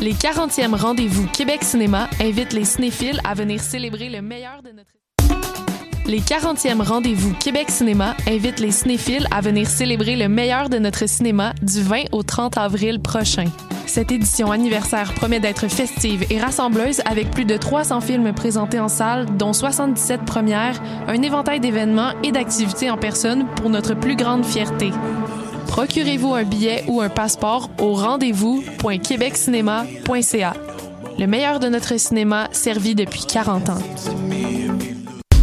Les 0.00 0.14
40e 0.14 0.74
rendez-vous 0.74 1.26
Québec 1.26 1.62
Cinéma 1.62 2.08
invitent 2.22 2.54
les 2.54 2.64
cinéphiles 2.64 3.20
à 3.22 3.34
venir 3.34 3.60
célébrer 3.60 4.08
le 4.08 4.22
meilleur 4.22 4.62
de 4.62 4.70
notre 4.70 4.94
les 6.06 6.20
40e 6.20 6.82
rendez-vous 6.82 7.34
Québec 7.34 7.70
Cinéma 7.70 8.16
invitent 8.26 8.58
les 8.58 8.72
cinéphiles 8.72 9.28
à 9.30 9.40
venir 9.40 9.68
célébrer 9.68 10.16
le 10.16 10.28
meilleur 10.28 10.68
de 10.68 10.78
notre 10.78 11.06
cinéma 11.06 11.52
du 11.62 11.82
20 11.82 12.06
au 12.10 12.24
30 12.24 12.58
avril 12.58 13.00
prochain. 13.00 13.44
Cette 13.86 14.10
édition 14.10 14.50
anniversaire 14.50 15.14
promet 15.14 15.38
d'être 15.38 15.68
festive 15.68 16.26
et 16.30 16.40
rassembleuse 16.40 17.00
avec 17.04 17.30
plus 17.30 17.44
de 17.44 17.56
300 17.56 18.00
films 18.00 18.32
présentés 18.32 18.80
en 18.80 18.88
salle, 18.88 19.26
dont 19.36 19.52
77 19.52 20.24
premières, 20.24 20.82
un 21.06 21.22
éventail 21.22 21.60
d'événements 21.60 22.12
et 22.24 22.32
d'activités 22.32 22.90
en 22.90 22.96
personne 22.96 23.46
pour 23.54 23.70
notre 23.70 23.94
plus 23.94 24.16
grande 24.16 24.44
fierté. 24.44 24.90
Procurez-vous 25.70 26.34
un 26.34 26.42
billet 26.42 26.84
ou 26.88 27.00
un 27.00 27.08
passeport 27.08 27.70
au 27.78 27.94
rendez-vous.québeccinéma.ca. 27.94 30.54
Le 31.16 31.26
meilleur 31.28 31.60
de 31.60 31.68
notre 31.68 31.96
cinéma 31.96 32.48
servi 32.50 32.96
depuis 32.96 33.24
40 33.24 33.70
ans. 33.70 33.78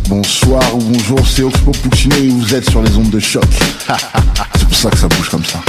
Bonsoir 0.10 0.76
ou 0.76 0.80
bonjour, 0.80 1.26
c'est 1.26 1.44
Oxpo 1.44 1.72
Puccino 1.72 2.18
et 2.18 2.28
vous 2.28 2.54
êtes 2.54 2.70
sur 2.70 2.82
les 2.82 2.94
ondes 2.98 3.10
de 3.10 3.20
choc. 3.20 3.46
c'est 4.58 4.68
pour 4.68 4.76
ça 4.76 4.90
que 4.90 4.98
ça 4.98 5.08
bouge 5.08 5.30
comme 5.30 5.46
ça. 5.46 5.60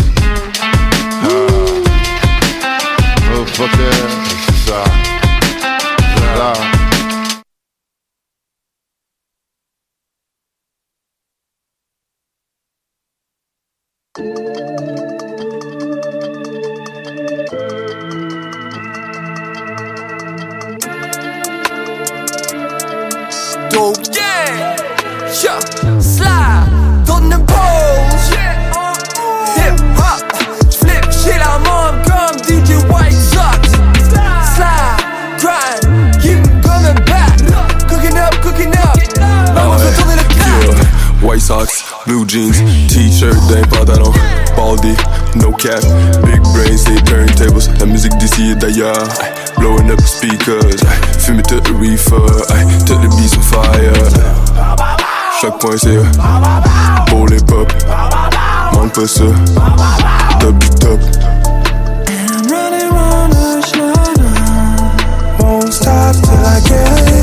Oh, 1.24 1.28
fuck 3.54 3.70
ça. 4.66 4.82
Dope, 14.18 14.26
yeah, 24.12 24.74
yeah, 25.40 25.60
slide, 26.00 26.66
donne 27.06 27.32
une 27.32 27.46
pause, 27.46 28.32
hip 29.56 29.78
hop, 29.96 30.24
flip 30.72 31.04
shit 31.12 31.38
la 31.38 31.58
mob 31.60 31.94
comme 32.04 32.40
DJ 32.42 32.74
White 32.90 33.12
Sox, 33.12 33.70
slide, 34.56 34.98
grind, 35.38 36.18
keep 36.20 36.42
coming 36.64 36.98
back, 37.04 37.38
cooking 37.86 38.18
up, 38.18 38.34
cooking 38.42 38.74
up, 38.78 38.98
vamos 39.54 39.80
a 39.80 39.92
tourner 39.92 40.16
le 40.16 40.24
crack. 40.24 41.22
White 41.22 41.40
Sox, 41.40 41.77
blue 42.08 42.24
jeans, 42.26 42.52
t-shirt 42.88 43.36
d'un 43.48 43.62
pantalon, 43.68 44.12
baldy, 44.56 44.94
no 45.36 45.52
cap, 45.52 45.82
big 46.24 46.40
brains, 46.40 46.88
les 46.88 47.02
turntables, 47.02 47.60
la 47.78 47.86
musique 47.86 48.16
d'ici 48.16 48.56
d'ailleurs, 48.56 49.06
ay, 49.20 49.30
blowing 49.58 49.90
up 49.90 49.98
the 49.98 50.06
speakers, 50.06 50.82
ay, 50.82 51.18
fumer 51.18 51.42
tout 51.42 51.60
le 51.68 51.78
reefer, 51.78 52.16
tout 52.86 52.98
le 53.02 53.08
beats 53.08 53.36
on 53.36 53.42
fire. 53.42 53.92
Chaque 55.40 55.58
point 55.58 55.76
c'est 55.76 55.98
pour 57.08 57.26
les 57.26 57.40
pop, 57.40 57.70
manque 58.72 58.92
pas 58.94 59.06
ça, 59.06 59.24
top 60.40 60.58
du. 60.58 60.68
I'm 62.10 62.46
running 62.50 62.90
round 62.90 63.32
the 63.32 63.58
won't 65.40 65.72
stop 65.72 66.14
till 66.14 66.46
I 66.46 66.60
get 66.66 67.12
it. 67.12 67.17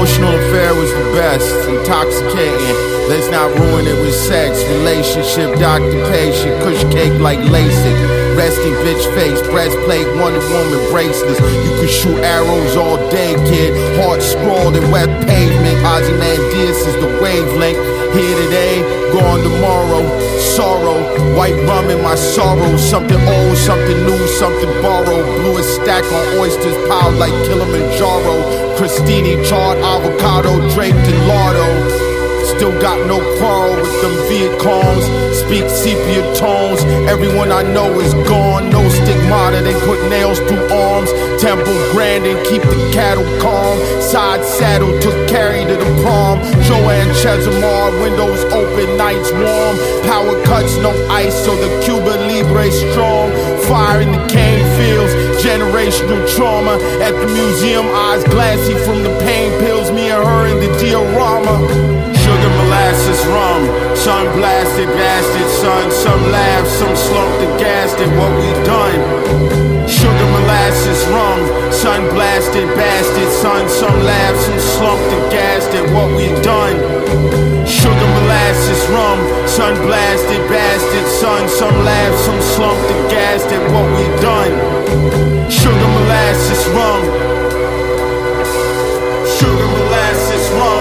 Emotional 0.00 0.32
affair 0.32 0.74
was 0.74 0.90
the 0.96 1.12
best, 1.12 1.44
intoxicating. 1.68 2.76
Let's 3.12 3.28
not 3.28 3.52
ruin 3.60 3.84
it 3.84 4.00
with 4.00 4.14
sex, 4.14 4.64
relationship, 4.80 5.60
occupation, 5.60 6.56
kush 6.64 6.80
cake 6.88 7.12
like 7.20 7.38
LASIK. 7.38 8.34
Resting 8.34 8.72
bitch 8.80 9.04
face, 9.14 9.42
breastplate, 9.52 10.06
Wonder 10.16 10.40
Woman 10.40 10.80
bracelets. 10.90 11.38
You 11.40 11.72
can 11.76 11.88
shoot 11.88 12.16
arrows 12.24 12.76
all 12.76 12.96
day, 13.10 13.34
kid. 13.44 13.76
Heart 14.00 14.22
scrawled 14.22 14.76
in 14.76 14.90
wet 14.90 15.10
pavement. 15.28 15.84
Ozymandias 15.84 16.80
is 16.80 16.96
the 16.96 17.20
wavelength. 17.20 17.99
Here 18.12 18.36
today, 18.42 18.82
gone 19.12 19.42
tomorrow. 19.42 20.02
Sorrow, 20.38 20.98
white 21.36 21.54
rum 21.66 21.90
in 21.90 22.02
my 22.02 22.16
sorrow. 22.16 22.76
Something 22.76 23.20
old, 23.20 23.56
something 23.56 24.04
new, 24.04 24.26
something 24.26 24.70
borrowed. 24.82 25.24
Blew 25.40 25.58
a 25.58 25.62
stack 25.62 26.04
on 26.04 26.38
oysters 26.38 26.76
piled 26.88 27.14
like 27.14 27.32
Kilimanjaro. 27.46 28.76
Christini 28.76 29.46
charred 29.48 29.78
avocado 29.78 30.58
draped 30.74 31.06
in 31.06 31.18
lardo. 31.30 32.09
Still 32.60 32.78
got 32.78 33.06
no 33.06 33.16
quarrel 33.38 33.74
with 33.80 34.02
them 34.02 34.12
Vietcongs. 34.28 35.08
Speak 35.32 35.64
sepia 35.70 36.20
tones. 36.36 36.84
Everyone 37.08 37.50
I 37.50 37.62
know 37.62 37.88
is 38.00 38.12
gone. 38.28 38.68
No 38.68 38.86
stigmata. 38.90 39.62
They 39.62 39.72
put 39.88 39.96
nails 40.10 40.40
through 40.40 40.68
arms. 40.68 41.10
Temple 41.40 41.72
grand 41.96 42.26
and 42.26 42.36
keep 42.46 42.60
the 42.60 42.90
cattle 42.92 43.24
calm. 43.40 43.80
Side 44.02 44.44
saddle 44.44 44.92
took 45.00 45.16
carry 45.26 45.64
to 45.64 45.72
the 45.72 46.02
prom. 46.04 46.44
Joanne 46.68 47.08
Chesimar. 47.16 47.96
Windows 48.02 48.44
open, 48.52 48.94
nights 48.98 49.32
warm. 49.32 49.80
Power 50.04 50.36
cuts, 50.44 50.76
no 50.84 50.92
ice, 51.08 51.32
so 51.32 51.56
the 51.56 51.70
Cuba 51.82 52.12
Libre 52.28 52.70
strong. 52.70 53.32
Fire 53.72 54.02
in 54.02 54.12
the 54.12 54.20
cane 54.28 54.68
fields. 54.76 55.14
Generational 55.42 56.20
trauma. 56.36 56.76
At 57.00 57.12
the 57.12 57.26
museum, 57.32 57.86
eyes 57.86 58.22
glassy 58.24 58.74
from 58.84 59.02
the 59.02 59.18
pain 59.24 59.48
pills. 59.60 59.90
Me 59.90 60.10
and 60.10 60.22
her 60.22 60.46
in 60.52 60.60
the 60.60 60.68
diorama. 60.78 62.19
Sugar 62.90 63.06
molasses 63.06 63.26
rum, 63.26 63.94
sun 63.94 64.26
blasted 64.36 64.88
bastard 64.88 65.50
son. 65.62 65.90
Some 65.92 66.22
laugh, 66.32 66.66
some 66.66 66.96
slumped 66.96 67.40
and 67.40 67.60
gassed 67.60 67.98
at 67.98 68.10
what 68.18 68.32
we 68.34 68.50
done. 68.66 68.98
Sugar 69.88 70.28
molasses 70.34 71.06
rum, 71.06 71.38
sun 71.70 72.02
blasted 72.10 72.66
bastard 72.74 73.30
son. 73.30 73.68
Some 73.68 74.02
laugh, 74.02 74.36
some 74.42 74.58
slumped 74.58 75.12
and 75.14 75.30
gassed 75.30 75.70
at 75.70 75.86
what 75.94 76.10
we 76.16 76.34
done. 76.42 76.76
Sugar 77.64 78.10
molasses 78.18 78.82
rum, 78.90 79.18
sun 79.46 79.74
blasted 79.86 80.42
bastard 80.50 81.06
son. 81.06 81.48
Some 81.48 81.84
laugh, 81.84 82.14
some 82.26 82.40
slumped 82.42 82.90
and 82.90 83.10
gassed 83.10 83.52
at 83.54 83.62
what 83.70 83.86
we 83.94 84.04
done. 84.18 84.52
Sugar 85.48 85.90
molasses 85.94 86.62
rum. 86.74 87.02
Sugar 89.38 89.68
molasses 89.78 90.44
rum. 90.58 90.79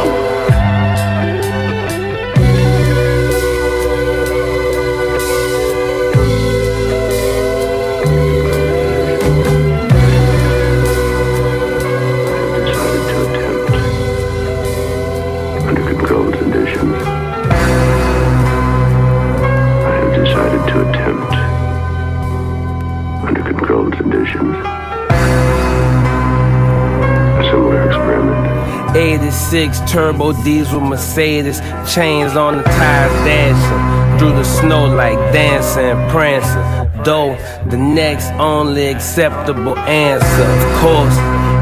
86 29.59 29.91
turbo 29.91 30.31
diesel 30.43 30.79
Mercedes, 30.79 31.59
chains 31.93 32.37
on 32.37 32.59
the 32.59 32.63
tires 32.63 33.11
dashing 33.25 34.17
through 34.17 34.31
the 34.31 34.43
snow 34.45 34.85
like 34.85 35.17
dancing, 35.33 35.97
prancing. 36.09 37.03
Though 37.03 37.35
the 37.69 37.75
next 37.75 38.31
only 38.39 38.87
acceptable 38.87 39.77
answer, 39.77 40.43
of 40.43 40.79
course, 40.79 41.17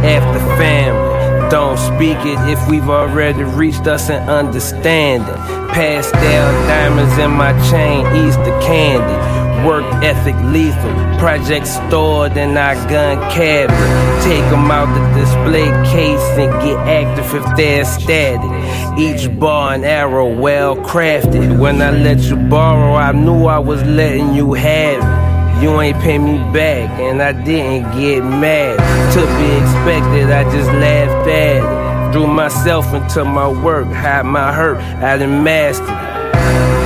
after 0.06 0.40
family. 0.58 1.50
Don't 1.50 1.78
speak 1.78 2.18
it 2.20 2.38
if 2.48 2.70
we've 2.70 2.88
already 2.88 3.44
reached 3.44 3.88
us 3.88 4.12
an 4.12 4.30
understanding. 4.30 5.34
Pastel 5.74 6.52
diamonds 6.68 7.18
in 7.18 7.32
my 7.32 7.54
chain, 7.72 8.06
Easter 8.28 8.60
candy. 8.62 9.68
Work 9.68 9.86
ethic 10.04 10.36
lethal. 10.54 11.07
Project 11.20 11.66
stored 11.66 12.38
in 12.38 12.56
our 12.56 12.76
gun 12.88 13.18
cabinet. 13.32 14.24
Take 14.24 14.44
them 14.52 14.70
out 14.70 14.88
the 14.94 15.20
display 15.20 15.66
case 15.92 16.22
and 16.38 16.52
get 16.62 16.78
active 16.78 17.34
if 17.34 17.58
they're 17.58 17.86
static. 17.86 19.00
Each 19.00 19.28
bar 19.40 19.74
and 19.74 19.84
arrow 19.84 20.32
well 20.34 20.76
crafted. 20.76 21.60
When 21.60 21.82
I 21.82 21.90
let 21.92 22.20
you 22.20 22.36
borrow, 22.36 22.94
I 22.94 23.14
knew 23.14 23.46
I 23.46 23.58
was 23.58 23.82
letting 23.84 24.36
you 24.36 24.54
have 24.54 25.04
it. 25.04 25.64
You 25.64 25.82
ain't 25.82 25.98
pay 26.02 26.20
me 26.20 26.38
back, 26.54 26.88
and 27.00 27.20
I 27.20 27.32
didn't 27.32 28.00
get 28.00 28.22
mad. 28.22 28.78
To 29.14 29.22
be 29.40 29.50
expected, 29.62 30.30
I 30.30 30.44
just 30.52 30.70
laughed 30.70 31.28
at 31.28 31.64
it. 31.64 32.14
Threw 32.14 32.28
myself 32.28 32.94
into 32.94 33.26
my 33.26 33.48
work, 33.48 33.88
hide 33.88 34.28
my 34.28 34.54
hurt, 34.54 34.78
I 34.78 35.18
done 35.18 35.44
mastered. 35.44 35.88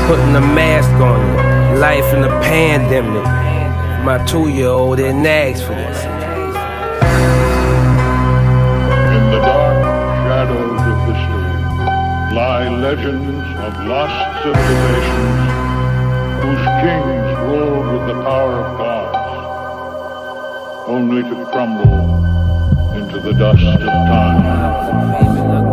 Putting 0.07 0.35
a 0.35 0.41
mask 0.41 0.89
on 0.89 1.19
it, 1.19 1.79
life 1.79 2.13
in 2.13 2.23
a 2.23 2.29
pandemic. 2.41 3.40
My 4.03 4.18
two 4.25 4.50
year 4.50 4.69
old 4.69 4.98
didn't 4.98 5.24
ask 5.27 5.63
for 5.63 5.75
this. 5.75 6.03
In 9.15 9.24
the 9.30 9.39
dark 9.45 9.83
shadows 10.25 10.81
of 10.92 10.98
history 11.06 11.51
lie 12.36 12.68
legends 12.68 13.45
of 13.59 13.74
lost 13.86 14.42
civilizations 14.42 15.42
whose 16.42 16.65
kings 16.81 17.30
ruled 17.45 17.88
with 17.94 18.06
the 18.07 18.18
power 18.24 18.56
of 18.65 18.69
gods, 18.80 19.30
only 20.88 21.21
to 21.21 21.45
crumble 21.51 22.01
into 22.98 23.19
the 23.19 23.33
dust 23.33 23.81
of 23.81 23.88
time. 23.88 25.70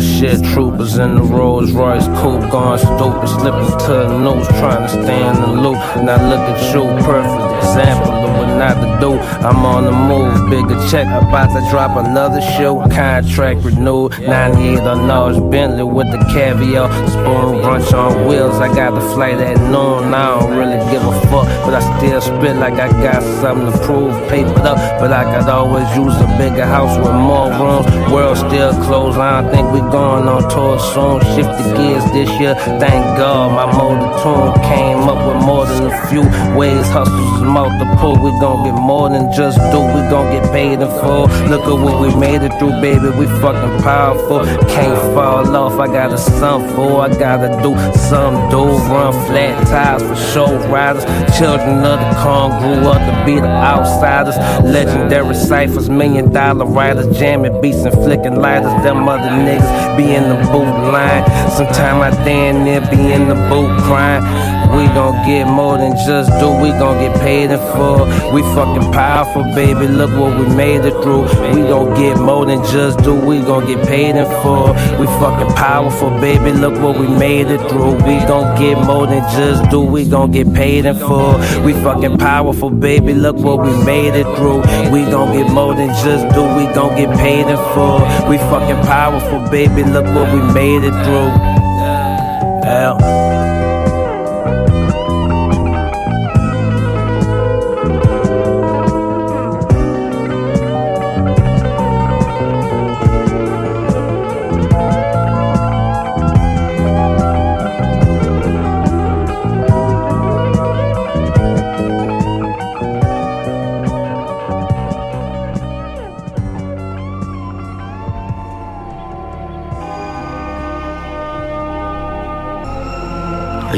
Shit, 0.00 0.44
troopers 0.52 0.98
in 0.98 1.16
the 1.16 1.22
Rolls 1.22 1.72
Royce 1.72 2.06
coupe, 2.20 2.50
gone 2.50 2.78
stupid, 2.78 3.28
slipping 3.28 3.78
to 3.86 3.92
the 4.06 4.18
news, 4.18 4.46
trying 4.58 4.82
to 4.82 4.88
stay 4.88 5.28
in 5.28 5.34
the 5.34 5.48
loop. 5.48 5.78
Now 6.04 6.22
look 6.28 6.38
at 6.38 6.74
you, 6.74 6.82
perfect 7.04 7.64
example 7.64 8.12
of 8.12 8.30
what 8.38 8.48
not 8.58 8.74
to 8.74 9.00
do. 9.00 9.18
I'm 9.46 9.64
on 9.64 9.84
the 9.84 9.92
move, 9.92 10.50
bigger 10.50 10.80
check, 10.88 11.06
about 11.06 11.52
to 11.54 11.70
drop 11.70 11.96
another 11.96 12.40
show. 12.40 12.80
Contract 12.88 13.64
renewed, 13.64 14.18
98 14.20 14.80
on 14.80 15.06
Nars 15.08 15.38
Bentley 15.38 15.84
with 15.84 16.10
the 16.12 16.17
caviar, 16.28 16.88
spoon 17.08 17.60
brunch 17.62 17.92
on 17.92 18.26
wheels. 18.26 18.60
I 18.60 18.68
got 18.74 18.94
the 18.94 19.00
flight 19.14 19.38
at 19.40 19.58
noon, 19.72 20.14
I 20.14 20.38
don't 20.38 20.56
really 20.56 20.78
give 20.90 21.02
a 21.02 21.12
fuck, 21.28 21.46
but 21.64 21.74
I 21.74 21.80
still 21.98 22.20
spit 22.20 22.56
like 22.56 22.74
I 22.74 22.88
got 23.02 23.22
something 23.40 23.72
to 23.72 23.78
prove. 23.86 24.12
Papered 24.28 24.66
up, 24.66 24.78
but 25.00 25.12
I 25.12 25.24
could 25.24 25.48
always 25.48 25.88
use 25.96 26.14
a 26.20 26.28
bigger 26.38 26.66
house 26.66 26.96
with 26.98 27.14
more 27.14 27.50
rooms. 27.50 27.86
World 28.12 28.38
still 28.38 28.72
closed, 28.84 29.18
I 29.18 29.42
don't 29.42 29.50
think 29.52 29.72
we 29.72 29.80
going 29.90 30.28
on 30.28 30.48
tour 30.50 30.78
soon. 30.78 31.20
Shift 31.34 31.50
the 31.58 31.74
gears 31.76 32.04
this 32.12 32.30
year, 32.40 32.54
thank 32.78 33.04
God. 33.18 33.52
My 33.52 33.66
motor 33.72 34.10
tune 34.22 34.52
came 34.64 35.08
up 35.08 35.20
with 35.26 35.44
more 35.44 35.66
than 35.66 35.90
a 35.90 36.06
few 36.08 36.22
ways. 36.56 36.86
Hustles 36.88 37.42
multiple, 37.42 38.16
we 38.22 38.30
gon' 38.40 38.64
get 38.64 38.74
more 38.74 39.08
than 39.08 39.32
just 39.32 39.58
do. 39.72 39.80
We 39.80 40.00
gon' 40.12 40.30
get 40.32 40.50
paid 40.52 40.80
in 40.80 40.88
full. 41.00 41.26
Look 41.48 41.64
at 41.64 41.78
what 41.84 42.00
we 42.00 42.14
made 42.14 42.42
it 42.42 42.52
through, 42.58 42.80
baby. 42.80 43.08
We 43.10 43.26
fucking 43.40 43.82
powerful. 43.82 44.44
Can't 44.68 44.98
fall 45.14 45.56
off. 45.56 45.78
I 45.78 45.86
got 45.86 46.17
a 46.18 46.30
son 46.38 46.68
for. 46.74 47.02
I 47.02 47.08
gotta 47.08 47.48
do 47.62 47.72
some 48.10 48.50
do. 48.50 48.64
Run 48.88 49.12
flat 49.26 49.66
tires 49.66 50.02
for 50.02 50.16
show 50.32 50.56
riders. 50.68 51.04
Children 51.38 51.84
of 51.84 51.98
the 52.00 52.10
corn 52.22 52.50
grew 52.60 52.90
up 52.90 52.98
to 52.98 53.14
be 53.24 53.40
the 53.40 53.48
outsiders. 53.48 54.36
Legendary 54.64 55.34
ciphers, 55.34 55.88
million 55.88 56.32
dollar 56.32 56.66
writers, 56.66 57.06
jamming 57.18 57.60
beats 57.60 57.84
and 57.84 57.94
flicking 57.94 58.36
lighters. 58.36 58.74
Them 58.82 59.08
other 59.08 59.30
niggas 59.30 59.96
be 59.96 60.14
in 60.14 60.24
the 60.28 60.38
boot 60.50 60.72
line. 60.92 61.24
Sometime 61.50 62.00
I 62.02 62.10
damn 62.24 62.64
near 62.64 62.80
be 62.90 63.12
in 63.12 63.28
the 63.28 63.34
boot 63.48 63.70
crying. 63.84 64.57
We 64.76 64.86
gon' 64.94 65.26
get 65.26 65.46
more 65.46 65.78
than 65.78 65.92
just 66.06 66.30
do. 66.40 66.50
We 66.50 66.70
gon' 66.70 66.98
get 67.00 67.18
paid 67.20 67.50
in 67.50 67.58
full. 67.74 68.06
We 68.32 68.42
fucking 68.54 68.92
powerful, 68.92 69.42
baby. 69.54 69.86
Look 69.88 70.10
what 70.18 70.38
we 70.38 70.46
made 70.54 70.84
it 70.84 70.94
through. 71.02 71.22
We 71.54 71.62
gon' 71.62 71.94
get 71.94 72.18
more 72.18 72.46
than 72.46 72.62
just 72.64 72.98
do. 73.02 73.14
We 73.14 73.40
gon' 73.40 73.66
get 73.66 73.86
paid 73.86 74.16
in 74.16 74.26
full. 74.42 74.74
We 74.98 75.06
fucking 75.20 75.54
powerful, 75.54 76.10
baby. 76.20 76.52
Look 76.52 76.74
what 76.82 76.98
we 76.98 77.08
made 77.08 77.48
it 77.48 77.60
through. 77.68 77.94
We 78.06 78.18
gon' 78.26 78.58
get 78.60 78.78
more 78.84 79.06
than 79.06 79.22
just 79.32 79.70
do. 79.70 79.80
We 79.80 80.04
gon' 80.04 80.30
get 80.32 80.52
paid 80.52 80.84
in 80.84 80.96
full. 80.96 81.38
We 81.64 81.72
fucking 81.72 82.18
powerful, 82.18 82.70
baby. 82.70 83.14
Look 83.14 83.36
what 83.36 83.60
we 83.64 83.72
made 83.84 84.14
it 84.14 84.26
through. 84.36 84.60
We 84.92 85.02
gon' 85.04 85.32
get 85.36 85.50
more 85.52 85.74
than 85.74 85.88
just 86.04 86.34
do. 86.34 86.42
We 86.56 86.64
gon' 86.74 86.96
get 86.96 87.16
paid 87.16 87.46
in 87.46 87.56
full. 87.74 88.00
We 88.28 88.38
fucking 88.38 88.82
powerful, 88.86 89.40
baby. 89.50 89.84
Look 89.84 90.06
what 90.06 90.32
we 90.32 90.40
made 90.52 90.84
it 90.84 90.94
through. 91.04 91.57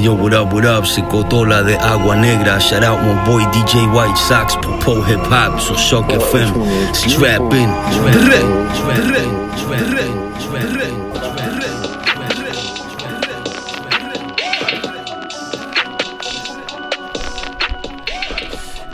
Yo, 0.00 0.14
what 0.14 0.32
up, 0.32 0.52
what 0.52 0.64
up? 0.64 0.86
C'est 0.86 1.02
Cotola 1.02 1.62
de 1.62 1.74
Agua 1.74 2.16
Negra. 2.16 2.58
Shout 2.58 2.82
out 2.82 3.02
my 3.02 3.14
boy 3.24 3.42
DJ 3.52 3.86
White 3.92 4.16
Sox, 4.16 4.56
Popo 4.56 5.02
Hip 5.04 5.20
Hop, 5.30 5.60
sur 5.60 5.78
Shock 5.78 6.10
FM. 6.10 6.52
Strap 6.92 7.52
in. 7.52 7.70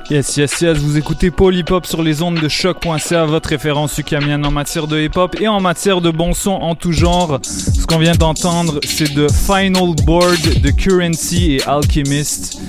Yes, 0.09 0.37
yes, 0.37 0.61
yes, 0.61 0.79
vous 0.79 0.97
écoutez 0.97 1.33
Hop 1.71 1.85
sur 1.85 2.01
les 2.01 2.23
ondes 2.23 2.39
de 2.39 2.49
choc.ca, 2.49 3.25
votre 3.25 3.49
référence 3.49 3.99
ukamienne 3.99 4.47
en 4.47 4.53
matière 4.53 4.87
de 4.87 5.01
hip 5.01 5.17
hop 5.17 5.35
et 5.41 5.49
en 5.49 5.61
matière 5.61 6.01
de 6.01 6.11
bon 6.11 6.33
son 6.33 6.53
en 6.53 6.77
tout 6.77 6.93
genre. 6.93 7.41
Ce 7.43 7.85
qu'on 7.87 7.99
vient 7.99 8.15
d'entendre, 8.15 8.79
c'est 8.87 9.13
de 9.15 9.27
Final 9.29 9.97
Board 10.05 10.61
de 10.61 10.71
Currency 10.71 11.55
et 11.55 11.63
Alchemist, 11.65 12.61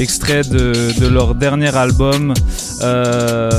extrait 0.00 0.42
de, 0.42 0.98
de 0.98 1.06
leur 1.06 1.36
dernier 1.36 1.74
album. 1.76 2.34
Euh, 2.82 3.50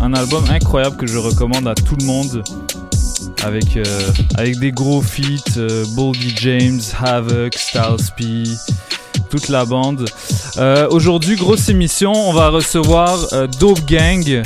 un, 0.00 0.14
album 0.14 0.44
incroyable 0.48 0.96
que 0.96 1.08
je 1.08 1.18
recommande 1.18 1.66
à 1.66 1.74
tout 1.74 1.96
le 1.98 2.04
monde 2.04 2.44
avec, 3.42 3.76
euh, 3.76 3.84
avec 4.36 4.60
des 4.60 4.70
gros 4.70 5.02
feats, 5.02 5.56
euh, 5.56 5.84
Boldy 5.96 6.32
James, 6.36 6.80
Havoc, 7.02 7.54
Styles 7.54 8.56
toute 9.30 9.48
la 9.48 9.64
bande. 9.64 10.04
Euh, 10.58 10.88
Aujourd'hui, 10.90 11.36
grosse 11.36 11.68
émission, 11.68 12.12
on 12.12 12.32
va 12.32 12.50
recevoir 12.50 13.18
euh, 13.32 13.46
Dope 13.58 13.84
Gang 13.86 14.42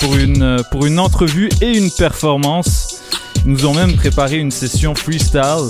pour 0.00 0.16
une, 0.16 0.42
euh, 0.42 0.58
pour 0.70 0.86
une 0.86 0.98
entrevue 0.98 1.48
et 1.60 1.76
une 1.76 1.90
performance. 1.90 3.00
Nous 3.44 3.66
ont 3.66 3.74
même 3.74 3.94
préparé 3.96 4.36
une 4.36 4.50
session 4.50 4.94
freestyle. 4.94 5.66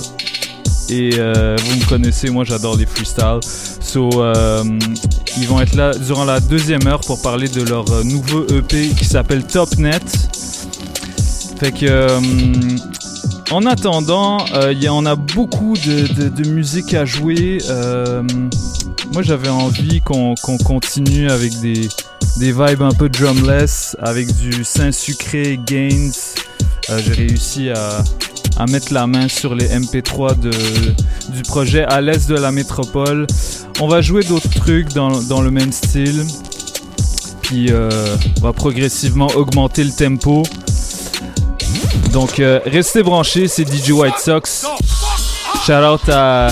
Et 0.89 1.11
vous 1.11 1.77
me 1.77 1.89
connaissez, 1.89 2.31
moi 2.31 2.43
j'adore 2.45 2.77
les 2.77 2.85
freestyles. 2.85 3.39
So, 3.81 4.11
ils 5.37 5.47
vont 5.47 5.61
être 5.61 5.77
là 5.77 5.93
durant 5.95 6.25
la 6.25 6.41
deuxième 6.41 6.85
heure 6.89 7.01
pour 7.01 7.23
parler 7.23 7.47
de 7.47 7.63
leur 7.63 7.85
nouveau 8.05 8.45
EP 8.49 8.89
qui 8.89 9.05
s'appelle 9.05 9.45
Topnet. 9.45 10.01
Fait 11.61 11.71
que 11.71 12.09
en 13.51 13.67
attendant, 13.67 14.45
euh, 14.55 14.73
y 14.73 14.89
on 14.89 15.05
a 15.07 15.17
beaucoup 15.17 15.75
de, 15.75 16.49
musique 16.49 16.95
à 16.95 17.05
jouer. 17.05 17.59
Euh, 17.69 18.23
moi, 19.13 19.23
j'avais 19.23 19.49
envie 19.49 20.01
qu'on 20.01 20.35
continue 20.65 21.31
avec 21.31 21.59
des, 21.61 21.89
vibes 22.39 22.83
un 22.83 22.93
peu 22.93 23.09
drumless, 23.09 23.97
avec 24.01 24.35
du 24.37 24.65
saint 24.65 24.93
sucré 24.93 25.59
Gains. 25.65 26.11
Euh, 26.91 27.01
J'ai 27.05 27.13
réussi 27.13 27.71
à, 27.71 28.05
mettre 28.69 28.93
la 28.93 29.07
main 29.07 29.27
sur 29.27 29.55
les 29.55 29.69
MP3 29.69 30.39
de, 30.39 30.51
du 31.33 31.43
projet 31.43 31.83
à 31.85 32.01
l'est 32.01 32.29
de 32.29 32.35
la 32.35 32.53
métropole. 32.53 33.27
On 33.81 33.89
va 33.89 34.03
jouer 34.03 34.23
d'autres 34.23 34.51
trucs 34.51 34.93
dans, 34.93 35.23
dans 35.23 35.41
le 35.41 35.51
même 35.51 35.73
style. 35.73 36.25
Puis 37.43 37.71
on 37.73 38.41
va 38.43 38.53
progressivement 38.53 39.29
augmenter 39.29 39.83
le 39.83 39.91
tempo. 39.91 40.43
Donc 42.13 42.41
euh, 42.41 42.61
restez 42.67 43.03
branchés, 43.03 43.49
c'est 43.49 43.67
DJ 43.67 43.91
White 43.91 44.19
Sox. 44.19 44.67
Shout 45.65 45.73
out 45.73 46.09
à 46.09 46.49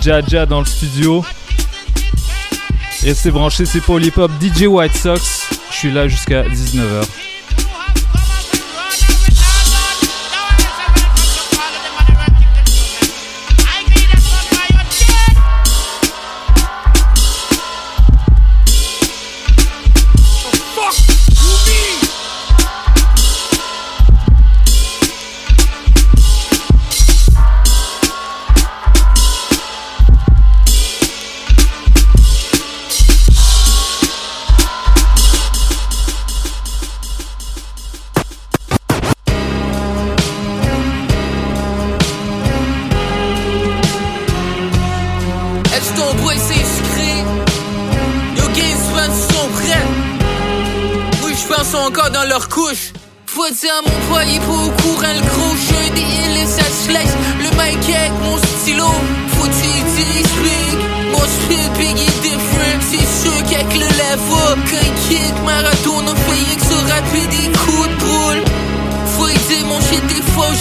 Jaja 0.00 0.46
dans 0.46 0.60
le 0.60 0.66
studio. 0.66 1.24
Restez 3.02 3.30
branchés, 3.30 3.66
c'est 3.66 3.86
Hop, 3.88 4.30
DJ 4.40 4.62
White 4.62 4.96
Sox. 4.96 5.48
Je 5.70 5.76
suis 5.76 5.90
là 5.92 6.08
jusqu'à 6.08 6.42
19h. 6.42 7.06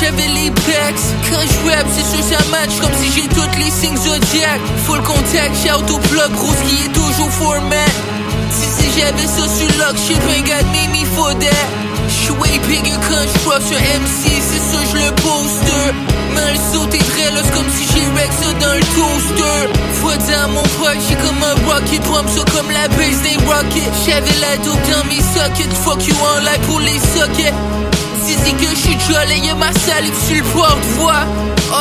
J'avais 0.08 0.28
les. 0.28 0.48
Quand 1.30 1.42
je 1.42 1.70
rap, 1.70 1.86
c'est 1.92 2.16
sûr 2.16 2.24
ça 2.24 2.44
match 2.50 2.80
comme 2.80 2.92
si 3.02 3.12
j'ai 3.12 3.28
toutes 3.28 3.58
les 3.58 3.72
signes 3.72 3.98
zodiac. 3.98 4.60
Full 4.86 5.02
contact, 5.02 5.56
shout 5.56 5.92
au 5.92 5.98
plug, 5.98 6.32
rose 6.36 6.56
qui 6.68 6.86
est 6.86 6.94
toujours 6.94 7.32
format. 7.32 7.92
Si 8.52 8.68
si 8.78 9.00
j'avais 9.00 9.28
ça 9.28 9.46
sur 9.48 9.68
lock, 9.80 9.96
shit, 9.98 10.18
ain't 10.32 10.46
got 10.48 10.66
me, 10.72 10.88
me 10.94 11.06
for 11.16 11.34
that. 11.34 11.68
J'suis 12.10 12.32
way 12.40 12.60
bigger 12.68 12.98
quand 13.08 13.26
j'proc 13.34 13.62
sur 13.62 13.78
MC, 13.78 14.22
c'est 14.50 14.64
ça 14.72 14.80
j'le 14.92 15.12
poster. 15.16 15.92
Mais 16.36 16.52
le 16.54 16.60
saut 16.72 16.88
est 16.88 17.10
très 17.12 17.30
c'est 17.36 17.54
comme 17.54 17.70
si 17.76 17.86
j'ai 17.94 18.08
wreck 18.16 18.32
ça 18.32 18.54
dans 18.66 18.74
le 18.74 18.86
toaster. 18.96 19.60
Faut 20.00 20.18
dire 20.26 20.48
mon 20.50 20.64
pote, 20.80 21.00
j'ai 21.08 21.16
comme 21.16 21.44
un 21.44 21.56
rocket, 21.68 22.02
pump 22.04 22.30
ça 22.30 22.44
comme 22.56 22.72
la 22.72 22.88
base 22.90 23.22
des 23.24 23.38
rockets. 23.46 23.92
J'avais 24.06 24.40
la 24.40 24.56
dope 24.58 24.84
dans 24.92 25.06
mes 25.10 25.22
sockets, 25.22 25.74
fuck 25.84 26.06
you 26.08 26.16
en 26.16 26.68
pour 26.68 26.80
les 26.80 27.00
sockets. 27.00 27.54
Zizi 28.44 28.54
que 28.56 28.76
j'suis 28.76 28.98
jolé, 29.08 29.38
y'a 29.46 29.56
ma 29.56 29.72
salive 29.74 30.14
sur 30.28 30.36
le 30.36 30.44
porte-voix. 30.44 31.24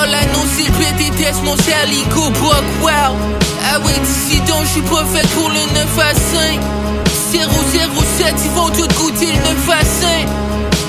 All 0.01 0.11
I 0.11 0.27
know 0.33 0.45
c'est 0.57 0.67
le 0.67 0.73
PTTS, 0.73 1.43
mon 1.45 1.57
salico 1.57 2.31
buck, 2.31 2.65
wow. 2.83 3.17
Ah 3.69 3.79
ouais, 3.81 3.93
d'ici 4.05 4.41
donc 4.41 4.65
j'suis 4.67 4.83
pas 4.83 5.05
fait 5.13 5.27
pour 5.35 5.49
le 5.49 5.61
9 5.75 5.99
à 5.99 6.15
5. 6.15 6.61
007, 7.33 8.35
ils 8.45 8.51
vont 8.53 8.69
tout 8.71 8.89
goûter 8.95 9.27
le 9.27 9.39
9 9.39 9.71
à 9.71 9.85
5. 9.85 10.46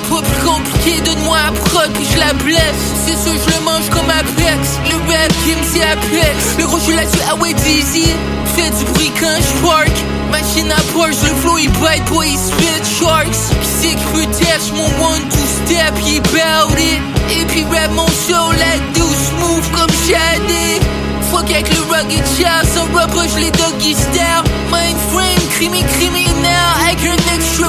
Pas 0.09 0.21
plus 0.21 0.47
compliqué, 0.47 1.01
donne-moi 1.01 1.37
un 1.37 1.51
prod 1.51 1.91
puis 1.93 2.07
je 2.13 2.17
la 2.17 2.33
blesse. 2.33 2.83
C'est 3.05 3.17
sûr, 3.17 3.33
je 3.33 3.57
le 3.57 3.65
mange 3.65 3.89
comme 3.89 4.09
Apex. 4.09 4.79
Le 4.89 4.95
rap 5.11 5.31
qui 5.43 5.51
me 5.55 5.73
dit 5.73 5.83
Apex. 5.83 6.57
Le 6.57 6.65
gros, 6.65 6.79
je 6.79 6.93
là-dessus, 6.95 7.19
ah 7.29 7.35
ouais, 7.35 7.53
Dizzy. 7.53 8.07
Fais 8.55 8.69
du 8.69 8.85
bruit 8.93 9.11
quand 9.19 9.37
je 9.37 9.67
park. 9.67 9.91
Machine 10.31 10.71
à 10.71 10.81
Porsche, 10.93 11.23
le 11.23 11.35
flow 11.41 11.57
il 11.57 11.69
bite, 11.69 12.05
boy, 12.09 12.27
il 12.29 12.37
spit 12.37 12.99
sharks. 12.99 13.27
Qui 13.61 13.67
c'est 13.81 13.95
qui 13.95 14.05
peut 14.13 14.75
mon 14.75 14.85
one, 15.05 15.21
two 15.29 15.45
step, 15.65 15.93
il 16.05 16.21
bout 16.21 16.79
it. 16.79 17.01
Et 17.31 17.45
puis 17.45 17.65
rap 17.65 17.91
mon 17.91 18.07
show, 18.07 18.51
like 18.53 18.93
do 18.93 19.03
smooth 19.03 19.71
comme 19.71 19.91
Shady. 20.05 21.06
Fuck 21.31 21.51
avec 21.51 21.69
le 21.69 21.81
rugged 21.91 22.23
child, 22.35 22.65
sans 22.73 22.87
je 23.27 23.39
les 23.39 23.51
doggy 23.51 23.93
style. 23.93 24.43
Mindframe, 24.71 25.47
crimi 25.51 25.83
criminel, 25.83 26.55
avec 26.81 26.99
un 27.05 27.35
extra. 27.35 27.67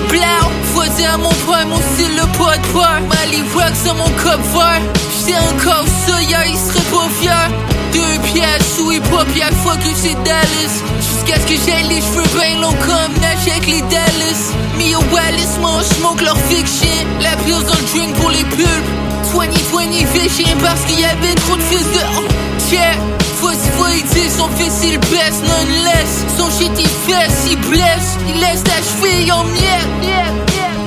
Faut 0.75 0.87
dire 0.97 1.15
à 1.15 1.17
mon 1.17 1.33
poids, 1.45 1.65
mon 1.65 1.77
style, 1.77 2.15
le 2.17 2.27
pot 2.37 2.51
de 2.51 2.67
peur. 2.73 3.01
Mali 3.09 3.43
rock 3.55 3.75
sur 3.83 3.95
mon 3.95 4.11
cover. 4.23 4.79
J'sais 5.11 5.37
encore 5.37 5.85
hier, 6.21 6.45
il 6.47 6.57
serait 6.57 6.87
pas 6.91 7.09
fier. 7.21 7.51
Deux 7.93 8.33
pièces 8.33 8.79
ou 8.81 8.93
hip-hop, 8.93 9.27
y'a 9.35 9.51
fuck 9.65 9.85
you, 9.85 9.93
c'est 9.97 10.15
Dallas. 10.23 10.75
Jusqu'à 11.01 11.41
ce 11.41 11.47
que 11.47 11.55
j'aille 11.67 11.89
les 11.89 12.01
cheveux 12.01 12.29
bien 12.39 12.61
longs 12.61 12.77
comme 12.87 13.15
Nash 13.21 13.49
avec 13.51 13.67
les 13.67 13.83
Dallas. 13.83 14.53
Mia 14.77 14.99
Wallace, 15.13 15.59
mange, 15.61 15.85
smoke 15.99 16.23
leur 16.23 16.39
fiction. 16.49 17.07
La 17.21 17.35
pire 17.37 17.63
dans 17.63 17.75
le 17.75 17.99
drink 17.99 18.15
pour 18.17 18.31
les 18.31 18.45
pulpes. 18.45 18.99
2020 19.33 19.89
vision 20.15 20.57
parce 20.61 20.81
qu'il 20.83 21.01
y 21.01 21.05
avait 21.05 21.35
trop 21.35 21.57
de 21.57 21.63
fils 21.63 21.87
de. 21.93 22.01
Oh, 22.19 22.73
yeah. 22.73 23.28
Faut 23.41 23.53
faut 23.53 23.87
il 23.95 24.03
dit 24.03 24.31
son 24.31 24.49
fils 24.57 24.81
il 24.85 24.99
baisse 24.99 25.41
nonetheless. 25.43 26.25
Son 26.37 26.51
shit 26.51 26.73
il 26.79 26.89
fesse, 26.89 27.47
il 27.51 27.59
blesse. 27.59 28.19
Il 28.29 28.41
laisse 28.41 28.65
ta 28.65 28.73
cheville 28.83 29.31
en 29.33 29.45
miettes. 29.45 29.87
Yeah, 30.03 30.33
yeah. 30.55 30.79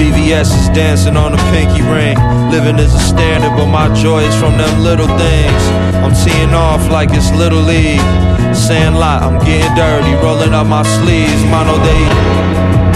VVS 0.00 0.50
is 0.60 0.68
dancing 0.70 1.16
on 1.16 1.34
a 1.34 1.36
pinky 1.36 1.68
ring. 1.68 1.69
Living 2.50 2.80
is 2.80 2.92
a 2.92 2.98
standard, 2.98 3.56
but 3.56 3.66
my 3.66 3.86
joy 3.94 4.18
is 4.22 4.34
from 4.34 4.58
them 4.58 4.82
little 4.82 5.06
things. 5.06 5.62
I'm 6.02 6.12
teeing 6.12 6.52
off 6.52 6.90
like 6.90 7.10
it's 7.12 7.30
Little 7.30 7.62
League. 7.62 8.00
Sandlot, 8.52 9.22
I'm 9.22 9.38
getting 9.46 9.72
dirty, 9.76 10.14
rolling 10.14 10.52
up 10.52 10.66
my 10.66 10.82
sleeves. 10.82 11.44
Mono 11.44 11.78
day. 11.84 12.89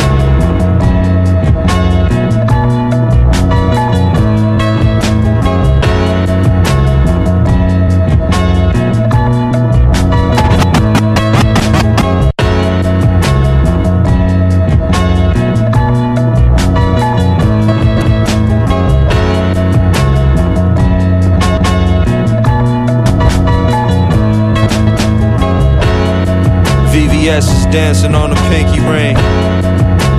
Dancing 27.74 28.14
on 28.14 28.30
a 28.30 28.36
pinky 28.54 28.78
ring. 28.78 29.16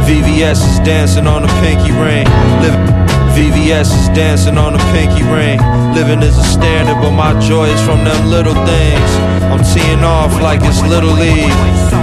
VVS 0.04 0.60
is 0.60 0.80
dancing 0.80 1.26
on 1.26 1.46
a 1.46 1.48
pinky 1.64 1.94
ring. 1.94 2.28
Liv- 2.60 2.84
VVS 3.32 3.96
is 3.96 4.10
dancing 4.10 4.58
on 4.58 4.76
a 4.76 4.78
pinky 4.92 5.24
ring. 5.24 5.58
Living 5.96 6.22
is 6.22 6.38
a 6.38 6.44
standard, 6.44 7.00
but 7.02 7.12
my 7.12 7.32
joy 7.40 7.64
is 7.64 7.82
from 7.88 8.04
them 8.04 8.28
little 8.28 8.54
things. 8.68 9.12
I'm 9.48 9.64
teeing 9.74 10.04
off 10.04 10.34
like 10.42 10.60
it's 10.64 10.82
Little 10.84 11.14
League. 11.16 11.56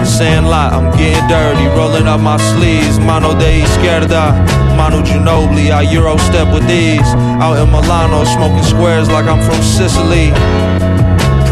Sandlot, 0.06 0.72
I'm 0.72 0.90
getting 0.96 1.28
dirty, 1.28 1.66
rolling 1.76 2.08
up 2.08 2.22
my 2.22 2.38
sleeves. 2.56 2.98
Mano 2.98 3.38
de 3.38 3.60
izquierda, 3.60 4.32
Manu 4.74 5.02
Ginobili. 5.04 5.70
I 5.70 5.82
Euro 5.92 6.16
step 6.16 6.48
with 6.54 6.66
these. 6.66 7.08
Out 7.44 7.58
in 7.60 7.68
Milano, 7.68 8.24
smoking 8.24 8.64
squares 8.64 9.10
like 9.10 9.26
I'm 9.26 9.42
from 9.42 9.60
Sicily. 9.62 10.32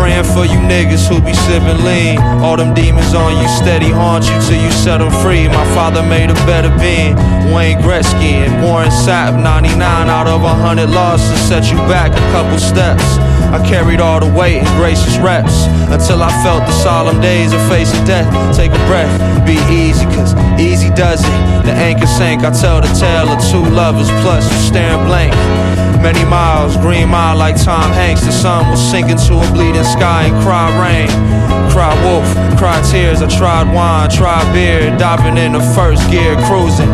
Praying 0.01 0.25
for 0.33 0.47
you 0.47 0.57
niggas 0.57 1.07
who 1.07 1.21
be 1.21 1.35
sipping 1.35 1.85
lean. 1.85 2.19
All 2.41 2.57
them 2.57 2.73
demons 2.73 3.13
on 3.13 3.37
you 3.37 3.47
steady 3.49 3.91
haunt 3.91 4.25
you 4.25 4.41
till 4.49 4.57
you 4.57 4.71
set 4.71 4.97
them 4.97 5.13
free. 5.21 5.47
My 5.47 5.67
father 5.75 6.03
made 6.03 6.31
a 6.31 6.35
better 6.49 6.73
being. 6.81 7.15
Wayne 7.53 7.77
Gretzky 7.85 8.33
and 8.41 8.65
Warren 8.65 8.89
Sapp, 8.89 9.37
99 9.37 10.09
out 10.09 10.27
of 10.27 10.41
100 10.41 10.89
losses 10.89 11.39
set 11.47 11.71
you 11.71 11.77
back 11.85 12.13
a 12.13 12.25
couple 12.33 12.59
steps. 12.59 13.30
I 13.53 13.59
carried 13.67 14.01
all 14.01 14.21
the 14.21 14.33
weight 14.33 14.59
in 14.59 14.71
gracious 14.77 15.17
reps 15.19 15.67
until 15.91 16.23
I 16.23 16.31
felt 16.43 16.67
the 16.67 16.73
solemn 16.73 17.21
days 17.21 17.53
of 17.53 17.61
facing 17.69 18.05
death. 18.05 18.29
Take 18.57 18.73
a 18.73 18.83
breath, 18.87 19.11
be 19.47 19.59
easy, 19.73 20.05
cause 20.17 20.35
easy 20.61 20.91
does 20.91 21.21
it. 21.25 21.41
The 21.65 21.73
anchor 21.73 22.07
sank, 22.07 22.45
I 22.45 22.51
tell 22.51 22.81
the 22.81 22.93
tale 22.99 23.29
of 23.29 23.41
two 23.51 23.65
lovers 23.75 24.11
plus 24.23 24.45
you 24.51 24.59
staring 24.59 25.07
blank. 25.07 25.35
Many 26.01 26.25
miles, 26.25 26.77
green 26.79 27.11
mile 27.11 27.37
like 27.37 27.63
Tom 27.63 27.93
Hanks. 27.93 28.23
The 28.23 28.33
sun 28.33 28.71
was 28.71 28.81
sinking 28.81 29.19
to 29.29 29.35
a 29.37 29.53
bleeding 29.53 29.85
sky 29.85 30.25
and 30.25 30.43
cry 30.43 30.73
rain. 30.81 31.09
Cry 31.71 31.93
wolf, 32.05 32.25
cry 32.57 32.81
tears. 32.91 33.21
I 33.21 33.29
tried 33.29 33.73
wine, 33.75 34.09
tried 34.09 34.51
beer, 34.53 34.97
diving 34.97 35.37
in 35.37 35.53
the 35.53 35.61
first 35.75 36.09
gear, 36.11 36.37
cruising. 36.47 36.89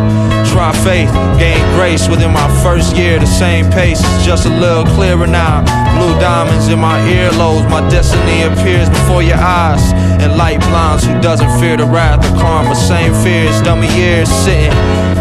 Try 0.51 0.71
faith, 0.83 1.11
gain 1.39 1.63
grace 1.75 2.09
within 2.09 2.33
my 2.33 2.47
first 2.61 2.97
year. 2.97 3.17
The 3.19 3.27
same 3.27 3.69
pace, 3.71 4.01
just 4.25 4.45
a 4.45 4.49
little 4.49 4.85
clearer 4.85 5.27
now. 5.27 5.63
Blue 5.97 6.13
diamonds 6.19 6.67
in 6.67 6.77
my 6.79 6.99
earlobes, 7.09 7.67
my 7.69 7.81
destiny 7.89 8.43
appears 8.43 8.87
before 8.87 9.23
your 9.23 9.37
eyes. 9.37 9.81
And 10.21 10.37
light 10.37 10.59
blinds 10.69 11.03
who 11.03 11.19
doesn't 11.21 11.49
fear 11.59 11.75
the 11.75 11.85
wrath 11.85 12.23
of 12.23 12.37
karma. 12.39 12.75
Same 12.75 13.13
fears, 13.23 13.59
dummy 13.63 13.89
ears 13.97 14.29
sitting 14.29 14.71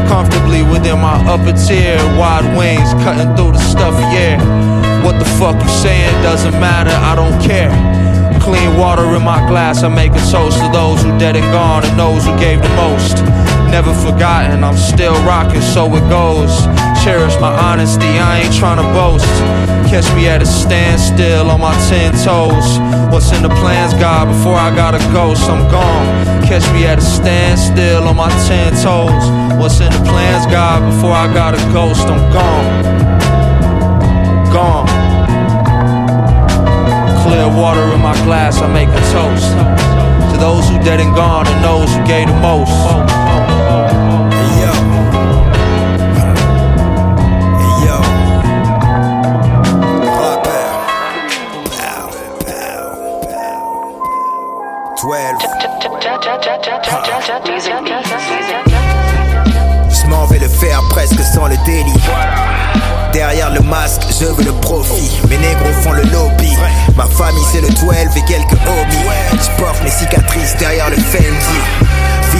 comfortably 0.06 0.62
within 0.62 1.00
my 1.00 1.16
upper 1.26 1.56
tier. 1.56 1.96
Wide 2.20 2.44
wings 2.56 2.92
cutting 3.04 3.34
through 3.36 3.52
the 3.52 3.62
stuffy 3.72 4.04
air. 4.16 4.38
What 5.02 5.18
the 5.18 5.24
fuck 5.40 5.56
you 5.62 5.68
saying 5.68 6.12
doesn't 6.22 6.58
matter, 6.60 6.92
I 6.92 7.14
don't 7.14 7.40
care. 7.40 7.72
Clean 8.40 8.76
water 8.76 9.16
in 9.16 9.22
my 9.22 9.40
glass, 9.48 9.82
I 9.82 9.88
make 9.88 10.12
a 10.12 10.22
toast 10.30 10.58
to 10.60 10.68
those 10.72 11.02
who 11.02 11.16
dead 11.18 11.36
and 11.36 11.46
gone 11.52 11.84
and 11.84 11.98
those 11.98 12.24
who 12.24 12.38
gave 12.38 12.60
the 12.62 12.68
most. 12.76 13.16
Never 13.70 13.92
forgotten, 13.94 14.62
I'm 14.62 14.76
still 14.76 15.16
rocking, 15.24 15.62
so 15.62 15.86
it 15.96 16.06
goes. 16.08 16.52
Cherish 17.06 17.38
my 17.38 17.54
honesty, 17.54 18.18
I 18.18 18.40
ain't 18.42 18.52
trying 18.52 18.82
to 18.82 18.88
boast. 18.90 19.30
Catch 19.86 20.12
me 20.16 20.26
at 20.26 20.42
a 20.42 20.44
standstill 20.44 21.48
on 21.52 21.60
my 21.60 21.72
ten 21.86 22.10
toes. 22.26 22.82
What's 23.14 23.30
in 23.30 23.46
the 23.46 23.54
plans, 23.62 23.94
God? 23.94 24.26
Before 24.26 24.58
I 24.58 24.74
gotta 24.74 24.98
ghost, 25.14 25.48
I'm 25.48 25.70
gone. 25.70 26.42
Catch 26.42 26.66
me 26.74 26.84
at 26.84 26.98
a 26.98 27.06
standstill 27.06 28.08
on 28.08 28.16
my 28.16 28.28
ten 28.50 28.74
toes. 28.82 29.22
What's 29.54 29.78
in 29.78 29.92
the 29.92 30.02
plans, 30.02 30.50
God? 30.50 30.82
Before 30.90 31.12
I 31.12 31.32
gotta 31.32 31.62
ghost, 31.70 32.02
I'm 32.10 32.18
gone. 32.34 32.82
Gone. 34.50 34.90
Clear 37.22 37.46
water 37.54 37.86
in 37.94 38.02
my 38.02 38.18
glass, 38.26 38.58
I 38.58 38.66
make 38.66 38.90
a 38.90 39.02
toast. 39.14 39.54
To 40.34 40.36
those 40.42 40.68
who 40.68 40.82
dead 40.82 40.98
and 40.98 41.14
gone 41.14 41.46
and 41.46 41.62
those 41.62 41.86
who 41.94 42.04
gave 42.04 42.26
the 42.26 42.34
most. 42.42 42.74
Je 59.90 60.06
m'en 60.08 60.24
vais 60.26 60.38
le 60.38 60.48
faire 60.48 60.82
presque 60.88 61.20
sans 61.20 61.46
le 61.46 61.56
délit. 61.64 61.92
Derrière 63.12 63.50
le 63.50 63.60
masque, 63.60 64.02
je 64.20 64.26
veux 64.26 64.44
le 64.44 64.52
profit. 64.52 65.10
Mes 65.28 65.36
négros 65.36 65.72
font 65.82 65.92
le 65.92 66.02
lobby. 66.04 66.52
Ma 66.96 67.06
famille, 67.06 67.44
c'est 67.52 67.60
le 67.60 67.68
12 67.68 68.16
et 68.16 68.24
quelques 68.26 68.52
hobbies. 68.52 69.06
Je 69.32 69.62
porte 69.62 69.82
mes 69.82 69.90
cicatrices 69.90 70.56
derrière 70.56 70.88
le 70.90 70.96
Fendi. 70.96 71.85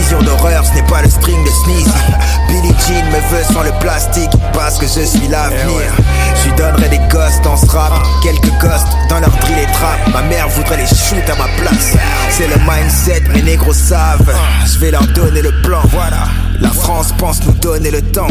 Vision 0.06 0.22
d'horreur, 0.22 0.64
ce 0.64 0.72
n'est 0.72 0.86
pas 0.86 1.02
le 1.02 1.10
string 1.10 1.42
de 1.42 1.50
Sneezy. 1.50 1.90
Billie 2.48 2.75
Jean 2.86 3.04
me 3.06 3.36
veut 3.36 3.42
sans 3.52 3.64
le 3.64 3.72
plastique 3.80 4.30
parce 4.52 4.78
que 4.78 4.86
je 4.86 5.04
suis 5.04 5.26
l'avenir. 5.26 5.92
Je 6.36 6.48
lui 6.48 6.56
donnerai 6.56 6.88
des 6.90 7.00
ghosts 7.10 7.42
dans 7.42 7.56
ce 7.56 7.66
rap, 7.66 7.92
quelques 8.22 8.56
ghosts 8.60 8.86
dans 9.08 9.18
leur 9.18 9.30
drill 9.40 9.58
et 9.58 9.72
trap. 9.72 9.98
Ma 10.12 10.22
mère 10.22 10.48
voudrait 10.50 10.76
les 10.76 10.86
shoot 10.86 11.28
à 11.28 11.34
ma 11.34 11.48
place. 11.60 11.96
C'est 12.30 12.46
le 12.46 12.54
mindset, 12.58 13.22
mes 13.34 13.42
négros 13.42 13.72
savent. 13.72 14.32
Je 14.64 14.78
vais 14.78 14.92
leur 14.92 15.04
donner 15.08 15.42
le 15.42 15.50
plan. 15.62 15.80
Voilà. 15.90 16.28
La 16.60 16.70
France 16.70 17.12
pense 17.18 17.44
nous 17.44 17.54
donner 17.54 17.90
le 17.90 18.00
temps. 18.00 18.28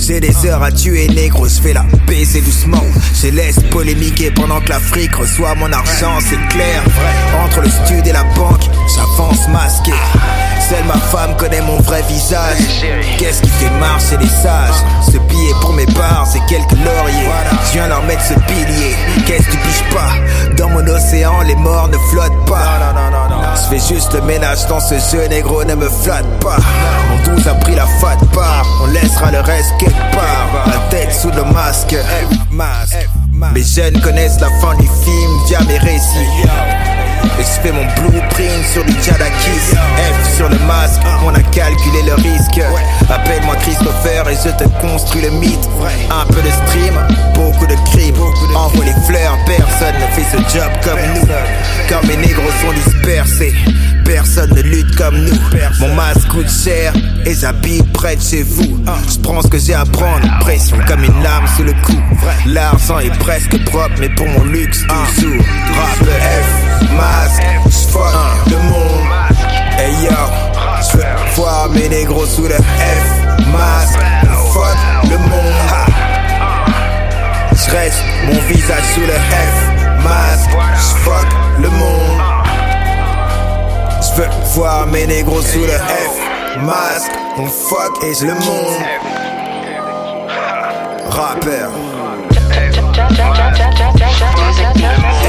J'ai 0.00 0.18
des 0.18 0.34
heures 0.46 0.64
à 0.64 0.72
tuer, 0.72 1.06
négro, 1.06 1.46
je 1.46 1.62
vais 1.62 1.72
la 1.72 1.84
baiser 2.08 2.40
doucement. 2.40 2.82
Laisse 3.30 3.60
polémiquer 3.70 4.30
pendant 4.32 4.60
que 4.60 4.70
l'Afrique 4.70 5.14
reçoit 5.14 5.54
mon 5.54 5.72
argent, 5.72 6.18
c'est 6.20 6.48
clair. 6.48 6.82
Entre 7.42 7.60
le 7.60 7.70
stud 7.70 8.06
et 8.06 8.12
la 8.12 8.24
banque, 8.24 8.64
j'avance 8.94 9.48
masqué. 9.48 9.92
Seule 10.68 10.84
ma 10.84 10.98
femme 10.98 11.34
connaît 11.36 11.60
mon 11.60 11.78
vrai 11.80 12.02
visage. 12.08 12.58
Qu'est-ce 13.18 13.40
qui 13.40 13.48
fait 13.48 13.70
marcher 13.78 14.16
les 14.18 14.28
sages? 14.28 14.82
Ce 15.06 15.16
billet 15.18 15.52
pour 15.60 15.72
mes 15.72 15.86
bars 15.86 16.28
et 16.34 16.40
quelques 16.48 16.72
lauriers. 16.72 17.28
Je 17.66 17.72
viens 17.72 17.88
leur 17.88 18.02
mettre 18.04 18.22
ce 18.22 18.34
pilier. 18.34 18.96
Qu'est-ce 19.26 19.46
que 19.46 19.52
tu 19.52 19.58
piges 19.58 19.94
pas? 19.94 20.12
Dans 20.56 20.68
mon 20.68 20.86
océan, 20.86 21.40
les 21.42 21.56
morts 21.56 21.88
ne 21.88 21.98
flottent 22.10 22.46
pas. 22.46 22.68
Je 23.54 23.76
fais 23.76 23.94
juste 23.94 24.12
le 24.14 24.22
ménage 24.22 24.66
dans 24.66 24.80
ce 24.80 24.94
jeu, 24.94 25.26
négro, 25.28 25.64
ne 25.64 25.74
me 25.74 25.88
flatte 25.88 26.28
pas. 26.40 26.58
Mon 27.08 27.34
12 27.34 27.48
a 27.48 27.54
pris 27.54 27.74
la 27.74 27.86
fat 27.86 28.18
part. 28.34 28.66
On 28.82 28.86
laissera 28.88 29.30
le 29.30 29.40
reste 29.40 29.72
quelque 29.78 30.12
part. 30.12 30.66
La 30.66 30.78
tête 30.90 31.12
sous 31.12 31.30
le 31.30 31.44
masque. 31.44 31.96
Mes 33.54 33.62
jeunes 33.62 34.00
connaissent 34.00 34.40
la 34.40 34.48
fin 34.60 34.74
du 34.76 34.86
film 34.86 35.30
via 35.48 35.60
mes 35.60 35.78
récits. 35.78 36.46
Et 37.38 37.42
je 37.42 37.60
fais 37.62 37.72
mon 37.72 37.84
blueprint 37.96 38.64
sur 38.72 38.84
du 38.84 38.92
Jadakis 39.02 39.74
F 39.96 40.36
sur 40.36 40.48
le 40.48 40.58
masque, 40.66 41.00
on 41.24 41.34
a 41.34 41.42
calculé 41.50 42.02
le 42.06 42.14
risque. 42.14 42.60
Appelle-moi 43.08 43.56
Christopher 43.56 44.28
et 44.28 44.36
je 44.36 44.50
te 44.50 44.68
construis 44.80 45.22
le 45.22 45.30
mythe. 45.30 45.68
Un 46.10 46.26
peu 46.26 46.42
de 46.42 46.50
stream, 46.50 46.94
beaucoup 47.34 47.66
de 47.66 47.74
crimes. 47.90 48.16
Envoie 48.54 48.84
les 48.84 48.94
fleurs, 49.06 49.38
personne 49.46 49.94
ne 49.94 50.06
fait 50.14 50.26
ce 50.30 50.56
job 50.56 50.70
comme 50.84 51.00
nous. 51.14 51.26
Quand 51.88 52.06
mes 52.06 52.16
négros 52.16 52.50
sont 52.60 52.72
dispersés 52.72 53.54
Personne 54.12 54.54
ne 54.54 54.60
lutte 54.60 54.94
comme 54.96 55.16
nous. 55.16 55.38
Mon 55.80 55.94
masque 55.94 56.28
coûte 56.28 56.50
cher 56.50 56.92
et 57.24 57.34
j'habite 57.34 57.90
près 57.94 58.14
de 58.14 58.20
chez 58.20 58.42
vous. 58.42 58.78
Je 59.10 59.18
prends 59.20 59.40
ce 59.40 59.48
que 59.48 59.56
j'ai 59.58 59.72
à 59.72 59.86
prendre, 59.86 60.20
pression 60.40 60.76
comme 60.86 61.02
une 61.02 61.22
lame 61.22 61.46
sous 61.56 61.62
le 61.62 61.72
cou. 61.72 61.98
L'argent 62.44 62.98
est 62.98 63.18
presque 63.20 63.64
propre 63.64 63.94
mais 63.98 64.10
pour 64.10 64.28
mon 64.28 64.44
luxe 64.44 64.80
toujours. 64.80 65.42
Rap 65.78 66.06
F, 66.06 66.82
masque, 66.94 67.42
j'fuck 67.70 68.50
le 68.50 68.58
monde. 68.58 69.08
Hey 69.78 69.94
yo, 70.04 70.10
j'veux 70.90 71.04
voir 71.34 71.70
mes 71.70 71.88
négros 71.88 72.26
sous 72.26 72.42
le 72.42 72.56
F, 72.56 73.46
masque, 73.50 73.98
fuck 74.52 74.76
le 75.10 75.16
monde. 75.16 75.54
J'reste 77.52 78.02
mon 78.26 78.40
visage 78.52 78.84
sous 78.94 79.00
le 79.00 79.14
F, 79.14 80.04
masque, 80.04 80.50
j'fuck 80.76 81.28
le 81.62 81.70
monde 81.70 82.41
J'veux 84.02 84.28
voir 84.54 84.86
mes 84.88 85.06
négros 85.06 85.40
sous 85.40 85.60
le 85.60 85.68
F, 85.68 86.18
masque, 86.62 87.12
on 87.38 87.46
fuck 87.46 88.02
et 88.02 88.24
le 88.24 88.34
monde 88.34 88.82
Rappeur. 91.08 91.70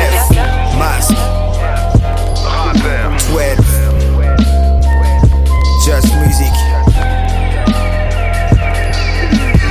F, 0.01 0.77
masque. 0.79 1.13
12 3.29 3.57
Just 5.85 6.15
music. 6.15 6.53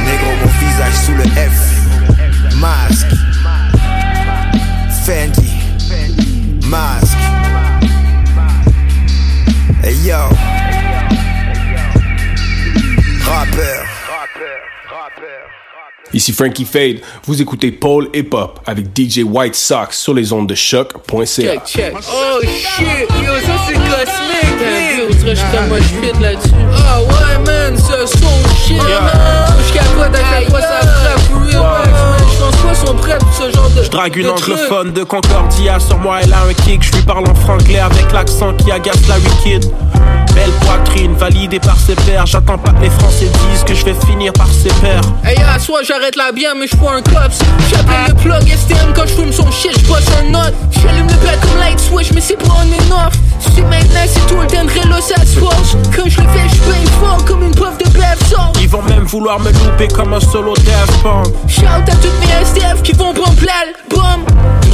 Négro 0.05 0.31
mon 0.41 0.51
visage 0.61 0.95
sous 1.05 1.15
le 1.15 1.25
F. 1.25 2.57
Masque. 2.57 3.15
Fendi. 5.05 5.51
Masque 6.67 7.12
yo 10.05 10.17
Rappeur 13.25 13.87
Ici 16.15 16.33
Frankie 16.33 16.67
Fade, 16.67 17.01
vous 17.25 17.41
écoutez 17.41 17.73
Paul 17.73 18.09
Hip 18.13 18.29
Hop 18.33 18.61
avec 18.67 18.87
DJ 18.95 19.21
White 19.25 19.55
Sox 19.55 19.97
sur 19.97 20.13
les 20.13 20.31
ondes 20.33 20.47
de 20.47 20.55
choc.ca. 20.55 21.25
Check, 21.25 21.65
check. 21.65 21.95
Oh 21.97 22.41
shit, 22.43 23.09
yo, 23.25 23.33
ça 23.47 23.57
c'est 23.67 23.75
cosmique. 23.75 24.59
T'as 24.59 24.67
vu, 24.67 25.03
on 25.09 25.15
dirait 25.15 25.35
que 25.35 25.41
j'étais 25.41 25.67
moi 25.69 25.79
je 25.81 26.23
là-dessus. 26.23 26.51
Ah 26.87 27.01
ouais, 27.01 27.39
man, 27.47 27.79
ça 27.79 28.07
son 28.07 28.29
shit, 28.67 28.77
man. 28.77 29.57
Je 29.67 29.73
capote 29.73 30.15
à 30.15 30.39
quel 30.39 30.49
point 30.49 30.61
ça 30.61 30.81
frappe 30.87 31.21
for 31.21 31.41
real, 31.41 31.63
man. 31.63 32.02
Je 32.43 32.57
pense 32.57 32.63
pas 32.63 32.87
sont 32.87 32.95
prêts 32.95 33.19
pour 33.19 33.33
ce 33.33 33.53
genre 33.53 33.71
de. 33.71 33.83
Je 33.83 33.91
drague 33.91 34.17
une 34.17 34.25
de 34.25 34.31
anglophone 34.31 34.93
de 34.93 35.05
Concordia 35.05 35.79
sur 35.79 35.99
moi, 35.99 36.19
elle 36.23 36.33
a 36.33 36.43
un 36.43 36.55
kick. 36.55 36.83
Je 36.83 36.93
lui 36.93 37.03
parle 37.03 37.29
en 37.29 37.35
franglais 37.35 37.79
avec 37.79 38.11
l'accent 38.13 38.53
qui 38.55 38.73
agace 38.73 39.07
la 39.09 39.17
wicked. 39.19 39.71
Belle 40.35 40.51
poitrine, 40.63 41.15
validée 41.15 41.61
par 41.61 41.77
ses 41.79 41.95
pairs. 41.95 42.27
J'attends 42.27 42.59
pas 42.59 42.71
que 42.71 42.81
les 42.81 42.91
Français 42.91 43.31
disent 43.51 43.65
que 43.65 43.75
je 43.75 43.85
vais 43.85 43.95
finir 44.07 44.33
par 44.33 44.49
ses 44.49 44.71
pairs. 44.81 45.03
Hey, 45.25 45.37
à 45.43 45.59
soi, 45.59 45.83
j'arrête 45.87 46.17
la 46.17 46.33
bien, 46.33 46.55
mais 46.59 46.67
j'fais 46.67 46.79
un 46.79 47.03
cops. 47.03 47.39
J'appelle 47.71 48.09
le 48.09 48.15
plug 48.15 48.49
STM 48.49 48.93
quand 48.95 49.07
j'fume 49.07 49.33
son 49.33 49.51
shit, 49.51 49.79
j'bosse 49.79 50.09
un 50.19 50.31
note. 50.31 50.55
J'allume 50.83 51.07
le 51.07 51.27
pad 51.27 51.39
comme 51.41 51.61
light 51.61 51.79
switch, 51.79 52.13
mais 52.13 52.21
c'est 52.21 52.37
pas 52.37 52.55
off. 52.55 53.13
Tu 53.45 53.53
sais 53.53 53.63
maintenant, 53.63 54.07
c'est 54.07 54.27
tout 54.27 54.41
le 54.41 54.47
temps 54.47 54.65
de 54.65 55.01
ça 55.01 55.21
se. 55.27 55.39
Vouloir 59.13 59.39
me 59.41 59.53
louper 59.53 59.89
comme 59.89 60.15
un 60.15 60.21
solo 60.21 60.55
Daft 60.55 61.03
Punk. 61.03 61.27
Shout 61.47 61.67
à 61.67 61.95
toutes 61.97 62.19
mes 62.21 62.45
STF 62.47 62.83
qui 62.83 62.93
vont 62.93 63.13
pomper 63.13 63.47
l'album. 63.47 64.25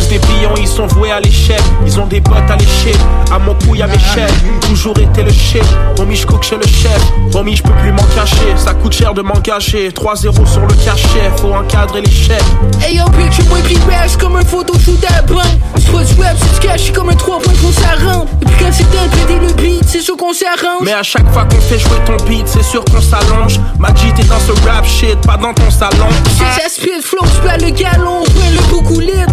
Tous 0.09 0.15
des 0.15 0.21
pions, 0.21 0.55
ils 0.59 0.67
sont 0.67 0.87
voués 0.87 1.11
à 1.11 1.21
l'échec. 1.21 1.61
Ils 1.85 2.01
ont 2.01 2.07
des 2.07 2.21
bottes 2.21 2.51
à 2.51 2.57
lécher. 2.57 2.93
À 3.31 3.39
mon 3.39 3.55
couille, 3.55 3.83
à 3.83 3.87
mes 3.87 3.99
chaînes. 3.99 4.33
Toujours 4.63 4.99
été 4.99 5.23
le 5.23 5.31
shit. 5.31 5.63
Homie, 5.99 6.17
je 6.17 6.27
cook 6.27 6.43
chez 6.43 6.57
le 6.57 6.67
chef. 6.67 6.99
Homie, 7.35 7.57
je 7.57 7.63
peux 7.63 7.75
plus 7.83 7.93
m'en 7.93 8.05
cacher. 8.15 8.55
Ça 8.57 8.73
coûte 8.73 8.95
cher 8.95 9.13
de 9.13 9.21
m'engager. 9.21 9.91
3-0 9.91 10.47
sur 10.47 10.61
le 10.63 10.75
cachet. 10.85 11.31
Faut 11.37 11.53
encadrer 11.53 12.01
les 12.01 12.11
chefs. 12.11 12.43
Hey 12.83 12.97
yo, 12.97 13.05
bitch, 13.11 13.47
moi 13.49 13.59
pis 13.67 13.79
bash 13.87 14.17
comme 14.19 14.37
un 14.37 14.45
photoshoot 14.45 15.05
à 15.15 15.23
bain. 15.23 15.43
Pas 15.75 16.05
du 16.05 16.15
web, 16.15 16.37
c'est 16.39 16.79
c'est 16.79 16.93
comme 16.93 17.11
un 17.11 17.15
3 17.15 17.41
points 17.41 17.53
qu'on 17.55 17.73
s'arrête. 17.73 18.29
Et 18.43 18.45
puis 18.47 18.55
quand 18.59 18.73
c'est 18.73 18.85
un 18.85 19.09
PD 19.09 19.47
le 19.47 19.53
beat, 19.55 19.85
c'est 19.87 20.01
sûr 20.01 20.17
qu'on 20.17 20.33
s'arrange. 20.33 20.85
Mais 20.85 20.93
à 20.93 21.03
chaque 21.03 21.31
fois 21.33 21.45
qu'on 21.45 21.61
fait 21.61 21.79
jouer 21.79 21.99
ton 22.07 22.25
beat, 22.25 22.47
c'est 22.47 22.63
sûr 22.63 22.85
qu'on 22.85 23.01
s'allonge. 23.01 23.61
Magic, 23.79 24.15
t'es 24.15 24.25
dans 24.25 24.41
ce 24.41 24.53
rap 24.67 24.87
shit, 24.87 25.19
pas 25.27 25.37
dans 25.37 25.53
ton 25.53 25.71
salon. 25.71 26.09
Si 26.31 26.39
ça 26.39 26.69
speed 26.69 27.03
flow, 27.03 27.25
j'père 27.37 27.59
le 27.59 27.71
galon, 27.71 28.23
point 28.25 28.51
le 28.53 28.71
beaucoup 28.71 29.01
libre. 29.01 29.33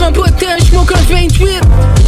À 0.00 0.10
26, 0.10 0.12
prends 0.12 0.12
pas 0.12 0.30
de 0.30 0.40
temps, 0.40 0.64
j'monte 0.70 0.92
un 0.92 1.14
28. 1.14 1.60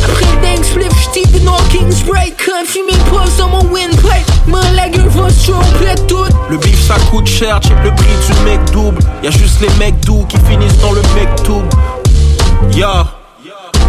Après 0.05 0.25
le 0.25 0.43
dang 0.43 0.65
split, 0.65 0.89
j'tip 1.03 1.37
une 1.37 1.49
Hawking 1.49 1.91
Sprite. 1.91 2.35
Quand 2.45 2.65
fumer 2.65 2.99
pose 3.11 3.37
dans 3.39 3.49
mon 3.49 3.65
windpipe, 3.71 4.31
mon 4.47 4.61
lager 4.75 5.09
va 5.09 5.31
se 5.31 5.51
complète 5.51 6.07
tout. 6.07 6.25
Le 6.51 6.57
bif 6.59 6.81
ça 6.87 6.97
coûte 7.11 7.27
cher, 7.27 7.61
check 7.61 7.77
le 7.83 7.95
prix 7.95 8.07
du 8.07 8.45
mec 8.45 8.61
double. 8.73 9.01
Y'a 9.23 9.31
juste 9.31 9.61
les 9.61 9.71
mecs 9.79 10.01
doux 10.01 10.25
qui 10.29 10.39
finissent 10.49 10.79
dans 10.79 10.93
le 10.93 11.03
mec 11.15 11.29
tube. 11.43 12.75
Yeah. 12.75 13.24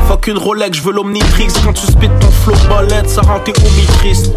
Fuck 0.08 0.28
une 0.28 0.38
Rolex, 0.38 0.78
je 0.78 0.84
veux 0.84 0.94
l'Omnitrix. 0.94 1.48
Quand 1.64 1.74
tu 1.74 1.86
spit 1.86 2.10
ton 2.20 2.32
flow 2.32 2.54
bolette, 2.70 3.10
ça 3.10 3.22
rend 3.22 3.40
tes 3.40 3.54
homies 3.60 3.88
tristes. 4.00 4.34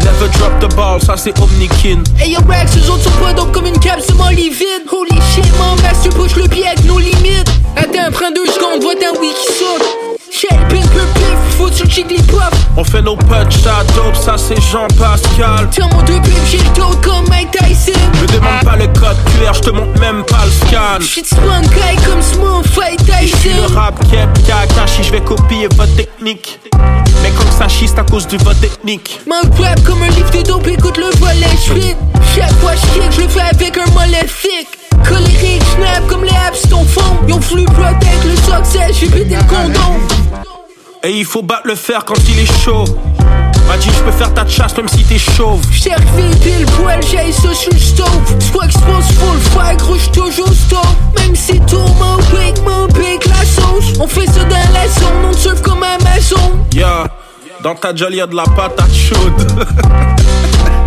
Never 0.00 0.28
drop 0.38 0.52
the 0.60 0.74
ball, 0.74 1.00
ça 1.00 1.16
c'est 1.16 1.38
Omnikin. 1.40 2.02
Hey 2.20 2.32
yo, 2.32 2.40
Rex, 2.48 2.76
eux 2.76 2.90
autres 2.90 3.04
sont 3.04 3.10
pas 3.22 3.32
dope 3.32 3.52
comme 3.52 3.66
une 3.66 3.78
capsule 3.78 4.14
molly 4.16 4.50
vide. 4.50 4.86
Holy 4.90 5.20
shit, 5.34 5.44
mon 5.58 5.74
masse, 5.82 6.02
tu 6.02 6.10
push 6.10 6.36
le 6.36 6.48
pied 6.48 6.66
avec 6.66 6.84
nos 6.84 6.98
limites. 6.98 7.50
Attends, 7.76 8.12
prends 8.12 8.30
deux 8.30 8.46
secondes, 8.46 8.82
vois 8.82 8.94
d'un 8.94 9.18
wiki 9.20 9.46
saute. 9.58 10.05
Pif, 10.30 10.84
faut 11.56 11.70
sur 11.70 11.88
Jigglypuff. 11.88 12.50
On 12.76 12.84
fait 12.84 13.02
nos 13.02 13.16
punch, 13.16 13.56
ça 13.62 13.84
dope, 13.94 14.16
ça 14.16 14.36
c'est 14.36 14.60
Jean-Pascal. 14.60 15.68
Tiens 15.70 15.88
mon 15.92 16.02
deux 16.02 16.20
pubs, 16.20 16.32
j'ai 16.50 16.58
le 16.58 16.64
dos 16.74 16.96
comme 17.02 17.26
Mike 17.28 17.50
Tyson. 17.52 17.92
Me 18.20 18.26
demande 18.26 18.64
pas 18.64 18.76
le 18.76 18.86
code 18.98 19.16
QR, 19.38 19.52
je 19.54 19.60
te 19.60 19.70
montre 19.70 19.98
même 20.00 20.24
pas 20.24 20.44
le 20.44 20.50
scan. 20.50 21.00
J'suis 21.00 21.22
de 21.22 21.26
spawn 21.26 21.62
guy 21.62 21.96
comme 22.04 22.20
Smooth 22.22 22.66
Fight 22.66 23.00
Et 23.22 23.26
j'suis 23.26 23.50
Tyson. 23.50 23.62
le 23.68 23.74
rap 23.74 23.98
cap, 24.10 24.38
caca, 24.46 24.86
si 24.86 25.04
je 25.04 25.12
vais 25.12 25.20
copier 25.20 25.68
votre 25.76 25.94
technique. 25.94 26.58
Mais 27.22 27.30
comme 27.30 27.50
ça 27.56 27.68
chiste 27.68 27.98
à 27.98 28.02
cause 28.02 28.26
du 28.26 28.36
vote 28.38 28.60
technique. 28.60 29.20
Rap 29.60 29.82
comme 29.84 30.02
un 30.02 30.08
livre 30.08 30.30
de 30.30 30.42
dope, 30.42 30.66
écoute 30.66 30.98
le 30.98 31.10
volet 31.18 31.46
shit. 31.56 31.96
Chaque 32.34 32.52
fois 32.60 32.72
je 32.74 33.00
kick, 33.00 33.12
je 33.12 33.20
le 33.22 33.28
fais 33.28 33.40
avec 33.40 33.78
un 33.78 33.90
maléfique. 33.94 34.68
Colérique, 35.06 35.62
snap 35.76 36.06
comme 36.08 36.24
les 36.24 36.30
apps 36.30 36.68
ton 36.68 36.84
fond. 36.84 37.18
Ils 37.26 37.34
ont 37.34 37.38
voulu 37.38 37.64
protect 37.64 38.24
le 38.24 38.36
succès, 38.36 38.92
j'ai 38.92 39.08
pété 39.08 39.36
le 39.36 39.42
condom. 39.42 40.00
Et 41.02 41.10
il 41.10 41.24
faut 41.24 41.42
battre 41.42 41.66
le 41.66 41.74
fer 41.74 42.04
quand 42.04 42.16
il 42.28 42.40
est 42.40 42.62
chaud. 42.64 42.84
M'a 43.68 43.76
dit, 43.76 43.88
je 43.96 44.02
peux 44.02 44.12
faire 44.12 44.32
ta 44.32 44.46
chasse 44.46 44.76
même 44.76 44.88
si 44.88 45.04
t'es 45.04 45.18
chauve. 45.18 45.60
Cher 45.72 45.96
pile 46.42 46.66
poil, 46.76 47.00
j'ai 47.02 47.32
sur 47.32 47.50
le 47.50 47.78
stove. 47.78 48.08
Soit 48.40 48.66
expose 48.66 49.06
full 49.18 49.40
fire, 49.52 49.86
rouge 49.86 50.10
toujours 50.12 50.52
stop. 50.52 50.86
Même 51.18 51.34
si 51.34 51.60
tout 51.60 51.78
mon 51.78 52.16
pic, 52.16 52.62
mon 52.64 52.86
pic, 52.88 53.24
la 53.26 53.44
sauce. 53.44 53.98
On 54.00 54.06
fait 54.06 54.26
ça 54.26 54.44
dans 54.44 54.72
la 54.72 54.88
zone, 54.88 55.24
on 55.28 55.32
surfe 55.32 55.62
comme 55.62 55.82
Amazon. 55.82 56.52
Yeah, 56.72 57.06
dans 57.62 57.74
ta 57.74 57.94
jolie 57.94 58.18
y'a 58.18 58.26
de 58.26 58.36
la 58.36 58.44
patate 58.44 58.94
chaude. 58.94 59.66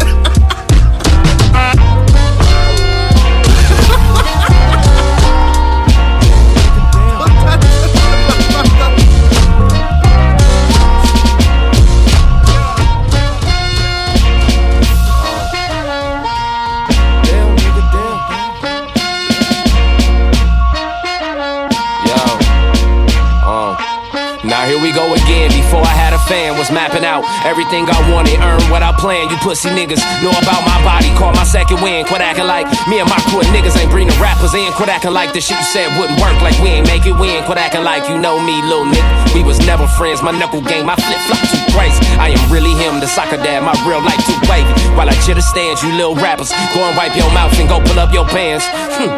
go 25.10 25.16
again. 25.26 25.50
Before 25.50 25.82
I 25.82 25.94
had 25.94 26.14
a 26.14 26.22
fan, 26.30 26.58
was 26.58 26.70
mapping 26.70 27.06
out 27.06 27.26
everything 27.46 27.90
I 27.90 27.98
wanted, 28.14 28.38
earn 28.42 28.62
what 28.70 28.86
I 28.86 28.94
planned. 28.94 29.32
You 29.32 29.38
pussy 29.42 29.70
niggas 29.70 30.02
know 30.22 30.30
about 30.30 30.62
my 30.66 30.78
body, 30.86 31.10
call 31.18 31.34
my 31.34 31.44
second 31.44 31.82
win. 31.82 32.06
Quit 32.06 32.22
acting 32.22 32.46
like 32.46 32.70
me 32.88 33.02
and 33.02 33.10
my 33.10 33.18
crew 33.30 33.42
niggas 33.50 33.78
ain't 33.78 33.90
bringing 33.90 34.14
rappers 34.22 34.54
in. 34.54 34.70
Quit 34.74 34.90
acting 34.90 35.14
like 35.14 35.34
the 35.34 35.42
shit 35.42 35.58
you 35.58 35.66
said 35.66 35.90
wouldn't 35.98 36.20
work, 36.22 36.38
like 36.42 36.58
we 36.62 36.70
ain't 36.70 36.88
make 36.88 37.06
it 37.06 37.18
win. 37.18 37.42
Quit 37.46 37.58
acting 37.58 37.84
like 37.84 38.06
you 38.10 38.18
know 38.18 38.38
me, 38.38 38.62
little 38.62 38.86
nigga. 38.86 39.34
We 39.34 39.42
was 39.42 39.58
never 39.66 39.88
friends. 39.98 40.22
My 40.22 40.32
knuckle 40.32 40.62
game, 40.62 40.86
my 40.86 40.96
flip 40.96 41.20
flop 41.26 41.42
too 41.50 41.62
crazy. 41.74 42.02
I 42.22 42.30
am 42.30 42.44
really 42.54 42.74
him, 42.78 43.00
the 43.02 43.08
soccer 43.08 43.38
dad. 43.38 43.66
My 43.66 43.74
real 43.88 44.02
life 44.02 44.22
too 44.26 44.38
wavy. 44.46 44.70
While 44.94 45.10
I 45.10 45.16
chitter 45.26 45.42
stands, 45.42 45.82
you 45.82 45.92
little 45.98 46.16
rappers, 46.16 46.54
go 46.74 46.86
and 46.86 46.96
wipe 46.98 47.16
your 47.16 47.30
mouth 47.34 47.58
and 47.58 47.68
go 47.68 47.82
pull 47.82 48.00
up 48.00 48.14
your 48.14 48.26
pants. 48.26 48.66
Hmm. 48.70 49.10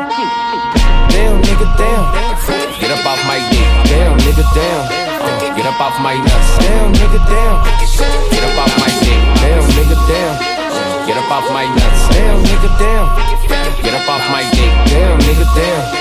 Damn, 1.12 1.42
nigga, 1.44 1.68
damn. 1.76 2.06
Get 2.80 2.92
up 2.92 3.06
off 3.06 3.20
my 3.28 3.38
dick. 3.52 3.68
Damn, 3.92 4.18
nigga, 4.20 4.46
damn. 4.56 5.01
Get 5.62 5.70
up 5.70 5.80
off 5.80 6.02
my 6.02 6.16
nuts. 6.18 6.58
Damn, 6.58 6.92
nigga, 6.92 7.22
damn. 7.30 7.62
Get 8.32 8.44
up 8.44 8.58
off 8.58 8.80
my 8.80 8.90
dick. 8.98 9.22
Damn, 9.46 9.62
nigga, 9.70 10.08
damn. 10.08 11.06
Get 11.06 11.18
up 11.18 11.30
off 11.30 11.54
my 11.54 11.66
nuts. 11.68 12.10
Damn, 12.10 12.44
nigga, 12.44 12.80
damn. 12.80 13.84
Get 13.84 13.94
up 13.94 14.10
off 14.10 14.32
my 14.32 14.42
dick. 14.42 14.72
Damn, 14.90 15.20
nigga, 15.20 15.46
damn. 15.54 16.01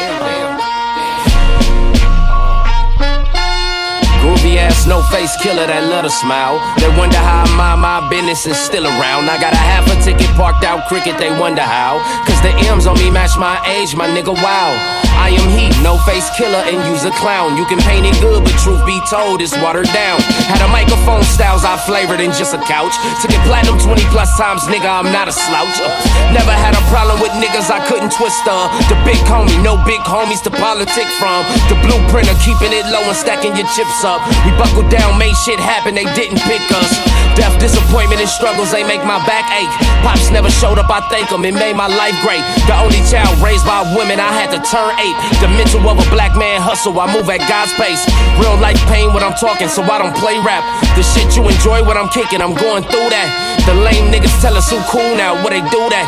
Groovy 4.20 4.60
ass, 4.60 4.86
no 4.86 5.00
face 5.08 5.32
killer 5.40 5.64
that 5.64 5.88
let 5.88 6.04
her 6.04 6.12
smile. 6.12 6.60
They 6.76 6.92
wonder 7.00 7.16
how 7.16 7.48
mind 7.56 7.80
my 7.80 8.04
business 8.12 8.44
is 8.44 8.60
still 8.60 8.84
around. 8.84 9.32
I 9.32 9.40
got 9.40 9.56
a 9.56 9.64
half 9.64 9.88
a 9.88 9.96
ticket 10.04 10.28
parked 10.36 10.60
out 10.60 10.84
cricket, 10.92 11.16
they 11.16 11.32
wonder 11.32 11.64
how. 11.64 12.04
Cause 12.28 12.36
the 12.44 12.52
M's 12.68 12.84
on 12.84 13.00
me 13.00 13.08
match 13.08 13.40
my 13.40 13.56
age, 13.64 13.96
my 13.96 14.04
nigga, 14.04 14.36
wow. 14.36 14.76
I 15.16 15.32
am 15.32 15.48
he, 15.52 15.68
no 15.80 15.96
face 16.04 16.28
killer, 16.36 16.64
and 16.68 16.76
use 16.88 17.04
a 17.04 17.12
clown. 17.16 17.56
You 17.56 17.64
can 17.64 17.80
paint 17.84 18.08
it 18.08 18.16
good, 18.20 18.44
but 18.44 18.56
truth 18.60 18.84
be 18.84 19.00
told, 19.08 19.40
it's 19.40 19.56
watered 19.60 19.88
down. 19.92 20.20
Had 20.52 20.60
a 20.64 20.68
microphone 20.68 21.24
styles 21.24 21.64
I 21.64 21.80
flavored 21.88 22.20
in 22.20 22.32
just 22.36 22.52
a 22.52 22.60
couch. 22.68 22.92
Took 23.24 23.32
it 23.32 23.40
platinum 23.48 23.80
20 23.80 24.04
plus 24.12 24.36
times, 24.36 24.68
nigga, 24.68 24.88
I'm 24.88 25.08
not 25.12 25.28
a 25.28 25.34
slouch. 25.36 25.80
Uh, 25.80 25.88
never 26.36 26.52
had 26.52 26.76
a 26.76 26.82
problem 26.92 27.20
with 27.24 27.32
niggas 27.40 27.72
I 27.72 27.80
couldn't 27.88 28.12
twist 28.12 28.44
uh. 28.48 28.68
The 28.92 28.96
big 29.04 29.20
homie, 29.28 29.56
no 29.64 29.80
big 29.88 30.00
homies 30.04 30.44
to 30.44 30.52
politic 30.52 31.08
from. 31.20 31.44
The 31.72 31.76
blueprint 31.84 32.28
of 32.32 32.36
keeping 32.40 32.72
it 32.72 32.84
low 32.88 33.04
and 33.04 33.16
stacking 33.16 33.56
your 33.56 33.68
chips 33.76 34.04
up. 34.04 34.09
We 34.42 34.50
buckled 34.58 34.90
down, 34.90 35.18
made 35.18 35.36
shit 35.36 35.60
happen, 35.60 35.94
they 35.94 36.08
didn't 36.18 36.40
pick 36.42 36.64
us. 36.74 36.90
Death, 37.38 37.54
disappointment, 37.62 38.18
and 38.18 38.28
struggles, 38.28 38.72
they 38.74 38.82
make 38.82 39.04
my 39.06 39.22
back 39.22 39.46
ache. 39.54 39.70
Pops 40.02 40.30
never 40.34 40.50
showed 40.50 40.78
up, 40.82 40.90
I 40.90 41.00
thank 41.12 41.30
them, 41.30 41.44
it 41.44 41.54
made 41.54 41.76
my 41.76 41.86
life 41.86 42.16
great. 42.24 42.42
The 42.66 42.74
only 42.74 42.98
child 43.06 43.30
raised 43.38 43.62
by 43.62 43.86
women, 43.94 44.18
I 44.18 44.32
had 44.34 44.50
to 44.50 44.60
turn 44.66 44.90
eight. 44.98 45.16
The 45.38 45.48
mental 45.54 45.86
of 45.86 46.02
a 46.02 46.06
black 46.10 46.34
man 46.34 46.60
hustle, 46.60 46.98
I 46.98 47.06
move 47.12 47.30
at 47.30 47.44
God's 47.46 47.70
pace. 47.78 48.02
Real 48.40 48.58
life 48.58 48.80
pain 48.90 49.14
when 49.14 49.22
I'm 49.22 49.38
talking, 49.38 49.68
so 49.68 49.86
I 49.86 50.02
don't 50.02 50.16
play 50.18 50.40
rap. 50.42 50.66
The 50.98 51.04
shit 51.06 51.36
you 51.38 51.46
enjoy 51.46 51.86
when 51.86 51.96
I'm 51.96 52.10
kicking, 52.10 52.42
I'm 52.42 52.54
going 52.54 52.82
through 52.82 53.08
that. 53.14 53.28
The 53.66 53.74
lame 53.78 54.10
niggas 54.10 54.34
tell 54.42 54.56
us 54.56 54.66
who 54.70 54.82
cool 54.90 55.14
now, 55.14 55.38
what 55.44 55.54
they 55.54 55.62
do 55.70 55.82
that. 55.92 56.06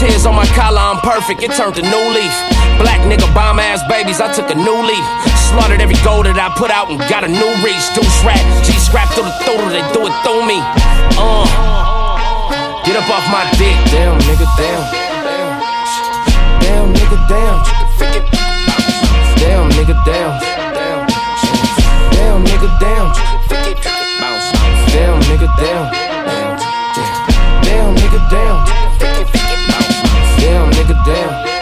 Tears 0.00 0.24
on 0.24 0.34
my 0.34 0.46
collar, 0.56 0.80
I'm 0.80 1.00
perfect, 1.04 1.42
it 1.42 1.52
turned 1.52 1.76
to 1.76 1.82
new 1.82 2.06
leaf. 2.16 2.51
Black 2.78 3.00
nigga 3.08 3.26
bomb 3.34 3.58
ass 3.58 3.82
babies, 3.88 4.20
I 4.20 4.32
took 4.32 4.50
a 4.50 4.54
new 4.54 4.78
leaf. 4.82 5.06
Slaughtered 5.50 5.80
every 5.80 5.98
goal 6.04 6.22
that 6.22 6.38
I 6.38 6.48
put 6.56 6.70
out 6.70 6.88
and 6.90 6.98
got 7.10 7.24
a 7.24 7.28
new 7.28 7.50
reach. 7.60 7.84
Deuce 7.92 8.20
rap, 8.24 8.40
G 8.64 8.72
scrap 8.78 9.08
through 9.12 9.28
the 9.28 9.36
throat, 9.44 9.68
they 9.72 9.84
do 9.92 10.06
it 10.08 10.14
through 10.24 10.46
me. 10.48 10.58
Uh, 11.20 11.44
get 12.84 12.96
up 12.96 13.08
off 13.10 13.26
my 13.28 13.44
dick, 13.60 13.76
damn 13.92 14.16
nigga, 14.24 14.48
damn. 14.56 14.82
Damn 16.62 16.94
nigga, 16.94 17.18
damn. 17.28 17.58
Damn 19.36 19.68
nigga, 19.70 19.96
damn. 20.04 20.32
Damn 22.14 22.44
nigga, 22.44 22.68
damn. 22.80 23.12
Damn 24.92 25.20
nigga, 25.22 25.48
damn. 25.56 25.86
Damn 27.62 27.94
nigga, 27.96 28.20
damn. 28.30 28.64
Damn 30.38 30.70
nigga, 30.70 31.04
damn. 31.04 31.61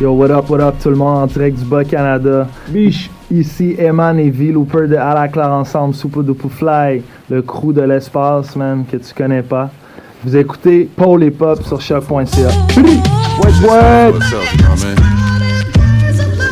Yo, 0.00 0.12
what 0.12 0.30
up, 0.30 0.48
what 0.48 0.60
up 0.62 0.78
tout 0.82 0.88
le 0.88 0.96
monde? 0.96 1.24
En 1.24 1.26
direct 1.26 1.58
du 1.58 1.64
Bas-Canada. 1.66 2.48
Biche. 2.68 3.10
Ici 3.30 3.76
Eman 3.78 4.18
et 4.18 4.30
V 4.30 4.50
Looper 4.50 4.88
de 4.88 4.96
À 4.96 5.14
la 5.14 5.28
Claire 5.28 5.52
Ensemble, 5.52 5.94
Soupe 5.94 6.24
de 6.24 6.34
Fly, 6.48 7.00
le 7.30 7.42
crew 7.42 7.72
de 7.72 7.82
l'espace, 7.82 8.56
man, 8.56 8.84
que 8.90 8.96
tu 8.96 9.14
connais 9.14 9.42
pas. 9.42 9.70
Vous 10.24 10.36
écoutez 10.36 10.88
Paul 10.96 11.22
et 11.22 11.30
Pop 11.30 11.62
sur 11.62 11.80
choc.ca. 11.80 12.50
What, 13.38 13.52
what? 13.62 14.12
What's 14.12 14.32
up, 14.32 14.42
my 14.58 14.84
man? 14.84 14.96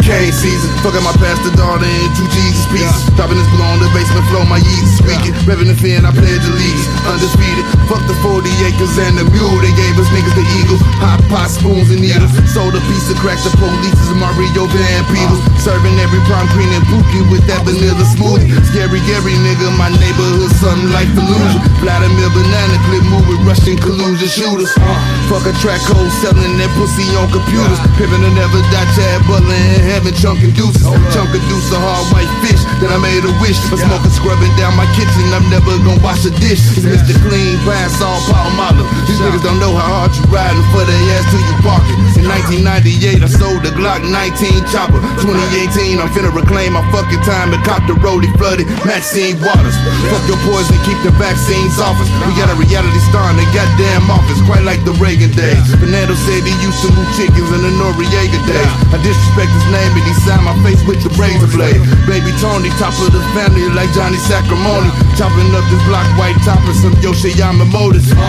Cane 0.01 0.33
season, 0.33 0.71
fucking 0.81 1.03
my 1.03 1.13
pastor 1.19 1.51
daughter 1.57 1.85
in 1.85 2.09
two 2.15 2.25
Jesus 2.31 2.67
pieces. 2.73 3.11
Dropping 3.17 3.37
this 3.37 3.51
below 3.51 3.69
on 3.75 3.79
the 3.81 3.91
basement 3.93 4.25
floor, 4.31 4.47
my 4.47 4.61
Yeezy 4.61 5.03
speaking. 5.03 5.35
Revving 5.45 5.67
the 5.67 5.75
fin, 5.75 6.07
I 6.07 6.13
pledge 6.13 6.47
allegiance. 6.47 6.98
Undisputed, 7.09 7.65
fuck 7.89 8.05
the 8.05 8.13
40 8.21 8.45
acres 8.69 8.93
and 9.01 9.17
the 9.17 9.25
mule. 9.33 9.57
They 9.65 9.73
gave 9.81 9.97
us 9.97 10.09
niggas 10.13 10.37
the 10.37 10.45
eagles. 10.61 10.85
Hot 11.01 11.17
pot, 11.33 11.49
spoons 11.49 11.89
and 11.89 12.05
needles. 12.05 12.29
Sold 12.53 12.77
a 12.77 12.83
piece 12.85 13.09
of 13.09 13.17
crack 13.17 13.41
to 13.49 13.51
police 13.57 13.97
is 13.97 14.13
Mario 14.13 14.69
Van 14.69 15.03
Peebles. 15.09 15.41
Serving 15.65 15.97
every 16.05 16.21
prom 16.29 16.45
queen 16.53 16.69
and 16.77 16.85
Pookie 16.93 17.25
with 17.33 17.45
that 17.49 17.65
vanilla 17.65 18.05
smoothie. 18.13 18.53
Scary 18.69 19.01
Gary 19.09 19.33
nigga, 19.41 19.73
my 19.81 19.89
neighborhood, 19.97 20.53
something 20.61 20.93
like 20.93 21.09
illusion. 21.17 21.61
Vladimir 21.81 22.29
banana 22.37 22.77
clip 22.89 23.05
moving, 23.09 23.41
Russian 23.49 23.81
collusion 23.81 24.29
shooters. 24.29 24.73
Uh. 24.77 24.93
Fuck 25.33 25.49
a 25.49 25.55
track 25.65 25.81
hole, 25.89 26.13
selling 26.21 26.61
that 26.61 26.71
pussy 26.77 27.09
on 27.17 27.33
computers. 27.33 27.81
Pimpin' 27.97 28.21
to 28.21 28.31
never 28.37 28.61
die, 28.69 28.89
Chad 28.93 29.25
Butler 29.25 29.57
in 29.57 29.81
heaven, 29.89 30.13
chunkin' 30.13 30.53
deuces. 30.53 30.85
Chunk 31.17 31.33
a 31.33 31.41
deuce 31.49 31.73
of 31.73 31.81
hard 31.81 32.05
white 32.13 32.33
fish, 32.45 32.61
then 32.85 32.93
I 32.93 32.99
made 33.01 33.25
a 33.25 33.33
wish. 33.41 33.57
For 33.73 33.81
smoking, 33.81 34.13
scrubbing 34.13 34.53
down 34.61 34.77
my 34.77 34.89
kitchen, 34.93 35.25
I'm 35.33 35.49
never 35.49 35.73
gonna 35.85 36.01
wash 36.05 36.25
a 36.29 36.33
dish. 36.37 36.61
It's 36.79 36.98
Mr. 36.99 37.15
Clean, 37.23 37.55
pass 37.63 37.95
all 38.03 38.19
Palmolive. 38.27 38.83
These 39.07 39.23
niggas 39.23 39.47
don't 39.47 39.63
know 39.63 39.71
how 39.71 40.03
hard 40.03 40.13
you 40.19 40.27
riding 40.35 40.67
for 40.75 40.83
their 40.83 40.99
ass 41.15 41.23
till 41.31 41.39
you 41.39 41.57
park 41.63 41.87
it. 41.87 42.19
In 42.19 42.27
1998, 42.27 43.23
I 43.23 43.31
sold 43.31 43.63
the 43.63 43.71
Glock 43.79 44.03
19 44.03 44.67
chopper. 44.67 44.99
2018, 45.23 46.03
I'm 46.03 46.11
finna 46.11 46.35
reclaim 46.35 46.75
my 46.75 46.83
fucking 46.91 47.23
time 47.23 47.55
and 47.55 47.63
cop 47.63 47.87
the 47.87 47.95
rollie 48.03 48.27
flooded 48.35 48.67
Maxine 48.83 49.39
Waters. 49.39 49.79
Fuck 50.11 50.27
your 50.27 50.43
poison, 50.43 50.75
keep 50.83 50.99
the 51.07 51.15
vaccines 51.15 51.79
off 51.79 51.95
us. 52.03 52.11
We 52.27 52.35
got 52.35 52.51
a 52.51 52.59
reality 52.59 52.99
star 53.07 53.31
in 53.31 53.39
the 53.39 53.47
goddamn 53.55 54.11
office, 54.11 54.43
quite 54.51 54.67
like 54.67 54.83
the 54.83 54.99
Reagan 54.99 55.31
days. 55.39 55.63
Fernando 55.79 56.19
said 56.27 56.43
he 56.43 56.55
used 56.59 56.83
to 56.83 56.91
move 56.99 57.07
chickens 57.15 57.47
in 57.55 57.63
the 57.63 57.73
Noriega 57.79 58.43
days. 58.43 58.73
I 58.91 58.99
disrespect 58.99 59.55
his 59.55 59.67
name 59.71 59.95
and 59.95 60.03
he 60.03 60.15
signed 60.27 60.43
my 60.43 60.59
face 60.67 60.83
with 60.83 60.99
the 61.07 61.15
razor 61.15 61.47
blade. 61.55 61.79
Baby 62.11 62.35
Tony, 62.43 62.75
top 62.83 62.91
of 62.99 63.15
the 63.15 63.23
family 63.39 63.63
like 63.71 63.95
Johnny 63.95 64.19
Sacramone. 64.27 64.91
Chopping 65.15 65.55
up 65.55 65.63
this 65.71 65.83
block 65.87 66.07
white 66.19 66.39
topper, 66.43 66.75
some 66.89 67.01
Yoshiyama 67.05 67.69
motors. 67.71 68.09
Uh, 68.13 68.25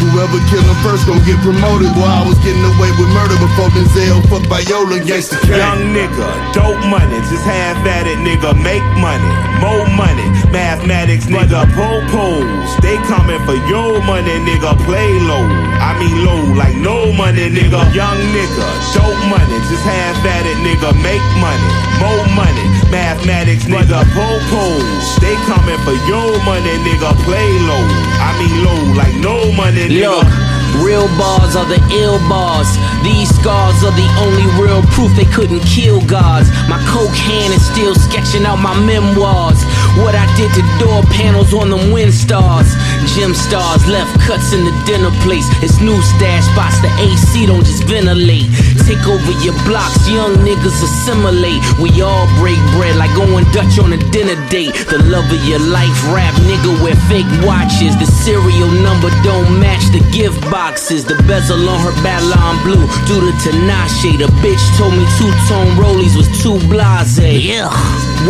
whoever 0.00 0.40
kill 0.48 0.64
him 0.64 0.78
first 0.80 1.04
gon' 1.04 1.20
get 1.28 1.36
promoted. 1.44 1.92
Boy, 1.92 2.08
I 2.08 2.24
was 2.24 2.38
getting 2.40 2.64
away 2.64 2.88
with 2.96 3.10
murder 3.12 3.36
before 3.36 3.68
Denzel 3.76 4.24
fucked 4.32 4.48
Viola 4.48 4.96
against 4.96 5.36
the 5.36 5.38
Young 5.52 5.92
nigga, 5.92 6.28
dope 6.56 6.80
money, 6.88 7.20
just 7.28 7.44
half 7.44 7.76
at 7.84 8.08
it, 8.08 8.16
nigga. 8.24 8.56
Make 8.56 8.84
money, 8.96 9.32
more 9.60 9.84
money, 9.92 10.24
mathematics, 10.48 11.26
nigga. 11.28 11.68
Propose, 11.76 12.70
they 12.80 12.96
coming 13.04 13.40
for 13.44 13.58
your 13.68 14.00
money, 14.08 14.40
nigga. 14.48 14.72
Play 14.88 15.12
low, 15.28 15.44
I 15.76 15.92
mean 16.00 16.24
low, 16.24 16.40
like 16.56 16.76
no 16.80 17.12
money, 17.12 17.52
nigga. 17.52 17.84
Young 17.92 18.20
nigga, 18.32 18.66
dope 18.96 19.20
money, 19.28 19.58
just 19.68 19.84
half 19.84 20.16
at 20.24 20.44
it, 20.48 20.56
nigga. 20.64 20.96
Make 21.04 21.24
money, 21.36 21.70
more 22.00 22.24
money, 22.32 22.64
mathematics, 22.90 23.64
nigga. 23.64 24.04
Propose, 24.12 25.16
they 25.20 25.34
coming 25.46 25.78
for 25.86 25.96
your 26.10 26.36
money, 26.44 26.74
nigga. 26.84 27.14
Play 27.24 27.50
low, 27.66 27.84
I 28.18 28.34
mean 28.38 28.64
low, 28.64 28.80
like 28.94 29.14
no 29.16 29.52
money, 29.52 29.88
nigga. 29.88 30.18
Look, 30.20 30.49
real 30.82 31.06
bars 31.16 31.56
are 31.56 31.68
the 31.68 31.80
ill 31.92 32.18
bars. 32.28 32.68
These 33.04 33.28
scars 33.36 33.78
are 33.84 33.94
the 33.94 34.08
only 34.24 34.46
real 34.60 34.82
proof 34.92 35.14
they 35.16 35.28
couldn't 35.28 35.60
kill 35.64 36.00
gods. 36.06 36.48
My 36.68 36.80
coke 36.88 37.14
hand 37.14 37.54
is 37.54 37.64
still 37.64 37.94
sketching 37.94 38.44
out 38.44 38.58
my 38.58 38.74
memoirs. 38.80 39.60
What 40.00 40.14
I 40.14 40.26
did 40.36 40.50
to 40.56 40.62
door 40.80 41.02
panels 41.14 41.52
on 41.54 41.70
them 41.70 41.92
wind 41.92 42.12
stars. 42.12 42.68
Gym 43.14 43.34
stars 43.34 43.86
left 43.86 44.12
cuts 44.26 44.52
in 44.52 44.64
the 44.64 44.74
dinner 44.86 45.10
place. 45.22 45.46
It's 45.62 45.80
new 45.80 45.96
stash 46.02 46.44
spots, 46.52 46.80
the 46.80 46.90
AC 47.00 47.46
don't 47.46 47.64
just 47.64 47.84
ventilate. 47.84 48.48
Take 48.86 49.04
over 49.06 49.32
your 49.44 49.56
blocks, 49.66 50.08
young 50.08 50.34
niggas 50.42 50.78
assimilate. 50.82 51.62
We 51.80 52.02
all 52.02 52.26
break 52.38 52.58
bread 52.76 52.96
like 52.96 53.12
going 53.14 53.44
Dutch 53.52 53.78
on 53.78 53.92
a 53.92 54.00
dinner 54.10 54.38
date. 54.48 54.74
The 54.88 54.98
love 55.10 55.26
of 55.30 55.42
your 55.44 55.60
life, 55.60 55.94
rap 56.12 56.34
nigga 56.46 56.72
wear 56.82 56.96
fake 57.08 57.28
watches. 57.46 57.96
The 57.98 58.06
serial 58.06 58.70
number 58.82 59.10
don't 59.22 59.60
match 59.60 59.84
the 59.90 60.02
gift 60.12 60.38
boxes. 60.70 61.04
The 61.04 61.16
bezel 61.26 61.68
on 61.68 61.80
her 61.82 61.94
Ballon 62.02 62.54
blue 62.62 62.86
due 63.06 63.20
to 63.26 63.32
Tinashe. 63.42 64.18
The 64.18 64.30
bitch 64.38 64.62
told 64.78 64.94
me 64.94 65.04
two 65.18 65.30
tone 65.48 65.70
rollies 65.74 66.14
was 66.16 66.28
too 66.42 66.58
blase. 66.70 67.18
Yeah. 67.18 67.70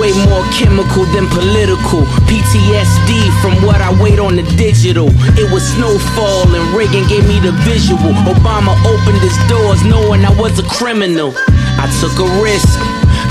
Way 0.00 0.12
more 0.24 0.44
chemical 0.56 1.04
than 1.12 1.28
political. 1.28 2.02
PTSD 2.28 3.12
from 3.42 3.54
what 3.66 3.80
I 3.80 3.90
wait 4.00 4.18
on 4.18 4.36
the 4.36 4.46
digital. 4.56 5.08
It 5.36 5.52
was 5.52 5.62
snowfall 5.74 6.48
and 6.56 6.64
Reagan 6.72 7.06
gave 7.08 7.28
me 7.28 7.40
the 7.40 7.52
visual. 7.68 8.12
Obama 8.24 8.72
opened 8.88 9.20
his 9.20 9.36
doors 9.48 9.84
knowing 9.84 10.24
I 10.24 10.32
was 10.40 10.58
a 10.58 10.66
criminal. 10.68 11.34
I 11.36 11.86
took 12.00 12.16
a 12.24 12.28
risk. 12.40 12.78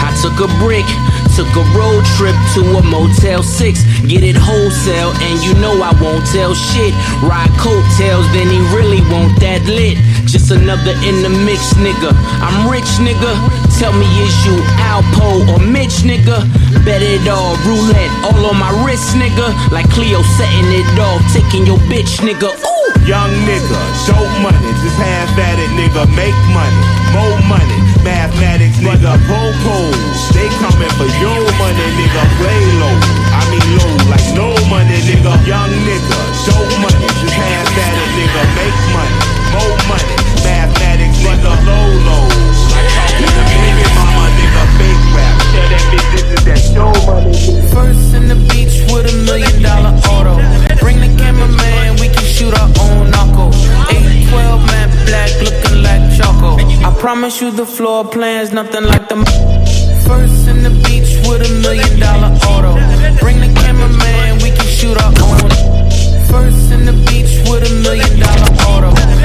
I 0.05 0.13
took 0.21 0.37
a 0.37 0.49
brick. 0.61 0.85
Took 1.35 1.51
a 1.55 1.65
road 1.75 2.03
trip 2.17 2.35
to 2.55 2.61
a 2.77 2.83
Motel 2.83 3.43
6. 3.43 3.83
Get 4.07 4.23
it 4.23 4.35
wholesale, 4.35 5.11
and 5.23 5.39
you 5.43 5.53
know 5.61 5.81
I 5.81 5.93
won't 6.01 6.25
tell 6.27 6.53
shit. 6.53 6.93
Ride 7.23 7.51
coattails, 7.57 8.27
then 8.35 8.47
he 8.49 8.59
really 8.75 9.01
won't 9.11 9.39
that 9.39 9.63
lit. 9.65 9.97
Just 10.25 10.51
another 10.51 10.93
in 11.03 11.21
the 11.23 11.29
mix, 11.29 11.73
nigga. 11.79 12.11
I'm 12.43 12.69
rich, 12.69 12.89
nigga. 12.99 13.33
Tell 13.79 13.95
me, 13.95 14.03
is 14.19 14.35
you 14.43 14.59
Alpo 14.91 15.47
or 15.55 15.59
Mitch, 15.63 16.03
nigga? 16.03 16.43
Bet 16.83 16.99
it 17.01 17.23
all, 17.31 17.55
roulette, 17.63 18.11
all 18.27 18.51
on 18.51 18.59
my 18.59 18.75
wrist, 18.83 19.15
nigga. 19.15 19.55
Like 19.71 19.87
Cleo 19.95 20.19
setting 20.35 20.67
it 20.67 20.99
off, 20.99 21.23
taking 21.31 21.65
your 21.65 21.79
bitch, 21.87 22.19
nigga. 22.19 22.51
Ooh! 22.51 23.07
Young 23.07 23.31
nigga, 23.47 23.79
dope 24.03 24.27
money, 24.43 24.71
just 24.83 24.99
half 24.99 25.31
at 25.39 25.57
it, 25.63 25.71
nigga. 25.79 26.03
Make 26.11 26.35
money, 26.51 26.75
more 27.15 27.39
money, 27.47 27.79
mathematics, 28.03 28.83
nigga. 28.83 29.15
Propose, 29.31 30.21
they 30.35 30.51
coming 30.59 30.91
for 30.99 31.07
your 31.23 31.39
money, 31.55 31.87
nigga. 31.95 32.21
Play 32.35 32.59
low, 32.83 32.95
I 33.31 33.41
mean 33.47 33.67
low, 33.79 33.91
like 34.11 34.27
no 34.35 34.51
money, 34.67 34.99
nigga. 35.07 35.31
Young 35.47 35.71
nigga, 35.87 36.19
dope 36.43 36.67
money, 36.83 37.07
just 37.23 37.31
half 37.31 37.63
at 37.63 37.95
it, 37.95 38.11
nigga. 38.19 38.41
Make 38.59 38.79
money, 38.91 39.15
more 39.55 39.77
money, 39.87 40.15
mathematics, 40.43 41.08
nigga. 41.29 41.53
Low, 41.65 41.87
low, 42.07 42.29
money. 47.19 47.33
First 47.73 48.13
in 48.13 48.27
the 48.27 48.35
beach 48.49 48.75
with 48.91 49.13
a 49.13 49.15
million 49.25 49.61
dollar 49.61 49.93
auto. 50.11 50.35
Bring 50.79 50.99
the 50.99 51.11
cameraman, 51.17 51.99
we 51.99 52.07
can 52.09 52.23
shoot 52.23 52.53
our 52.53 52.69
own 52.85 53.11
knuckle. 53.11 53.51
812 53.89 54.65
matte 54.71 54.93
black, 55.07 55.31
looking 55.45 55.83
like 55.83 56.03
Choco. 56.17 56.57
I 56.87 56.93
promise 56.99 57.41
you 57.41 57.51
the 57.51 57.65
floor 57.65 58.05
plans, 58.05 58.51
nothing 58.51 58.85
like 58.85 59.07
the. 59.09 59.17
First 60.07 60.47
in 60.47 60.63
the 60.63 60.73
beach 60.85 61.11
with 61.27 61.41
a 61.49 61.51
million 61.61 61.99
dollar 61.99 62.31
auto. 62.49 62.73
Bring 63.19 63.39
the 63.39 63.51
cameraman, 63.61 64.39
we 64.43 64.49
can 64.51 64.67
shoot 64.77 64.97
our 64.97 65.13
own. 65.27 65.49
First 66.31 66.71
in 66.71 66.85
the 66.85 66.95
beach 67.07 67.33
with 67.49 67.69
a 67.69 67.73
million 67.85 68.19
dollar 68.19 68.51
auto. 68.69 69.18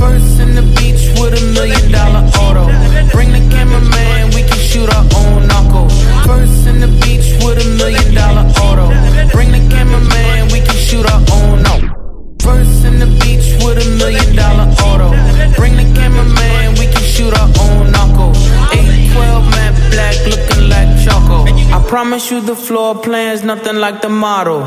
First 0.00 0.40
in 0.40 0.54
the 0.54 0.64
beach 0.80 1.12
with 1.20 1.36
a 1.36 1.44
million 1.52 1.92
dollar 1.92 2.24
auto. 2.40 2.64
Bring 3.12 3.32
the 3.32 3.44
cameraman, 3.52 4.30
we 4.34 4.42
can 4.42 4.56
shoot 4.56 4.88
our 4.96 5.04
own 5.20 5.46
knuckle. 5.46 5.88
First 6.24 6.66
in 6.66 6.80
the 6.80 6.88
beach 7.04 7.28
with 7.44 7.60
a 7.60 7.68
million 7.76 8.14
dollar 8.14 8.48
auto. 8.64 8.88
Bring 9.30 9.52
the 9.52 9.62
cameraman, 9.68 10.48
we 10.52 10.60
can 10.60 10.78
shoot 10.88 11.04
our 11.04 11.20
own 11.36 11.62
knuckle. 11.62 11.92
First 12.40 12.84
in 12.88 12.98
the 12.98 13.10
beach 13.20 13.46
with 13.62 13.76
a 13.84 13.88
million 14.00 14.34
dollar 14.34 14.68
auto. 14.88 15.10
Bring 15.56 15.76
the 15.76 15.86
cameraman, 15.92 16.80
we 16.80 16.86
can 16.86 17.04
shoot 17.04 17.34
our 17.36 17.50
own 17.60 17.92
knuckle. 17.92 18.32
812 18.72 19.50
matte 19.52 19.76
black, 19.92 20.16
looking 20.32 20.64
like 20.72 20.88
Choco. 21.04 21.44
I 21.76 21.84
promise 21.86 22.30
you 22.30 22.40
the 22.40 22.56
floor 22.56 22.94
plans, 22.94 23.44
nothing 23.44 23.76
like 23.76 24.00
the 24.00 24.08
model. 24.08 24.60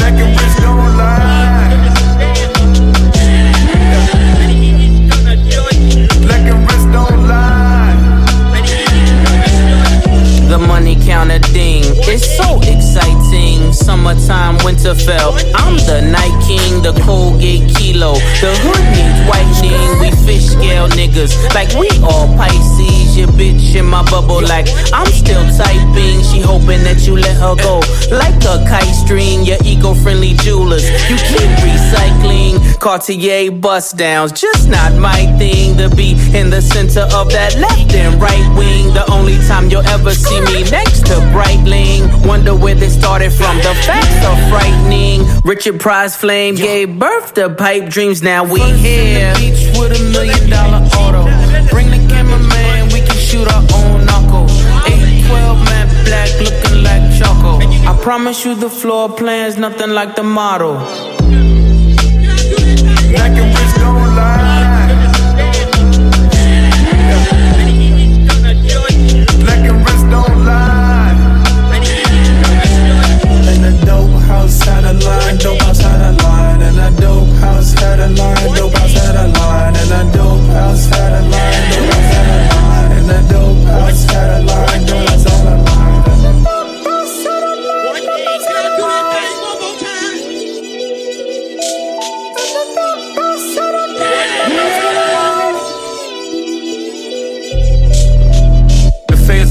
Neck 0.00 0.35
The 10.56 10.66
money 10.66 10.96
counter 10.96 11.38
ding. 11.38 11.82
It's 12.08 12.34
so 12.38 12.58
exciting. 12.62 13.35
Summertime, 13.76 14.56
winter 14.64 14.94
fell. 14.94 15.34
I'm 15.54 15.76
the 15.84 16.00
night 16.00 16.34
king, 16.42 16.82
the 16.82 16.92
Colgate 17.04 17.68
kilo. 17.76 18.14
The 18.40 18.56
hood 18.64 18.84
needs 18.96 19.20
whitening. 19.28 20.00
We 20.00 20.10
fish 20.24 20.46
scale 20.56 20.88
niggas. 20.88 21.36
Like 21.54 21.70
we 21.76 21.88
all 22.02 22.26
Pisces. 22.36 23.16
Your 23.16 23.28
bitch 23.28 23.74
in 23.74 23.86
my 23.86 24.02
bubble. 24.10 24.40
Like 24.42 24.66
I'm 24.92 25.06
still 25.12 25.44
typing. 25.56 26.24
She 26.24 26.40
hoping 26.40 26.82
that 26.84 27.06
you 27.06 27.16
let 27.16 27.36
her 27.36 27.54
go. 27.54 27.80
Like 28.10 28.40
a 28.48 28.64
kite 28.64 28.94
string. 28.94 29.44
Your 29.44 29.58
eco 29.64 29.94
friendly 29.94 30.32
jewelers. 30.34 30.88
You 31.08 31.16
keep 31.28 31.50
recycling. 31.60 32.80
Cartier 32.80 33.52
bust 33.52 33.96
downs. 33.96 34.32
Just 34.32 34.68
not 34.68 34.94
my 34.94 35.26
thing 35.38 35.76
to 35.76 35.94
be 35.94 36.16
in 36.34 36.50
the 36.50 36.62
center 36.62 37.04
of 37.14 37.30
that 37.30 37.54
left 37.56 37.94
and 37.94 38.20
right 38.20 38.48
wing. 38.56 38.92
The 38.94 39.04
only 39.12 39.36
time 39.46 39.68
you'll 39.70 39.86
ever 39.86 40.12
see 40.12 40.40
me 40.40 40.64
next 40.70 41.06
to 41.06 41.14
Breitling. 41.30 42.26
Wonder 42.26 42.54
where 42.54 42.74
they 42.74 42.88
started 42.88 43.32
from. 43.32 43.65
The 43.66 43.74
facts 43.74 44.24
are 44.24 44.48
frightening. 44.48 45.26
Richard 45.42 45.80
Price 45.80 46.14
Flame 46.14 46.54
gave 46.54 47.00
birth 47.00 47.34
to 47.34 47.50
pipe 47.50 47.88
dreams. 47.88 48.22
Now 48.22 48.44
we 48.44 48.60
here. 48.60 49.34
Beach 49.34 49.76
with 49.76 49.90
a 49.90 50.02
million 50.12 50.48
dollar 50.48 50.86
auto. 50.94 51.24
Bring 51.70 51.90
the 51.90 51.98
cameraman, 52.08 52.92
we 52.92 53.00
can 53.00 53.16
shoot 53.16 53.48
our 53.48 53.64
own 53.74 54.06
knuckle. 54.06 54.46
812 54.86 55.64
matte 55.64 55.90
black, 56.06 56.30
looking 56.38 56.84
like 56.84 57.02
Choco. 57.18 57.58
I 57.90 57.98
promise 58.00 58.44
you 58.44 58.54
the 58.54 58.70
floor 58.70 59.08
plans, 59.08 59.56
nothing 59.56 59.90
like 59.90 60.14
the 60.14 60.22
model. 60.22 60.74
Neck 63.10 63.34
and 63.34 63.52
dope 77.00 77.28
house 77.40 77.72
had 77.72 78.00
a 78.00 78.08
line, 78.08 78.54
dope 78.54 78.72
house 78.74 78.92
had 78.92 79.16
a 79.16 79.28
line, 79.28 79.76
and 79.76 79.92
a 79.92 80.12
dope 80.16 80.46
house 80.50 80.86
had 80.86 81.12
a 81.12 81.22
line, 81.28 81.70
dope 81.70 81.92
house 81.92 82.12
had 82.14 82.28
a 82.28 82.54
line, 82.54 82.92
and 82.98 83.10
a 83.10 83.20
dope 83.32 83.64
house 83.66 84.04
had 84.10 84.30
a 84.30 84.44
line, 84.44 84.86
dope 84.86 85.08
house 85.08 85.24
had 85.24 85.46
a 85.46 85.56
line. 85.56 85.66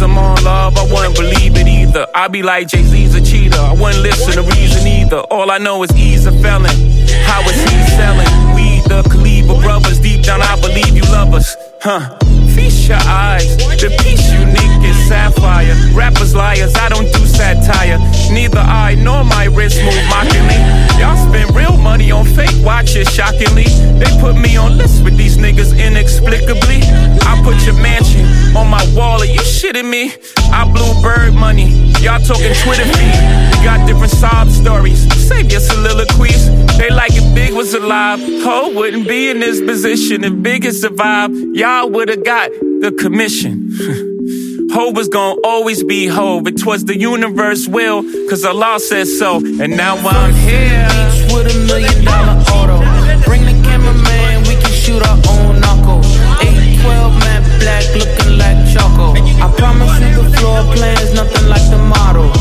On 0.05 0.43
love, 0.43 0.77
I 0.77 0.83
wouldn't 0.83 1.15
believe 1.15 1.57
it 1.57 1.67
either. 1.67 2.05
I 2.13 2.27
be 2.27 2.43
like 2.43 2.67
Jay 2.67 2.83
Z's 2.83 3.15
a 3.15 3.21
cheater, 3.21 3.57
I 3.57 3.73
wouldn't 3.73 4.03
listen 4.03 4.33
to 4.33 4.43
reason 4.43 4.87
either. 4.87 5.17
All 5.31 5.49
I 5.49 5.57
know 5.57 5.81
is 5.83 5.89
he's 5.91 6.25
a 6.27 6.31
felon. 6.43 6.94
How 7.29 7.41
is 7.49 7.61
he 7.69 7.77
selling? 7.97 8.31
We 8.55 8.81
the 8.87 9.03
Khalifa 9.09 9.55
brothers, 9.61 9.99
deep 9.99 10.23
down 10.23 10.41
I 10.41 10.59
believe 10.61 10.95
you 10.95 11.03
love 11.11 11.33
us, 11.33 11.55
huh? 11.81 12.17
feast 12.55 12.87
your 12.87 13.03
eyes. 13.03 13.57
The 13.57 13.91
piece 14.01 14.31
unique 14.31 14.83
is 14.89 14.97
sapphire. 15.07 15.75
Rappers 15.93 16.33
liars, 16.33 16.73
I 16.75 16.89
don't 16.89 17.11
do 17.11 17.25
satire. 17.25 17.99
Neither 18.31 18.59
I 18.59 18.95
nor 18.95 19.23
my 19.23 19.45
wrist 19.45 19.77
move 19.83 20.03
mockingly. 20.09 20.59
Y'all 20.99 21.17
spend 21.17 21.53
real 21.55 21.77
money 21.77 22.11
on 22.11 22.25
fake 22.25 22.55
watches, 22.63 23.07
shockingly. 23.13 23.65
They 23.99 24.09
put 24.19 24.35
me 24.35 24.55
on 24.57 24.77
lists 24.77 25.01
with 25.01 25.17
these 25.17 25.37
niggas 25.37 25.77
inexplicably. 25.77 26.81
I 27.21 27.41
put 27.43 27.65
your 27.65 27.75
mansion 27.75 28.25
on 28.55 28.67
my 28.67 28.83
wall, 28.95 29.21
are 29.21 29.25
you 29.25 29.41
shitting 29.41 29.89
me? 29.89 30.13
I 30.51 30.63
blew 30.63 31.01
bird 31.01 31.33
money, 31.33 31.91
y'all 32.01 32.19
talking 32.19 32.53
Twitter 32.63 32.85
feed. 32.85 33.15
We 33.51 33.65
got 33.65 33.85
different 33.87 34.11
sob 34.11 34.49
stories, 34.49 35.01
save 35.27 35.51
your 35.51 35.59
soliloquies. 35.59 36.49
They 36.77 36.89
like 36.89 37.11
if 37.13 37.35
Big 37.35 37.53
was 37.53 37.73
alive, 37.73 38.19
Ho 38.19 38.71
wouldn't 38.73 39.07
be 39.07 39.29
in 39.29 39.39
this 39.39 39.59
position. 39.59 40.23
If 40.23 40.41
Big 40.41 40.63
had 40.63 40.75
survived, 40.75 41.35
y'all 41.55 41.89
would've 41.89 42.23
got 42.23 42.51
the 42.51 42.95
commission. 42.97 43.71
Ho 44.71 44.91
was 44.91 45.07
gonna 45.07 45.39
always 45.43 45.83
be 45.83 46.07
Ho, 46.07 46.41
but 46.41 46.57
twas 46.57 46.85
the 46.85 46.97
universe 46.97 47.67
will, 47.67 48.03
cause 48.29 48.43
Allah 48.45 48.79
said 48.79 49.07
so. 49.07 49.37
And 49.37 49.77
now 49.77 49.95
I'm 49.95 50.33
here. 50.33 50.87
Beach 50.89 51.33
with 51.33 51.55
a 51.55 51.59
million 51.67 52.03
dollar 52.05 52.37
auto. 52.51 52.79
Bring 53.25 53.43
the 53.45 53.55
cameraman, 53.63 54.43
we 54.43 54.55
can 54.55 54.71
shoot 54.71 55.01
our 55.05 55.17
own 55.29 55.59
knuckle. 55.61 56.01
812 56.41 57.19
matte 57.19 57.59
black, 57.59 57.85
looking 57.95 58.37
like 58.37 58.57
Choco. 58.73 59.13
I 59.43 59.51
promise 59.57 59.99
you 59.99 60.23
the 60.23 60.37
floor 60.37 60.61
plan 60.75 60.97
is 60.99 61.13
nothing 61.13 61.47
like 61.47 61.67
the 61.69 61.77
model. 61.77 62.31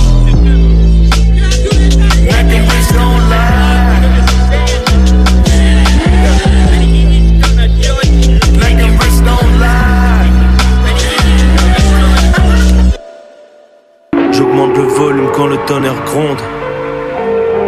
Le 14.76 14.82
volume 14.82 15.28
quand 15.32 15.46
le 15.46 15.56
tonnerre 15.66 16.04
gronde. 16.04 16.40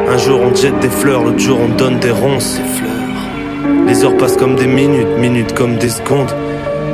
Un 0.09 0.19
jour 0.19 0.40
on 0.40 0.55
jette 0.55 0.79
des 0.81 0.88
fleurs, 0.88 1.23
l'autre 1.23 1.38
jour 1.38 1.59
on 1.61 1.69
donne 1.77 1.99
des 1.99 2.11
ronces. 2.11 2.61
Les 3.87 4.05
heures 4.05 4.16
passent 4.16 4.37
comme 4.37 4.57
des 4.57 4.66
minutes, 4.66 5.16
minutes 5.19 5.55
comme 5.55 5.77
des 5.77 5.88
secondes. 5.88 6.33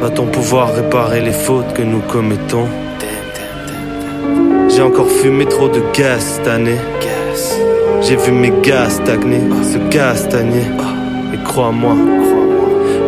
Va-t-on 0.01 0.27
pouvoir 0.27 0.75
réparer 0.75 1.21
les 1.21 1.33
fautes 1.33 1.73
que 1.73 1.83
nous 1.83 2.01
commettons? 2.01 2.69
J'ai 4.69 4.83
encore 4.83 5.09
fumé 5.09 5.47
trop 5.47 5.69
de 5.69 5.83
gaz 5.95 6.37
cette 6.37 6.49
année. 6.49 6.81
J'ai 8.03 8.17
vu 8.17 8.33
mes 8.33 8.53
gars 8.63 8.91
stagner, 8.91 9.41
se 9.63 9.79
castagner. 9.91 10.67
Et 11.33 11.43
crois-moi, 11.45 11.95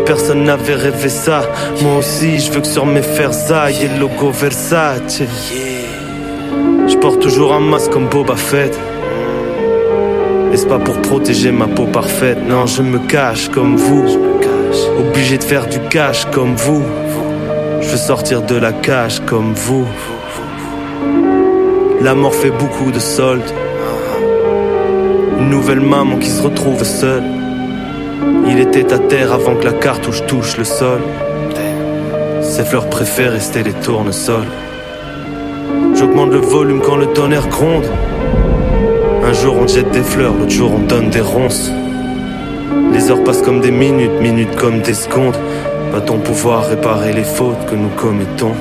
personne 0.06 0.44
n'avait 0.44 0.74
rêvé 0.74 1.08
ça. 1.08 1.42
Moi 1.82 1.98
aussi, 1.98 2.38
je 2.38 2.50
veux 2.52 2.60
que 2.60 2.66
sur 2.66 2.86
mes 2.86 3.02
fers 3.02 3.32
aille 3.52 3.90
le 3.94 4.00
logo 4.00 4.30
Versace. 4.30 5.22
Je 7.04 7.10
porte 7.10 7.20
toujours 7.20 7.52
un 7.52 7.60
masque 7.60 7.90
comme 7.90 8.08
Boba 8.08 8.34
Fett. 8.34 8.74
Et 10.50 10.56
c'est 10.56 10.66
pas 10.66 10.78
pour 10.78 11.02
protéger 11.02 11.52
ma 11.52 11.66
peau 11.66 11.84
parfaite? 11.84 12.38
Non, 12.48 12.64
je 12.64 12.80
me 12.80 12.98
cache 12.98 13.50
comme 13.50 13.76
vous. 13.76 14.06
Obligé 14.98 15.36
de 15.36 15.44
faire 15.44 15.66
du 15.66 15.80
cash 15.90 16.24
comme 16.32 16.54
vous. 16.54 16.82
Je 17.82 17.88
veux 17.88 17.98
sortir 17.98 18.40
de 18.40 18.56
la 18.56 18.72
cage 18.72 19.20
comme 19.26 19.52
vous. 19.52 19.86
La 22.00 22.14
mort 22.14 22.34
fait 22.34 22.52
beaucoup 22.52 22.90
de 22.90 22.98
soldes. 22.98 23.52
Une 25.38 25.50
nouvelle 25.50 25.80
maman 25.80 26.16
qui 26.16 26.30
se 26.30 26.42
retrouve 26.42 26.84
seule. 26.84 27.24
Il 28.48 28.58
était 28.60 28.94
à 28.94 28.98
terre 28.98 29.30
avant 29.34 29.56
que 29.56 29.66
la 29.66 29.74
cartouche 29.74 30.24
touche 30.24 30.56
le 30.56 30.64
sol. 30.64 31.02
Ses 32.40 32.64
fleurs 32.64 32.88
préférées 32.88 33.40
c'était 33.40 33.62
les 33.62 33.74
tournesols. 33.74 34.48
J'augmente 35.96 36.30
le 36.32 36.38
volume 36.38 36.80
quand 36.80 36.96
le 36.96 37.06
tonnerre 37.06 37.48
gronde. 37.48 37.86
Un 39.22 39.32
jour 39.32 39.56
on 39.60 39.66
jette 39.66 39.90
des 39.92 40.02
fleurs, 40.02 40.34
l'autre 40.34 40.50
jour 40.50 40.72
on 40.74 40.80
donne 40.80 41.08
des 41.10 41.20
ronces. 41.20 41.70
Les 42.92 43.10
heures 43.10 43.22
passent 43.24 43.42
comme 43.42 43.60
des 43.60 43.70
minutes, 43.70 44.20
minutes 44.20 44.54
comme 44.56 44.80
des 44.80 44.94
secondes. 44.94 45.36
Va-t-on 45.92 46.18
pouvoir 46.18 46.66
réparer 46.66 47.12
les 47.12 47.24
fautes 47.24 47.64
que 47.66 47.76
nous 47.76 47.90
commettons? 47.90 48.54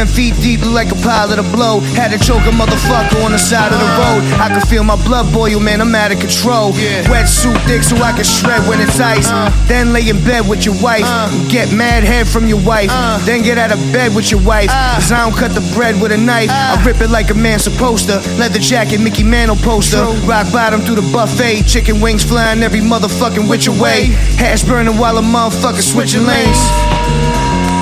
Ten 0.00 0.08
feet 0.08 0.34
deep, 0.40 0.64
like 0.64 0.90
a 0.90 0.94
pile 0.94 1.28
of 1.28 1.36
the 1.36 1.44
blow. 1.54 1.80
Had 1.92 2.08
to 2.08 2.18
choke 2.18 2.40
a 2.48 2.54
motherfucker 2.56 3.22
on 3.22 3.32
the 3.32 3.38
side 3.38 3.70
of 3.70 3.76
the 3.76 3.90
road. 4.00 4.24
I 4.40 4.48
could 4.48 4.66
feel 4.66 4.82
my 4.82 4.96
blood 5.04 5.30
boil, 5.30 5.60
man, 5.60 5.82
I'm 5.82 5.94
out 5.94 6.10
of 6.10 6.18
control. 6.18 6.72
Wetsuit 7.12 7.60
thick 7.68 7.82
so 7.82 7.96
I 7.96 8.12
can 8.12 8.24
shred 8.24 8.66
when 8.66 8.80
it's 8.80 8.98
ice. 8.98 9.28
Uh. 9.28 9.52
Then 9.68 9.92
lay 9.92 10.08
in 10.08 10.16
bed 10.24 10.48
with 10.48 10.64
your 10.64 10.72
wife. 10.80 11.04
Uh. 11.04 11.28
Get 11.50 11.70
mad 11.74 12.02
head 12.02 12.26
from 12.26 12.48
your 12.48 12.64
wife. 12.64 12.88
Uh. 12.90 13.18
Then 13.26 13.42
get 13.42 13.58
out 13.58 13.72
of 13.72 13.78
bed 13.92 14.16
with 14.16 14.30
your 14.30 14.40
wife. 14.40 14.70
Cause 14.70 15.12
I 15.12 15.20
don't 15.20 15.36
cut 15.36 15.52
the 15.52 15.60
bread 15.76 16.00
with 16.00 16.12
a 16.12 16.16
knife. 16.16 16.48
I 16.48 16.82
rip 16.82 17.02
it 17.02 17.10
like 17.10 17.28
a 17.28 17.34
man 17.34 17.58
supposed 17.58 18.06
to. 18.08 18.24
Leather 18.40 18.58
jacket, 18.58 19.02
Mickey 19.02 19.22
Mantle 19.22 19.56
poster. 19.56 20.00
Rock 20.24 20.50
bottom 20.50 20.80
through 20.80 20.96
the 20.96 21.12
buffet. 21.12 21.64
Chicken 21.64 22.00
wings 22.00 22.24
flying 22.24 22.62
every 22.62 22.80
motherfucking 22.80 23.50
which 23.50 23.68
way. 23.68 24.06
Hash 24.40 24.62
burning 24.64 24.96
while 24.96 25.18
a 25.18 25.20
motherfucker 25.20 25.82
switching 25.82 26.24
lanes. 26.24 26.56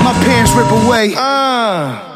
My 0.03 0.19
pants 0.27 0.51
rip 0.51 0.67
away. 0.73 1.15
Uh. 1.17 2.08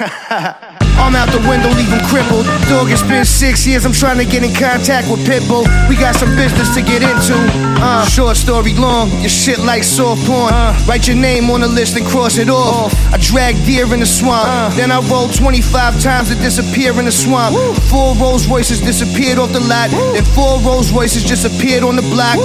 I'm 0.00 1.16
out 1.16 1.28
the 1.28 1.40
window, 1.48 1.68
leave 1.76 1.92
him 1.92 2.00
crippled. 2.08 2.46
Dog, 2.68 2.88
it's 2.88 3.02
been 3.02 3.24
six 3.24 3.66
years, 3.66 3.84
I'm 3.84 3.92
trying 3.92 4.16
to 4.16 4.24
get 4.24 4.44
in 4.44 4.52
contact 4.54 5.10
with 5.10 5.20
Pitbull. 5.28 5.68
We 5.88 5.96
got 5.96 6.14
some 6.14 6.36
business 6.36 6.72
to 6.74 6.80
get 6.80 7.02
into. 7.02 7.36
Uh, 7.80 8.06
short 8.08 8.36
story 8.36 8.72
long, 8.74 9.10
your 9.20 9.28
shit 9.28 9.58
like 9.58 9.84
soft 9.84 10.24
porn. 10.24 10.52
Write 10.88 11.08
your 11.08 11.16
name 11.16 11.50
on 11.50 11.60
the 11.60 11.68
list 11.68 11.96
and 11.96 12.06
cross 12.06 12.38
it 12.38 12.48
off. 12.48 12.94
I 13.12 13.18
drag 13.20 13.56
deer 13.66 13.92
in 13.92 14.00
the 14.00 14.06
swamp, 14.06 14.74
then 14.74 14.90
I 14.90 15.00
roll 15.08 15.28
25 15.28 16.00
times 16.00 16.28
to 16.28 16.34
disappear 16.36 16.98
in 16.98 17.04
the 17.04 17.12
swamp. 17.12 17.56
Four 17.90 18.14
Rolls 18.16 18.46
Royces 18.46 18.80
disappeared 18.80 19.38
off 19.38 19.52
the 19.52 19.60
lot, 19.60 19.90
then 19.90 20.24
four 20.36 20.60
Rolls 20.60 20.92
Royces 20.92 21.24
just 21.24 21.44
appeared 21.44 21.82
on 21.82 21.96
the 21.96 22.06
block. 22.08 22.36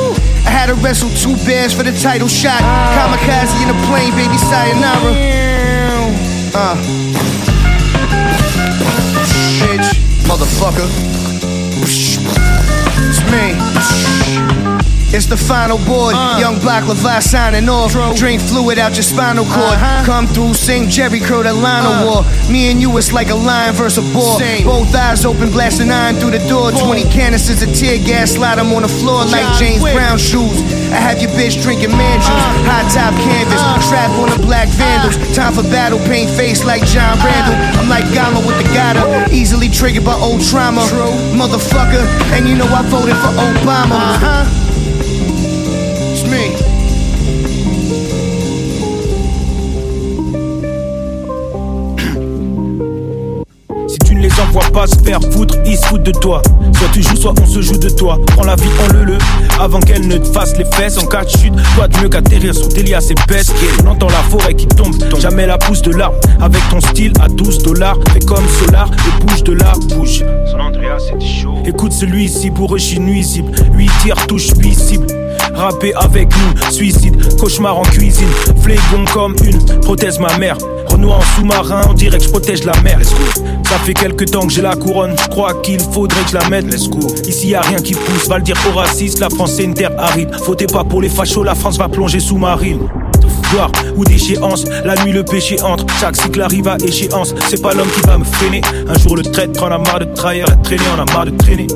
I 0.44 0.52
had 0.52 0.68
to 0.68 0.76
wrestle 0.76 1.10
two 1.12 1.36
bears 1.46 1.74
for 1.74 1.84
the 1.84 1.91
title 2.00 2.28
shot. 2.28 2.60
Kamikaze 2.96 3.56
in 3.63 3.70
a 3.72 3.78
plane, 3.88 4.12
baby, 4.12 4.38
sayonara. 4.39 5.12
Uh. 6.56 7.05
Motherfucker. 10.26 10.88
It's 11.84 13.22
me. 13.32 13.56
It's 15.15 15.28
the 15.28 15.38
final 15.38 15.78
board. 15.86 16.13
Young 16.40 16.60
Black 16.60 16.86
Levi 16.88 17.19
signing 17.19 17.69
off. 17.69 17.94
Drink 18.17 18.42
fluid 18.42 18.78
out 18.80 18.96
your 18.96 19.04
spinal 19.04 19.46
cord. 19.46 19.78
Come 20.06 20.28
through, 20.28 20.56
sing 20.56 20.90
Jerry 20.90 21.19
Crow 21.21 21.42
that 21.44 21.56
line 21.56 21.86
of 21.86 22.04
war. 22.06 22.52
Me 22.52 22.69
and 22.69 22.82
you, 22.82 22.98
it's 22.98 23.13
like 23.13 23.30
a 23.30 23.36
lion 23.36 23.73
versus 23.76 24.04
a 24.04 24.13
boar. 24.13 24.38
Both 24.65 24.94
eyes 24.94 25.23
open, 25.23 25.52
blasting 25.52 25.90
iron 25.92 26.15
through 26.15 26.32
the 26.32 26.44
door. 26.50 26.71
20 26.71 27.04
canisters 27.06 27.62
of 27.62 27.73
tear 27.73 27.98
gas, 28.04 28.32
slide 28.32 28.60
'em 28.60 28.73
on 28.73 28.82
the 28.82 28.90
floor 28.90 29.23
like 29.26 29.48
James 29.58 29.82
Brown 29.94 30.17
shoes. 30.17 30.60
I 30.92 31.00
have 31.02 31.21
your 31.21 31.31
bitch 31.31 31.62
drinking 31.62 31.92
man 31.92 32.19
juice. 32.19 32.29
Uh. 32.29 32.69
High 32.69 32.88
top 32.90 33.13
canvas, 33.21 33.62
uh. 33.62 33.79
strap 33.79 34.12
on 34.19 34.29
the 34.29 34.42
black 34.46 34.67
uh. 34.67 34.77
vandals. 34.77 35.17
Time 35.36 35.54
for 35.54 35.63
battle, 35.63 36.00
paint 36.06 36.29
face 36.29 36.63
like 36.63 36.86
John 36.86 37.17
Randall. 37.19 37.56
I'm 37.79 37.90
like 37.90 38.06
Gama 38.13 38.40
with 38.46 38.58
the 38.58 38.67
Gotta, 38.73 39.31
easily 39.33 39.69
triggered 39.69 40.06
by 40.06 40.15
old 40.15 40.42
trauma. 40.42 40.81
Motherfucker, 41.33 42.04
and 42.36 42.48
you 42.48 42.56
know 42.56 42.67
I 42.67 42.81
voted 42.90 43.15
for 43.17 43.31
Obama. 43.36 44.00
Uh-huh. 44.15 44.46
It's 46.12 46.23
me. 46.27 46.56
Si 53.88 53.98
tu 54.00 54.15
ne 54.15 54.21
les 54.21 54.40
envoie 54.40 54.63
pas 54.73 54.88
se 54.88 54.98
faire 55.00 55.19
foutre, 55.31 55.56
ils 55.65 55.77
se 55.77 55.86
foutent 55.88 56.04
de 56.04 56.12
toi. 56.12 56.42
Soit 56.78 56.90
tu 56.92 57.02
joues, 57.02 57.15
soit 57.15 57.34
on 57.42 57.46
se 57.46 57.62
joue 57.62 57.78
de 57.78 57.90
toi. 57.90 58.19
Prends 58.28 58.44
la 58.44 58.56
vie 58.56 58.69
en 58.84 58.94
le 58.94 59.04
le, 59.06 59.17
avant 59.60 59.80
qu'elle 59.80 60.08
ne 60.08 60.17
te 60.17 60.28
fasse 60.28 60.58
les 60.58 60.65
fesses. 60.65 60.98
En 60.98 61.06
cas 61.06 61.23
de 61.23 61.30
chute, 61.30 61.54
quoi 61.76 61.88
de 61.88 61.98
mieux 62.00 62.10
qu'atterrir 62.10 62.54
sur 62.54 62.69
tes 62.69 62.84
liens, 62.84 63.00
c'est 63.00 63.15
best. 63.28 63.54
On 63.84 63.88
entend 63.88 64.08
la 64.08 64.23
forêt 64.30 64.54
qui 64.54 64.67
tombe, 64.67 64.96
jamais 65.19 65.46
la 65.46 65.58
pousse 65.58 65.82
de 65.82 65.92
l'arbre. 65.92 66.17
Avec 66.42 66.62
ton 66.69 66.82
style 66.82 67.13
à 67.21 67.28
12 67.28 67.60
dollars, 67.60 67.98
fais 68.12 68.19
comme 68.19 68.46
Solar 68.60 68.90
et 68.90 69.26
bouge 69.26 69.44
de 69.44 69.54
là, 69.54 69.73
bouge. 69.96 70.23
Son 70.52 70.60
Andrea, 70.60 70.98
c'était 71.00 71.26
chaud. 71.26 71.56
Écoute 71.65 71.94
celui-ci, 71.94 72.52
pour 72.52 72.76
eux, 72.76 72.78
je 72.78 72.84
suis 72.84 73.00
nuisible. 73.00 73.52
8 73.73 73.92
tirs, 74.02 74.28
touche 74.28 74.50
8 74.58 74.73
cibles. 74.73 75.08
Rapper 75.56 75.93
avec 75.95 76.27
nous, 76.29 76.71
suicide, 76.71 77.37
cauchemar 77.39 77.77
en 77.77 77.83
cuisine, 77.83 78.27
flégon 78.62 79.06
comme 79.13 79.35
une 79.43 79.63
prothèse 79.81 80.19
ma 80.19 80.37
mère. 80.37 80.58
Renoir 80.89 81.19
en 81.19 81.21
sous-marin, 81.35 81.81
on 81.89 81.93
dirait 81.93 82.17
que 82.17 82.23
je 82.23 82.29
protège 82.29 82.63
la 82.63 82.79
mer. 82.81 82.99
Ça 83.03 83.77
fait 83.79 83.93
quelques 83.93 84.31
temps 84.31 84.45
que 84.45 84.53
j'ai 84.53 84.62
la 84.62 84.75
couronne, 84.75 85.15
je 85.17 85.27
crois 85.29 85.53
qu'il 85.62 85.79
faudrait 85.79 86.21
que 86.23 86.29
je 86.29 86.35
la 86.35 86.49
mette. 86.49 86.65
Let's 86.65 86.89
go. 86.89 86.99
Ici 87.27 87.49
y 87.49 87.56
a 87.56 87.62
rien 87.62 87.79
qui 87.79 87.93
pousse, 87.93 88.27
va 88.27 88.37
le 88.37 88.43
dire 88.43 88.58
aux 88.69 88.77
racistes, 88.77 89.19
la 89.19 89.29
France 89.29 89.53
c'est 89.56 89.63
une 89.63 89.73
terre 89.73 89.91
aride. 89.97 90.29
Votez 90.45 90.67
pas 90.67 90.83
pour 90.83 91.01
les 91.01 91.10
fachos, 91.10 91.43
la 91.43 91.56
France 91.56 91.77
va 91.77 91.89
plonger 91.89 92.19
sous-marine 92.19 92.87
gloire 93.51 93.71
ou 93.95 94.03
d'échéance. 94.03 94.65
La 94.83 94.95
nuit, 95.03 95.12
le 95.12 95.23
péché 95.23 95.62
entre. 95.62 95.85
Chaque 95.99 96.15
cycle 96.15 96.41
arrive 96.41 96.67
à 96.67 96.77
échéance. 96.85 97.33
C'est 97.47 97.62
pas 97.62 97.73
l'homme 97.73 97.89
qui 97.89 98.01
va 98.01 98.17
me 98.17 98.23
freiner. 98.23 98.62
Un 98.87 98.97
jour, 98.97 99.15
le 99.15 99.23
traître 99.23 99.63
en 99.63 99.67
a 99.67 99.77
marre 99.77 99.99
de 99.99 100.06
trahir. 100.06 100.45
Traîner, 100.63 100.83
on 100.95 101.01
a 101.01 101.13
marre 101.13 101.25
de 101.25 101.37
traîner. 101.37 101.67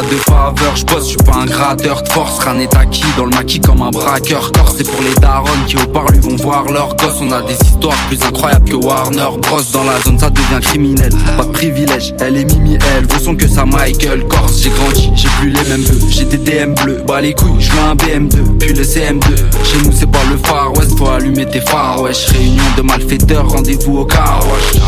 De 0.00 0.16
faveur, 0.16 0.76
je 0.76 0.84
bosse, 0.86 1.04
je 1.04 1.08
suis 1.08 1.16
pas 1.18 1.36
un 1.36 1.44
gratteur 1.44 2.02
de 2.02 2.08
force, 2.08 2.38
rien 2.38 2.54
n'est 2.54 2.74
acquis 2.74 3.04
dans 3.18 3.26
le 3.26 3.30
maquis 3.36 3.60
comme 3.60 3.82
un 3.82 3.90
braqueur. 3.90 4.50
Corse, 4.52 4.76
c'est 4.78 4.90
pour 4.90 5.02
les 5.02 5.14
darons 5.20 5.46
qui 5.66 5.76
au 5.76 5.86
parlu 5.88 6.18
vont 6.20 6.36
voir 6.36 6.64
leurs 6.72 6.96
gosses. 6.96 7.20
On 7.20 7.30
a 7.30 7.42
des 7.42 7.52
histoires 7.52 7.96
plus 8.08 8.18
incroyables 8.22 8.68
que 8.68 8.76
Warner 8.76 9.28
Bros. 9.42 9.60
Dans 9.74 9.84
la 9.84 10.00
zone, 10.00 10.18
ça 10.18 10.30
devient 10.30 10.60
criminel. 10.62 11.12
Pas 11.36 11.44
de 11.44 11.50
privilège, 11.50 12.14
elle 12.18 12.38
est 12.38 12.44
Mimi, 12.44 12.78
elle 12.96 13.04
vaut 13.04 13.22
son 13.22 13.36
que 13.36 13.46
ça 13.46 13.66
Michael 13.66 14.26
Corse. 14.26 14.62
J'ai 14.62 14.70
grandi, 14.70 15.10
j'ai 15.14 15.28
plus 15.38 15.50
les 15.50 15.68
mêmes 15.68 15.82
vœux, 15.82 16.08
j'ai 16.08 16.24
des 16.24 16.38
DM 16.38 16.74
bleus. 16.74 17.04
Bah 17.06 17.20
les 17.20 17.34
couilles, 17.34 17.60
je 17.60 17.70
un 17.72 17.94
BM2, 17.94 18.58
puis 18.58 18.72
le 18.72 18.82
CM2. 18.82 19.36
Chez 19.64 19.78
nous, 19.84 19.92
c'est 19.94 20.10
pas 20.10 20.24
le 20.30 20.38
Far 20.38 20.72
West, 20.78 20.96
faut 20.96 21.08
allumer 21.08 21.44
tes 21.44 21.60
phares, 21.60 22.00
wesh. 22.00 22.26
Réunion 22.28 22.64
de 22.76 22.82
malfaiteurs, 22.82 23.50
rendez-vous 23.50 23.98
au 23.98 24.04
car 24.06 24.40
wesh. 24.50 24.80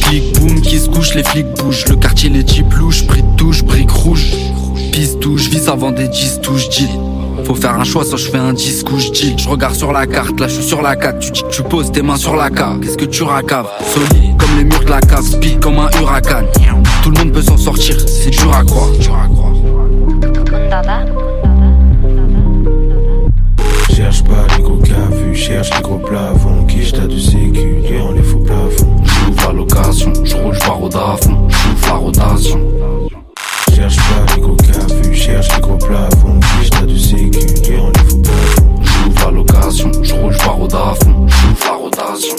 Clic 0.00 0.32
boum 0.38 0.60
qui 0.62 0.78
se 0.78 0.88
couche, 0.88 1.14
les 1.14 1.24
flics 1.24 1.52
bougent. 1.56 1.86
Le 1.88 1.96
quartier 1.96 2.30
les 2.30 2.46
jeeps 2.46 2.72
louches, 2.74 3.06
prix 3.06 3.22
de 3.22 3.36
touche, 3.36 3.64
briques 3.64 3.90
rouges. 3.90 4.30
Piste 4.92 5.20
touche, 5.20 5.48
vis 5.48 5.68
avant 5.68 5.92
des 5.92 6.08
10 6.08 6.40
touches, 6.40 6.68
deal. 6.68 6.88
Faut 7.44 7.54
faire 7.54 7.74
un 7.74 7.84
choix, 7.84 8.04
soit 8.04 8.18
je 8.18 8.28
fais 8.28 8.38
un 8.38 8.52
disque 8.52 8.90
ou 8.90 8.98
je 8.98 9.10
deal. 9.10 9.38
Je 9.38 9.48
regarde 9.48 9.74
sur 9.74 9.92
la 9.92 10.06
carte, 10.06 10.38
là 10.40 10.48
je 10.48 10.54
suis 10.54 10.64
sur 10.64 10.82
la 10.82 10.96
carte. 10.96 11.20
Tu 11.20 11.30
dis 11.30 11.42
que 11.42 11.48
tu 11.48 11.62
poses 11.62 11.92
tes 11.92 12.02
mains 12.02 12.16
sur 12.16 12.36
la 12.36 12.50
carte. 12.50 12.80
Qu'est-ce 12.80 12.96
que 12.96 13.04
tu 13.04 13.22
racaves? 13.22 13.68
Solide 13.94 14.36
comme 14.36 14.56
les 14.58 14.64
murs 14.64 14.84
de 14.84 14.90
la 14.90 15.00
cave, 15.00 15.24
speed 15.24 15.60
comme 15.60 15.78
un 15.78 15.90
huracan. 16.00 16.44
Tout 17.02 17.10
le 17.10 17.18
monde 17.18 17.32
peut 17.32 17.42
s'en 17.42 17.56
sortir, 17.56 17.96
c'est 18.08 18.30
dur 18.30 18.52
à 18.54 18.64
croire. 18.64 18.88
Cherche 23.94 24.24
pas 24.24 24.46
les 24.56 24.62
gros 24.62 24.76
cas 24.76 24.92
vus, 25.10 25.34
cherche 25.34 25.70
les 25.76 25.82
gros 25.82 25.98
plafonds. 25.98 26.64
Quiche 26.66 26.92
t'as 26.92 27.06
du 27.06 27.20
sécu, 27.20 27.82
dans 27.98 28.12
les 28.12 28.22
faux 28.22 28.38
plafonds. 28.38 28.96
J'ouvre 29.04 29.48
à 29.48 29.52
l'occasion, 29.52 30.12
je 30.24 30.36
roule, 30.36 30.54
je 30.54 30.60
pars 30.60 30.82
au 30.82 30.90
j'ouvre 30.90 31.88
à 31.88 31.96
rotation. 31.96 32.60
Cherche 33.74 33.96
pas 33.96 34.19
cherche 35.30 35.54
les 35.54 35.60
gros 35.60 35.76
plafonds. 35.76 36.40
Quiche 36.40 36.70
t'as 36.70 36.86
du 36.86 36.98
sécu, 36.98 37.76
dans 37.76 37.90
les 37.90 38.10
faux 38.10 38.18
plafonds. 38.18 38.82
J'ouvre 38.82 39.26
à 39.26 39.30
l'occasion, 39.30 39.90
je 40.02 40.14
roule, 40.14 40.32
je 40.32 40.38
pars 40.38 40.60
au 40.60 40.66
dafon, 40.66 41.26
j'ouvre 41.26 41.66
à 41.66 41.76
rotation. 41.76 42.36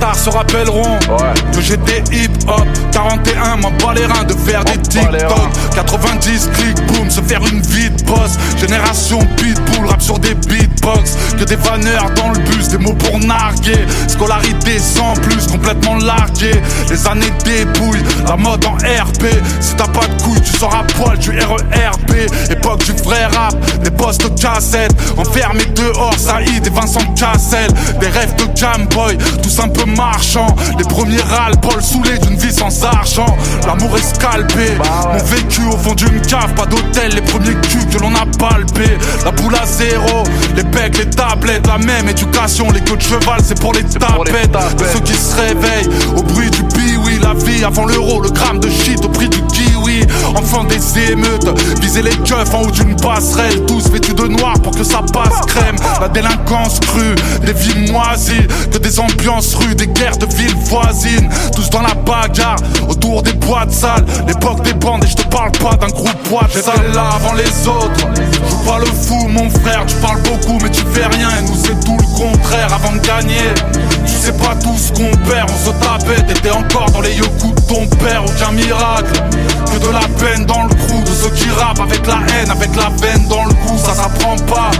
Bâtards 0.00 0.18
se 0.18 0.30
rappelleront 0.30 0.98
que 1.52 1.60
j'étais 1.60 2.02
hip 2.12 2.30
hop 2.48 2.66
41, 2.92 3.56
m'en 3.56 3.70
bats 3.72 3.94
les 3.94 4.06
reins 4.06 4.24
de 4.24 4.34
faire 4.34 4.64
des 4.64 4.78
TikTok. 4.78 5.10
90, 5.74 6.50
clic, 6.54 6.86
boom, 6.86 7.10
se 7.10 7.20
faire 7.20 7.40
une 7.46 7.60
vie 7.62 7.90
de 7.90 8.02
boss. 8.04 8.32
Génération 8.58 9.18
pitbull, 9.36 9.86
rap 9.86 10.02
sur 10.02 10.18
des 10.18 10.34
beatbox. 10.34 11.16
Que 11.38 11.44
des 11.44 11.56
vanneurs 11.56 12.10
dans 12.16 12.30
le 12.30 12.38
bus, 12.40 12.68
des 12.68 12.78
mots 12.78 12.94
pour 12.94 13.18
narguer. 13.20 13.86
Scolarité 14.08 14.78
sans 14.78 15.14
plus, 15.14 15.46
complètement 15.46 15.96
largué 15.96 16.52
Les 16.90 17.06
années 17.06 17.32
débouillent, 17.44 18.02
la 18.26 18.36
mode 18.36 18.64
en 18.64 18.74
RP 18.74 19.24
Si 19.60 19.74
t'as 19.76 19.88
pas 19.88 20.06
de 20.06 20.22
couilles, 20.22 20.40
tu 20.42 20.58
sors 20.58 20.74
à 20.74 20.84
poil 20.84 21.18
du 21.18 21.30
RERP 21.30 22.50
Époque 22.50 22.84
du 22.84 22.92
vrai 23.02 23.26
rap, 23.26 23.54
des 23.82 23.90
postes 23.90 24.34
cassettes 24.40 24.94
Enfermés 25.16 25.64
dehors, 25.74 26.14
Saïd 26.18 26.66
et 26.66 26.70
Vincent 26.70 27.00
Cassel. 27.14 27.70
Des 28.00 28.08
rêves 28.08 28.34
de 28.36 28.56
Jamboy, 28.56 29.16
tous 29.42 29.60
un 29.60 29.68
peu 29.90 29.96
marchands 29.96 30.54
Les 30.78 30.84
premiers 30.84 31.20
râles, 31.20 31.56
Paul 31.60 31.82
saoulé 31.82 32.18
d'une 32.18 32.36
vie 32.36 32.52
sans 32.52 32.84
argent. 32.84 33.36
L'amour 33.66 33.96
est 33.96 34.14
scalpé, 34.14 34.76
mon 35.12 35.24
vécu 35.24 35.62
au 35.66 35.76
fond 35.76 35.94
d'une 35.94 36.20
cave 36.22 36.54
Pas 36.54 36.66
d'hôtel, 36.66 37.14
les 37.14 37.22
premiers 37.22 37.54
culs 37.54 37.86
que 37.90 37.98
l'on 37.98 38.14
a 38.14 38.26
palpé 38.38 38.98
La 39.24 39.30
boule 39.30 39.54
à 39.54 39.66
zéro, 39.66 40.24
les 40.56 40.64
pecs, 40.64 40.98
les 40.98 41.10
tablettes 41.10 41.66
La 41.66 41.78
même 41.78 42.08
éducation, 42.08 42.70
les 42.70 42.80
queues 42.80 42.96
de 42.96 43.02
cheval 43.02 43.40
c'est 43.44 43.60
pour 43.60 43.72
les 43.72 43.84
tapettes. 43.84 44.52
De 44.78 44.84
ceux 44.92 45.00
qui 45.00 45.14
se 45.14 45.36
réveillent 45.36 45.88
au 46.16 46.22
bruit 46.22 46.50
du 46.50 46.62
biwi 46.62 47.18
La 47.22 47.34
vie 47.34 47.64
avant 47.64 47.86
l'euro, 47.86 48.20
le 48.20 48.30
gramme 48.30 48.60
de 48.60 48.68
shit 48.68 49.04
au 49.04 49.08
prix 49.08 49.28
du 49.28 49.42
kiwi 49.42 49.79
Enfant 50.36 50.64
des 50.64 51.10
émeutes, 51.10 51.48
viser 51.80 52.02
les 52.02 52.16
keufs 52.18 52.54
en 52.54 52.62
haut 52.62 52.70
d'une 52.70 52.96
passerelle 52.96 53.64
Tous 53.66 53.88
vêtus 53.90 54.14
de 54.14 54.26
noir 54.26 54.54
pour 54.62 54.74
que 54.74 54.84
ça 54.84 55.02
passe 55.12 55.40
crème. 55.46 55.76
La 56.00 56.08
délinquance 56.08 56.80
crue, 56.80 57.14
des 57.44 57.52
vies 57.52 57.90
moisies 57.90 58.46
Que 58.72 58.78
des 58.78 59.00
ambiances 59.00 59.54
rues, 59.54 59.74
des 59.74 59.86
guerres 59.88 60.18
de 60.18 60.26
villes 60.26 60.56
voisines. 60.64 61.28
Tous 61.54 61.68
dans 61.70 61.82
la 61.82 61.94
bagarre, 61.94 62.58
autour 62.88 63.22
des 63.22 63.32
boîtes 63.32 63.72
sales 63.72 64.04
L'époque 64.26 64.62
des 64.62 64.74
bandes 64.74 65.04
et 65.04 65.08
je 65.08 65.16
te 65.16 65.26
parle 65.28 65.52
pas 65.52 65.76
d'un 65.76 65.88
groupe 65.88 66.28
boîte 66.28 66.52
sale 66.52 66.92
là 66.94 67.10
avant 67.14 67.34
les 67.34 67.68
autres, 67.68 68.08
joue 68.48 68.64
pas 68.64 68.78
le 68.78 68.86
fou 68.86 69.28
mon 69.28 69.48
frère 69.50 69.84
Tu 69.86 69.96
parles 69.96 70.22
beaucoup 70.22 70.58
mais 70.62 70.70
tu 70.70 70.82
fais 70.92 71.06
rien. 71.06 71.28
Et 71.38 71.42
nous 71.42 71.56
c'est 71.56 71.78
tout 71.84 71.96
le 71.96 72.18
contraire 72.18 72.72
Avant 72.72 72.92
de 72.92 73.00
gagner, 73.00 73.54
sais 74.20 74.32
pas 74.32 74.54
tout 74.62 74.76
ce 74.76 74.92
qu'on 74.92 75.10
perd. 75.28 75.50
On 75.50 75.66
se 75.66 75.70
tapait, 75.78 76.22
t'étais 76.22 76.50
encore 76.50 76.90
dans 76.90 77.00
les 77.00 77.14
yoku 77.14 77.52
de 77.54 77.60
ton 77.62 77.86
père. 77.96 78.22
Aucun 78.24 78.52
miracle, 78.52 79.12
que 79.72 79.78
de 79.78 79.92
la 79.92 80.06
peine 80.18 80.44
dans 80.46 80.64
le 80.64 80.68
crew 80.68 81.02
De 81.04 81.10
ceux 81.10 81.30
qui 81.30 81.48
rappent 81.50 81.80
avec 81.80 82.06
la 82.06 82.18
haine, 82.34 82.50
avec 82.50 82.74
la 82.76 82.90
veine 83.00 83.26
dans 83.28 83.44
le 83.44 83.54
cou. 83.54 83.78
Ça 83.78 83.94
s'apprend 83.94 84.36
pas 84.46 84.70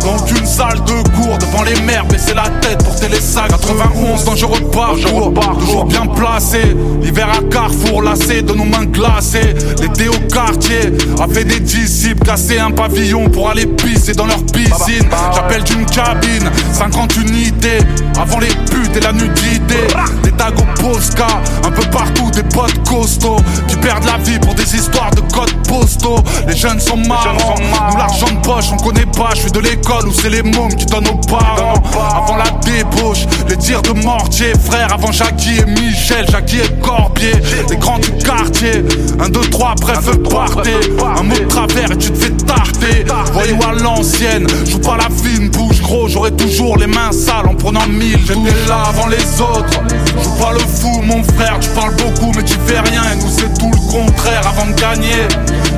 dans 0.00 0.24
une 0.26 0.46
salle 0.46 0.78
de 0.84 1.08
cours 1.10 1.36
Devant 1.38 1.62
les 1.62 1.80
mers, 1.82 2.04
baisser 2.06 2.34
la 2.34 2.48
tête, 2.60 2.82
porter 2.84 3.08
les 3.08 3.20
sacs. 3.20 3.50
91, 3.50 4.24
dangereux 4.24 4.70
parcours, 4.70 5.58
toujours 5.58 5.84
bien 5.84 6.06
placé. 6.06 6.76
L'hiver 7.02 7.28
à 7.28 7.42
Carrefour, 7.50 8.02
lassé 8.02 8.42
de 8.42 8.52
nos 8.52 8.64
mains 8.64 8.86
glacées. 8.86 9.54
L'été 9.80 10.08
au 10.08 10.18
quartier, 10.32 10.92
a 11.20 11.28
fait 11.28 11.44
des 11.44 11.60
disciples 11.60 12.24
Casser 12.24 12.58
un 12.58 12.70
pavillon 12.70 13.28
pour 13.28 13.50
aller 13.50 13.66
pisser 13.66 14.12
dans 14.12 14.26
leur 14.26 14.42
piscine. 14.46 15.08
J'appelle 15.34 15.62
d'une 15.64 15.84
cabine, 15.86 16.50
50 16.72 17.16
unités 17.16 17.78
Avant 18.18 18.38
les 18.38 18.54
et 18.94 19.00
la 19.00 19.12
nudité. 19.12 19.86
Des 20.22 20.32
tags 20.32 20.50
au 20.50 20.82
Posca, 20.82 21.26
un 21.64 21.70
peu 21.70 21.88
partout 21.90 22.30
des 22.30 22.42
potes 22.42 22.82
costauds. 22.88 23.40
Qui 23.68 23.76
perdent 23.76 24.04
la 24.04 24.18
vie 24.18 24.38
pour 24.38 24.54
des 24.54 24.74
histoires 24.74 25.10
de 25.10 25.20
codes 25.32 25.54
postaux. 25.68 26.18
Les 26.46 26.56
jeunes 26.56 26.80
sont 26.80 26.96
marrants, 26.96 27.54
nous 27.90 27.96
l'argent 27.96 28.30
de 28.30 28.46
poche 28.46 28.66
on 28.72 28.76
connaît 28.76 29.06
pas. 29.06 29.30
Je 29.34 29.42
suis 29.42 29.52
de 29.52 29.60
l'école 29.60 30.08
où 30.08 30.12
c'est 30.12 30.30
les 30.30 30.42
mômes 30.42 30.74
qui 30.74 30.86
donnent 30.86 31.08
aux 31.08 31.26
parents. 31.26 31.82
Avant 31.94 32.36
la 32.36 32.50
débauche, 32.64 33.26
les 33.48 33.56
tirs 33.56 33.82
de 33.82 33.92
mortier. 33.92 34.52
Frère 34.64 34.92
avant 34.92 35.12
Jackie 35.12 35.58
et 35.58 35.64
Michel, 35.64 36.26
Jackie 36.30 36.58
et 36.58 36.80
Corbier. 36.82 37.32
Les 37.68 37.76
grands 37.76 37.98
du 37.98 38.12
quartier, 38.12 38.84
1, 39.20 39.28
2, 39.28 39.40
3 39.40 39.74
bref 39.80 40.06
partez 40.28 40.70
Un 41.18 41.22
mot 41.22 41.34
de 41.34 41.44
travers 41.44 41.90
et 41.92 41.98
tu 41.98 42.10
te 42.10 42.18
fais 42.18 42.30
tarter. 42.30 43.04
Voyou 43.32 43.58
à 43.68 43.72
l'ancienne, 43.72 44.46
joue 44.64 44.78
pas 44.78 44.96
la 44.96 45.08
fine 45.14 45.48
bouge 45.48 45.80
gros 45.82 46.08
J'aurai 46.08 46.32
toujours 46.32 46.76
les 46.76 46.86
mains 46.86 47.12
sales 47.12 47.46
en 47.48 47.54
prenant 47.54 47.86
mille 47.86 48.18
J'étais 48.26 48.68
là 48.68 48.75
avant 48.84 49.06
les 49.06 49.40
autres. 49.40 49.80
Je 50.22 50.42
parle 50.42 50.54
le 50.54 50.60
fou, 50.60 51.02
mon 51.02 51.22
frère, 51.22 51.58
tu 51.60 51.68
parles 51.70 51.94
beaucoup, 51.94 52.32
mais 52.36 52.42
tu 52.42 52.56
fais 52.66 52.80
rien. 52.80 53.02
Et 53.12 53.16
nous, 53.16 53.30
c'est 53.30 53.52
tout 53.58 53.70
le 53.70 53.92
contraire 53.92 54.42
avant 54.46 54.66
de 54.66 54.72
gagner. 54.72 55.28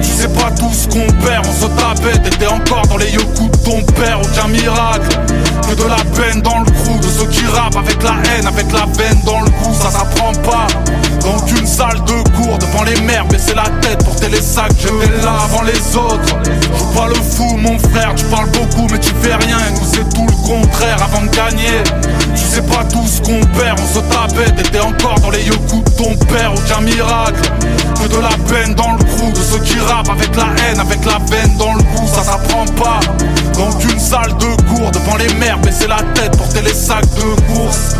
Tu 0.00 0.08
sais 0.08 0.28
pas 0.28 0.50
tout 0.50 0.72
ce 0.72 0.86
qu'on 0.88 1.06
perd, 1.24 1.46
on 1.46 1.52
se 1.52 1.66
tapait. 1.66 2.18
T'étais 2.18 2.46
encore 2.46 2.86
dans 2.88 2.96
les 2.96 3.10
yokus 3.10 3.50
de 3.50 3.56
ton 3.58 3.82
père, 3.92 4.20
aucun 4.20 4.48
miracle. 4.48 5.18
Que 5.68 5.74
de 5.74 5.84
la 5.84 6.02
peine 6.16 6.40
dans 6.40 6.60
le 6.60 6.64
crew, 6.64 6.98
de 6.98 7.08
ceux 7.08 7.26
qui 7.26 7.44
rappent 7.46 7.76
avec 7.76 8.02
la 8.02 8.14
haine, 8.30 8.46
avec 8.46 8.72
la 8.72 8.86
veine 8.96 9.20
dans 9.24 9.40
le 9.40 9.50
cou, 9.50 9.74
ça 9.74 9.90
s'apprend 9.90 10.32
pas. 10.42 10.66
Dans 11.20 11.46
une 11.46 11.66
salle 11.66 12.00
de 12.06 12.30
cours, 12.30 12.58
devant 12.58 12.84
les 12.84 12.98
mères, 13.02 13.26
baisser 13.26 13.54
la 13.54 13.68
tête, 13.80 14.02
porter 14.04 14.28
les 14.28 14.40
sacs, 14.40 14.72
j'étais 14.78 15.22
là 15.22 15.34
avant 15.44 15.62
les 15.62 15.96
autres. 15.96 16.36
Je 16.44 16.96
parle 16.96 17.10
le 17.10 17.20
fou, 17.22 17.56
mon 17.58 17.78
frère, 17.78 18.14
tu 18.14 18.24
parles 18.26 18.48
beaucoup, 18.50 18.86
mais 18.90 18.98
tu 18.98 19.12
fais 19.20 19.34
rien. 19.34 19.58
Et 19.68 19.72
nous, 19.72 19.86
c'est 19.92 20.08
tout 20.14 20.26
le 20.26 20.46
contraire 20.46 20.96
avant 21.02 21.22
de 21.22 21.30
gagner. 21.36 21.82
Tu 22.34 22.42
sais 22.42 22.62
pas 22.62 22.84
compères, 23.28 23.74
on 23.78 23.94
se 23.94 24.00
tapait, 24.00 24.50
t'étais 24.52 24.80
encore 24.80 25.18
dans 25.20 25.30
les 25.30 25.42
yoku 25.44 25.82
de 25.82 25.90
ton 25.90 26.14
père, 26.26 26.52
aucun 26.54 26.80
miracle. 26.80 27.42
Que 28.00 28.08
de 28.08 28.20
la 28.20 28.30
peine 28.48 28.74
dans 28.74 28.92
le 28.92 29.04
crew, 29.04 29.32
de 29.32 29.40
ceux 29.40 29.58
qui 29.60 29.78
rappent 29.80 30.08
avec 30.08 30.34
la 30.36 30.46
haine, 30.62 30.80
avec 30.80 31.04
la 31.04 31.18
veine 31.30 31.56
dans 31.58 31.74
le 31.74 31.82
cou, 31.82 32.06
ça 32.06 32.22
s'apprend 32.22 32.64
pas. 32.66 33.00
Donc 33.54 33.82
une 33.84 33.98
salle 33.98 34.32
de 34.38 34.62
cours, 34.68 34.90
devant 34.90 35.16
les 35.16 35.32
mères, 35.34 35.58
baisser 35.58 35.86
la 35.86 36.02
tête, 36.14 36.36
porter 36.36 36.62
les 36.62 36.74
sacs 36.74 37.04
de 37.16 37.54
course. 37.54 37.96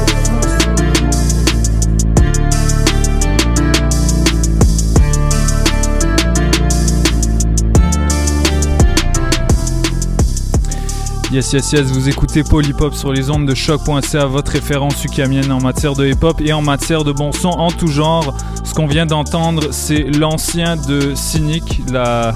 Yes, 11.31 11.53
yes, 11.53 11.73
yes, 11.73 11.83
vous 11.93 12.09
écoutez 12.09 12.43
Polypop 12.43 12.95
sur 12.95 13.13
les 13.13 13.29
ondes 13.29 13.45
de 13.45 13.55
choc.ca, 13.55 14.25
votre 14.25 14.53
référence 14.53 15.05
ukamienne 15.05 15.53
en 15.53 15.61
matière 15.61 15.93
de 15.93 16.07
hip-hop 16.07 16.41
et 16.41 16.55
en 16.55 16.63
matière 16.63 17.05
de 17.05 17.13
bon 17.13 17.33
son 17.33 17.51
en 17.51 17.71
tout 17.71 17.89
genre. 17.89 18.35
Ce 18.65 18.73
qu'on 18.73 18.87
vient 18.87 19.05
d'entendre, 19.05 19.69
c'est 19.71 20.05
l'ancien 20.05 20.77
de 20.79 21.15
Cynic, 21.15 21.83
la, 21.93 22.35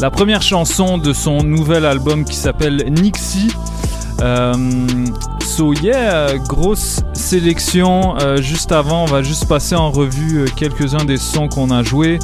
la 0.00 0.10
première 0.10 0.42
chanson 0.42 0.98
de 0.98 1.12
son 1.12 1.44
nouvel 1.44 1.84
album 1.84 2.24
qui 2.24 2.34
s'appelle 2.34 2.84
Nixie. 2.90 3.52
Euh, 4.20 4.52
so 5.46 5.72
yeah, 5.74 6.36
grosse 6.38 7.02
sélection. 7.12 8.18
Euh, 8.18 8.42
juste 8.42 8.72
avant, 8.72 9.04
on 9.04 9.06
va 9.06 9.22
juste 9.22 9.46
passer 9.46 9.76
en 9.76 9.92
revue 9.92 10.40
euh, 10.40 10.46
quelques-uns 10.56 11.04
des 11.04 11.18
sons 11.18 11.46
qu'on 11.46 11.70
a 11.70 11.84
joués. 11.84 12.18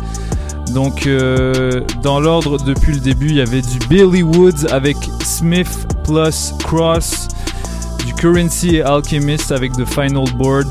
Donc, 0.72 1.06
euh, 1.06 1.82
dans 2.02 2.20
l'ordre, 2.20 2.58
depuis 2.58 2.94
le 2.94 3.00
début, 3.00 3.28
il 3.28 3.36
y 3.36 3.40
avait 3.40 3.62
du 3.62 3.78
Billy 3.88 4.22
Woods 4.22 4.66
avec 4.70 4.96
Smith 5.22 5.86
plus 6.04 6.54
Cross, 6.64 7.28
du 8.06 8.14
Currency 8.14 8.76
et 8.76 8.82
Alchemist 8.82 9.52
avec 9.52 9.72
The 9.72 9.84
Final 9.84 10.24
Board, 10.36 10.66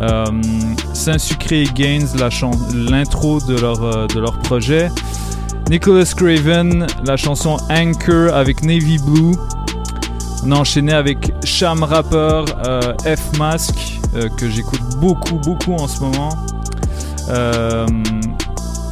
euh, 0.00 0.24
Saint-Sucré 0.92 1.62
et 1.62 1.68
Gaines, 1.74 2.08
l'intro 2.74 3.40
de, 3.40 3.58
leur, 3.58 3.82
euh, 3.82 4.06
de 4.06 4.20
leur 4.20 4.38
projet, 4.40 4.90
Nicholas 5.70 6.12
Craven, 6.16 6.86
la 7.04 7.16
chanson 7.16 7.56
Anchor 7.70 8.34
avec 8.34 8.62
Navy 8.62 8.98
Blue. 8.98 9.34
On 10.44 10.52
a 10.52 10.56
enchaîné 10.56 10.92
avec 10.92 11.32
Sham 11.44 11.82
Rapper, 11.82 12.44
F 13.06 13.38
Mask, 13.38 13.74
que 14.36 14.50
j'écoute 14.50 14.82
beaucoup, 15.00 15.36
beaucoup 15.36 15.72
en 15.72 15.88
ce 15.88 16.00
moment. 16.00 16.28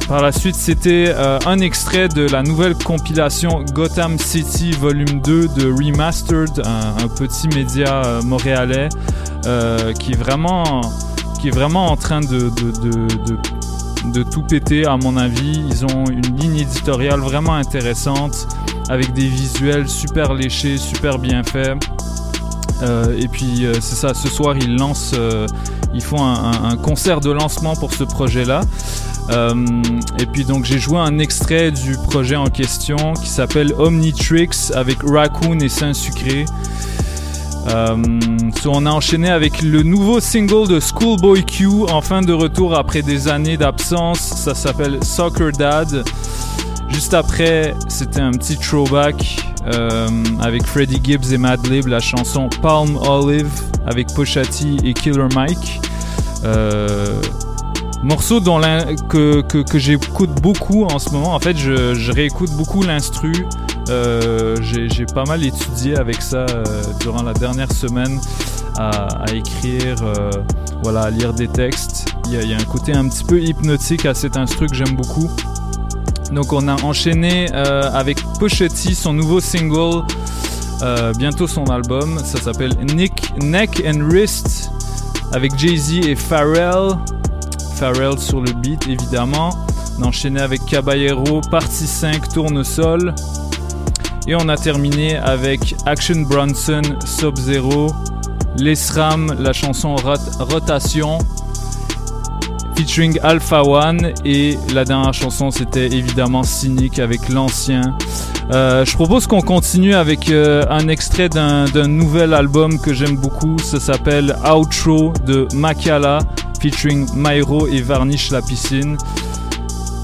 Par 0.07 0.21
la 0.21 0.33
suite, 0.33 0.55
c'était 0.55 1.05
euh, 1.07 1.39
un 1.45 1.59
extrait 1.59 2.09
de 2.09 2.27
la 2.27 2.43
nouvelle 2.43 2.75
compilation 2.75 3.63
Gotham 3.73 4.19
City 4.19 4.71
Volume 4.71 5.21
2 5.21 5.47
de 5.47 5.71
Remastered, 5.71 6.61
un, 6.65 7.07
petit 7.07 7.47
média 7.47 8.03
euh, 8.03 8.21
montréalais 8.21 8.89
euh, 9.45 9.93
qui, 9.93 10.11
est 10.11 10.17
vraiment, 10.17 10.81
en 11.41 11.95
train 11.95 12.19
de, 12.19 12.51
tout 14.23 14.43
péter 14.43 14.85
à 14.85 14.97
mon 14.97 15.15
avis. 15.15 15.63
Ils 15.69 15.85
ont 15.85 16.05
une 16.05 16.37
ligne 16.37 16.57
éditoriale 16.57 17.21
vraiment 17.21 17.55
intéressante 17.55 18.47
avec 18.89 19.13
des 19.13 19.27
visuels 19.27 19.87
super 19.87 20.33
léchés, 20.33 20.77
super 20.77 21.17
bien 21.17 21.43
faits. 21.43 21.81
et 23.17 23.27
puis 23.29 23.65
c'est 23.75 23.95
ça, 23.95 24.13
ce 24.13 24.27
soir 24.27 24.57
ils 24.57 24.75
lancent, 24.75 25.15
ils 25.93 26.03
font 26.03 26.25
un, 26.25 26.75
concert 26.75 27.21
de 27.21 27.31
lancement 27.31 27.77
pour 27.77 27.93
ce 27.93 28.03
projet-là. 28.03 28.61
Euh, 29.29 29.53
et 30.19 30.25
puis 30.25 30.43
donc 30.43 30.65
j'ai 30.65 30.79
joué 30.79 30.97
un 30.97 31.17
extrait 31.19 31.71
du 31.71 31.97
projet 31.97 32.35
en 32.35 32.47
question 32.47 33.13
qui 33.13 33.29
s'appelle 33.29 33.73
Omnitrix 33.77 34.71
avec 34.73 34.97
Raccoon 35.03 35.59
et 35.59 35.69
Saint-Sucré. 35.69 36.45
Euh, 37.69 37.95
on 38.65 38.85
a 38.85 38.91
enchaîné 38.91 39.29
avec 39.29 39.61
le 39.61 39.83
nouveau 39.83 40.19
single 40.19 40.67
de 40.67 40.79
Schoolboy 40.79 41.45
Q, 41.45 41.67
enfin 41.89 42.21
de 42.21 42.33
retour 42.33 42.75
après 42.75 43.01
des 43.01 43.27
années 43.27 43.57
d'absence. 43.57 44.19
Ça 44.19 44.53
s'appelle 44.53 45.03
Soccer 45.03 45.51
Dad. 45.51 46.03
Juste 46.89 47.13
après, 47.13 47.73
c'était 47.87 48.19
un 48.19 48.31
petit 48.31 48.57
throwback 48.57 49.37
euh, 49.65 50.07
avec 50.41 50.65
Freddie 50.65 50.99
Gibbs 51.03 51.31
et 51.31 51.37
Madlib, 51.37 51.87
la 51.87 51.99
chanson 51.99 52.49
Palm 52.61 52.97
Olive 52.97 53.49
avec 53.87 54.13
Pochati 54.13 54.77
et 54.83 54.93
Killer 54.93 55.27
Mike. 55.33 55.81
Morceau 58.03 58.41
dont 58.41 58.59
que, 59.07 59.41
que, 59.41 59.79
j'écoute 59.79 60.41
beaucoup 60.41 60.83
en 60.83 60.99
ce 60.99 61.09
moment. 61.11 61.33
En 61.33 61.39
fait, 61.39 61.57
je, 61.57 62.11
réécoute 62.11 62.51
beaucoup 62.51 62.83
l'instru. 62.83 63.31
Euh, 63.89 64.57
j'ai 64.61 65.05
pas 65.05 65.23
mal 65.23 65.43
étudié 65.43 65.97
avec 65.97 66.21
ça 66.21 66.45
euh, 66.49 66.83
durant 66.99 67.23
la 67.23 67.33
dernière 67.33 67.71
semaine 67.71 68.19
à, 68.77 69.23
écrire, 69.33 69.95
euh, 70.03 70.31
voilà, 70.83 71.03
à 71.03 71.09
lire 71.11 71.33
des 71.33 71.47
textes. 71.47 72.05
Il 72.27 72.33
y, 72.33 72.53
a, 72.53 72.57
un 72.57 72.63
côté 72.65 72.93
un 72.93 73.07
petit 73.07 73.23
peu 73.23 73.41
hypnotique 73.41 74.05
à 74.05 74.13
cet 74.13 74.35
instru 74.35 74.67
que 74.67 74.75
j'aime 74.75 74.95
beaucoup. 74.95 75.31
Donc 76.33 76.51
on 76.51 76.67
a 76.67 76.81
enchaîné 76.83 77.49
avec 77.53 78.21
Pochetti, 78.37 78.95
son 78.95 79.13
nouveau 79.13 79.39
single, 79.39 80.03
bientôt 81.17 81.47
son 81.47 81.65
album. 81.65 82.19
Ça 82.19 82.41
s'appelle 82.41 82.75
Nick 82.95 83.33
Neck 83.41 83.81
and 83.85 84.09
Wrist 84.09 84.71
avec 85.31 85.57
Jay-Z 85.57 86.05
et 86.05 86.15
Pharrell. 86.15 86.97
Pharrell 87.73 88.17
sur 88.19 88.41
le 88.41 88.51
beat 88.53 88.87
évidemment. 88.87 89.49
On 89.99 90.03
enchaîné 90.03 90.39
avec 90.41 90.65
Caballero, 90.65 91.41
partie 91.51 91.87
5, 91.87 92.29
tournesol. 92.29 93.13
Et 94.27 94.35
on 94.35 94.47
a 94.47 94.55
terminé 94.55 95.17
avec 95.17 95.75
Action 95.85 96.21
Bronson, 96.21 96.81
Sub-Zero, 97.05 97.91
Les 98.57 98.79
Ram, 98.95 99.35
la 99.39 99.51
chanson 99.51 99.95
Rotation, 100.39 101.17
featuring 102.75 103.19
Alpha 103.21 103.63
One. 103.63 104.13
Et 104.23 104.57
la 104.73 104.85
dernière 104.85 105.13
chanson, 105.13 105.51
c'était 105.51 105.87
évidemment 105.87 106.43
Cynic 106.43 106.99
avec 106.99 107.29
l'ancien. 107.29 107.97
Euh, 108.51 108.85
je 108.85 108.93
propose 108.95 109.27
qu'on 109.27 109.41
continue 109.41 109.93
avec 109.93 110.29
euh, 110.29 110.65
un 110.69 110.87
extrait 110.87 111.29
d'un 111.29 111.87
nouvel 111.87 112.33
album 112.33 112.79
que 112.79 112.93
j'aime 112.93 113.15
beaucoup. 113.15 113.57
Ça 113.59 113.79
s'appelle 113.79 114.35
Outro 114.45 115.13
de 115.25 115.47
Makala 115.53 116.19
featuring 116.63 117.05
Myro 117.13 117.67
et 117.67 117.81
Varnish 117.81 118.31
la 118.31 118.41
piscine. 118.41 118.97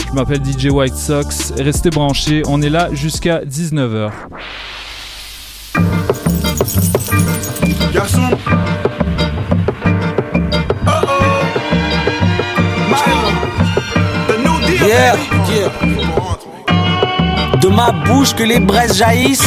Je 0.05 0.13
m'appelle 0.13 0.41
DJ 0.43 0.65
White 0.65 0.93
Sox. 0.93 1.53
Restez 1.57 1.89
branchés, 1.89 2.43
on 2.47 2.61
est 2.61 2.69
là 2.69 2.89
jusqu'à 2.93 3.45
19h. 3.45 4.11
Garçon 7.93 8.29
Yeah, 14.85 15.15
yeah. 15.49 16.28
De 17.61 17.67
ma 17.67 17.91
bouche 17.91 18.33
que 18.33 18.43
les 18.43 18.59
braises 18.59 18.97
jaillissent. 18.97 19.43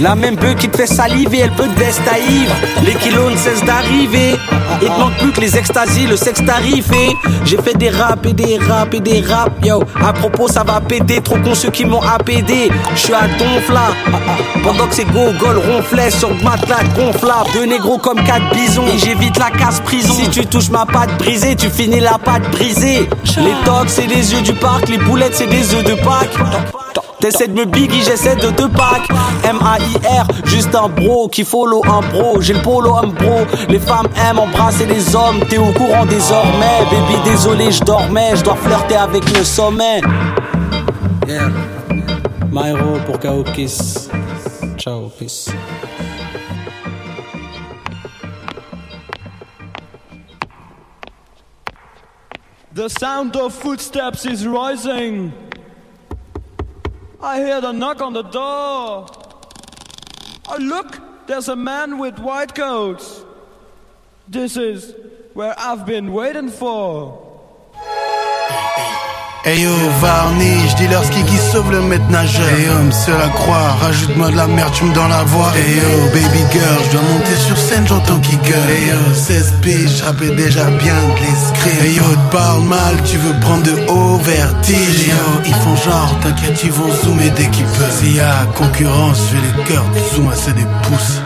La 0.00 0.16
même 0.16 0.34
bœuf 0.34 0.56
qui 0.56 0.68
te 0.68 0.76
fait 0.76 0.86
saliver, 0.86 1.40
elle 1.40 1.52
peut 1.52 1.68
te 1.68 1.78
destaïvre. 1.78 2.52
Les 2.84 2.94
kilos 2.94 3.30
ne 3.30 3.36
cessent 3.36 3.64
d'arriver. 3.64 4.36
Il 4.80 4.88
te 4.88 4.98
manque 4.98 5.16
plus 5.18 5.32
que 5.32 5.40
les 5.40 5.56
extasies, 5.56 6.06
le 6.06 6.16
sexe 6.16 6.44
tarifé. 6.44 7.14
J'ai 7.44 7.58
fait 7.58 7.76
des 7.76 7.90
raps 7.90 8.28
et 8.28 8.32
des 8.32 8.58
raps 8.58 8.94
et 8.94 9.00
des 9.00 9.20
raps, 9.20 9.52
yo. 9.64 9.84
À 10.04 10.12
propos, 10.12 10.48
ça 10.48 10.64
va 10.64 10.80
péter, 10.80 11.20
trop 11.20 11.36
con 11.36 11.54
ceux 11.54 11.70
qui 11.70 11.84
m'ont. 11.84 12.00
Je 12.00 12.98
suis 12.98 13.14
à 13.14 13.28
donfla. 13.38 13.92
Pendant 14.64 14.86
que 14.86 14.94
ces 14.94 15.04
gogoles 15.04 15.58
ronflaient 15.58 16.10
sur 16.10 16.30
le 16.30 16.42
matelas 16.42 16.82
gonflable. 16.96 17.50
Deux 17.54 17.66
négros 17.66 17.98
comme 17.98 18.22
quatre 18.24 18.50
bisons. 18.54 18.86
Et 18.92 18.98
j'évite 18.98 19.38
la 19.38 19.50
casse 19.50 19.80
prison. 19.80 20.14
Si 20.14 20.28
tu 20.30 20.46
touches 20.46 20.70
ma 20.70 20.86
patte 20.86 21.16
brisée, 21.18 21.54
tu 21.54 21.70
finis 21.70 22.00
la 22.00 22.18
patte 22.18 22.50
brisée. 22.50 23.08
Les 23.36 23.64
tocs, 23.64 23.88
c'est 23.88 24.06
les 24.06 24.32
yeux 24.32 24.42
du 24.42 24.54
parc. 24.54 24.88
Les 24.88 24.98
boulettes, 24.98 25.34
c'est 25.36 25.46
des 25.46 25.74
œufs 25.74 25.84
de 25.84 25.94
Pâques. 25.94 26.91
T'essaies 27.22 27.46
de 27.46 27.52
me 27.52 27.66
biggie, 27.66 28.02
j'essaie 28.02 28.34
de 28.34 28.50
te 28.50 28.66
pack. 28.66 29.08
M-A-I-R, 29.44 30.26
juste 30.44 30.74
un 30.74 30.88
bro 30.88 31.28
qui 31.28 31.44
follow 31.44 31.80
un 31.84 32.00
bro. 32.00 32.40
J'ai 32.40 32.52
le 32.52 32.62
polo 32.62 32.96
un 32.96 33.06
bro. 33.06 33.46
Les 33.68 33.78
femmes 33.78 34.08
aiment 34.28 34.40
embrasser 34.40 34.86
les 34.86 35.14
hommes. 35.14 35.38
T'es 35.48 35.56
au 35.56 35.70
courant 35.70 36.04
désormais. 36.04 36.80
Baby, 36.90 37.22
désolé, 37.24 37.70
je 37.70 37.84
dormais. 37.84 38.34
Je 38.34 38.42
dois 38.42 38.56
flirter 38.56 38.96
avec 38.96 39.22
le 39.38 39.44
sommet. 39.44 40.00
Yeah. 41.28 41.48
Myro 42.50 42.98
pour 43.06 43.20
K.O. 43.20 43.44
Ciao, 44.76 45.08
peace. 45.16 45.48
The 52.74 52.88
sound 52.88 53.36
of 53.36 53.54
footsteps 53.54 54.26
is 54.26 54.44
rising. 54.44 55.32
I 57.22 57.38
hear 57.38 57.60
the 57.60 57.70
knock 57.70 58.02
on 58.02 58.14
the 58.14 58.22
door. 58.22 59.06
Oh, 60.48 60.56
look, 60.58 60.98
there's 61.28 61.48
a 61.48 61.54
man 61.54 61.98
with 61.98 62.18
white 62.18 62.52
coats. 62.52 63.24
This 64.26 64.56
is 64.56 64.94
where 65.32 65.54
I've 65.56 65.86
been 65.86 66.12
waiting 66.12 66.50
for. 66.50 67.32
Hey 69.44 69.62
yo, 69.62 69.72
varnish, 70.00 70.72
dis-leur 70.76 71.04
ski 71.04 71.24
qui 71.24 71.36
sauve 71.36 71.72
le 71.72 71.80
maître 71.80 72.08
nageur. 72.08 72.46
Hey 72.48 72.68
homme, 72.68 72.92
seul 72.92 73.20
à 73.20 73.28
croire, 73.28 73.76
rajoute-moi 73.80 74.30
de 74.30 74.36
la 74.36 74.46
merde, 74.46 74.72
tu 74.72 74.84
me 74.84 74.94
dans 74.94 75.08
la 75.08 75.24
voix. 75.24 75.50
Hey 75.56 75.78
yo, 75.78 76.06
baby 76.14 76.44
girl, 76.52 76.78
je 76.86 76.92
dois 76.92 77.02
monter 77.02 77.34
sur 77.34 77.58
scène, 77.58 77.84
j'entends 77.84 78.20
qui 78.20 78.36
gueule. 78.36 78.70
Hey 78.70 78.90
yo, 78.90 79.14
16 79.14 79.54
piges, 79.60 80.04
je 80.20 80.30
déjà 80.34 80.66
bien 80.66 80.94
de 80.94 81.20
l'escrime. 81.20 81.84
Hey 81.84 81.94
yo, 81.94 82.04
te 82.04 82.36
parle 82.36 82.62
mal, 82.62 83.02
tu 83.04 83.16
veux 83.16 83.34
prendre 83.40 83.64
de 83.64 83.74
haut 83.88 84.18
vertige. 84.18 84.78
Hey 84.78 85.08
yo, 85.08 85.42
ils 85.44 85.54
font 85.54 85.74
genre, 85.74 86.16
t'inquiète, 86.22 86.62
ils 86.62 86.70
vont 86.70 86.92
zoomer 87.02 87.30
dès 87.30 87.48
qu'ils 87.48 87.64
peuvent. 87.64 87.98
S'il 87.98 88.14
y 88.14 88.20
a 88.20 88.46
concurrence, 88.56 89.22
je 89.28 89.36
vais 89.36 89.42
les 89.42 89.64
cœurs, 89.64 89.86
zoom 90.14 90.28
à 90.30 90.36
c'est 90.36 90.54
des 90.54 90.66
pouces. 90.84 91.20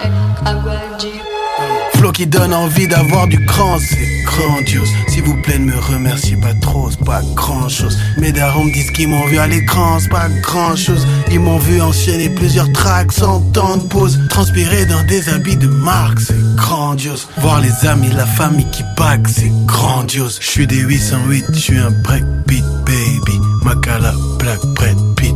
Qui 2.15 2.27
donne 2.27 2.55
envie 2.55 2.89
d'avoir 2.89 3.27
du 3.27 3.45
cran, 3.45 3.79
c'est 3.79 4.25
grandiose. 4.25 4.89
S'il 5.09 5.25
vous 5.25 5.37
plaît, 5.43 5.59
ne 5.59 5.67
me 5.67 5.79
remerciez 5.79 6.37
pas 6.37 6.55
trop, 6.55 6.89
c'est 6.91 7.05
pas 7.05 7.21
grand 7.35 7.69
chose. 7.69 7.99
Mes 8.17 8.33
darons 8.33 8.65
me 8.65 8.73
disent 8.73 8.91
qu'ils 8.93 9.09
m'ont 9.09 9.27
vu 9.27 9.39
à 9.39 9.47
l'écran, 9.47 9.99
c'est 9.99 10.09
pas 10.09 10.29
grand 10.41 10.77
chose. 10.77 11.07
Ils 11.31 11.41
m'ont 11.41 11.59
vu 11.59 11.81
enchaîner 11.83 12.31
plusieurs 12.31 12.73
tracks 12.73 13.13
sans 13.13 13.41
temps 13.53 13.77
de 13.77 13.83
pause. 13.83 14.19
Transpirer 14.31 14.87
dans 14.87 15.03
des 15.03 15.29
habits 15.29 15.57
de 15.57 15.67
marque, 15.67 16.21
c'est 16.21 16.57
grandiose. 16.57 17.29
Voir 17.39 17.61
les 17.61 17.87
amis, 17.87 18.11
la 18.13 18.25
famille 18.25 18.71
qui 18.71 18.85
bague, 18.97 19.27
c'est 19.29 19.53
grandiose. 19.67 20.39
Je 20.41 20.49
suis 20.49 20.67
des 20.67 20.79
808, 20.79 21.45
je 21.53 21.59
suis 21.59 21.79
un 21.79 21.91
breakbeat 21.91 22.65
baby. 22.87 23.41
Makala, 23.63 24.15
Black 24.39 24.65
Brett 24.75 24.97
Pitt. 25.17 25.36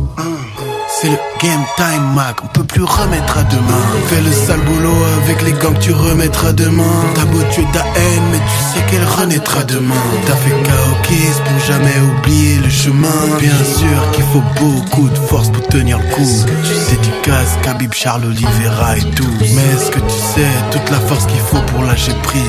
C'est 1.01 1.09
le 1.09 1.17
game 1.41 1.65
time 1.77 2.13
Mac, 2.13 2.43
on 2.43 2.47
peut 2.47 2.63
plus 2.63 2.83
remettre 2.83 3.35
à 3.35 3.43
demain. 3.45 3.81
Fais 4.05 4.21
le 4.21 4.31
sale 4.31 4.59
boulot 4.59 5.03
avec 5.23 5.41
les 5.41 5.53
gants 5.53 5.73
que 5.73 5.79
tu 5.79 5.93
remettras 5.93 6.53
demain. 6.53 6.83
T'as 7.15 7.25
beau 7.25 7.41
tuer 7.51 7.65
ta 7.73 7.79
haine 7.79 8.23
mais 8.31 8.37
tu 8.37 8.79
sais 8.79 8.85
qu'elle 8.85 9.03
renaîtra 9.03 9.63
demain. 9.63 9.95
T'as 10.27 10.35
fait 10.35 10.51
Kaokis 10.51 11.41
pour 11.43 11.59
jamais 11.65 11.95
oublier 12.01 12.57
le 12.57 12.69
chemin. 12.69 13.07
Bien 13.39 13.57
sûr 13.65 14.11
qu'il 14.11 14.23
faut 14.25 14.43
beaucoup 14.59 15.09
de 15.09 15.17
force 15.17 15.49
pour 15.49 15.67
tenir 15.69 15.97
le 15.97 16.05
coup. 16.13 16.45
Dédicace 16.91 17.57
Khabib 17.63 17.93
Charles 17.93 18.25
Oliveira 18.25 18.97
et 18.97 19.11
tout. 19.15 19.25
Mais 19.39 19.75
est-ce 19.75 19.89
que 19.89 19.99
tu 19.99 20.19
sais 20.35 20.51
toute 20.69 20.87
la 20.91 20.99
force 20.99 21.25
qu'il 21.25 21.39
faut 21.39 21.61
pour 21.73 21.81
lâcher 21.81 22.13
prise? 22.21 22.43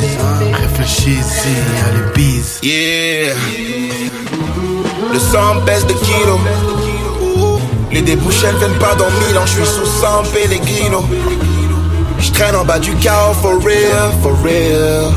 Réfléchis-y, 0.61 1.89
allez 1.89 2.13
bise. 2.15 2.59
Yeah. 2.63 3.35
Le 5.11 5.19
sang 5.19 5.63
baisse 5.65 5.87
de 5.87 5.95
kilos 5.95 6.39
les 7.93 8.03
débouchés 8.03 8.51
ne 8.53 8.59
viennent 8.59 8.78
pas 8.78 8.95
dans 8.95 9.11
mille 9.26 9.38
ans, 9.38 9.47
je 9.47 9.53
suis 9.53 9.66
sous 9.66 9.86
100 9.86 10.22
Pellegrino. 10.32 11.05
Je 12.18 12.30
traîne 12.30 12.55
en 12.55 12.64
bas 12.64 12.78
du 12.78 12.95
chaos, 12.97 13.34
for 13.40 13.61
real, 13.62 14.12
for 14.22 14.36
real. 14.43 15.12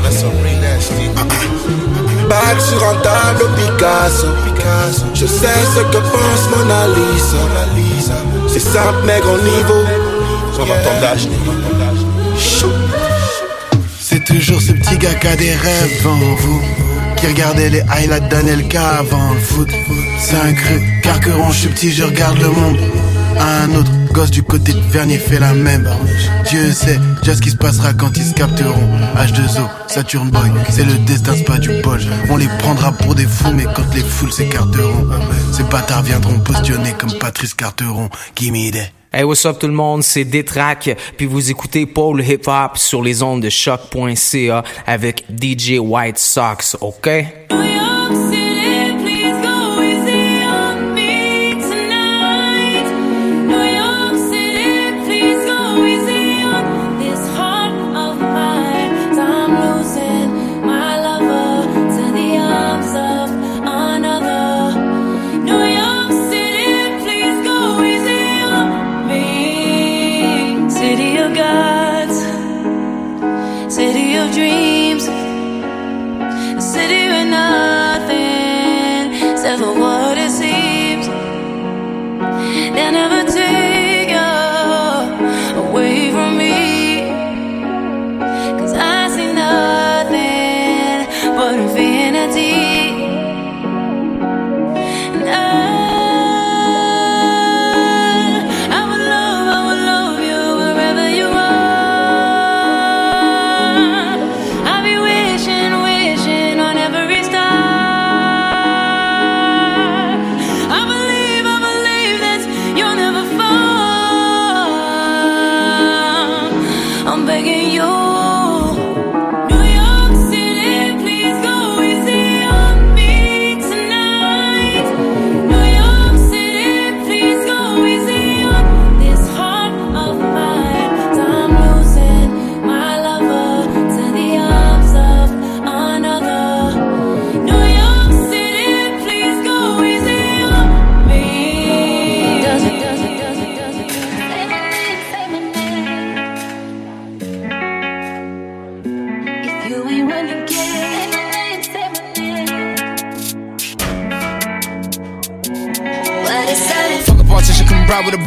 Back 2.28 2.60
sur 2.60 2.82
un 2.84 2.96
tableau 2.96 3.46
Picasso. 3.56 4.26
Je 5.14 5.26
sais 5.26 5.46
ce 5.74 5.80
que 5.80 5.98
pense 5.98 6.50
Mona 6.56 6.88
Lisa. 6.88 8.14
C'est 8.48 8.60
simple, 8.60 8.98
mais 9.04 9.20
grand 9.20 9.38
niveau. 9.38 9.84
C'est 14.00 14.24
toujours 14.24 14.60
ce 14.60 14.72
petit 14.72 14.98
gars 14.98 15.14
qui 15.14 15.26
a 15.28 15.36
des 15.36 15.54
rêves 15.54 16.02
devant 16.02 16.34
vous. 16.38 16.85
Qui 17.16 17.26
regardait 17.26 17.70
les 17.70 17.80
highlights 17.80 18.28
d'Anelka 18.28 18.98
avant 18.98 19.32
le 19.32 19.40
foot. 19.40 19.68
C'est 20.20 20.36
un 20.36 20.52
cru, 20.52 21.00
carqueron, 21.02 21.50
je 21.50 21.58
suis 21.58 21.68
petit, 21.68 21.92
je 21.92 22.04
regarde 22.04 22.38
le 22.38 22.48
monde. 22.48 22.78
Un 23.38 23.74
autre 23.74 23.90
gosse 24.12 24.30
du 24.30 24.42
côté 24.42 24.72
de 24.72 24.80
Vernier 24.90 25.18
fait 25.18 25.38
la 25.38 25.52
même. 25.52 25.88
Dieu 26.48 26.72
sait 26.72 26.98
déjà 27.20 27.34
ce 27.34 27.42
qui 27.42 27.50
se 27.50 27.56
passera 27.56 27.92
quand 27.92 28.16
ils 28.16 28.24
se 28.24 28.34
capteront. 28.34 28.88
H2O, 29.16 29.68
Saturn 29.88 30.30
Boy, 30.30 30.50
c'est 30.70 30.84
le 30.84 30.94
destin, 31.06 31.34
c'est 31.36 31.44
pas 31.44 31.58
du 31.58 31.70
bol. 31.82 32.00
On 32.30 32.36
les 32.36 32.48
prendra 32.58 32.92
pour 32.92 33.14
des 33.14 33.26
fous, 33.26 33.52
mais 33.54 33.66
quand 33.74 33.94
les 33.94 34.02
foules 34.02 34.32
s'écarteront, 34.32 35.06
ces 35.52 35.64
bâtards 35.64 36.02
viendront 36.02 36.38
positionner 36.38 36.94
comme 36.98 37.12
Patrice 37.18 37.54
Carteron. 37.54 38.08
Gimme. 38.34 38.72
Hey, 39.16 39.24
what's 39.24 39.46
up 39.46 39.58
tout 39.58 39.66
le 39.66 39.72
monde, 39.72 40.02
c'est 40.02 40.24
Détrac, 40.24 40.94
puis 41.16 41.24
vous 41.24 41.50
écoutez 41.50 41.86
Paul 41.86 42.22
Hip 42.22 42.42
Hop 42.48 42.76
sur 42.76 43.02
les 43.02 43.22
ondes 43.22 43.40
de 43.40 43.48
choc.ca 43.48 44.62
avec 44.86 45.24
DJ 45.30 45.78
White 45.78 46.18
Sox, 46.18 46.76
ok? 46.82 47.08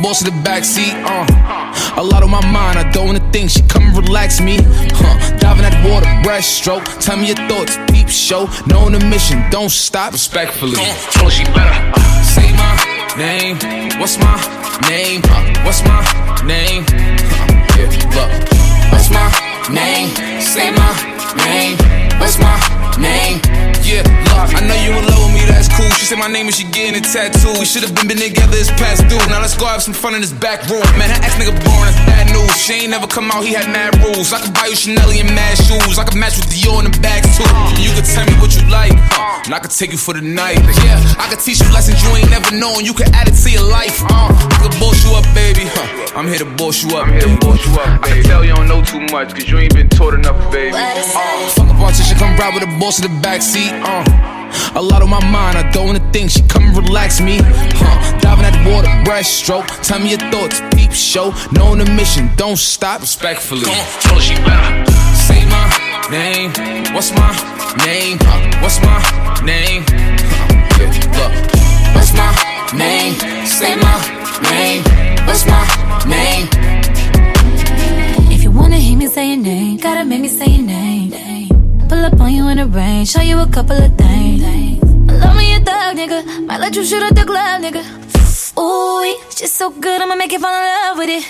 Boss 0.09 0.25
in 0.25 0.33
the 0.33 0.49
backseat. 0.49 0.93
Uh. 1.05 2.01
A 2.01 2.03
lot 2.03 2.23
on 2.23 2.31
my 2.31 2.43
mind, 2.49 2.79
I 2.79 2.89
don't 2.91 3.05
wanna 3.05 3.31
think. 3.31 3.51
She 3.51 3.61
come 3.61 3.83
and 3.83 3.97
relax 3.97 4.41
me. 4.41 4.57
Huh. 4.99 5.37
Diving 5.37 5.65
at 5.65 5.73
the 5.77 5.89
water, 5.89 6.09
breaststroke. 6.25 6.83
Tell 6.99 7.17
me 7.17 7.27
your 7.27 7.41
thoughts, 7.49 7.77
peep 7.91 8.09
show. 8.09 8.49
Knowing 8.65 8.93
the 8.97 9.05
mission, 9.05 9.37
don't 9.51 9.69
stop. 9.69 10.11
Respectfully. 10.13 10.77
Told 11.13 11.31
she 11.31 11.43
better. 11.57 11.77
Uh, 11.93 12.23
say 12.23 12.49
my 12.63 12.73
name. 13.17 13.55
What's 13.99 14.17
my 14.17 14.37
name? 14.89 15.21
Uh, 15.25 15.65
what's 15.65 15.81
my 15.85 16.01
name? 16.43 16.83
Uh, 16.89 17.77
yeah, 17.77 17.91
look. 18.17 18.29
What's 18.91 19.09
my 19.13 19.27
name? 19.69 20.09
Say 20.41 20.71
my 20.71 20.91
name. 21.45 21.77
What's 22.19 22.39
my 22.39 22.57
name? 22.97 23.37
Yeah, 23.89 24.05
look. 24.05 24.53
I 24.53 24.61
know 24.69 24.77
you 24.85 24.93
in 24.93 25.01
love 25.01 25.17
with 25.25 25.33
me, 25.33 25.49
that's 25.49 25.65
cool. 25.73 25.89
She 25.97 26.05
said 26.05 26.21
my 26.21 26.29
name 26.29 26.45
and 26.45 26.53
she 26.53 26.61
getting 26.69 26.93
a 26.93 27.01
tattoo. 27.01 27.57
We 27.57 27.65
should 27.65 27.81
have 27.81 27.97
been, 27.97 28.05
been 28.05 28.21
together, 28.21 28.53
it's 28.53 28.69
past 28.77 29.01
due. 29.09 29.17
Now 29.33 29.41
let's 29.41 29.57
go 29.57 29.65
have 29.65 29.81
some 29.81 29.97
fun 29.97 30.13
in 30.13 30.21
this 30.21 30.29
back 30.29 30.61
room. 30.69 30.85
Man, 30.93 31.09
that 31.09 31.25
ex 31.25 31.33
nigga 31.41 31.57
born, 31.65 31.89
that's 31.89 31.97
bad 32.05 32.29
news. 32.29 32.53
She 32.53 32.85
ain't 32.85 32.93
never 32.93 33.09
come 33.09 33.33
out, 33.33 33.41
he 33.41 33.57
had 33.57 33.65
mad 33.73 33.97
rules. 34.05 34.29
I 34.29 34.45
could 34.45 34.53
buy 34.53 34.69
you 34.69 34.77
Chanel 34.77 35.09
and 35.09 35.33
mad 35.33 35.57
shoes. 35.57 35.97
I 35.97 36.05
could 36.05 36.21
match 36.21 36.37
with 36.37 36.53
Dior 36.53 36.85
in 36.85 36.93
the 36.93 36.93
bags 37.01 37.33
too. 37.33 37.49
You 37.81 37.89
could 37.97 38.05
tell 38.05 38.29
me 38.29 38.37
what 38.37 38.53
you 38.53 38.61
like, 38.69 38.93
uh, 39.17 39.49
and 39.49 39.57
I 39.57 39.59
could 39.59 39.73
take 39.73 39.89
you 39.89 39.97
for 39.97 40.13
the 40.13 40.21
night. 40.21 40.61
Yeah, 40.85 41.01
I 41.17 41.25
could 41.33 41.41
teach 41.41 41.57
you 41.57 41.69
lessons 41.73 41.97
you 42.05 42.13
ain't 42.13 42.29
never 42.29 42.53
known. 42.53 42.85
You 42.85 42.93
could 42.93 43.09
add 43.17 43.25
it 43.25 43.41
to 43.41 43.49
your 43.49 43.65
life. 43.65 44.05
Uh, 44.05 44.29
I 44.29 44.57
could 44.61 44.77
boss 44.77 45.01
you 45.01 45.17
up, 45.17 45.25
baby. 45.33 45.65
Huh. 45.65 46.13
I'm 46.13 46.29
here 46.29 46.45
to 46.45 46.49
boss 46.61 46.85
you 46.85 46.93
up. 46.93 47.09
I'm 47.09 47.17
here 47.17 47.25
to 47.25 47.41
boss 47.41 47.57
you 47.65 47.73
up, 47.81 48.05
baby. 48.05 48.21
I 48.21 48.21
can 48.21 48.23
tell 48.29 48.45
you 48.45 48.53
don't 48.53 48.69
know 48.69 48.85
too 48.85 49.01
much, 49.09 49.33
cause 49.33 49.49
you 49.49 49.57
ain't 49.57 49.73
been 49.73 49.89
taught 49.89 50.13
enough, 50.13 50.37
baby. 50.53 50.77
Uh, 50.77 51.49
fuck 51.57 51.65
a 51.65 51.73
politician, 51.73 52.17
come 52.21 52.37
ride 52.37 52.53
with 52.53 52.69
a 52.69 52.71
boss 52.77 53.01
in 53.01 53.09
the 53.09 53.13
backseat. 53.25 53.78
Uh. 53.83 54.29
A 54.75 54.81
lot 54.81 55.01
on 55.01 55.09
my 55.09 55.23
mind, 55.29 55.57
I 55.57 55.69
don't 55.71 55.87
wanna 55.87 56.11
think. 56.11 56.31
She 56.31 56.41
come 56.43 56.63
and 56.63 56.77
relax 56.77 57.19
me. 57.21 57.37
Huh. 57.41 58.19
Diving 58.19 58.45
at 58.45 58.53
the 58.57 58.71
water, 58.71 58.87
breaststroke. 59.03 59.67
Tell 59.81 59.99
me 59.99 60.11
your 60.11 60.19
thoughts, 60.31 60.61
peep 60.73 60.91
show. 60.91 61.33
Knowing 61.51 61.79
the 61.79 61.89
mission, 61.91 62.29
don't 62.35 62.57
stop. 62.57 63.01
Respectfully. 63.01 63.65
Come 63.65 63.77
on, 63.77 63.85
tell 64.01 64.15
her 64.15 64.21
she 64.21 64.35
better. 64.35 64.91
Say 65.15 65.45
my 65.45 65.65
name. 66.11 66.49
What's 66.93 67.11
my 67.11 67.31
name? 67.85 68.17
Huh. 68.21 68.61
What's 68.61 68.79
my 68.81 68.97
name? 69.43 69.83
Huh. 69.87 70.79
Yeah, 70.79 70.91
look. 71.17 71.33
What's 71.95 72.13
my 72.13 72.29
name? 72.77 73.13
Say 73.45 73.75
my 73.75 73.97
name. 74.49 74.83
What's 75.27 75.45
my 75.45 75.63
name? 76.07 76.47
If 78.31 78.43
you 78.43 78.51
wanna 78.51 78.77
hear 78.77 78.97
me 78.97 79.07
say 79.07 79.29
your 79.29 79.37
name, 79.37 79.77
gotta 79.77 80.05
make 80.05 80.21
me 80.21 80.27
say 80.27 80.47
your 80.47 80.65
name. 80.65 81.38
Pull 81.89 82.05
up 82.05 82.21
on 82.21 82.31
you 82.31 82.47
in 82.49 82.57
the 82.57 82.67
rain, 82.67 83.03
show 83.05 83.21
you 83.21 83.39
a 83.39 83.47
couple 83.47 83.75
of 83.75 83.95
things. 83.97 84.41
Love 85.09 85.35
me 85.35 85.55
a 85.55 85.59
thug, 85.59 85.97
nigga. 85.97 86.45
Might 86.45 86.59
let 86.59 86.75
you 86.75 86.85
shoot 86.85 87.01
at 87.01 87.15
the 87.15 87.25
club, 87.25 87.61
nigga. 87.63 87.81
Ooh, 88.59 89.01
it's 89.03 89.39
just 89.41 89.55
so 89.55 89.71
good, 89.71 89.99
I'ma 89.99 90.15
make 90.15 90.31
you 90.31 90.39
fall 90.39 90.53
in 90.53 90.61
love 90.61 90.97
with 90.99 91.09
it. 91.09 91.23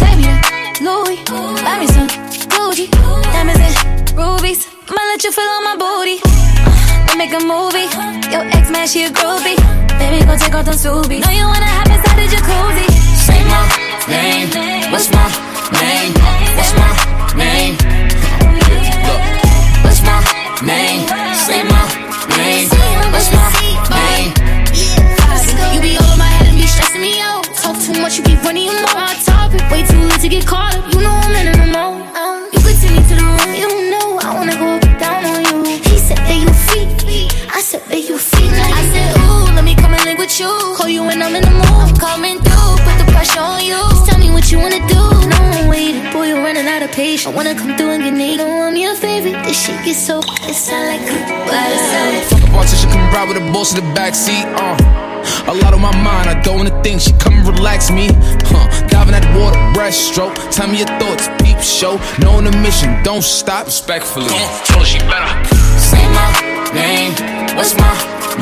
Take 0.00 0.18
me 0.18 0.26
to 0.26 0.84
Louis, 0.84 1.22
buy 1.62 1.78
me 1.78 1.86
some 1.86 2.08
Gucci, 2.50 2.90
diamonds 3.32 3.60
and 3.62 4.10
rubies. 4.18 4.66
Might 4.90 5.08
let 5.14 5.22
you 5.22 5.30
feel 5.30 5.44
on 5.44 5.64
my 5.64 5.76
booty. 5.78 6.18
Uh, 6.24 7.06
then 7.06 7.18
make 7.18 7.32
a 7.32 7.40
movie. 7.40 7.86
Your 8.34 8.42
ex 8.58 8.70
man, 8.70 8.88
she 8.88 9.04
a 9.04 9.10
groupie. 9.10 9.56
Baby, 10.02 10.26
go 10.26 10.36
take 10.36 10.54
off 10.54 10.64
them 10.64 10.74
subies. 10.74 11.22
Know 11.22 11.30
you 11.30 11.46
wanna 11.46 11.70
hop 11.78 11.86
inside 11.86 12.18
the 12.18 12.26
jacuzzi. 12.26 12.86
Say 13.22 13.40
my 13.46 13.62
name. 14.10 14.50
What's 14.90 15.08
my 15.14 15.30
name? 15.78 16.12
What's 16.58 16.72
my 16.74 16.90
name? 17.38 18.01
Name? 20.62 21.06
Say 21.34 21.62
my 21.64 21.82
name. 22.38 22.68
What's 23.12 23.30
my 23.32 23.50
name? 23.90 24.32
You 25.74 25.80
be 25.80 25.96
all 25.96 26.12
in 26.12 26.18
my 26.18 26.26
head 26.26 26.48
and 26.48 26.56
be 26.56 26.66
stressing 26.66 27.00
me 27.00 27.20
out. 27.20 27.44
Talk 27.56 27.78
too 27.80 28.00
much, 28.00 28.18
you 28.18 28.24
be 28.24 28.36
running 28.44 28.66
your 28.66 28.74
mouth. 28.74 28.92
Hot 28.92 29.16
topic, 29.24 29.62
way 29.70 29.82
too 29.86 29.98
late 29.98 30.20
to 30.20 30.28
get 30.28 30.46
caught 30.46 30.76
up. 30.76 30.92
You 30.92 31.00
know 31.00 31.10
I'm 31.10 31.34
in 31.34 31.72
mode. 31.72 32.04
Uh, 32.14 32.44
you 32.52 32.60
could 32.60 32.76
take 32.76 32.92
me 32.92 33.02
to 33.08 33.14
the 33.16 33.24
room. 33.24 33.54
You 33.56 33.68
don't 33.68 33.90
know 33.90 34.18
I 34.20 34.34
wanna 34.36 34.56
go 34.56 34.78
down 34.98 35.24
on 35.24 35.40
you. 35.48 35.80
He 35.80 35.96
said 35.98 36.18
that 36.18 36.36
you 36.36 36.52
freak, 36.68 36.90
I 37.50 37.60
said 37.60 37.82
that 37.88 38.02
you 38.08 38.18
freak. 38.18 38.52
I 38.52 38.82
said 38.92 39.16
ooh, 39.18 39.54
let 39.56 39.64
me 39.64 39.74
come 39.74 39.94
and 39.94 40.04
link 40.04 40.18
with 40.18 40.38
you. 40.38 40.52
Call 40.76 40.88
you 40.88 41.02
when 41.04 41.22
I'm 41.22 41.34
in 41.34 41.42
the 41.42 41.50
mood. 41.50 41.64
I'm 41.64 41.96
coming 41.96 42.38
through, 42.38 42.51
put 43.22 43.34
the 43.34 43.40
on 43.40 43.64
you. 43.64 43.78
Just 43.90 44.06
tell 44.06 44.18
me 44.18 44.30
what 44.30 44.50
you 44.50 44.58
wanna 44.58 44.82
do. 44.88 45.02
No 45.30 45.36
I'm 45.36 45.68
waiting, 45.68 46.10
boy, 46.12 46.26
you're 46.28 46.42
running 46.42 46.66
out 46.66 46.82
of 46.82 46.90
patience. 46.92 47.26
I 47.26 47.36
wanna 47.36 47.54
come 47.54 47.76
through 47.76 47.90
and 47.90 48.02
get 48.02 48.14
naked. 48.14 48.38
Know 48.38 48.62
I'm 48.62 48.76
your 48.76 48.94
favorite. 48.96 49.44
This 49.44 49.64
shit 49.64 49.84
gets 49.84 49.98
so. 49.98 50.20
It 50.48 50.54
sound 50.54 50.86
like. 50.88 51.00
a 51.00 52.24
Fuck 52.28 52.42
a 52.42 52.46
politician, 52.50 52.90
come 52.90 53.12
ride 53.14 53.28
with 53.28 53.36
a 53.36 53.52
boss 53.52 53.74
in 53.74 53.84
the 53.84 53.88
backseat. 53.94 54.46
Uh. 54.56 54.76
A 55.46 55.54
lot 55.54 55.72
on 55.72 55.80
my 55.80 55.94
mind, 56.02 56.28
I 56.28 56.40
don't 56.42 56.56
wanna 56.56 56.82
think. 56.82 57.00
She 57.00 57.12
come 57.12 57.34
and 57.34 57.46
relax 57.46 57.90
me. 57.90 58.08
Huh. 58.50 58.66
Diving 58.88 59.14
at 59.14 59.22
the 59.22 59.38
water, 59.38 59.58
breaststroke. 59.76 60.34
Tell 60.50 60.68
me 60.68 60.78
your 60.78 60.92
thoughts, 60.98 61.28
peep 61.42 61.60
show. 61.60 62.00
Knowing 62.20 62.44
the 62.44 62.56
mission, 62.58 63.02
don't 63.04 63.22
stop. 63.22 63.66
Respectfully. 63.66 64.28
Come 64.28 64.42
on, 64.42 64.64
tell 64.66 64.80
her 64.80 64.86
she 64.86 64.98
better. 65.10 65.30
Say 65.78 66.02
my 66.18 66.28
name. 66.74 67.12
What's 67.56 67.74
my 67.78 67.94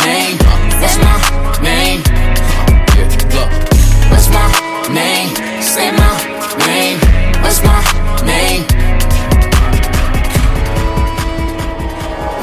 name? 0.05 0.39
What's 0.81 0.97
my 1.05 1.16
name? 1.61 2.01
Yeah, 2.97 3.37
look. 3.37 3.51
What's 4.11 4.28
my 4.31 4.69
name? 4.89 5.30
Say 5.61 5.91
my 5.91 6.13
name. 6.67 6.99
What's 7.41 7.61
my 7.63 7.82
name? 8.26 8.63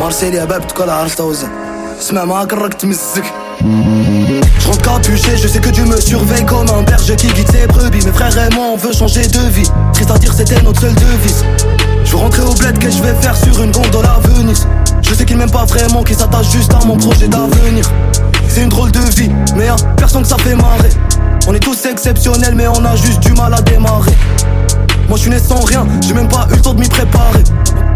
مارسيل 0.01 0.35
يا 0.35 0.45
باب 0.45 0.66
تكون 0.66 0.89
عرفت 0.89 1.20
وزن 1.20 1.49
اسمع 1.99 2.24
معاك 2.24 2.53
الراك 2.53 2.74
تمزك 2.74 3.24
Je 4.62 4.66
rentre 4.66 4.83
capuché, 4.83 5.37
je 5.37 5.49
sais 5.49 5.61
que 5.61 5.68
Dieu 5.70 5.85
me 5.85 6.01
surveille 6.01 6.45
comme 6.45 6.68
un 6.70 6.83
berger 6.83 7.16
qui 7.16 7.28
guide 7.28 7.51
ses 7.51 7.66
brebis. 7.66 8.05
Mes 8.05 8.12
frères 8.12 8.37
et 8.39 8.55
moi, 8.55 8.66
on 8.74 8.76
veut 8.76 8.93
changer 8.93 9.26
de 9.26 9.41
vie. 9.57 9.68
Triste 9.93 10.11
à 10.11 10.18
dire, 10.18 10.33
c'était 10.33 10.61
notre 10.62 10.80
seule 10.80 10.95
devise. 10.95 11.45
Je 12.05 12.11
veux 12.12 12.18
rentrer 12.18 12.43
au 12.43 12.55
bled 12.55 12.78
que 12.78 12.91
je 12.91 13.03
vais 13.03 13.14
faire 13.20 13.37
sur 13.37 13.62
une 13.62 13.70
gondole 13.70 14.07
à 14.07 14.18
Venise. 14.26 14.66
Je 15.03 15.14
sais 15.14 15.24
qu'il 15.24 15.37
m'aime 15.37 15.51
pas 15.51 15.64
vraiment, 15.64 16.03
qu'il 16.03 16.16
s'attache 16.16 16.51
juste 16.51 16.72
à 16.74 16.85
mon 16.85 16.97
projet 16.97 17.28
d'avenir. 17.28 17.85
C'est 18.49 18.62
une 18.62 18.68
drôle 18.68 18.91
de 18.91 19.01
vie, 19.16 19.30
mais 19.57 19.68
hein, 19.68 19.76
personne 19.97 20.22
que 20.22 20.28
ça 20.28 20.39
fait 20.39 20.55
marrer. 20.55 20.91
On 21.50 21.54
est 21.54 21.60
tous 21.60 21.86
exceptionnels, 21.86 22.56
mais 22.56 22.68
on 22.68 22.84
a 22.84 22.95
juste 22.98 23.22
du 23.22 23.32
mal 23.32 23.54
à 23.54 23.62
démarrer. 23.62 24.12
Moi 25.08 25.16
je 25.16 25.22
suis 25.22 25.32
né 25.32 25.39
sans 25.39 25.62
rien, 25.62 25.88
j'ai 26.06 26.14
même 26.14 26.28
pas 26.28 26.45
eu 26.52 26.56
le 26.56 26.62
temps 26.62 26.74
de 26.74 26.82
m'y 26.82 26.89
préparer. 26.89 27.41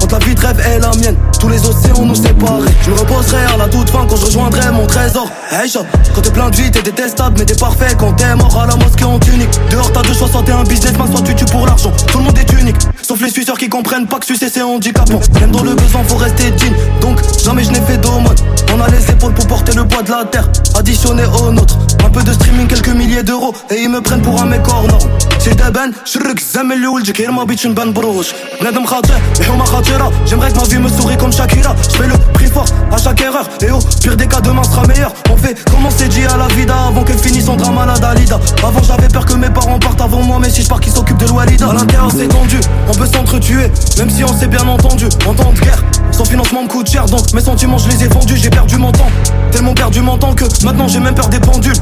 Entre 0.01 0.17
la 0.17 0.25
vie 0.25 0.33
de 0.33 0.39
rêve 0.39 0.65
et 0.73 0.79
la 0.79 0.91
mienne, 0.91 1.17
tous 1.37 1.49
les 1.49 1.59
océans 1.67 2.05
nous 2.05 2.15
séparés. 2.15 2.71
Je 2.83 2.91
me 2.91 2.97
reposerai 2.97 3.43
à 3.53 3.57
la 3.57 3.67
toute 3.67 3.89
fin 3.89 4.05
quand 4.07 4.15
je 4.15 4.25
rejoindrai 4.27 4.71
mon 4.71 4.87
trésor. 4.87 5.29
Hey 5.51 5.69
shop, 5.69 5.85
quand 6.15 6.21
t'es 6.21 6.31
plein 6.31 6.49
de 6.49 6.55
vie, 6.55 6.71
t'es 6.71 6.81
détestable, 6.81 7.35
mais 7.39 7.45
t'es 7.45 7.55
parfait 7.55 7.93
quand 7.97 8.13
t'es 8.13 8.33
mort 8.35 8.57
à 8.57 8.67
la 8.67 8.77
mosquée 8.77 9.03
en 9.03 9.19
tunique. 9.19 9.51
Dehors 9.69 9.91
t'as 9.91 10.01
deux 10.03 10.13
choix, 10.13 10.29
soit 10.29 10.43
t'es 10.43 10.53
un 10.53 10.63
businessman, 10.63 11.11
soit 11.11 11.21
tu 11.21 11.35
tues 11.35 11.45
pour 11.45 11.65
l'argent. 11.65 11.91
Tout 12.07 12.19
le 12.19 12.23
monde 12.23 12.37
est 12.37 12.53
unique, 12.53 12.79
sauf 13.02 13.20
les 13.20 13.30
suceurs 13.30 13.58
qui 13.58 13.68
comprennent 13.68 14.06
pas 14.06 14.18
que 14.18 14.26
sucer 14.26 14.48
c'est 14.52 14.62
handicapant. 14.62 15.20
Même 15.40 15.50
dans 15.50 15.62
le 15.62 15.74
besoin, 15.74 16.02
faut 16.04 16.16
rester 16.16 16.50
digne, 16.50 16.74
donc 17.00 17.20
jamais 17.44 17.64
je 17.64 17.70
n'ai 17.70 17.80
fait 17.80 17.98
d'aumône. 17.98 18.34
On 18.74 18.80
a 18.80 18.88
les 18.88 19.10
épaules 19.10 19.34
pour 19.34 19.46
porter 19.46 19.72
le 19.74 19.86
poids 19.86 20.02
de 20.02 20.10
la 20.10 20.24
terre, 20.24 20.48
additionné 20.78 21.24
au 21.40 21.50
nôtre. 21.52 21.78
Un 22.04 22.10
peu 22.10 22.22
de 22.22 22.32
streaming, 22.32 22.66
quelques 22.66 22.88
milliers 22.88 23.22
d'euros, 23.22 23.54
et 23.70 23.82
ils 23.82 23.88
me 23.88 24.00
prennent 24.00 24.22
pour 24.22 24.40
un 24.40 24.46
mec 24.46 24.66
hors 24.68 24.86
norme. 24.86 25.08
C'est 25.38 25.54
d'Aben, 25.54 25.92
شرك 26.04 26.38
الزمن 26.38 26.72
اللي 26.72 26.86
ولدك 26.86 27.20
غير 27.20 27.30
ما 27.30 27.44
بغيتش 27.44 27.66
نبان 27.66 27.92
بروج 27.92 28.26
بنادم 28.60 28.86
خاطئ 28.86 29.14
الحومة 29.40 29.64
خطيرة 29.64 30.12
J'aimerais 30.26 30.50
que 30.50 30.56
ma 30.56 30.64
vie 30.64 30.78
me 30.78 30.88
sourie 30.88 31.16
comme 31.16 31.32
Shakira 31.32 31.76
Je 31.90 31.96
fais 31.96 32.08
le 32.08 32.16
prix 32.32 32.46
fort 32.46 32.64
à 32.90 32.96
chaque 32.96 33.20
erreur 33.20 33.48
Et 33.62 33.70
au 33.70 33.78
pire 34.02 34.16
des 34.16 34.26
cas 34.26 34.40
demain 34.40 34.64
sera 34.64 34.84
meilleur 34.86 35.12
On 35.30 35.36
fait 35.36 35.54
comme 35.70 35.86
on 35.86 35.90
s'est 35.90 36.08
dit 36.08 36.24
à 36.24 36.36
la 36.36 36.48
vida 36.48 36.74
Avant 36.88 37.04
qu'elle 37.04 37.18
finisse 37.18 37.48
en 37.48 37.56
drama 37.56 37.86
la 37.86 37.98
Dalida 37.98 38.40
Avant 38.64 38.82
j'avais 38.82 39.08
peur 39.08 39.24
que 39.24 39.34
mes 39.34 39.50
parents 39.50 39.78
partent 39.78 40.00
avant 40.00 40.22
moi 40.22 40.38
Mais 40.40 40.50
si 40.50 40.62
je 40.62 40.68
pars 40.68 40.80
qu'ils 40.80 40.92
s'occupent 40.92 41.18
de 41.18 41.26
l'Walida 41.26 41.68
À 41.68 41.74
l'intérieur 41.74 42.10
c'est 42.10 42.28
tendu 42.28 42.58
on 42.91 42.93
peut 42.93 43.05
s'entretuer 43.05 43.71
Même 43.99 44.09
si 44.09 44.23
on 44.23 44.37
s'est 44.37 44.47
bien 44.47 44.67
entendu 44.67 45.05
En 45.25 45.33
temps 45.33 45.53
de 45.53 45.59
guerre 45.59 45.81
Sans 46.11 46.25
financement 46.25 46.63
me 46.63 46.67
coûte 46.67 46.89
cher 46.89 47.05
Donc 47.05 47.31
mes 47.33 47.39
sentiments 47.39 47.77
je 47.77 47.87
les 47.89 48.03
ai 48.03 48.07
vendus 48.07 48.35
J'ai 48.35 48.49
perdu 48.49 48.75
mon 48.77 48.91
temps 48.91 49.07
Tellement 49.51 49.73
perdu 49.73 50.01
mon 50.01 50.17
temps 50.17 50.33
que 50.33 50.43
Maintenant 50.65 50.89
j'ai 50.89 50.99
même 50.99 51.15
peur 51.15 51.29
des 51.29 51.39
pendules 51.39 51.77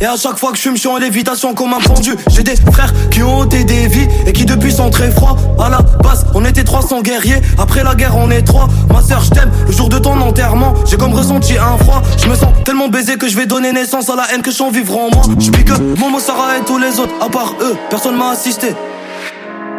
et 0.00 0.04
à 0.04 0.16
chaque 0.16 0.36
fois 0.36 0.50
que 0.50 0.58
je 0.58 0.68
je 0.68 0.76
suis 0.76 0.88
en 0.88 0.96
lévitation 0.96 1.54
comme 1.54 1.72
un 1.74 1.78
pendu. 1.78 2.16
J'ai 2.28 2.42
des 2.42 2.56
frères 2.56 2.92
qui 3.12 3.22
ont 3.22 3.38
ôté 3.38 3.62
des 3.62 3.86
vies 3.86 4.08
et 4.26 4.32
qui 4.32 4.44
depuis 4.44 4.72
sont 4.72 4.90
très 4.90 5.12
froids. 5.12 5.36
À 5.60 5.68
la 5.70 5.80
base, 6.02 6.26
on 6.34 6.44
était 6.44 6.64
300 6.64 7.02
guerriers. 7.02 7.40
Après 7.56 7.84
la 7.84 7.94
guerre, 7.94 8.16
on 8.16 8.28
est 8.32 8.42
trois. 8.42 8.66
Ma 8.92 9.00
soeur, 9.00 9.22
je 9.22 9.30
t'aime. 9.30 9.50
Le 9.64 9.72
jour 9.72 9.88
de 9.88 9.98
ton 9.98 10.20
enterrement, 10.20 10.74
j'ai 10.86 10.96
comme 10.96 11.12
ressenti 11.12 11.56
un 11.56 11.76
froid. 11.76 12.02
Je 12.20 12.28
me 12.28 12.34
sens 12.34 12.48
tellement 12.64 12.88
baisé 12.88 13.16
que 13.16 13.28
je 13.28 13.36
vais 13.36 13.46
donner 13.46 13.72
naissance 13.72 14.10
à 14.10 14.16
la 14.16 14.24
haine 14.34 14.42
que 14.42 14.50
j'en 14.50 14.70
vivre 14.72 14.96
en 14.96 15.08
moi. 15.10 15.22
Je 15.38 15.50
pique 15.52 15.70
Momo, 15.98 16.18
Sarah 16.18 16.58
et 16.58 16.64
tous 16.64 16.78
les 16.78 16.98
autres. 16.98 17.14
À 17.20 17.28
part 17.28 17.54
eux, 17.60 17.76
personne 17.88 18.16
m'a 18.16 18.30
assisté. 18.30 18.74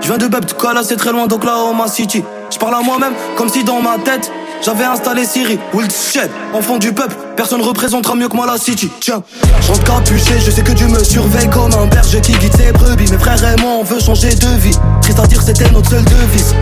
Je 0.04 0.10
viens 0.10 0.18
de 0.18 0.28
Beb, 0.28 0.44
là 0.62 0.82
c'est 0.84 0.98
très 0.98 1.14
loin 1.14 1.28
d'Oklahoma 1.28 1.88
City. 1.88 2.26
Je 2.52 2.58
parle 2.58 2.76
à 2.76 2.82
moi-même 2.82 3.14
comme 3.38 3.48
si 3.48 3.64
dans 3.64 3.82
ma 3.82 3.98
tête 3.98 4.30
j'avais 4.62 4.84
installé 4.84 5.24
Siri. 5.24 5.58
Shed, 6.12 6.30
enfant 6.54 6.78
du 6.78 6.92
peuple, 6.92 7.16
personne 7.38 7.62
représentera 7.62 8.14
mieux 8.14 8.28
que 8.28 8.36
moi 8.36 8.46
la 8.46 8.58
City. 8.58 8.92
Tiens, 9.00 9.24
je 9.62 9.82
capuché, 9.82 10.40
je 10.46 10.52
sais 10.52 10.62
que 10.62 10.74
Dieu 10.74 10.88
me 10.88 11.02
surveille 11.02 11.50
comme 11.50 11.74
un 11.74 11.86
berger 11.86 12.20
qui 12.20 12.34
guide 12.34 12.54
ses 12.54 12.74
brebis. 12.74 13.10
Mes 13.14 13.18
frères 13.18 13.42
et 13.46 13.62
moi 13.62 13.72
on 13.80 13.84
veut 13.84 14.02
changer 14.02 14.36
de 14.36 14.48
vie. 14.60 14.78
Triste 15.02 15.20
à 15.20 15.26
dire, 15.26 15.42
c'était 15.42 15.72
notre 15.72 15.90
seule 15.90 16.04
devise. 16.04 16.54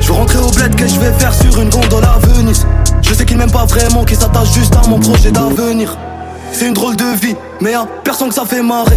Je 0.00 0.06
veux 0.06 0.14
rentrer 0.14 0.38
au 0.38 0.50
bled 0.50 0.74
que 0.74 0.88
je 0.88 0.98
vais 0.98 1.12
faire 1.18 1.34
sur 1.34 1.60
une 1.60 1.68
gondole 1.68 2.04
à 2.04 2.18
Venise? 2.26 2.66
Je 3.02 3.12
sais 3.12 3.26
qu'il 3.26 3.36
m'aime 3.36 3.52
pas 3.52 3.66
vraiment, 3.66 4.06
qu'il 4.06 4.16
s'attache 4.16 4.52
juste 4.54 4.74
à 4.74 4.88
mon 4.88 4.98
projet 4.98 5.30
d'avenir. 5.30 5.94
C'est 6.52 6.66
une 6.66 6.74
drôle 6.74 6.96
de 6.96 7.04
vie, 7.20 7.36
mais 7.60 7.72
y'a 7.72 7.86
personne 8.02 8.30
que 8.30 8.34
ça 8.34 8.46
fait 8.46 8.62
marrer. 8.62 8.96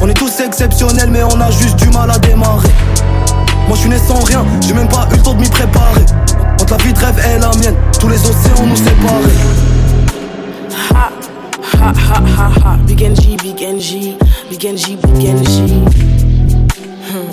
On 0.00 0.08
est 0.08 0.14
tous 0.14 0.38
exceptionnels, 0.38 1.10
mais 1.10 1.24
on 1.24 1.40
a 1.40 1.50
juste 1.50 1.74
du 1.76 1.88
mal 1.88 2.08
à 2.12 2.18
démarrer. 2.18 2.70
Moi 3.66 3.74
je 3.76 3.80
suis 3.80 3.88
né 3.88 3.96
sans 3.98 4.22
rien, 4.24 4.44
j'ai 4.60 4.74
même 4.74 4.88
pas 4.88 5.08
eu 5.10 5.16
le 5.16 5.22
temps 5.22 5.34
de 5.34 5.40
m'y 5.40 5.48
préparer. 5.48 6.04
Entre 6.60 6.76
la 6.76 6.84
vie 6.84 6.92
de 6.92 6.98
rêve 6.98 7.18
et 7.18 7.38
la 7.38 7.50
mienne, 7.56 7.76
tous 7.98 8.08
les 8.08 8.20
océans 8.20 8.66
nous 8.66 8.76
séparent. 8.76 9.20
Ha, 10.94 11.10
ha, 11.82 11.92
ha, 12.38 12.50
ha. 12.64 12.76
Big 12.86 13.02
NG, 13.02 13.36
Big 13.42 13.60
NG, 13.60 14.16
Big 14.50 14.64
NG, 14.64 14.96
Big 15.02 15.28
NG. 15.28 15.72
Hmm. 17.10 17.30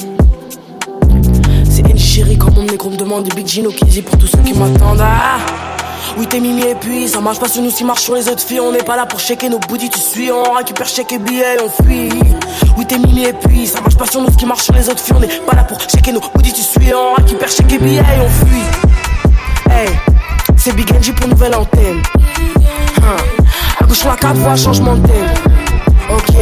C'est 1.69 1.83
NG 1.83 1.97
chérie, 1.97 2.37
comme 2.37 2.53
mon 2.55 2.63
négro 2.63 2.89
me 2.89 2.97
demande 2.97 3.27
Big 3.35 3.47
Gino 3.47 3.69
qui 3.69 3.85
dit 3.85 4.01
pour 4.01 4.17
tous 4.17 4.27
ceux 4.27 4.39
qui 4.39 4.53
m'attendent. 4.53 5.01
Ah. 5.01 5.70
Oui, 6.17 6.27
t'es 6.27 6.39
mimi 6.39 6.63
et 6.63 6.75
puis 6.75 7.07
ça 7.07 7.19
marche 7.19 7.39
pas 7.39 7.47
sur 7.47 7.61
nous, 7.61 7.71
si 7.71 7.83
marche 7.83 8.03
sur 8.03 8.15
les 8.15 8.27
autres 8.27 8.43
filles. 8.43 8.59
On 8.59 8.71
n'est 8.71 8.83
pas 8.83 8.95
là 8.95 9.05
pour 9.05 9.19
checker 9.19 9.49
nos 9.49 9.59
booties, 9.59 9.89
tu 9.89 9.99
suis. 9.99 10.31
On 10.31 10.53
récupère 10.53 10.87
chèque 10.87 11.13
et 11.13 11.17
billets, 11.19 11.57
on 11.63 11.83
fuit. 11.83 12.09
Oui, 12.77 12.85
t'es 12.85 12.97
mimi 12.97 13.23
et 13.23 13.33
puis 13.33 13.67
ça 13.67 13.81
marche 13.81 13.97
pas 13.97 14.05
sur 14.05 14.21
nous, 14.21 14.31
ce 14.31 14.37
qui 14.37 14.45
marche 14.45 14.63
sur 14.63 14.73
les 14.73 14.87
autres 14.89 14.99
filles. 15.01 15.15
On 15.15 15.19
n'est 15.19 15.27
pas 15.27 15.55
là 15.55 15.63
pour 15.63 15.79
checker 15.81 16.11
nos 16.11 16.19
booties, 16.19 16.53
tu 16.53 16.61
suis. 16.61 16.93
On 16.93 17.15
récupère 17.15 17.49
chèque 17.49 17.73
et 17.73 17.79
billets, 17.79 18.03
on 18.23 18.29
fuit. 18.45 18.63
Hey, 19.71 19.89
c'est 20.57 20.75
Big 20.75 20.91
NG 20.91 21.13
pour 21.15 21.27
nouvelle 21.27 21.55
antenne. 21.55 22.01
Hein. 22.97 23.17
À 23.79 23.83
gauche, 23.85 24.03
la 24.03 24.15
4 24.15 24.35
voix, 24.35 24.55
changement 24.55 24.95
de 24.95 25.07
thème. 25.07 25.33
Ok, 26.09 26.35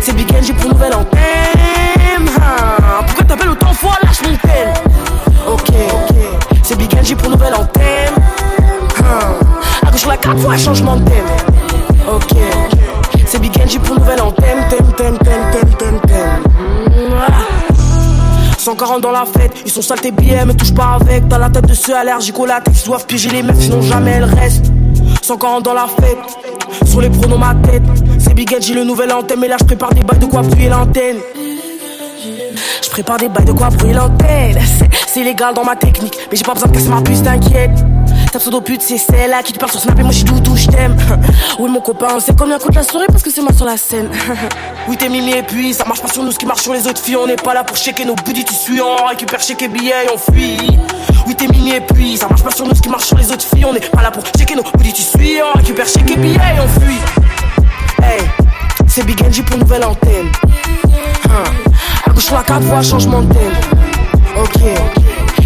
c'est 0.00 0.14
Big 0.16 0.32
NG 0.32 0.54
pour 0.56 0.70
nouvelle 0.70 0.94
antenne. 0.94 2.28
Pourquoi 3.06 3.24
t'appelles 3.24 3.50
autant 3.50 3.72
fois, 3.74 3.92
lâche 4.02 4.22
mon 4.22 4.36
thème? 4.36 4.72
Ok, 5.46 5.74
c'est 6.62 6.76
Big 6.76 6.92
NG 6.94 7.16
pour 7.16 7.30
nouvelle 7.30 7.54
antenne. 7.54 8.14
Ah, 9.86 9.90
que 9.90 9.98
je 9.98 10.06
la 10.06 10.16
quatre 10.16 10.38
fois, 10.38 10.56
changement 10.56 10.96
de 10.96 11.04
thème. 11.04 11.24
Ok. 12.12 12.36
C'est 13.26 13.40
Big 13.40 13.52
Angie 13.62 13.78
pour 13.78 13.98
nouvelle 13.98 14.20
antenne. 14.20 14.58
Thème, 14.70 14.92
thème, 14.96 15.18
thème, 15.18 15.50
thème, 15.52 15.70
thème, 15.78 16.00
thème. 16.06 16.42
Ah. 17.18 17.32
140 18.58 19.00
dans 19.00 19.12
la 19.12 19.24
fête, 19.24 19.52
ils 19.64 19.70
sont 19.70 19.80
sales 19.80 20.00
tes 20.00 20.10
billets, 20.10 20.44
me 20.44 20.52
touche 20.52 20.74
pas 20.74 20.98
avec. 21.00 21.26
T'as 21.28 21.38
la 21.38 21.48
tête 21.48 21.66
de 21.66 21.72
ceux 21.72 21.96
allergiques 21.96 22.38
au 22.38 22.44
latex, 22.44 22.84
doivent 22.84 23.06
piéger 23.06 23.30
les 23.30 23.42
meufs, 23.42 23.58
sinon 23.58 23.80
jamais 23.80 24.10
elles 24.10 24.24
restent. 24.24 24.66
140 25.22 25.64
dans 25.64 25.72
la 25.72 25.86
fête, 25.86 26.18
sur 26.84 27.00
les 27.00 27.08
pronoms 27.08 27.38
ma 27.38 27.54
tête. 27.54 27.82
C'est 28.18 28.34
Big 28.34 28.54
j'ai 28.60 28.74
le 28.74 28.84
nouvel 28.84 29.10
antenne, 29.12 29.40
mais 29.40 29.48
là 29.48 29.56
je 29.58 29.64
prépare 29.64 29.94
des 29.94 30.02
bails 30.02 30.18
de 30.18 30.26
quoi 30.26 30.42
brûler 30.42 30.68
l'antenne. 30.68 31.16
Je 32.82 32.90
prépare 32.90 33.16
des 33.16 33.28
bails 33.28 33.46
de 33.46 33.52
quoi 33.52 33.70
brûler 33.70 33.94
l'antenne. 33.94 34.58
C'est 35.06 35.24
légal 35.24 35.54
dans 35.54 35.64
ma 35.64 35.76
technique, 35.76 36.16
mais 36.30 36.36
j'ai 36.36 36.44
pas 36.44 36.52
besoin 36.52 36.68
de 36.68 36.74
casser 36.74 36.88
ma 36.88 37.00
puce, 37.00 37.22
t'inquiète. 37.22 37.84
Ta 38.32 38.38
pseudo 38.38 38.60
pute, 38.60 38.82
c'est 38.82 38.98
celle-là 38.98 39.42
qui 39.42 39.54
te 39.54 39.58
parle 39.58 39.72
sur 39.72 39.80
Snap 39.80 39.98
et 39.98 40.02
moi 40.02 40.12
je 40.12 40.18
suis 40.18 40.24
doudou, 40.24 40.54
je 40.54 40.66
t'aime. 40.66 40.96
Oui, 41.58 41.70
mon 41.70 41.80
copain, 41.80 42.08
on 42.14 42.20
sait 42.20 42.34
combien 42.38 42.58
coûte 42.58 42.74
la 42.74 42.82
soirée 42.82 43.06
parce 43.08 43.22
que 43.22 43.30
c'est 43.30 43.40
moi 43.40 43.52
sur 43.54 43.64
la 43.64 43.76
scène. 43.76 44.10
Oui, 44.88 44.96
t'es 44.96 45.08
mimi 45.08 45.32
et 45.32 45.42
puis 45.42 45.72
ça 45.72 45.84
marche 45.86 46.02
pas 46.02 46.08
sur 46.08 46.22
nous, 46.22 46.32
ce 46.32 46.38
qui 46.38 46.46
marche 46.46 46.62
sur 46.62 46.72
les 46.72 46.86
autres 46.86 47.00
filles. 47.02 47.16
On 47.16 47.26
n'est 47.26 47.36
pas 47.36 47.54
là 47.54 47.64
pour 47.64 47.76
checker 47.76 48.04
nos 48.04 48.14
buddies, 48.14 48.44
tu 48.44 48.54
suis, 48.54 48.80
on 48.82 49.06
récupère 49.06 49.40
checker 49.40 49.68
billets 49.68 50.06
et 50.06 50.10
on 50.12 50.18
fuit. 50.18 50.78
Oui, 51.26 51.34
t'es 51.34 51.48
mimi 51.48 51.70
et 51.70 51.80
puis 51.80 52.16
ça 52.16 52.28
marche 52.28 52.42
pas 52.42 52.50
sur 52.50 52.66
nous, 52.66 52.74
ce 52.74 52.82
qui 52.82 52.88
marche 52.90 53.04
sur 53.04 53.16
les 53.16 53.30
autres 53.30 53.46
filles. 53.46 53.64
On 53.64 53.72
n'est 53.72 53.80
pas 53.80 54.02
là 54.02 54.10
pour 54.10 54.24
checker 54.24 54.54
nos 54.54 54.62
buddies, 54.62 54.92
tu 54.92 55.02
suis, 55.02 55.38
on 55.42 55.58
récupère 55.58 55.86
checker 55.86 56.16
billets 56.16 56.34
et 56.34 56.60
on 56.60 56.80
fuit. 56.80 57.00
Hey, 58.02 58.20
c'est 58.86 59.04
Big 59.04 59.20
NG 59.22 59.42
pour 59.44 59.58
nouvelle 59.58 59.84
antenne. 59.84 60.30
Hein. 61.24 61.44
La 62.30 62.42
4 62.42 62.60
voix, 62.60 62.82
changement 62.82 63.22
de 63.22 63.32
thème. 63.32 63.54
Ok, 64.36 64.60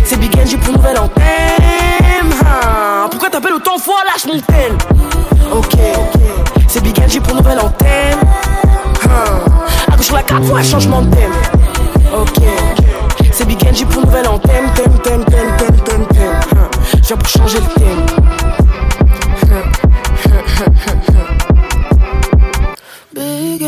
c'est 0.05 0.19
Big 0.19 0.35
NG 0.37 0.59
pour 0.59 0.75
nouvelle 0.75 0.99
antenne. 0.99 1.92
Hein. 2.45 3.09
Pourquoi 3.11 3.31
t'appelles 3.31 3.55
autant 3.55 3.79
fois, 3.79 4.03
lâche 4.05 4.27
mon 4.27 4.41
thème. 4.41 4.77
Ok, 5.53 5.79
c'est 6.69 6.83
Big 6.83 6.99
NG 6.99 7.21
pour 7.21 7.35
nouvelle 7.35 7.61
antenne. 7.61 8.19
Hein. 9.05 9.41
À 9.93 9.97
gauche, 9.97 10.11
la 10.11 10.23
4 10.23 10.43
voix, 10.43 10.63
changement 10.63 11.03
de 11.03 11.15
thème. 11.15 11.33
Ok, 12.15 12.43
c'est 13.33 13.47
Big 13.47 13.63
NG 13.63 13.87
pour 13.87 14.03
nouvelle 14.05 14.29
antenne. 14.29 14.73
Thème, 14.75 14.99
thème, 15.03 15.25
thème, 15.25 15.57
thème, 15.59 15.77
thème, 15.85 16.07
thème. 16.07 16.41
Hein. 16.57 16.69
Je 17.09 17.15
pour 17.15 17.29
changer 17.29 17.59
le 17.59 17.67
thème. 17.81 18.07
Big 23.15 23.63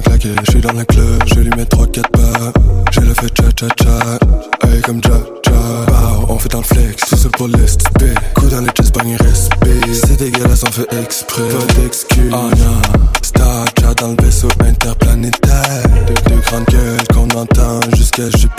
claqué, 0.00 0.30
je 0.46 0.50
suis 0.50 0.60
dans 0.60 0.72
le 0.72 0.84
club, 0.84 1.22
je 1.26 1.40
lui 1.40 1.50
mets 1.50 1.64
3-4 1.64 2.02
pas. 2.10 2.52
J'ai 2.92 3.00
le 3.00 3.14
fait 3.14 3.32
cha 3.36 3.44
cha 3.58 3.66
cha, 3.82 4.68
hey 4.68 4.80
comme 4.82 5.00
ja 5.02 5.10
ja. 5.44 5.52
Pow, 5.86 6.26
on 6.28 6.38
fait 6.38 6.48
dans 6.48 6.58
le 6.58 6.64
flex, 6.64 7.04
tout 7.08 7.16
seul 7.16 7.30
pour 7.32 7.48
l'estipé. 7.48 8.14
Coup 8.34 8.46
dans 8.48 8.60
les 8.60 8.70
chest, 8.70 8.94
pas 8.94 9.02
respect. 9.02 9.92
C'est 9.92 10.16
dégueulasse, 10.16 10.64
on 10.66 10.72
fait 10.72 10.92
exprès. 11.02 11.42
Pas 11.42 11.80
d'excuse, 11.80 12.32
oh 12.32 12.50
non. 12.56 13.08
Star 13.22 13.64
dans 14.00 14.08
le 14.08 14.16
vaisseau 14.22 14.48
interplanétaire. 14.60 15.82
Deux, 16.06 16.14
deux 16.30 16.40
grandes 16.40 16.64
gueules 16.66 17.08
qu'on 17.12 17.28
entend 17.38 17.80
jusqu'à 17.96 18.28
Jupiter. 18.30 18.57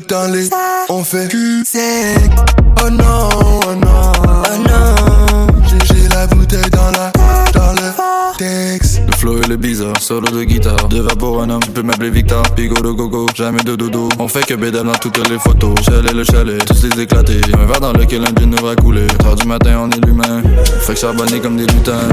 Le. 0.00 0.48
On 0.88 1.04
fait 1.04 1.28
cul 1.28 1.64
sec. 1.64 2.30
Oh 2.84 2.90
non, 2.90 3.28
oh 3.34 3.74
non, 3.74 4.12
oh 4.16 4.68
non. 4.68 5.46
J'ai, 5.66 5.94
j'ai 5.94 6.08
la 6.08 6.26
bouteille 6.26 6.70
dans 6.70 6.90
la, 6.92 7.12
dans 7.52 7.72
le 7.72 8.36
texte. 8.38 9.02
Le 9.06 9.16
flow 9.16 9.42
et 9.42 9.46
le 9.46 9.56
bizarre, 9.56 10.00
solo 10.00 10.28
de 10.28 10.44
guitare. 10.44 10.88
Deux 10.88 11.04
pour 11.18 11.42
un 11.42 11.50
homme, 11.50 11.62
tu 11.62 11.70
peux 11.70 11.82
m'appeler 11.82 12.10
Victor. 12.10 12.42
Bigo 12.56 12.80
de 12.80 12.90
gogo, 12.90 13.26
jamais 13.34 13.62
de 13.62 13.76
dodo. 13.76 14.08
On 14.18 14.28
fait 14.28 14.46
que 14.46 14.54
bédale 14.54 14.86
dans 14.86 14.92
toutes 14.92 15.28
les 15.28 15.38
photos. 15.38 15.74
Chalet 15.84 16.12
le 16.12 16.24
chalet, 16.24 16.64
tous 16.64 16.84
les 16.84 17.02
éclatés. 17.02 17.40
Un 17.54 17.66
verre 17.66 17.80
dans 17.80 17.92
lequel 17.92 18.24
un 18.24 18.32
d'une 18.32 18.54
va 18.56 18.76
couler. 18.76 19.06
4 19.18 19.34
du 19.36 19.46
matin, 19.48 19.80
on 19.82 19.90
est 19.90 20.04
l'humain. 20.06 20.42
Fait 20.80 20.94
que 20.94 21.00
charbonner 21.00 21.40
comme 21.40 21.56
des 21.56 21.66
lutins. 21.66 22.08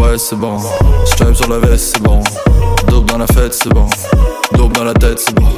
Ouais, 0.00 0.16
c'est 0.18 0.36
bon. 0.36 0.58
Stripe 1.04 1.34
sur 1.34 1.48
la 1.48 1.58
veste, 1.58 1.96
c'est 1.96 2.02
bon. 2.02 2.22
Dope 2.88 3.06
dans 3.06 3.18
la 3.18 3.26
fête, 3.26 3.54
c'est 3.54 3.70
bon. 3.70 3.86
Dope 4.56 4.72
dans 4.74 4.84
la 4.84 4.94
tête, 4.94 5.18
c'est 5.18 5.34
bon. 5.34 5.48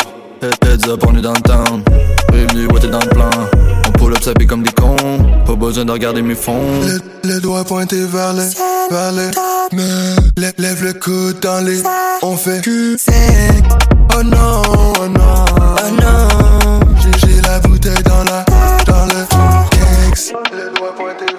Head- 0.45 0.65
Heads 0.69 0.89
up, 0.91 1.03
on 1.09 1.17
est 1.17 1.23
dans 1.23 1.33
le 1.33 1.41
town. 1.41 1.83
Bienvenue, 2.31 2.67
ouais, 2.67 2.81
t'es 2.81 2.89
dans 2.89 3.01
le 3.01 3.09
plan. 3.09 3.31
On 3.89 3.93
pull 3.93 4.13
up, 4.13 4.23
ça 4.23 4.35
pique 4.35 4.49
comme 4.51 4.63
des 4.63 4.73
cons. 4.73 4.97
Pas 5.47 5.55
besoin 5.55 5.85
de 5.87 5.93
regarder 5.93 6.21
mes 6.21 6.35
fonds. 6.35 6.61
Le, 6.83 7.01
le 7.29 7.41
doigt 7.41 7.65
pointé 7.65 8.05
vers 8.05 8.35
le, 8.35 8.43
vers 8.91 9.13
le. 9.13 9.31
Me, 9.73 10.17
lève, 10.59 10.85
le 10.85 10.93
coude 10.93 11.41
dans 11.41 11.65
les. 11.65 11.83
On 12.23 12.37
fait 12.37 12.61
cul 12.63 12.99
sec. 12.99 13.65
Oh 14.19 14.23
non, 14.23 14.63
oh 14.99 15.09
non, 15.09 15.45
oh 15.57 16.03
non. 16.03 16.81
J'ai, 17.01 17.27
j'ai 17.27 17.41
la 17.41 17.59
bouteille 17.61 18.03
dans 18.05 18.25
la, 18.25 18.45
dans 18.87 19.07
le 19.07 19.25
texte. 20.11 20.35
Les 20.53 20.79
doigts 20.79 20.95
pointés 20.95 21.34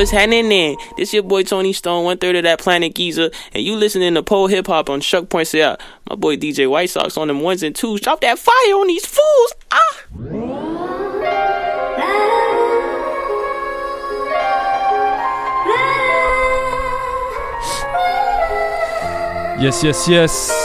what's 0.00 0.10
happening? 0.10 0.78
This 0.96 1.12
your 1.12 1.22
boy 1.22 1.42
Tony 1.42 1.74
Stone, 1.74 2.04
one 2.04 2.16
third 2.16 2.34
of 2.34 2.44
that 2.44 2.58
Planet 2.58 2.94
Giza, 2.94 3.30
and 3.52 3.62
you 3.62 3.76
listening 3.76 4.14
to 4.14 4.22
pole 4.22 4.46
hip 4.46 4.66
hop 4.66 4.88
on 4.88 5.02
Chuck 5.02 5.28
Points 5.28 5.54
Out. 5.54 5.78
My 6.08 6.16
boy 6.16 6.36
DJ 6.38 6.70
White 6.70 6.88
Sox 6.88 7.18
on 7.18 7.28
them 7.28 7.40
ones 7.42 7.62
and 7.62 7.76
twos. 7.76 8.00
Drop 8.00 8.22
that 8.22 8.38
fire 8.38 8.54
on 8.74 8.86
these 8.86 9.04
fools. 9.04 9.54
Ah. 9.70 10.06
Yes, 19.60 19.84
yes, 19.84 20.08
yes. 20.08 20.59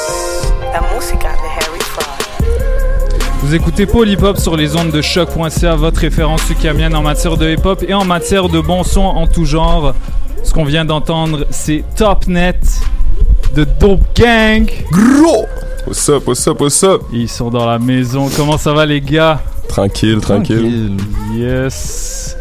Vous 3.45 3.53
écoutez 3.53 3.87
Hop 4.23 4.37
sur 4.39 4.57
les 4.57 4.75
ondes 4.75 4.89
de 4.89 5.03
choc.ca, 5.03 5.75
votre 5.75 5.99
référence 5.99 6.41
sucamienne 6.45 6.95
en 6.95 7.03
matière 7.03 7.37
de 7.37 7.47
hip 7.47 7.63
hop 7.63 7.85
et 7.87 7.93
en 7.93 8.03
matière 8.03 8.49
de 8.49 8.59
bons 8.59 8.83
sons 8.83 9.01
en 9.01 9.27
tout 9.27 9.45
genre. 9.45 9.93
Ce 10.43 10.51
qu'on 10.51 10.63
vient 10.63 10.83
d'entendre, 10.83 11.45
c'est 11.51 11.83
Top 11.95 12.25
Net 12.25 12.57
de 13.55 13.63
Dope 13.79 14.01
Gang. 14.15 14.67
Gros! 14.91 15.45
What's 15.85 16.09
up, 16.09 16.27
what's 16.27 16.47
up, 16.47 16.59
what's 16.59 16.83
up? 16.83 17.03
Ils 17.13 17.29
sont 17.29 17.51
dans 17.51 17.67
la 17.67 17.77
maison. 17.77 18.29
Comment 18.35 18.57
ça 18.57 18.73
va, 18.73 18.83
les 18.83 18.99
gars? 18.99 19.39
Tranquille, 19.67 20.19
tranquille. 20.21 20.97
Yes. 21.35 22.35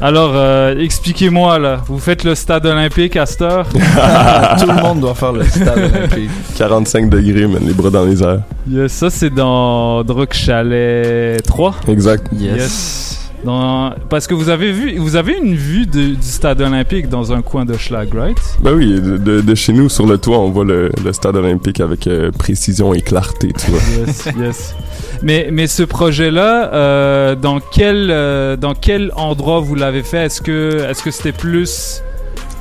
Alors, 0.00 0.32
euh, 0.34 0.78
expliquez-moi 0.78 1.58
là. 1.58 1.80
Vous 1.86 1.98
faites 1.98 2.22
le 2.24 2.34
stade 2.34 2.66
olympique 2.66 3.16
à 3.16 3.24
cette 3.24 3.42
heure? 3.42 3.66
Tout 3.68 4.66
le 4.66 4.82
monde 4.82 5.00
doit 5.00 5.14
faire 5.14 5.32
le 5.32 5.44
stade 5.48 5.78
olympique. 5.78 6.30
45 6.56 7.08
degrés, 7.08 7.46
man, 7.46 7.62
les 7.66 7.72
bras 7.72 7.90
dans 7.90 8.04
les 8.04 8.22
airs. 8.22 8.42
Yes, 8.70 8.92
ça 8.92 9.08
c'est 9.10 9.30
dans 9.30 10.04
Drug 10.04 10.28
Chalet 10.32 11.42
3. 11.42 11.76
Exact. 11.88 12.26
Yes. 12.32 13.25
Dans- 13.46 13.94
Parce 14.10 14.26
que 14.26 14.34
vous 14.34 14.48
avez 14.48 14.72
vu, 14.72 14.98
vous 14.98 15.14
avez 15.16 15.36
une 15.38 15.54
vue 15.54 15.86
de- 15.86 16.14
du 16.16 16.22
stade 16.22 16.60
olympique 16.60 17.08
dans 17.08 17.32
un 17.32 17.42
coin 17.42 17.64
de 17.64 17.74
Schlag, 17.74 18.12
right? 18.12 18.36
Ben 18.60 18.74
oui, 18.74 19.00
de, 19.00 19.16
de- 19.16 19.40
de 19.40 19.54
chez 19.54 19.72
nous, 19.72 19.88
sur 19.88 20.04
le 20.06 20.18
toit, 20.18 20.38
on 20.38 20.50
voit 20.50 20.64
le, 20.64 20.90
le 21.04 21.12
stade 21.12 21.36
olympique 21.36 21.78
avec 21.80 22.06
euh, 22.08 22.32
précision 22.32 22.92
et 22.92 23.00
clarté, 23.00 23.52
tu 23.56 23.70
vois. 23.70 23.80
Yes, 24.06 24.28
yes. 24.38 24.74
Mais, 25.22 25.48
mais 25.52 25.68
ce 25.68 25.84
projet-là, 25.84 26.74
euh, 26.74 27.34
dans 27.36 27.60
quel 27.60 28.08
euh, 28.10 28.56
dans 28.56 28.74
quel 28.74 29.12
endroit 29.14 29.60
vous 29.60 29.76
l'avez 29.76 30.02
fait? 30.02 30.26
Est-ce 30.26 30.42
que 30.42 30.84
est-ce 30.90 31.02
que 31.02 31.10
c'était 31.12 31.32
plus 31.32 32.02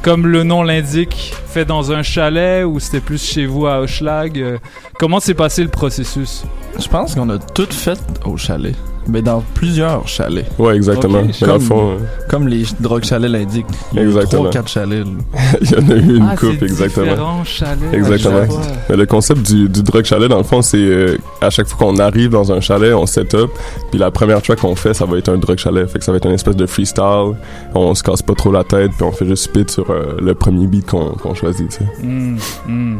comme 0.03 0.27
le 0.27 0.43
nom 0.43 0.61
l'indique, 0.61 1.33
fait 1.47 1.65
dans 1.65 1.91
un 1.91 2.03
chalet 2.03 2.63
ou 2.63 2.79
c'était 2.79 2.99
plus 2.99 3.23
chez 3.23 3.47
vous 3.47 3.65
à 3.65 3.79
Hochelag? 3.81 4.39
Euh, 4.39 4.57
Comment 4.99 5.19
s'est 5.19 5.33
passé 5.33 5.63
le 5.63 5.69
processus? 5.69 6.43
Je 6.79 6.87
pense 6.87 7.15
qu'on 7.15 7.29
a 7.31 7.39
tout 7.39 7.67
fait 7.71 7.99
au 8.23 8.37
chalet. 8.37 8.75
Mais 9.07 9.21
dans 9.21 9.43
plusieurs 9.53 10.07
chalets. 10.07 10.47
Ouais, 10.57 10.75
exactement. 10.75 11.21
Comme, 11.43 11.59
fond, 11.61 11.91
euh, 11.91 11.97
comme 12.29 12.47
les 12.47 12.63
drogues 12.79 13.03
chalets 13.03 13.29
l'indiquent. 13.29 13.65
Il 13.93 14.09
y 14.09 14.17
a 14.19 14.23
trois, 14.23 14.49
quatre 14.49 14.67
chalets. 14.67 15.05
Il 15.61 15.71
y 15.71 15.75
en 15.75 15.89
a 15.89 15.95
eu 15.95 16.17
une 16.17 16.27
Ah, 16.31 16.35
coupe, 16.35 16.61
exactement. 16.63 17.05
différents 17.11 17.43
chalets 17.43 17.93
Exactement. 17.93 18.59
Mais 18.89 18.95
le 18.97 19.05
concept 19.05 19.41
du, 19.45 19.69
du 19.69 19.83
drug 19.83 20.05
chalet, 20.05 20.29
dans 20.29 20.37
le 20.37 20.43
fond, 20.43 20.61
c'est 20.61 20.77
euh, 20.77 21.17
à 21.41 21.49
chaque 21.49 21.67
fois 21.67 21.77
qu'on 21.77 21.97
arrive 21.97 22.31
dans 22.31 22.51
un 22.51 22.59
chalet, 22.61 22.93
on 22.93 23.05
set 23.05 23.35
up, 23.35 23.51
puis 23.91 23.99
la 23.99 24.11
première 24.11 24.41
track 24.41 24.59
qu'on 24.59 24.75
fait, 24.75 24.93
ça 24.93 25.05
va 25.05 25.17
être 25.17 25.29
un 25.29 25.37
drug 25.37 25.57
chalet. 25.57 25.87
Fait 25.87 25.99
que 25.99 26.05
ça 26.05 26.11
va 26.11 26.17
être 26.17 26.25
une 26.25 26.33
espèce 26.33 26.55
de 26.55 26.65
freestyle. 26.65 27.33
On 27.73 27.93
se 27.93 28.03
casse 28.03 28.21
pas 28.21 28.33
trop 28.33 28.51
la 28.51 28.63
tête, 28.63 28.91
puis 28.97 29.03
on 29.03 29.11
fait 29.11 29.25
juste 29.25 29.43
spit 29.43 29.65
sur 29.67 29.89
euh, 29.91 30.17
le 30.19 30.33
premier 30.33 30.67
beat 30.67 30.85
qu'on 30.87 31.33
choisit, 31.35 31.69
tu 31.69 31.77
sais. 31.77 31.85
Hmm, 32.03 32.37
hmm. 32.67 32.97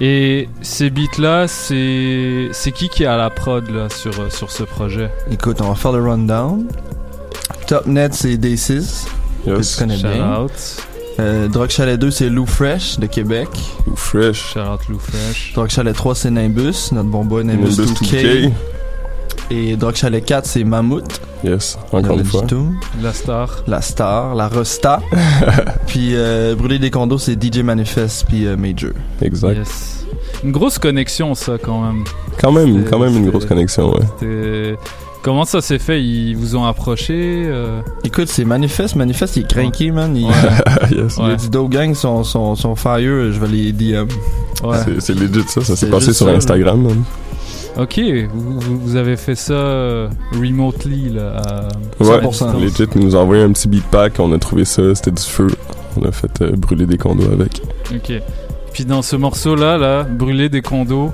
Et 0.00 0.48
ces 0.60 0.90
beats-là, 0.90 1.46
c'est 1.46 2.48
c'est 2.52 2.72
qui 2.72 2.88
qui 2.88 3.04
est 3.04 3.06
à 3.06 3.16
la 3.16 3.30
prod 3.30 3.68
là, 3.70 3.88
sur, 3.88 4.18
euh, 4.20 4.28
sur 4.30 4.50
ce 4.50 4.64
projet? 4.64 5.10
Écoute, 5.30 5.58
on 5.60 5.68
va 5.68 5.74
faire 5.74 5.92
le 5.92 6.02
rundown. 6.02 6.66
Top 7.68 7.86
Net, 7.86 8.12
c'est 8.14 8.36
Day6. 8.36 9.06
Que 9.44 9.60
tu 9.62 9.78
connais 9.78 9.96
Shout 9.96 10.08
bien. 10.08 10.40
out. 10.40 10.52
Euh, 11.20 11.46
Drug 11.46 11.70
Chalet 11.70 11.98
2, 11.98 12.10
c'est 12.10 12.28
Lou 12.28 12.44
Fresh 12.44 12.98
de 12.98 13.06
Québec. 13.06 13.48
Lou 13.86 13.94
Fresh. 13.94 14.54
Shout 14.54 14.58
out 14.60 14.80
Lou 14.88 14.98
Fresh. 14.98 15.52
Drug 15.54 15.70
Chalet 15.70 15.94
3, 15.94 16.14
c'est 16.16 16.30
Nimbus, 16.30 16.90
notre 16.92 17.08
bon 17.10 17.24
boy 17.24 17.44
Nimbus, 17.44 17.78
Nimbus 17.78 17.92
2K. 17.92 18.46
2K. 18.48 18.52
Et 19.50 19.76
Drug 19.76 19.94
Chalet 19.94 20.24
4, 20.24 20.44
c'est 20.46 20.64
Mammouth. 20.64 21.20
Yes, 21.44 21.78
encore 21.92 22.18
une 22.18 22.24
fois. 22.24 22.42
La 23.02 23.12
star. 23.12 23.62
La 23.66 23.80
star, 23.82 24.34
la 24.34 24.48
Rosta. 24.48 25.00
puis 25.86 26.10
euh, 26.14 26.54
Brûler 26.54 26.78
des 26.78 26.90
condos, 26.90 27.18
c'est 27.18 27.40
DJ 27.42 27.58
Manifest 27.58 28.24
puis 28.26 28.46
euh, 28.46 28.56
Major. 28.56 28.90
Exact. 29.20 29.54
Yes. 29.58 30.06
Une 30.42 30.52
grosse 30.52 30.78
connexion, 30.78 31.34
ça, 31.34 31.52
quand 31.62 31.80
même. 31.82 32.04
Quand 32.40 32.50
même, 32.52 32.84
quand 32.84 32.98
même 32.98 33.16
une 33.16 33.30
grosse 33.30 33.44
connexion, 33.46 33.92
ouais. 33.94 34.76
Comment 35.22 35.46
ça 35.46 35.62
s'est 35.62 35.78
fait? 35.78 36.02
Ils 36.02 36.34
vous 36.34 36.54
ont 36.54 36.66
approché 36.66 37.44
euh? 37.46 37.80
Écoute, 38.04 38.28
c'est 38.28 38.44
Manifest. 38.44 38.94
Manifest, 38.94 39.36
il 39.36 39.44
est 39.44 39.48
craqué, 39.50 39.90
man. 39.90 40.14
Il, 40.14 40.26
Ouais. 40.26 40.32
Yes. 40.90 41.16
il 41.18 41.30
a 41.30 41.34
dit 41.36 41.48
Do 41.48 41.66
Gang, 41.68 41.94
son, 41.94 42.24
son, 42.24 42.54
son 42.56 42.76
fire, 42.76 43.32
je 43.32 43.38
vais 43.40 43.48
les 43.48 43.72
DM. 43.72 44.06
Ouais. 44.62 44.76
C'est- 44.98 45.14
legit 45.14 45.44
ça, 45.48 45.62
ça 45.62 45.76
s'est 45.76 45.88
passé 45.88 46.12
sur 46.12 46.26
ça. 46.26 46.32
Instagram, 46.32 46.82
man. 46.82 47.02
Ok, 47.76 48.00
vous, 48.32 48.96
avez 48.96 49.16
fait 49.16 49.34
ça 49.34 49.52
euh, 49.52 50.08
remotely, 50.32 51.10
là. 51.10 51.36
à- 51.44 51.68
Ouais, 52.04 52.20
legit, 52.60 52.84
ils 52.94 53.00
nous 53.04 53.16
ont 53.16 53.20
envoyé 53.20 53.42
un 53.42 53.50
petit 53.52 53.66
beat 53.66 53.84
pack, 53.90 54.14
on 54.20 54.32
a 54.32 54.38
trouvé 54.38 54.64
ça, 54.64 54.94
c'était 54.94 55.10
du 55.10 55.22
feu. 55.22 55.48
On 56.00 56.06
a 56.08 56.12
fait 56.12 56.42
euh, 56.42 56.52
brûler 56.56 56.86
des 56.86 56.98
condos 56.98 57.30
avec. 57.32 57.62
Ok. 57.92 58.12
Puis 58.72 58.84
dans 58.84 59.02
ce 59.02 59.16
morceau-là, 59.16 59.76
là, 59.78 60.02
brûler 60.04 60.48
des 60.48 60.62
condos, 60.62 61.12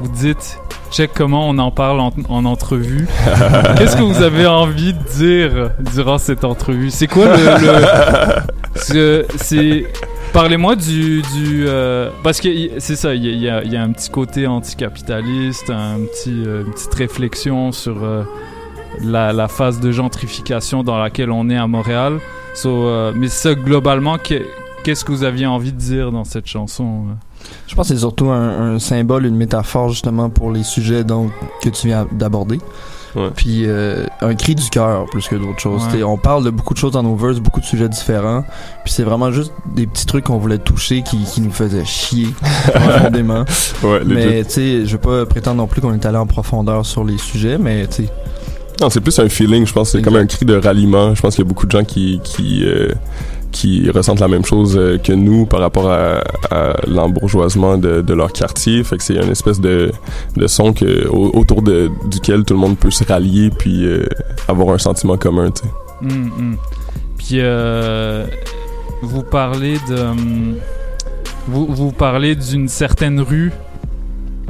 vous 0.00 0.10
dites, 0.10 0.58
check 0.90 1.10
comment 1.14 1.46
on 1.48 1.58
en 1.58 1.70
parle 1.70 2.00
en, 2.00 2.12
en 2.30 2.44
entrevue. 2.46 3.06
Qu'est-ce 3.76 3.96
que 3.96 4.02
vous 4.02 4.22
avez 4.22 4.46
envie 4.46 4.94
de 4.94 5.02
dire 5.18 5.70
durant 5.94 6.16
cette 6.18 6.44
entrevue? 6.44 6.90
C'est 6.90 7.06
quoi 7.06 7.26
le... 7.26 7.44
le- 7.66 8.42
ce- 8.76 9.24
c'est... 9.36 9.86
Parlez-moi 10.32 10.76
du... 10.76 11.22
du 11.22 11.64
euh, 11.66 12.10
parce 12.22 12.40
que 12.40 12.48
c'est 12.78 12.96
ça, 12.96 13.14
il 13.14 13.24
y, 13.24 13.48
a- 13.48 13.82
un 13.82 13.92
petit 13.92 14.10
côté 14.10 14.46
anticapitaliste, 14.46 15.70
un 15.70 15.98
petit, 16.00 16.42
euh, 16.46 16.64
une 16.64 16.72
petite 16.72 16.94
réflexion 16.94 17.72
sur 17.72 18.04
euh, 18.04 18.22
la, 19.02 19.48
phase 19.48 19.80
de 19.80 19.90
gentrification 19.90 20.82
dans 20.82 20.98
laquelle 20.98 21.30
on 21.30 21.48
est 21.50 21.56
à 21.56 21.66
Montréal. 21.66 22.18
Mais 23.14 23.28
ça, 23.28 23.54
globalement, 23.54 24.18
que- 24.18 24.46
qu'est-ce 24.84 25.04
que 25.04 25.12
vous 25.12 25.24
aviez 25.24 25.46
envie 25.46 25.72
de 25.72 25.78
dire 25.78 26.12
dans 26.12 26.24
cette 26.24 26.46
chanson? 26.46 27.04
Je 27.66 27.74
pense 27.74 27.88
que 27.88 27.94
c'est 27.94 28.00
surtout 28.00 28.28
un, 28.28 28.74
un 28.74 28.78
symbole, 28.78 29.26
une 29.26 29.36
métaphore 29.36 29.88
justement 29.88 30.28
pour 30.28 30.50
les 30.52 30.62
sujets 30.64 31.04
donc 31.04 31.30
que 31.62 31.68
tu 31.68 31.86
viens 31.88 32.06
d'aborder. 32.12 32.58
Ouais. 33.18 33.30
Puis 33.34 33.64
euh, 33.66 34.06
un 34.20 34.34
cri 34.34 34.54
du 34.54 34.68
cœur 34.70 35.06
plus 35.06 35.26
que 35.26 35.34
d'autres 35.34 35.58
choses. 35.58 35.82
Ouais. 35.92 36.02
On 36.02 36.16
parle 36.16 36.44
de 36.44 36.50
beaucoup 36.50 36.74
de 36.74 36.78
choses 36.78 36.92
dans 36.92 37.02
nos 37.02 37.16
verses, 37.16 37.40
beaucoup 37.40 37.60
de 37.60 37.64
sujets 37.64 37.88
différents. 37.88 38.44
Puis 38.84 38.92
c'est 38.92 39.02
vraiment 39.02 39.32
juste 39.32 39.52
des 39.74 39.86
petits 39.86 40.06
trucs 40.06 40.24
qu'on 40.24 40.38
voulait 40.38 40.58
toucher 40.58 41.02
qui, 41.02 41.24
qui 41.24 41.40
nous 41.40 41.50
faisaient 41.50 41.84
chier 41.84 42.28
profondément. 42.74 43.44
Ouais, 43.82 44.00
mais 44.06 44.44
tu 44.44 44.50
sais, 44.50 44.86
je 44.86 44.92
veux 44.92 44.98
pas 44.98 45.26
prétendre 45.26 45.56
non 45.56 45.66
plus 45.66 45.80
qu'on 45.80 45.94
est 45.94 46.06
allé 46.06 46.18
en 46.18 46.26
profondeur 46.26 46.86
sur 46.86 47.04
les 47.04 47.18
sujets, 47.18 47.58
mais 47.58 47.86
tu 47.88 48.04
sais, 48.04 48.08
Non, 48.80 48.90
c'est 48.90 49.00
plus 49.00 49.18
un 49.18 49.28
feeling, 49.28 49.66
je 49.66 49.72
pense. 49.72 49.90
C'est 49.90 50.02
comme 50.02 50.16
un 50.16 50.26
cri 50.26 50.46
de 50.46 50.54
ralliement. 50.54 51.14
Je 51.14 51.20
pense 51.20 51.34
qu'il 51.34 51.44
y 51.44 51.46
a 51.46 51.48
beaucoup 51.48 51.66
de 51.66 51.72
gens 51.72 51.84
qui 51.84 52.20
qui 52.22 52.64
euh, 52.64 52.92
qui 53.52 53.90
ressentent 53.90 54.20
la 54.20 54.28
même 54.28 54.44
chose 54.44 54.76
euh, 54.76 54.98
que 54.98 55.12
nous 55.12 55.46
par 55.46 55.60
rapport 55.60 55.90
à, 55.90 56.22
l'embourgeoisement 56.86 57.78
de, 57.78 58.12
leur 58.12 58.32
quartier. 58.32 58.82
Fait 58.84 58.96
que 58.96 59.02
c'est 59.02 59.16
une 59.16 59.30
espèce 59.30 59.60
de, 59.60 59.90
son 60.46 60.74
autour 61.10 61.62
duquel 61.62 62.44
tout 62.44 62.54
le 62.54 62.60
monde 62.60 62.78
peut 62.78 62.90
se 62.90 63.04
rallier 63.04 63.50
puis 63.50 63.84
euh, 63.84 64.06
avoir 64.48 64.74
un 64.74 64.78
sentiment 64.78 65.16
commun. 65.16 65.50
Hum, 66.02 66.30
hum. 66.38 66.56
Puis 67.16 67.40
euh, 67.40 68.26
vous 69.02 69.22
parlez 69.22 69.78
de, 69.88 70.06
vous, 71.48 71.66
vous 71.66 71.92
parlez 71.92 72.34
d'une 72.34 72.68
certaine 72.68 73.20
rue. 73.20 73.52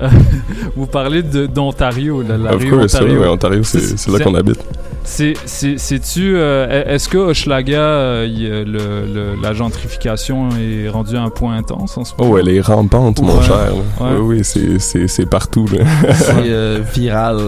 Euh, 0.00 0.08
vous 0.76 0.86
parlez 0.86 1.22
de 1.22 1.46
d'Ontario, 1.46 2.22
la, 2.22 2.36
la 2.38 2.54
Of 2.54 2.62
rue 2.62 2.70
course, 2.70 2.94
Ontario. 2.94 3.20
ouais, 3.20 3.28
Ontario, 3.28 3.62
c'est- 3.62 4.06
là 4.08 4.18
qu'on 4.24 4.34
habite. 4.34 4.60
C'est 5.04 5.34
c'est 5.46 5.78
c'est-tu 5.78 6.34
euh, 6.36 6.84
est-ce 6.86 7.08
que 7.08 7.16
Hochelaga 7.16 7.80
euh, 7.80 8.26
le, 8.28 9.06
le- 9.06 9.42
la 9.42 9.54
gentrification 9.54 10.50
est 10.60 10.88
rendue 10.90 11.16
à 11.16 11.22
un 11.22 11.30
point 11.30 11.56
intense 11.56 11.96
en 11.96 12.04
ce 12.04 12.12
moment? 12.18 12.32
Oh, 12.34 12.38
elle 12.38 12.50
est 12.50 12.60
rampante, 12.60 13.22
mon 13.22 13.38
Ouais. 13.38 13.42
cher. 13.44 13.72
Ouais. 14.00 14.06
Oui, 14.18 14.36
oui, 14.38 14.40
c'est- 14.44 14.78
c'est 14.78 15.08
c'est 15.08 15.24
partout. 15.26 15.64
c'est 15.68 16.32
euh, 16.36 16.80
viral. 16.94 17.38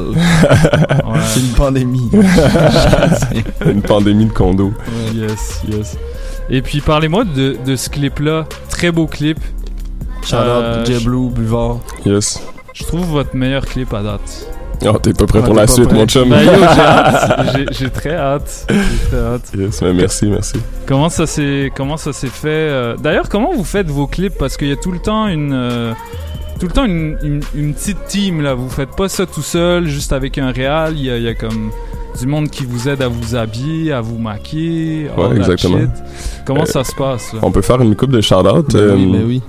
C'est 1.27 1.41
une 1.41 1.55
pandémie. 1.55 2.09
une 3.67 3.83
pandémie 3.83 4.27
de 4.27 4.33
condos. 4.33 4.73
Yes, 5.15 5.61
yes. 5.69 5.99
Et 6.49 6.63
puis 6.63 6.81
parlez-moi 6.81 7.25
de, 7.25 7.57
de 7.65 7.77
ce 7.77 7.91
clip-là. 7.91 8.47
Très 8.71 8.91
beau 8.91 9.07
clip. 9.07 9.39
Shout 10.25 10.37
out 10.37 10.87
J 10.87 11.05
Blue, 11.05 11.29
Buvard. 11.31 11.79
Yes. 12.05 12.43
Je 12.73 12.85
trouve 12.85 13.05
votre 13.07 13.35
meilleur 13.35 13.65
clip 13.67 13.93
à 13.95 14.03
date. 14.03 14.47
Oh, 14.87 14.97
t'es 14.99 15.13
pas 15.13 15.27
prêt 15.27 15.41
Ah, 15.43 15.47
pour 15.47 15.55
la 15.55 15.67
suite, 15.67 15.89
prêt. 15.89 15.99
mon 15.99 16.07
chum. 16.07 16.29
Ben, 16.31 16.43
yo, 16.43 16.53
j'ai 17.73 17.91
très 17.91 18.15
hâte. 18.15 18.67
J'ai 18.71 19.09
très 19.11 19.19
hâte. 19.27 19.51
Yes, 19.57 19.83
mais 19.83 19.93
merci, 19.93 20.27
merci. 20.27 20.57
Comment 20.87 21.09
ça 21.11 21.27
s'est 21.27 21.71
comment 21.77 21.97
ça 21.99 22.13
s'est 22.15 22.29
fait 22.29 22.49
euh, 22.49 22.97
D'ailleurs, 22.97 23.29
comment 23.29 23.53
vous 23.53 23.65
faites 23.65 23.89
vos 23.91 24.07
clips? 24.07 24.39
Parce 24.39 24.57
qu'il 24.57 24.69
y 24.69 24.73
a 24.73 24.77
tout 24.77 24.93
le 24.93 24.99
temps 24.99 25.27
une 25.29 25.53
euh, 25.53 25.93
tout 26.59 26.67
le 26.67 26.73
temps 26.73 26.85
une, 26.87 27.19
une- 27.23 27.43
une 27.55 27.75
petite 27.75 28.07
team 28.07 28.41
là. 28.41 28.55
Vous 28.55 28.71
faites 28.71 28.97
pas 28.97 29.09
ça 29.11 29.27
tout 29.27 29.43
seul, 29.43 29.87
juste 29.87 30.13
avec 30.15 30.39
un 30.39 30.51
réal. 30.51 30.95
Il 30.97 31.05
y 31.05 31.11
a, 31.11 31.17
il 31.19 31.25
y 31.25 31.29
a 31.29 31.35
comme 31.35 31.71
du 32.19 32.27
monde 32.27 32.49
qui 32.49 32.65
vous 32.65 32.89
aide 32.89 33.03
à 33.03 33.09
vous 33.09 33.35
habiller, 33.37 33.93
à 33.93 34.01
vous 34.01 34.17
maquiller. 34.19 35.11
Ouais, 35.17 35.37
exactement. 35.37 35.79
shit. 35.79 35.91
Comment 36.47 36.63
Euh, 36.63 36.67
ça 36.67 36.85
se 36.85 36.95
passe 36.95 37.35
là? 37.35 37.41
On 37.43 37.51
peut 37.53 37.63
faire 37.63 37.83
une 37.83 37.95
coupe 37.97 38.13
de 38.13 38.21
shout-out. 38.23 38.73
Ben 38.73 38.95
oui, 38.97 39.07
euh, 39.09 39.13
ben 39.19 39.25
oui. 39.27 39.43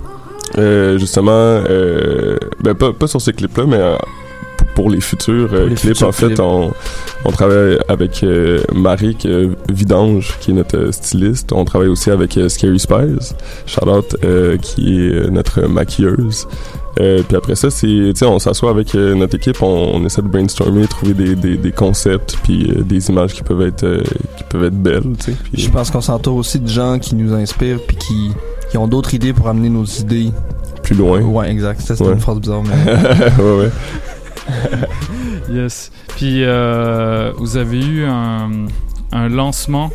Euh, 0.58 0.98
justement, 0.98 1.30
euh, 1.32 2.36
ben 2.62 2.74
pas, 2.74 2.92
pas 2.92 3.06
sur 3.06 3.20
ces 3.20 3.32
clips-là, 3.32 3.64
mais 3.66 3.76
euh, 3.78 3.96
pour 4.74 4.88
les 4.90 5.00
futurs 5.00 5.48
euh, 5.52 5.60
Pour 5.60 5.68
les 5.68 5.74
clips, 5.74 5.92
futurs 5.94 6.08
en 6.08 6.12
fait, 6.12 6.26
clips. 6.28 6.40
on, 6.40 6.72
on 7.24 7.30
travaille 7.30 7.78
avec 7.88 8.22
euh, 8.22 8.60
Marik 8.74 9.26
euh, 9.26 9.50
Vidange, 9.70 10.36
qui 10.40 10.50
est 10.50 10.54
notre 10.54 10.92
styliste. 10.92 11.52
On 11.52 11.64
travaille 11.64 11.88
aussi 11.88 12.10
avec 12.10 12.38
Scary 12.48 12.78
Spies, 12.78 13.34
euh, 14.24 14.56
qui 14.58 15.06
est 15.08 15.30
notre 15.30 15.62
maquilleuse. 15.62 16.46
Euh, 17.00 17.22
puis 17.26 17.36
après 17.38 17.54
ça, 17.54 17.70
c'est, 17.70 17.86
tu 17.86 18.12
sais, 18.16 18.26
on 18.26 18.38
s'assoit 18.38 18.68
avec 18.70 18.94
euh, 18.94 19.14
notre 19.14 19.34
équipe, 19.36 19.62
on, 19.62 19.94
on 19.94 20.04
essaie 20.04 20.20
de 20.20 20.28
brainstormer, 20.28 20.86
trouver 20.86 21.14
des, 21.14 21.34
des, 21.34 21.56
des 21.56 21.72
concepts, 21.72 22.36
puis 22.44 22.70
euh, 22.70 22.82
des 22.82 23.08
images 23.08 23.32
qui 23.32 23.42
peuvent 23.42 23.62
être, 23.62 23.84
euh, 23.84 24.02
qui 24.36 24.44
peuvent 24.50 24.64
être 24.64 24.76
belles, 24.82 25.02
tu 25.18 25.32
sais. 25.32 25.36
puis- 25.42 25.62
Je 25.62 25.70
pense 25.70 25.90
qu'on 25.90 26.02
s'entoure 26.02 26.36
aussi 26.36 26.58
de 26.60 26.68
gens 26.68 26.98
qui 26.98 27.14
nous 27.14 27.32
inspirent 27.32 27.80
puis 27.86 27.96
qui, 27.96 28.30
qui 28.72 28.78
ont 28.78 28.88
d'autres 28.88 29.12
idées 29.14 29.32
pour 29.34 29.48
amener 29.48 29.68
nos 29.68 29.84
idées 29.84 30.30
plus 30.82 30.94
loin. 30.96 31.20
Ouais, 31.20 31.50
exact. 31.50 31.80
Ça, 31.82 31.94
c'est 31.94 32.02
Ouais. 32.04 32.12
une 32.14 32.20
phrase 32.20 32.40
bizarre, 32.40 32.62
mais. 32.64 32.92
ouais, 33.42 33.56
ouais. 33.58 33.70
Yes. 35.50 35.90
Puis 36.16 36.42
euh, 36.44 37.32
vous 37.36 37.56
avez 37.58 37.84
eu 37.84 38.04
un, 38.06 38.50
un 39.12 39.28
lancement? 39.28 39.90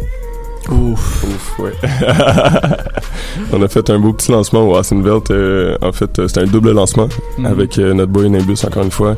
Ouf. 0.70 1.24
Ouf, 1.24 1.60
ouais. 1.60 1.72
on 3.54 3.62
a 3.64 3.68
fait 3.68 3.90
un 3.90 4.00
beau 4.00 4.14
petit 4.14 4.32
lancement 4.32 4.68
au 4.70 4.76
Hassenvelt. 4.76 5.32
euh, 5.32 5.78
en 5.82 5.92
fait, 5.92 6.20
euh, 6.20 6.28
c'était 6.28 6.42
un 6.42 6.46
double 6.48 6.72
lancement 6.72 7.08
Mhm. 7.40 7.46
avec 7.48 7.80
euh, 7.80 7.94
notre 7.94 8.12
boy 8.12 8.30
Nimbus, 8.30 8.58
encore 8.66 8.84
une 8.84 8.92
fois, 8.92 9.16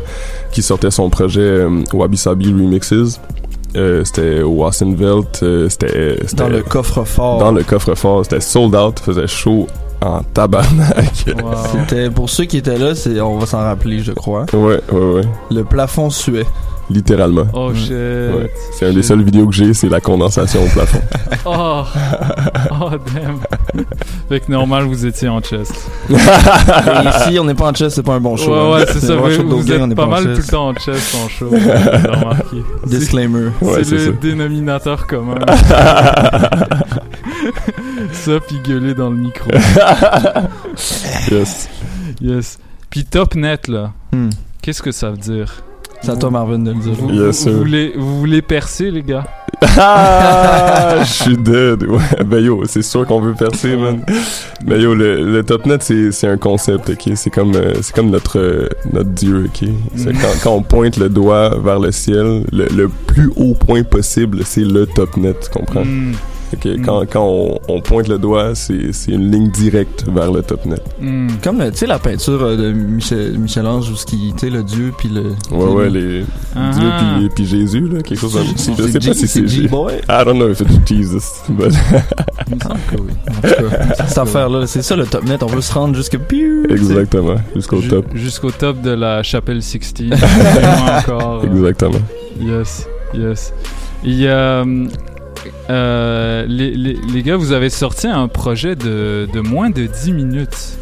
qui 0.51 0.62
sortait 0.62 0.91
son 0.91 1.10
projet 1.10 1.41
euh, 1.41 1.84
Wabi 1.93 2.18
Sabi 2.18 2.47
Remixes. 2.53 3.20
Euh, 3.76 4.03
c'était 4.03 4.41
au 4.41 4.63
euh, 5.43 5.70
c'était, 5.70 6.17
c'était 6.26 6.36
Dans 6.36 6.49
le 6.49 6.63
coffre-fort. 6.63 7.39
Dans 7.39 7.51
le 7.51 7.63
coffre-fort. 7.63 8.24
C'était 8.24 8.41
sold 8.41 8.76
out. 8.76 8.99
faisait 8.99 9.28
chaud 9.28 9.67
en 10.02 10.22
tabarnak. 10.34 11.26
C'était 11.72 12.10
pour 12.10 12.30
ceux 12.30 12.45
qui 12.45 12.58
étaient 12.58 12.78
là, 12.78 12.95
c'est 12.95 13.20
on 13.22 13.38
va 13.38 13.45
s'en 13.45 13.60
rappeler, 13.60 14.00
je 14.00 14.12
crois. 14.14 14.45
Ouais, 14.54 14.80
ouais, 14.91 15.00
ouais. 15.14 15.22
Le 15.52 15.64
plafond 15.64 16.10
suait. 16.10 16.45
Littéralement. 16.91 17.45
Oh 17.54 17.72
shit. 17.72 17.91
Ouais. 17.91 18.50
C'est 18.74 18.88
un 18.88 18.93
des 18.93 19.04
seules 19.04 19.22
vidéos 19.22 19.45
que 19.45 19.54
j'ai, 19.54 19.76
c'est 19.76 19.89
la 19.89 20.02
condensation 20.02 20.64
au 20.64 20.68
plafond. 20.68 21.02
Oh, 21.45 21.84
oh 22.72 22.89
damn. 23.14 23.39
fait 24.28 24.41
que 24.41 24.52
normal, 24.52 24.84
vous 24.84 25.06
étiez 25.06 25.30
en 25.30 25.39
chest. 25.39 25.74
Et 26.10 26.14
ici, 26.14 27.39
on 27.39 27.45
n'est 27.45 27.54
pas 27.54 27.70
en 27.70 27.74
chest, 27.74 27.95
c'est 27.95 28.04
pas 28.04 28.16
un 28.16 28.20
bon 28.20 28.36
show. 28.36 28.52
Ouais, 28.52 28.60
hein. 28.60 28.72
ouais, 28.74 28.86
c'est 28.91 29.00
ça. 29.00 29.16
Vous, 29.16 29.22
vous 29.62 29.72
êtes 29.72 29.95
pas 29.95 30.06
mal 30.06 30.24
tout 30.24 30.30
le 30.30 30.43
temps 30.43 30.68
en 30.68 30.74
chest 30.76 31.16
en 31.16 31.30
show. 31.30 31.50
remarqué. 31.50 32.58
C'est- 32.84 32.89
Disclaimer. 32.89 33.50
C'est 33.62 33.91
le 33.91 34.00
ça. 34.00 34.12
dénominateur 34.22 35.08
commun. 35.08 35.36
ça, 38.30 38.39
puis 38.45 38.59
gueuler 38.65 38.93
dans 38.93 39.09
le 39.09 39.17
micro. 39.17 39.49
yes. 41.32 41.69
Yes. 42.21 42.59
Puis 42.89 43.05
top 43.05 43.36
net, 43.36 43.67
là. 43.67 43.91
Hmm. 44.11 44.30
Qu'est-ce 44.61 44.82
que 44.82 44.91
ça 44.91 45.11
veut 45.11 45.17
dire? 45.17 45.63
C'est 46.01 46.11
à 46.11 46.15
toi, 46.15 46.32
Marvin, 46.32 46.59
de 46.59 46.71
le 46.71 46.80
dire. 46.80 46.93
Vous, 46.93 47.11
Yes, 47.11 47.43
vous 47.43 47.49
sir. 47.49 47.53
voulez, 47.57 47.93
vous 47.97 48.19
voulez 48.19 48.41
percer, 48.41 48.89
les 48.89 49.03
gars? 49.03 49.25
Ah, 49.77 50.95
je 51.01 51.11
suis 51.23 51.38
dead. 51.38 51.84
Ouais, 51.84 52.23
ben 52.25 52.39
yo, 52.43 52.63
c'est 52.65 52.82
sûr 52.82 53.05
qu'on 53.05 53.19
veut 53.19 53.34
percer, 53.34 53.75
man. 53.75 54.01
Ben 54.63 54.80
yo, 54.80 54.95
le, 54.95 55.30
le 55.30 55.43
topnet, 55.43 55.77
c'est, 55.82 56.13
c'est 56.13 56.27
un 56.27 56.38
concept, 56.38 56.89
ok? 56.91 57.11
C'est 57.15 57.30
comme, 57.30 57.53
euh, 57.55 57.73
c'est 57.82 57.93
comme 57.93 58.09
notre, 58.11 58.39
euh, 58.39 58.69
notre 58.93 59.09
dieu, 59.09 59.49
ok? 59.53 59.67
Mm. 59.95 60.05
quand, 60.21 60.27
quand 60.43 60.51
on 60.53 60.61
pointe 60.63 60.95
le 60.97 61.09
doigt 61.09 61.57
vers 61.61 61.80
le 61.80 61.91
ciel, 61.91 62.45
le, 62.53 62.67
le 62.73 62.88
plus 63.07 63.30
haut 63.36 63.53
point 63.53 63.84
possible, 63.84 64.39
c'est 64.45 64.63
le 64.63 64.86
topnet, 64.86 65.34
tu 65.43 65.49
comprends? 65.49 65.84
Mm. 65.84 66.13
Ok, 66.54 66.68
quand, 66.84 67.06
quand 67.12 67.24
on, 67.26 67.60
on 67.68 67.82
pointe 67.82 68.08
le 68.08 68.18
doigt, 68.18 68.56
c'est, 68.56 68.91
c'est 68.91 69.12
une 69.12 69.32
ligne 69.32 69.50
directe 69.52 70.06
vers 70.12 70.32
le 70.32 70.41
topnet. 70.41 70.78
Mm. 71.00 71.28
Comme, 71.43 71.62
euh, 71.62 71.70
tu 71.72 71.78
sais, 71.78 71.86
la 71.88 72.00
peinture 72.00 72.41
euh, 72.41 72.56
de 72.58 72.72
Michel, 72.72 73.38
Michel-Ange, 73.38 73.89
où 73.91 73.95
ce 73.95 74.06
qui, 74.06 74.34
tu 74.34 74.39
sais, 74.39 74.50
le 74.50 74.64
dieu, 74.64 74.91
puis 74.97 75.10
le... 75.10 75.34
Ouais, 75.52 75.72
ouais, 75.72 75.89
les 75.89 76.26
Ah. 76.56 76.72
Dieu 76.74 76.89
puis, 76.97 77.30
puis 77.36 77.45
Jésus, 77.45 77.88
là, 77.88 78.02
quelque 78.02 78.20
chose 78.20 78.34
comme 78.34 78.45
C'est- 78.56 78.72
Je 78.76 78.82
sais 78.84 78.91
c'est 78.93 79.00
pas 79.00 79.06
G- 79.06 79.14
si 79.14 79.28
c'est. 79.28 79.47
G-boy? 79.47 79.93
I 80.10 80.26
don't 80.26 80.38
know 80.38 80.50
if 80.50 80.62
it's 80.62 80.80
Jesus, 80.88 81.41
but... 81.50 81.72
Cette 84.08 84.18
affaire-là, 84.18 84.66
c'est 84.68 84.82
ça 84.82 84.95
le 84.95 85.06
top 85.06 85.24
net, 85.26 85.43
on 85.43 85.47
veut 85.47 85.62
se 85.62 85.74
rendre 85.74 85.95
jusque... 85.95 86.18
Exactement, 86.70 87.36
jusqu'au 87.56 87.82
Ju- 87.82 87.89
top. 87.89 88.06
Jusqu'au 88.16 88.52
top 88.52 88.82
de 88.82 88.91
la 88.91 89.24
chapelle 89.24 89.62
Sixtine. 89.62 90.14
Encore. 90.97 91.43
euh, 91.43 91.47
Exactement. 91.56 92.00
Yes, 92.39 92.88
yes. 93.14 93.54
Il 94.04 94.16
y 94.20 94.28
a. 94.28 94.62
hum, 94.62 94.88
euh, 95.69 96.45
les, 96.47 97.23
gars, 97.23 97.37
vous 97.37 97.51
avez 97.51 97.69
sorti 97.69 98.07
un 98.07 98.27
projet 98.27 98.75
de, 98.75 99.27
de 99.31 99.39
moins 99.39 99.69
de 99.69 99.85
10 99.85 100.13
minutes. 100.13 100.77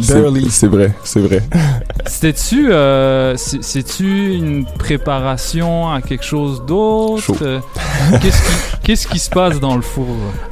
C'est 0.00 0.50
c'est 0.50 0.66
vrai, 0.66 0.92
c'est 1.04 1.20
vrai. 1.20 1.42
C'était-tu 2.06 2.72
euh, 2.72 3.34
c'est-tu 3.36 4.32
une 4.34 4.64
préparation 4.78 5.90
à 5.92 6.00
quelque 6.00 6.24
chose 6.24 6.62
d'autre? 6.66 7.32
Euh, 7.42 7.60
Qu'est-ce 8.20 8.42
qui, 8.42 8.50
qu'est-ce 8.82 9.06
qui 9.06 9.18
se 9.18 9.30
passe 9.30 9.60
dans 9.60 9.76
le 9.76 9.82
four? 9.82 10.06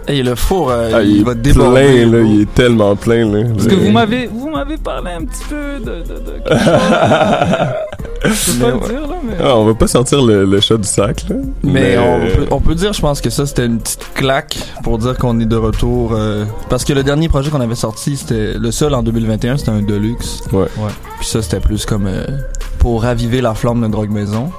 Hey, 0.07 0.23
le 0.23 0.35
four, 0.35 0.71
euh, 0.71 0.91
Ah, 0.95 1.03
il, 1.03 1.25
va 1.25 1.35
déborder. 1.35 2.05
plein, 2.05 2.11
là, 2.13 2.21
il 2.21 2.43
est 2.43 2.55
tellement 2.55 2.95
plein, 2.95 3.25
là. 3.31 3.45
Parce 3.55 3.67
que 3.67 3.75
vous 3.75 3.91
m'avez 3.91 4.27
vous 4.27 4.51
m'avez 4.51 4.77
parlé 4.77 5.11
un 5.13 5.25
petit 5.25 5.45
peu 5.49 5.79
de, 5.81 6.03
de, 6.03 6.15
de 6.21 6.31
quelque 6.45 6.65
chose. 6.65 6.69
Je 8.25 8.53
peux 8.53 8.59
pas 8.65 8.71
le 8.73 8.81
dire 8.93 9.01
là, 9.09 9.15
mais. 9.25 9.35
Ah, 9.41 9.57
on 9.57 9.65
va 9.65 9.75
pas 9.75 9.87
sortir 9.87 10.23
le, 10.23 10.45
le 10.45 10.61
chat 10.61 10.77
du 10.77 10.89
sac, 10.89 11.25
là. 11.29 11.37
Mais, 11.63 11.97
on, 11.99 12.21
peut, 12.21 12.47
on 12.51 12.61
peut 12.61 12.75
dire, 12.75 12.93
je 12.93 13.01
pense 13.01 13.21
que 13.21 13.31
ça, 13.31 13.47
c'était 13.47 13.65
une 13.67 13.79
petite 13.79 14.11
claque 14.15 14.59
pour 14.83 14.99
dire 14.99 15.17
qu'on 15.17 15.39
est 15.41 15.47
de 15.47 15.57
retour. 15.57 16.13
euh, 16.15 16.45
parce 16.69 16.85
que 16.85 16.93
le 16.93 17.05
dernier 17.05 17.29
projet 17.29 17.51
qu'on 17.51 17.61
avait 17.61 17.75
sorti, 17.77 18.17
c'était 18.17 18.55
le 18.55 18.71
seul 18.73 18.93
en 18.95 19.03
2021, 19.11 19.57
c'était 19.59 19.71
un 19.71 19.83
Deluxe. 19.83 20.43
Ouais. 20.53 20.61
Ouais. 20.79 20.91
Puis 21.19 21.29
ça, 21.29 21.43
c'était 21.43 21.61
plus 21.61 21.85
comme 21.87 22.07
euh, 22.07 22.25
pour 22.79 23.03
raviver 23.03 23.41
la 23.41 23.55
flamme 23.55 23.81
de 23.83 23.89
Drogue 23.89 24.11
Maison. 24.11 24.51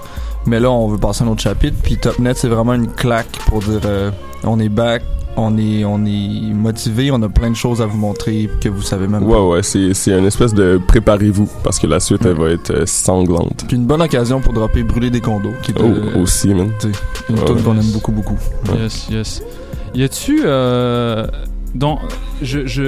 Mais 0.45 0.59
là, 0.59 0.71
on 0.71 0.87
veut 0.87 0.97
passer 0.97 1.23
à 1.23 1.27
un 1.27 1.29
autre 1.31 1.41
chapitre. 1.41 1.77
Puis 1.83 1.97
Topnet, 1.97 2.33
c'est 2.35 2.47
vraiment 2.47 2.73
une 2.73 2.87
claque 2.87 3.37
pour 3.47 3.59
dire 3.59 3.81
euh, 3.85 4.09
on 4.43 4.59
est 4.59 4.69
back, 4.69 5.03
on 5.37 5.57
est, 5.57 5.83
on 5.85 6.05
est 6.05 6.53
motivé, 6.53 7.11
on 7.11 7.21
a 7.21 7.29
plein 7.29 7.49
de 7.51 7.55
choses 7.55 7.81
à 7.81 7.85
vous 7.85 7.97
montrer 7.97 8.49
que 8.61 8.67
vous 8.69 8.81
savez 8.81 9.07
même 9.07 9.23
Ouais, 9.23 9.33
pas. 9.33 9.43
ouais, 9.47 9.63
c'est, 9.63 9.93
c'est 9.93 10.17
une 10.17 10.25
espèce 10.25 10.53
de 10.53 10.79
préparez-vous, 10.87 11.47
parce 11.63 11.77
que 11.79 11.87
la 11.87 11.99
suite, 11.99 12.25
elle 12.25 12.37
va 12.37 12.49
être 12.49 12.71
euh, 12.71 12.85
sanglante. 12.85 13.65
Puis 13.67 13.75
une 13.77 13.85
bonne 13.85 14.01
occasion 14.01 14.39
pour 14.41 14.53
dropper 14.53 14.83
Brûler 14.83 15.09
des 15.09 15.21
condos, 15.21 15.51
qui 15.61 15.71
est 15.71 15.75
Oh, 15.79 15.83
euh, 15.83 16.21
aussi, 16.21 16.53
man. 16.53 16.71
tu 16.79 16.91
sais, 16.91 16.99
une 17.29 17.35
Ouais, 17.39 17.45
tune 17.45 17.55
ouais. 17.57 17.61
qu'on 17.63 17.75
aime 17.77 17.91
beaucoup, 17.91 18.11
beaucoup. 18.11 18.37
Yes, 18.77 19.07
yes. 19.09 19.43
Y 19.93 20.03
a-tu 20.03 20.41
euh, 20.45 21.25
dans 21.76 21.99
je, 22.41 22.65
je 22.65 22.82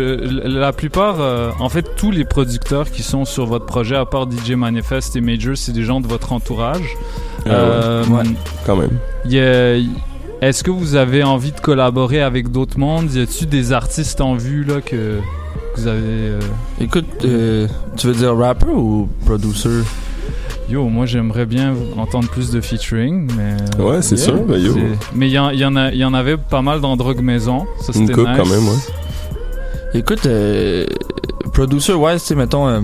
la 0.48 0.74
plupart 0.74 1.18
euh, 1.20 1.52
en 1.60 1.70
fait 1.70 1.86
tous 1.96 2.10
les 2.12 2.26
producteurs 2.26 2.90
qui 2.90 3.04
sont 3.04 3.26
sur 3.26 3.46
votre 3.46 3.66
projet 3.66 3.96
à 3.96 4.06
part 4.06 4.26
DJ 4.30 4.52
Manifest 4.54 5.16
et 5.16 5.22
Major, 5.22 5.56
c'est 5.56 5.72
des 5.72 5.84
gens 5.84 6.02
de 6.02 6.08
votre 6.08 6.34
entourage. 6.34 6.86
Euh, 7.48 8.06
ouais. 8.06 8.24
Quand 8.66 8.76
même. 8.76 8.98
y 9.26 9.40
a- 9.40 9.78
est-ce 10.42 10.64
que 10.64 10.72
vous 10.72 10.96
avez 10.96 11.24
envie 11.24 11.52
de 11.52 11.60
collaborer 11.60 12.22
avec 12.22 12.52
d'autres 12.52 12.80
mondes? 12.80 13.14
Y 13.14 13.22
a-tu 13.22 13.46
des 13.46 13.74
artistes 13.74 14.22
en 14.22 14.34
vue 14.36 14.64
là 14.64 14.82
que 14.82 15.20
vous 15.76 15.88
avez 15.88 16.00
euh, 16.02 16.40
Écoute, 16.80 17.06
euh, 17.26 17.68
tu 17.98 18.08
veux 18.08 18.14
dire 18.16 18.36
rapper 18.36 18.66
ou 18.72 19.08
producer? 19.26 19.70
Yo, 20.72 20.88
moi 20.88 21.06
j'aimerais 21.06 21.46
bien 21.46 21.74
entendre 21.98 22.30
plus 22.30 22.50
de 22.52 22.62
featuring, 22.62 23.30
mais. 23.38 23.82
Ouais, 23.84 24.02
c'est 24.02 24.16
sûr, 24.16 24.38
ben, 24.46 24.58
yo. 24.58 24.74
c'est- 24.74 25.14
Mais 25.14 25.28
il 25.28 25.32
y, 25.32 25.34
y 25.34 25.38
en 25.40 25.52
y 25.52 26.16
avait 26.16 26.38
pas 26.38 26.62
mal 26.62 26.80
dans 26.80 26.96
Drogue 26.96 27.22
Maison. 27.22 27.66
Ça 27.82 27.92
Une 27.94 28.08
c'était 28.08 28.14
coupe, 28.14 28.28
nice. 28.30 28.38
quand 28.38 28.46
même, 28.50 28.68
ouais. 28.68 30.00
Écoute, 30.00 30.26
euh, 30.26 30.86
producer 31.54 31.94
wise, 31.94 32.22
tu 32.22 32.28
sais, 32.30 32.36
mettons, 32.36 32.68
euh, 32.70 32.80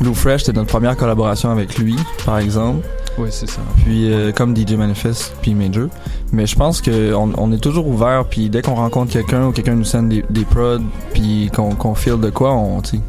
Lou 0.00 0.12
Fresh, 0.14 0.42
c'était 0.42 0.58
notre 0.58 0.70
première 0.70 0.96
collaboration 0.96 1.50
avec 1.50 1.78
lui, 1.78 1.94
par 2.26 2.38
exemple. 2.40 2.84
Ouais, 3.16 3.28
c'est 3.30 3.48
ça. 3.48 3.60
Puis 3.84 4.12
euh, 4.12 4.32
comme 4.32 4.56
DJ 4.56 4.72
Manifest, 4.72 5.36
puis 5.40 5.54
Major. 5.54 5.86
Mais 6.32 6.46
je 6.46 6.56
pense 6.56 6.80
que 6.80 7.14
on, 7.14 7.30
on 7.38 7.52
est 7.52 7.58
toujours 7.62 7.86
ouvert, 7.86 8.24
puis 8.28 8.50
dès 8.50 8.60
qu'on 8.60 8.74
rencontre 8.74 9.12
quelqu'un 9.12 9.46
ou 9.46 9.52
quelqu'un 9.52 9.74
nous 9.76 9.84
send 9.84 10.02
des, 10.08 10.24
des 10.30 10.44
prods, 10.44 10.78
puis 11.12 11.48
qu'on 11.54 11.76
qu'on 11.76 11.94
feel 11.94 12.18
de 12.18 12.30
quoi, 12.30 12.52
on, 12.54 12.80
tu 12.82 12.96
sais. 12.96 13.00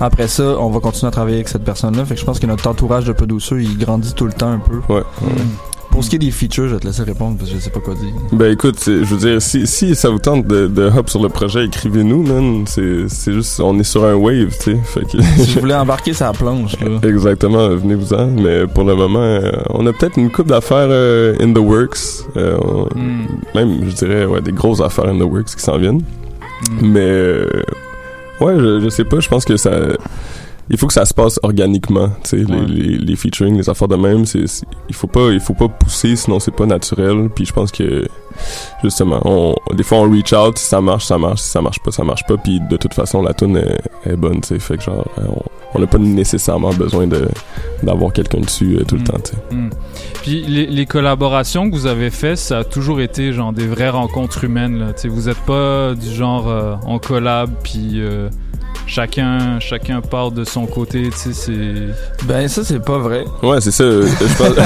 Après 0.00 0.28
ça, 0.28 0.56
on 0.58 0.70
va 0.70 0.80
continuer 0.80 1.08
à 1.08 1.12
travailler 1.12 1.36
avec 1.36 1.48
cette 1.48 1.64
personne-là. 1.64 2.04
Fait 2.04 2.14
que 2.14 2.20
je 2.20 2.26
pense 2.26 2.38
que 2.38 2.46
notre 2.46 2.66
entourage 2.68 3.04
de 3.04 3.12
producer, 3.12 3.56
il 3.60 3.78
grandit 3.78 4.12
tout 4.14 4.26
le 4.26 4.32
temps 4.32 4.50
un 4.50 4.58
peu. 4.58 4.80
Ouais. 4.92 5.02
Pour 5.90 6.04
ce 6.04 6.10
qui 6.10 6.16
est 6.16 6.18
des 6.18 6.30
features, 6.30 6.68
je 6.68 6.74
vais 6.74 6.80
te 6.80 6.86
laisser 6.86 7.04
répondre 7.04 7.38
parce 7.38 7.48
que 7.48 7.56
je 7.56 7.60
sais 7.62 7.70
pas 7.70 7.80
quoi 7.80 7.94
dire. 7.94 8.12
Ben 8.32 8.52
écoute, 8.52 8.76
je 8.84 9.02
veux 9.02 9.16
dire, 9.16 9.40
si, 9.40 9.66
si 9.66 9.94
ça 9.94 10.10
vous 10.10 10.18
tente 10.18 10.46
de, 10.46 10.66
de 10.66 10.82
hop 10.94 11.08
sur 11.08 11.22
le 11.22 11.30
projet, 11.30 11.64
écrivez-nous, 11.64 12.22
man. 12.22 12.64
C'est, 12.66 13.32
juste, 13.32 13.60
on 13.60 13.78
est 13.78 13.82
sur 13.84 14.04
un 14.04 14.12
wave, 14.14 14.50
tu 14.62 14.72
sais. 14.72 14.76
Fait 14.84 15.06
que... 15.06 15.22
si 15.22 15.54
vous 15.54 15.60
voulez 15.60 15.74
embarquer 15.74 16.12
sa 16.12 16.32
planche, 16.32 16.78
là. 16.80 16.98
Exactement, 17.08 17.68
venez-vous-en. 17.68 18.26
Mais 18.26 18.66
pour 18.66 18.84
le 18.84 18.94
moment, 18.94 19.20
euh, 19.22 19.52
on 19.70 19.86
a 19.86 19.92
peut-être 19.94 20.18
une 20.18 20.30
coupe 20.30 20.48
d'affaires 20.48 20.88
euh, 20.90 21.34
in 21.40 21.54
the 21.54 21.58
works. 21.58 21.96
Euh, 22.36 22.58
on- 22.62 22.86
Mm. 22.94 23.26
Même, 23.54 23.78
je 23.88 23.94
dirais, 23.94 24.26
ouais, 24.26 24.40
des 24.42 24.52
grosses 24.52 24.80
affaires 24.82 25.06
in 25.06 25.18
the 25.18 25.22
works 25.22 25.54
qui 25.56 25.62
s'en 25.62 25.78
viennent. 25.78 26.02
Mm. 26.82 26.86
Mais, 26.92 27.46
ouais, 28.40 28.58
je, 28.58 28.80
je 28.80 28.88
sais 28.88 29.04
pas, 29.04 29.20
je 29.20 29.28
pense 29.28 29.44
que 29.44 29.56
ça... 29.56 29.70
Il 30.70 30.76
faut 30.78 30.86
que 30.88 30.92
ça 30.92 31.04
se 31.04 31.14
passe 31.14 31.38
organiquement, 31.42 32.08
tu 32.24 32.30
sais, 32.30 32.36
les, 32.38 32.66
les, 32.66 32.98
les 32.98 33.16
featuring, 33.16 33.56
les 33.56 33.68
affaires 33.70 33.86
de 33.88 33.94
même, 33.96 34.26
c'est, 34.26 34.44
il 34.88 34.94
faut 34.94 35.06
pas, 35.06 35.30
il 35.30 35.38
faut 35.40 35.54
pas 35.54 35.68
pousser, 35.68 36.16
sinon 36.16 36.40
c'est 36.40 36.54
pas 36.54 36.66
naturel. 36.66 37.28
Puis 37.34 37.44
je 37.46 37.52
pense 37.52 37.70
que 37.70 38.08
justement, 38.82 39.20
on, 39.24 39.54
des 39.74 39.82
fois 39.84 39.98
on 39.98 40.10
reach 40.10 40.32
out, 40.32 40.58
si 40.58 40.66
ça 40.66 40.80
marche, 40.80 41.04
ça 41.04 41.18
marche, 41.18 41.40
si 41.40 41.48
ça 41.50 41.62
marche 41.62 41.78
pas, 41.80 41.90
ça 41.92 42.02
marche 42.04 42.24
pas. 42.26 42.36
Puis 42.36 42.60
de 42.68 42.76
toute 42.76 42.94
façon, 42.94 43.22
la 43.22 43.32
tune 43.32 43.56
est, 43.56 43.80
est 44.10 44.16
bonne, 44.16 44.40
tu 44.40 44.48
sais, 44.48 44.58
fait 44.58 44.76
que 44.76 44.82
genre, 44.82 45.06
euh, 45.18 45.22
on- 45.28 45.42
on 45.74 45.78
n'a 45.80 45.86
pas 45.86 45.98
nécessairement 45.98 46.70
besoin 46.72 47.06
de 47.06 47.28
d'avoir 47.82 48.10
quelqu'un 48.12 48.40
dessus 48.40 48.76
euh, 48.80 48.84
tout 48.84 48.96
le 48.96 49.04
temps, 49.04 49.18
tu 49.22 49.32
sais. 49.32 49.54
Hmm. 49.54 49.68
Puis 50.22 50.42
les, 50.46 50.66
les 50.66 50.86
collaborations 50.86 51.68
que 51.70 51.74
vous 51.76 51.86
avez 51.86 52.08
faites, 52.10 52.38
ça 52.38 52.58
a 52.60 52.64
toujours 52.64 53.00
été 53.00 53.32
genre 53.32 53.52
des 53.52 53.66
vraies 53.66 53.90
rencontres 53.90 54.44
humaines. 54.44 54.78
Là. 54.78 54.92
Tu 54.94 55.02
sais, 55.02 55.08
vous 55.08 55.28
êtes 55.28 55.38
pas 55.40 55.94
du 55.94 56.08
genre 56.14 56.48
euh, 56.48 56.76
on 56.86 56.98
collab 56.98 57.50
puis 57.62 58.00
euh, 58.00 58.30
chacun 58.86 59.58
chacun 59.60 60.00
part 60.00 60.30
de 60.30 60.44
son 60.44 60.66
côté. 60.66 61.10
Tu 61.10 61.16
sais, 61.16 61.32
c'est. 61.32 62.24
Ben 62.26 62.48
ça 62.48 62.64
c'est 62.64 62.84
pas 62.84 62.98
vrai. 62.98 63.24
Ouais, 63.42 63.60
c'est 63.60 63.70
ça. 63.70 63.84
euh, 63.84 64.06
je 64.06 64.36
pense- 64.36 64.56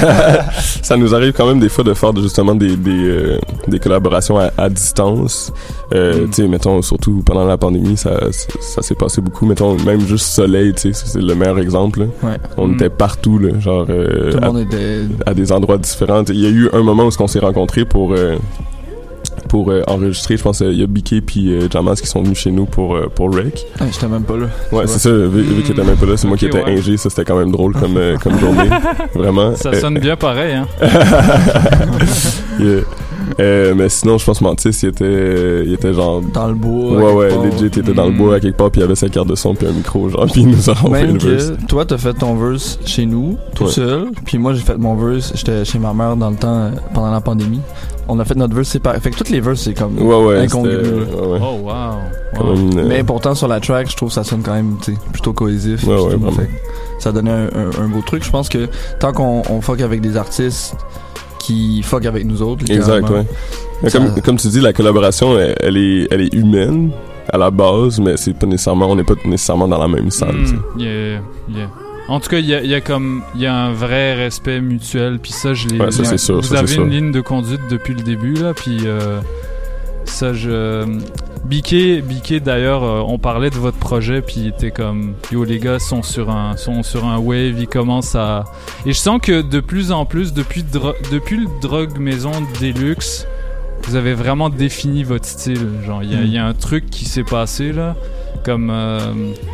ça 0.82 0.96
nous 0.96 1.14
arrive 1.14 1.32
quand 1.32 1.46
même 1.46 1.60
des 1.60 1.68
fois 1.68 1.84
de 1.84 1.94
faire 1.94 2.14
justement 2.16 2.54
des, 2.54 2.76
des, 2.76 2.90
euh, 2.90 3.38
des 3.68 3.78
collaborations 3.78 4.38
à, 4.38 4.50
à 4.56 4.68
distance. 4.68 5.52
Euh, 5.94 6.26
Tu 6.26 6.42
sais, 6.42 6.48
mettons, 6.48 6.80
surtout 6.82 7.22
pendant 7.24 7.44
la 7.44 7.56
pandémie, 7.58 7.96
ça, 7.96 8.30
ça, 8.32 8.48
ça 8.60 8.82
s'est 8.82 8.94
passé 8.94 9.20
beaucoup. 9.20 9.46
Mettons, 9.46 9.74
même 9.84 10.00
juste 10.06 10.26
Soleil, 10.26 10.72
tu 10.74 10.92
sais, 10.92 11.06
c'est 11.06 11.20
le 11.20 11.34
meilleur 11.34 11.58
exemple. 11.58 12.00
là. 12.00 12.06
Ouais. 12.22 12.36
On 12.56 12.68
Mm. 12.68 12.74
était 12.74 12.90
partout, 12.90 13.38
là, 13.38 13.58
genre... 13.58 13.86
euh, 13.88 14.30
Tout 14.32 14.38
le 14.38 14.44
à- 14.44 14.46
monde 14.46 14.58
était. 14.60 15.00
à 15.26 15.34
des 15.34 15.50
endroits 15.52 15.78
différents. 15.78 16.22
Il 16.28 16.38
y 16.40 16.46
a 16.46 16.50
eu 16.50 16.68
un 16.72 16.82
moment 16.82 17.04
où 17.04 17.10
on 17.18 17.26
s'est 17.26 17.38
rencontrés 17.40 17.84
pour 17.84 18.12
euh, 18.12 18.36
pour 19.48 19.70
euh, 19.70 19.82
enregistrer. 19.86 20.36
Je 20.36 20.42
pense 20.42 20.58
qu'il 20.58 20.72
y 20.78 20.82
a 20.82 20.86
Biké 20.86 21.20
puis 21.20 21.52
euh, 21.52 21.68
Jamas 21.70 21.96
qui 21.96 22.06
sont 22.06 22.22
venus 22.22 22.38
chez 22.38 22.50
nous 22.50 22.66
pour 22.66 22.94
euh, 22.94 23.08
pour 23.14 23.34
Rec. 23.34 23.66
Ah, 23.80 23.84
J'étais 23.92 24.08
même 24.08 24.22
pas 24.24 24.36
là. 24.36 24.46
Ouais, 24.72 24.86
c'est 24.86 24.98
ça. 24.98 25.10
vois. 25.10 25.26
Vu, 25.28 25.42
vu 25.42 25.62
qu'il 25.62 25.72
était 25.72 25.84
même 25.84 25.96
pas 25.96 26.06
là, 26.06 26.16
c'est 26.16 26.28
moi 26.28 26.36
qui 26.36 26.46
étais 26.46 26.62
ouais. 26.62 26.78
ingé. 26.78 26.96
Ça 26.96 27.10
c'était 27.10 27.24
quand 27.24 27.38
même 27.38 27.50
drôle 27.52 27.74
comme 27.74 27.96
euh, 27.96 28.16
comme 28.18 28.38
journée. 28.40 28.68
Vraiment. 29.14 29.54
Ça 29.56 29.70
Euh, 29.70 29.80
sonne 29.80 29.98
bien 29.98 30.16
pareil, 30.16 30.54
hein. 30.54 30.66
Yeah. 32.58 32.80
Euh, 33.38 33.74
mais 33.76 33.88
sinon, 33.88 34.18
je 34.18 34.24
pense 34.24 34.40
Mantis, 34.40 34.70
il 34.82 34.88
était, 34.88 35.62
il 35.64 35.72
était 35.72 35.94
genre. 35.94 36.20
Dans 36.20 36.48
le 36.48 36.54
bois. 36.54 36.92
Ouais, 36.96 37.12
ouais, 37.12 37.28
part. 37.28 37.44
legit, 37.44 37.56
il 37.60 37.66
était 37.66 37.92
dans 37.94 38.06
le 38.06 38.12
bois 38.12 38.34
à 38.36 38.40
quelque 38.40 38.56
part, 38.56 38.70
puis 38.70 38.80
il 38.80 38.84
avait 38.84 38.96
sa 38.96 39.08
carte 39.08 39.28
de 39.28 39.34
son, 39.34 39.54
puis 39.54 39.66
un 39.66 39.72
micro, 39.72 40.08
genre, 40.08 40.26
puis 40.32 40.42
il 40.42 40.48
nous 40.48 40.68
a 40.68 40.72
envoyé 40.72 41.06
Même 41.06 41.16
le 41.16 41.36
verse. 41.36 41.52
toi, 41.68 41.84
t'as 41.86 41.96
fait 41.96 42.12
ton 42.14 42.34
verse 42.34 42.78
chez 42.84 43.06
nous, 43.06 43.36
tout 43.54 43.64
Ouais. 43.64 43.70
seul. 43.70 44.08
Puis 44.26 44.36
moi, 44.36 44.52
j'ai 44.54 44.60
fait 44.60 44.76
mon 44.76 44.94
verse, 44.96 45.32
j'étais 45.34 45.64
chez 45.64 45.78
ma 45.78 45.94
mère 45.94 46.16
dans 46.16 46.30
le 46.30 46.36
temps, 46.36 46.48
euh, 46.64 46.70
pendant 46.92 47.10
la 47.12 47.20
pandémie. 47.20 47.60
On 48.12 48.18
a 48.18 48.24
fait 48.24 48.34
notre 48.34 48.54
verse 48.54 48.68
séparé. 48.68 48.98
Fait 49.00 49.10
que 49.10 49.16
toutes 49.16 49.30
les 49.30 49.40
verses, 49.40 49.60
c'est 49.60 49.74
comme 49.74 49.96
Ouais, 50.00 50.24
ouais, 50.24 50.38
incongru. 50.38 50.76
Oh, 51.16 51.36
wow. 51.62 51.70
Euh, 52.42 52.84
Mais 52.88 53.04
pourtant, 53.04 53.34
sur 53.34 53.46
la 53.48 53.60
track, 53.60 53.88
je 53.90 53.96
trouve 53.96 54.08
que 54.08 54.14
ça 54.14 54.24
sonne 54.24 54.42
quand 54.42 54.54
même 54.54 54.76
tu 54.82 54.92
sais, 54.92 54.98
plutôt 55.12 55.32
cohésif. 55.32 55.84
Ouais, 55.84 55.94
puis 55.94 56.04
ouais, 56.04 56.12
tout. 56.14 56.18
vraiment. 56.20 56.32
Fait 56.32 56.48
ça 56.98 57.12
donnait 57.12 57.30
un, 57.30 57.44
un- 57.46 57.84
un 57.84 57.88
beau 57.88 58.00
truc. 58.04 58.24
Je 58.24 58.30
pense 58.30 58.48
que 58.48 58.68
tant 58.98 59.12
qu'on 59.12 59.42
on 59.48 59.60
fuck 59.60 59.80
avec 59.80 60.00
des 60.00 60.16
artistes 60.16 60.76
qui 61.38 61.82
fuck 61.82 62.04
avec 62.04 62.24
nous 62.26 62.42
autres, 62.42 62.64
Exact, 62.70 63.08
ouais. 63.08 63.24
Ça- 63.88 63.98
comme, 63.98 64.20
comme 64.22 64.36
tu 64.36 64.48
dis, 64.48 64.60
la 64.60 64.72
collaboration, 64.72 65.38
elle, 65.38 65.54
elle 65.60 65.76
est, 65.78 66.08
elle 66.10 66.20
est 66.22 66.34
humaine 66.34 66.90
à 67.32 67.38
la 67.38 67.50
base, 67.50 67.98
mais 68.00 68.16
c'est 68.16 68.34
pas 68.34 68.46
nécessairement, 68.46 68.90
on 68.90 68.96
n'est 68.96 69.04
pas 69.04 69.14
nécessairement 69.24 69.68
dans 69.68 69.78
la 69.78 69.88
même 69.88 70.10
salle. 70.10 70.34
Mm, 70.34 70.62
yeah, 70.80 70.90
yeah. 71.48 71.68
En 72.10 72.20
tout 72.20 72.28
cas, 72.28 72.38
il 72.38 72.46
y 72.46 72.54
a, 72.54 72.60
il 72.62 72.68
y 72.68 72.74
a 72.74 72.80
comme 72.80 73.22
il 73.34 73.40
y 73.40 73.46
a 73.46 73.54
un 73.54 73.72
vrai 73.72 74.14
respect 74.14 74.60
mutuel, 74.60 75.18
puis 75.20 75.32
ça 75.32 75.54
je 75.54 75.68
l'ai. 75.68 75.78
Ouais, 75.80 75.90
ça, 75.90 76.04
c'est 76.04 76.18
sûr, 76.18 76.36
Vous 76.36 76.42
ça, 76.42 76.58
avez 76.58 76.68
une 76.74 76.74
sûr. 76.74 76.86
ligne 76.86 77.12
de 77.12 77.20
conduite 77.20 77.60
depuis 77.70 77.94
le 77.94 78.02
début 78.02 78.34
là, 78.34 78.52
puis 78.52 78.78
euh, 78.84 79.20
ça 80.04 80.32
je. 80.32 80.84
Biquet, 81.44 82.02
Biquet 82.02 82.38
d'ailleurs, 82.40 82.84
euh, 82.84 83.00
on 83.06 83.18
parlait 83.18 83.48
de 83.50 83.54
votre 83.56 83.78
projet, 83.78 84.20
puis 84.22 84.34
il 84.38 84.46
était 84.48 84.70
comme 84.70 85.14
yo 85.32 85.42
les 85.44 85.58
gars 85.58 85.78
sont 85.78 86.02
sur 86.02 86.30
un 86.30 86.56
sont 86.56 86.82
sur 86.82 87.06
un 87.06 87.16
wave, 87.18 87.58
ils 87.58 87.66
commencent 87.66 88.14
à 88.14 88.44
et 88.84 88.92
je 88.92 88.98
sens 88.98 89.20
que 89.22 89.40
de 89.40 89.60
plus 89.60 89.90
en 89.90 90.04
plus 90.04 90.32
depuis 90.34 90.62
depuis 91.10 91.38
le 91.38 91.46
drogue 91.62 91.98
maison 91.98 92.30
Deluxe, 92.60 93.26
vous 93.84 93.96
avez 93.96 94.12
vraiment 94.14 94.50
défini 94.50 95.02
votre 95.02 95.24
style. 95.24 95.66
Genre, 95.86 96.02
il 96.02 96.12
y, 96.12 96.16
Mm. 96.16 96.26
y 96.34 96.38
a 96.38 96.44
un 96.46 96.52
truc 96.54 96.90
qui 96.90 97.06
s'est 97.06 97.24
passé 97.24 97.72
là, 97.72 97.96
comme 98.44 98.70
euh, 98.70 98.98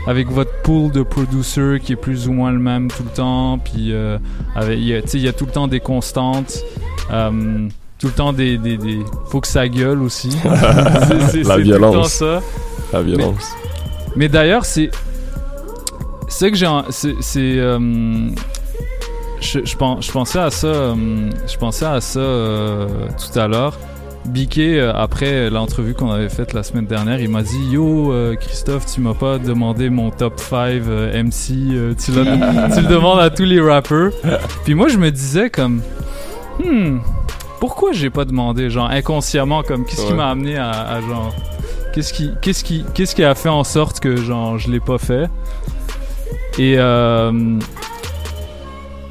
avec 0.07 0.31
votre 0.31 0.53
pool 0.63 0.91
de 0.93 1.03
producers 1.03 1.81
qui 1.83 1.93
est 1.93 1.97
plus 1.97 2.29
ou 2.29 2.33
moins 2.33 2.51
le 2.53 2.59
même 2.59 2.89
tout 2.91 3.03
le 3.03 3.11
temps. 3.11 3.59
Puis, 3.59 3.93
euh, 3.93 4.19
avec- 4.55 4.79
il 4.79 4.85
y 4.87 4.95
a- 4.95 5.03
tu 5.03 5.09
sais, 5.09 5.19
il 5.19 5.25
y 5.25 5.29
a 5.29 5.33
tout 5.33 5.47
le 5.47 5.53
temps 5.53 5.69
des 5.69 5.81
constantes. 5.81 6.59
euh, 7.13 7.69
tout 7.99 8.09
le 8.09 8.13
temps 8.13 8.33
des, 8.33 8.59
des, 8.59 8.77
des- 8.77 9.01
Faut 9.29 9.41
que 9.41 9.47
ça 9.49 9.67
gueule 9.69 10.03
aussi. 10.03 10.31
C'est- 10.43 10.45
La 10.45 11.27
c'est 11.29 11.43
tout 11.43 11.49
le 11.57 11.63
violence. 11.63 11.95
temps 11.95 12.05
ça. 12.05 12.43
La 12.93 13.03
violence. 13.03 13.49
Mais 14.17 14.29
d'ailleurs, 14.29 14.65
c'est. 14.65 14.91
C'est 16.29 16.51
que 16.51 16.57
j'ai. 16.57 16.67
C'est. 16.91 17.15
euh, 17.59 18.29
je, 19.41 19.61
je, 19.65 19.77
je 20.01 20.13
pensais 20.13 20.39
à 20.39 20.51
ça. 20.51 20.95
je 21.47 21.57
pensais 21.59 21.85
à 21.87 22.01
ça 22.01 22.21
tout 22.21 23.39
à 23.39 23.47
l'heure. 23.49 23.79
Biquet, 24.28 24.78
euh, 24.78 24.93
après 24.94 25.51
l'entrevue 25.51 25.94
qu'on 25.94 26.11
avait 26.11 26.28
faite 26.28 26.53
la 26.53 26.62
semaine 26.62 26.86
dernière, 26.86 27.20
il 27.20 27.28
m'a 27.31 27.43
dit 27.43 27.59
Yo, 27.70 28.12
euh, 28.12 28.35
Christophe, 28.35 28.86
tu 28.93 29.01
m'as 29.01 29.15
pas 29.15 29.39
demandé 29.39 29.89
mon 29.90 30.11
top 30.11 30.39
5 30.40 30.57
euh, 30.89 31.23
MC. 31.23 31.51
euh, 31.73 31.94
tu, 32.05 32.11
le 32.12 32.89
demandes 32.89 33.20
à 33.20 33.31
tous 33.31 33.44
les 33.44 33.61
rappeurs. 33.61 34.12
Puis 34.65 34.74
moi, 34.74 34.89
je 34.89 34.98
me 34.98 35.11
disais 35.11 35.51
comme 35.51 35.81
Hmm, 36.62 36.98
pourquoi 37.61 37.93
j'ai 37.93 38.11
pas 38.11 38.24
demandé 38.24 38.70
Genre, 38.70 38.89
inconsciemment, 38.90 39.62
comme 39.62 39.85
qu'est-ce 39.85 40.07
qui 40.07 40.15
m'a 40.15 40.28
amené 40.31 40.57
à, 40.57 40.70
à 40.70 41.01
genre. 41.01 41.35
Qu'est-ce 41.94 42.12
qui, 42.12 42.31
qu'est-ce 42.43 42.62
qui, 42.65 42.85
qu'est-ce 42.94 43.15
qui 43.15 43.24
a 43.24 43.35
fait 43.35 43.48
en 43.48 43.65
sorte 43.65 44.01
que 44.01 44.16
genre 44.16 44.59
je 44.59 44.70
l'ai 44.70 44.81
pas 44.81 44.98
fait 44.98 45.28
Et 46.59 46.77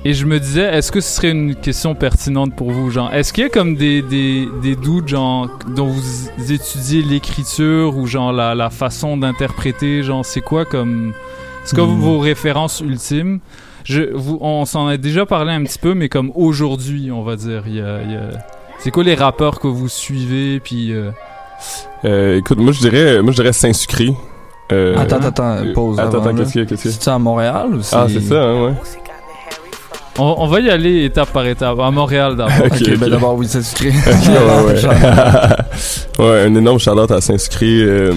et 0.05 0.13
je 0.13 0.25
me 0.25 0.39
disais, 0.39 0.61
est-ce 0.73 0.91
que 0.91 1.01
ce 1.01 1.09
serait 1.09 1.31
une 1.31 1.55
question 1.55 1.95
pertinente 1.95 2.55
pour 2.55 2.71
vous, 2.71 2.91
genre, 2.91 3.11
est-ce 3.13 3.33
qu'il 3.33 3.43
y 3.43 3.47
a 3.47 3.49
comme 3.49 3.75
des 3.75 4.01
des 4.01 4.47
des 4.61 4.75
doutes, 4.75 5.07
genre, 5.09 5.49
dont 5.75 5.87
vous 5.87 6.51
étudiez 6.53 7.01
l'écriture 7.01 7.97
ou 7.97 8.05
genre 8.07 8.31
la 8.31 8.55
la 8.55 8.69
façon 8.69 9.17
d'interpréter, 9.17 10.03
genre, 10.03 10.23
c'est 10.25 10.41
quoi 10.41 10.63
comme, 10.65 11.13
c'est 11.65 11.75
quoi 11.75 11.85
Hmm. 11.87 11.99
vos 11.99 12.19
références 12.19 12.79
ultimes? 12.81 13.39
Je, 13.83 14.01
vous, 14.15 14.37
on 14.41 14.65
s'en 14.65 14.87
a 14.87 14.97
déjà 14.97 15.25
parlé 15.25 15.51
un 15.51 15.63
petit 15.63 15.77
peu, 15.79 15.93
mais 15.93 16.09
comme 16.09 16.31
aujourd'hui, 16.35 17.11
on 17.11 17.21
va 17.23 17.35
dire, 17.35 17.63
il 17.67 17.75
y 17.75 17.81
a, 17.81 18.01
il 18.03 18.11
y 18.11 18.15
a- 18.15 18.29
c'est 18.79 18.89
quoi 18.91 19.03
les 19.03 19.15
rappeurs 19.15 19.59
que 19.59 19.67
vous 19.67 19.87
suivez, 19.89 20.59
puis 20.59 20.91
euh, 20.93 21.11
Euh, 22.03 22.37
écoute, 22.37 22.57
moi 22.59 22.71
je 22.73 22.79
dirais, 22.79 23.21
moi 23.21 23.31
je 23.31 23.37
dirais 23.41 23.53
Saint-Sucré. 23.53 24.13
Euh, 24.71 24.95
Attends, 24.97 25.17
attends, 25.17 25.27
attends, 25.51 25.73
pause. 25.73 25.99
Attends, 25.99 26.19
attends, 26.21 26.35
qu'est-ce 26.35 26.51
qu'il 26.51 26.61
y 26.61 26.63
a, 26.63 26.67
qu'est-ce 26.67 26.81
qu'il 26.81 26.91
y 26.91 26.93
a? 26.93 26.97
C'est-tu 26.97 27.09
à 27.09 27.17
Montréal 27.19 27.67
ou 27.75 27.81
c'est. 27.81 27.95
Ah, 27.95 28.07
c'est 28.09 28.21
ça, 28.21 28.43
hein, 28.43 28.63
ouais. 28.65 28.73
On, 30.17 30.35
on 30.39 30.47
va 30.47 30.59
y 30.59 30.69
aller 30.69 31.05
étape 31.05 31.31
par 31.31 31.45
étape. 31.45 31.79
À 31.79 31.91
Montréal 31.91 32.35
d'abord. 32.35 32.53
Ok, 32.65 32.97
ben 32.99 33.09
d'abord, 33.09 33.35
oui, 33.35 33.47
c'est 33.49 33.61
sucré. 33.61 33.89
Ok, 33.89 34.27
ouais, 34.27 34.73
ouais. 36.19 36.25
ouais, 36.25 36.41
un 36.45 36.55
énorme 36.55 36.79
shout-out 36.79 37.11
à 37.11 37.21
Saint-Sucré. 37.21 37.81
Euh, 37.81 38.13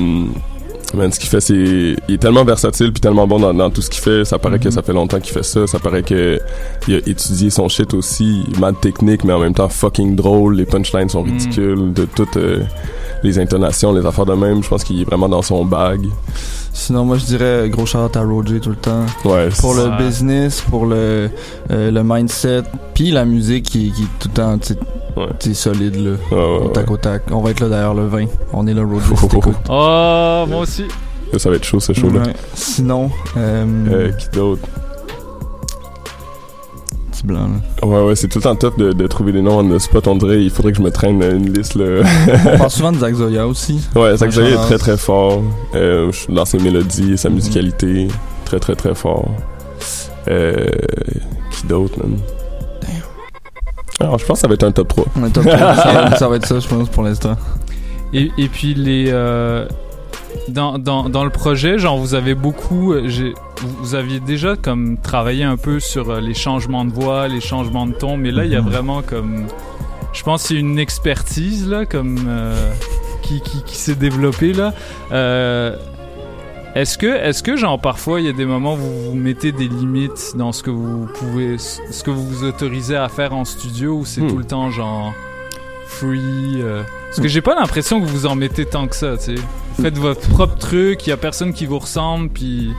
man, 0.94 1.12
ce 1.12 1.18
qu'il 1.18 1.28
fait, 1.28 1.40
c'est... 1.40 1.54
Il 1.54 2.14
est 2.14 2.18
tellement 2.18 2.44
versatile 2.44 2.92
puis 2.92 3.00
tellement 3.00 3.26
bon 3.26 3.38
dans, 3.38 3.52
dans 3.52 3.70
tout 3.70 3.82
ce 3.82 3.90
qu'il 3.90 4.02
fait. 4.02 4.24
Ça 4.24 4.38
paraît 4.38 4.58
que 4.58 4.70
ça 4.70 4.82
fait 4.82 4.92
longtemps 4.92 5.20
qu'il 5.20 5.32
fait 5.32 5.42
ça. 5.42 5.66
Ça 5.66 5.78
paraît 5.78 6.02
que 6.02 6.38
il 6.86 6.94
a 6.94 6.98
étudié 6.98 7.50
son 7.50 7.68
shit 7.68 7.92
aussi. 7.94 8.44
Mad 8.58 8.80
technique, 8.80 9.24
mais 9.24 9.32
en 9.32 9.40
même 9.40 9.54
temps 9.54 9.68
fucking 9.68 10.14
drôle. 10.16 10.56
Les 10.56 10.66
punchlines 10.66 11.08
sont 11.08 11.22
ridicules. 11.22 11.92
De 11.92 12.04
toutes 12.04 12.36
euh, 12.36 12.62
les 13.22 13.38
intonations, 13.38 13.92
les 13.92 14.04
affaires 14.06 14.26
de 14.26 14.34
même. 14.34 14.62
Je 14.62 14.68
pense 14.68 14.84
qu'il 14.84 15.00
est 15.00 15.04
vraiment 15.04 15.28
dans 15.28 15.42
son 15.42 15.64
bag. 15.64 16.00
Sinon, 16.72 17.04
moi, 17.04 17.16
je 17.18 17.24
dirais 17.24 17.68
gros 17.70 17.86
shout 17.86 17.98
à 18.14 18.20
Roger 18.22 18.60
tout 18.60 18.70
le 18.70 18.76
temps. 18.76 19.04
Ouais, 19.24 19.48
Pour 19.60 19.74
le 19.74 19.96
business, 19.98 20.60
pour 20.60 20.86
le, 20.86 21.28
euh, 21.70 21.90
le 21.90 22.02
mindset, 22.04 22.62
puis 22.94 23.10
la 23.10 23.24
musique 23.24 23.64
qui, 23.64 23.90
qui 23.92 24.02
est 24.02 24.18
tout 24.20 24.28
le 24.28 24.34
temps, 24.34 24.58
tu 24.58 24.68
sais, 24.74 24.78
tu 25.40 25.48
sais, 25.48 25.54
solide, 25.54 25.96
là. 25.96 26.36
au 26.36 26.68
tac 26.68 26.88
au 26.90 26.96
tac. 26.96 27.22
On 27.32 27.40
va 27.40 27.50
être 27.50 27.60
là 27.60 27.68
d'ailleurs 27.68 27.94
le 27.94 28.06
20. 28.06 28.26
On 28.52 28.66
est 28.68 28.74
là, 28.74 28.82
Roger, 28.84 29.16
si 29.16 29.28
t'écoutes. 29.28 29.54
Oh, 29.68 30.44
moi 30.48 30.60
aussi. 30.60 30.84
Ça 31.36 31.50
va 31.50 31.56
être 31.56 31.64
chaud, 31.64 31.80
ce 31.80 31.92
show-là. 31.92 32.20
Ouais. 32.22 32.32
Sinon, 32.54 33.10
euh, 33.36 33.66
Euh, 33.90 34.12
qui 34.12 34.28
d'autre? 34.30 34.62
Petit 37.18 37.26
blanc, 37.26 37.48
là. 37.48 37.86
Ouais, 37.88 38.02
ouais, 38.08 38.14
c'est 38.16 38.28
tout 38.28 38.38
le 38.38 38.44
temps 38.44 38.54
top 38.54 38.78
de, 38.78 38.92
de 38.92 39.06
trouver 39.08 39.32
des 39.32 39.42
noms 39.42 39.58
on 39.58 39.68
the 39.68 39.78
spot. 39.80 40.06
On 40.06 40.14
dirait, 40.16 40.42
il 40.42 40.50
faudrait 40.50 40.70
que 40.72 40.78
je 40.78 40.82
me 40.82 40.90
traîne 40.90 41.20
une 41.22 41.52
liste, 41.52 41.74
là. 41.74 42.02
On 42.54 42.58
parle 42.58 42.70
souvent 42.70 42.92
de 42.92 42.98
Zach 43.00 43.14
Zoya 43.14 43.46
aussi. 43.46 43.80
Ouais, 43.96 44.16
Zach 44.16 44.28
Un 44.28 44.32
Zoya 44.32 44.50
est 44.50 44.56
très 44.66 44.78
très 44.78 44.96
fort 44.96 45.42
euh, 45.74 46.12
je- 46.12 46.32
dans 46.32 46.44
ses 46.44 46.58
mélodies, 46.58 47.18
sa 47.18 47.28
musicalité, 47.30 48.06
très 48.44 48.60
très 48.60 48.74
très 48.76 48.94
fort. 48.94 49.26
Euh, 50.28 50.66
qui 51.50 51.66
d'autre, 51.66 51.98
man? 51.98 52.18
Alors, 54.00 54.16
je 54.18 54.24
pense 54.26 54.36
que 54.38 54.42
ça 54.42 54.48
va 54.48 54.54
être 54.54 54.62
un 54.62 54.70
top 54.70 54.88
3. 54.88 55.04
On 55.16 55.26
est 55.26 55.30
top 55.30 55.44
3. 55.44 55.58
ça, 55.74 55.92
va, 55.92 56.16
ça 56.18 56.28
va 56.28 56.36
être 56.36 56.46
ça, 56.46 56.60
je 56.60 56.68
pense, 56.68 56.88
pour 56.88 57.02
l'instant. 57.02 57.36
Et, 58.12 58.30
et 58.38 58.48
puis 58.48 58.74
les 58.74 59.06
euh, 59.08 59.66
dans, 60.48 60.78
dans, 60.78 61.08
dans 61.08 61.24
le 61.24 61.30
projet, 61.30 61.78
genre 61.78 61.98
vous 61.98 62.14
avez 62.14 62.34
beaucoup, 62.34 62.92
euh, 62.92 63.08
vous, 63.80 63.94
aviez 63.94 64.20
déjà 64.20 64.56
comme 64.56 64.96
travaillé 64.98 65.44
un 65.44 65.56
peu 65.56 65.80
sur 65.80 66.10
euh, 66.10 66.20
les 66.20 66.34
changements 66.34 66.84
de 66.84 66.92
voix, 66.92 67.28
les 67.28 67.40
changements 67.40 67.86
de 67.86 67.92
ton, 67.94 68.16
mais 68.16 68.30
là 68.30 68.44
il 68.44 68.52
y 68.52 68.56
a 68.56 68.60
Mhm. 68.62 68.68
vraiment 68.68 69.02
comme, 69.02 69.46
je 70.12 70.22
pense 70.22 70.42
c'est 70.42 70.54
une 70.56 70.78
expertise 70.78 71.68
là 71.68 71.86
comme 71.86 72.18
euh, 72.28 72.54
qui, 73.22 73.40
qui, 73.40 73.62
qui 73.64 73.76
s'est 73.76 73.94
développée 73.94 74.52
là. 74.52 74.72
Euh, 75.12 75.76
est-ce 76.74 76.98
que, 76.98 77.06
est-ce 77.06 77.42
que 77.42 77.56
genre 77.56 77.80
parfois 77.80 78.20
il 78.20 78.26
y 78.26 78.28
a 78.28 78.32
des 78.32 78.44
moments 78.44 78.74
où 78.74 78.76
vous 78.76 79.02
vous 79.10 79.14
mettez 79.16 79.52
des 79.52 79.66
limites 79.68 80.34
dans 80.36 80.52
ce 80.52 80.62
que 80.62 80.70
vous 80.70 81.08
pouvez, 81.14 81.56
ce 81.58 82.02
que 82.02 82.10
vous 82.10 82.24
vous 82.26 82.44
autorisez 82.44 82.96
à 82.96 83.08
faire 83.08 83.32
en 83.34 83.44
studio 83.44 83.94
ou 83.98 84.04
c'est 84.04 84.20
Hmm. 84.20 84.28
tout 84.28 84.36
le 84.38 84.44
temps 84.44 84.70
genre 84.70 85.12
free 85.98 86.60
euh, 86.62 86.82
Parce 87.08 87.20
que 87.20 87.28
j'ai 87.28 87.40
pas 87.40 87.54
l'impression 87.54 88.00
que 88.00 88.06
vous 88.06 88.26
en 88.26 88.34
mettez 88.34 88.64
tant 88.64 88.86
que 88.86 88.96
ça, 88.96 89.16
tu 89.16 89.24
sais. 89.24 89.42
Vous 89.76 89.82
faites 89.82 89.96
votre 89.98 90.28
propre 90.28 90.56
truc, 90.56 91.06
il 91.06 91.10
y 91.10 91.12
a 91.12 91.16
personne 91.16 91.52
qui 91.52 91.66
vous 91.66 91.78
ressemble, 91.78 92.28
puis. 92.30 92.70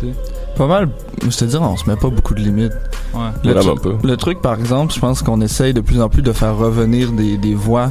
tu 0.00 0.06
sais. 0.06 0.12
Pas 0.56 0.66
mal, 0.66 0.88
je 1.22 1.36
te 1.36 1.44
dis, 1.44 1.56
on 1.56 1.76
se 1.76 1.88
met 1.88 1.96
pas 1.96 2.08
beaucoup 2.08 2.32
de 2.34 2.40
limites. 2.40 2.72
Ouais. 3.14 3.20
Le, 3.44 3.52
Vraiment 3.52 3.74
tru- 3.74 3.98
pas. 3.98 4.06
le 4.08 4.16
truc, 4.16 4.40
par 4.40 4.58
exemple, 4.58 4.94
je 4.94 4.98
pense 5.00 5.22
qu'on 5.22 5.40
essaye 5.42 5.74
de 5.74 5.80
plus 5.82 6.00
en 6.00 6.08
plus 6.08 6.22
de 6.22 6.32
faire 6.32 6.56
revenir 6.56 7.12
des, 7.12 7.36
des 7.36 7.54
voix. 7.54 7.90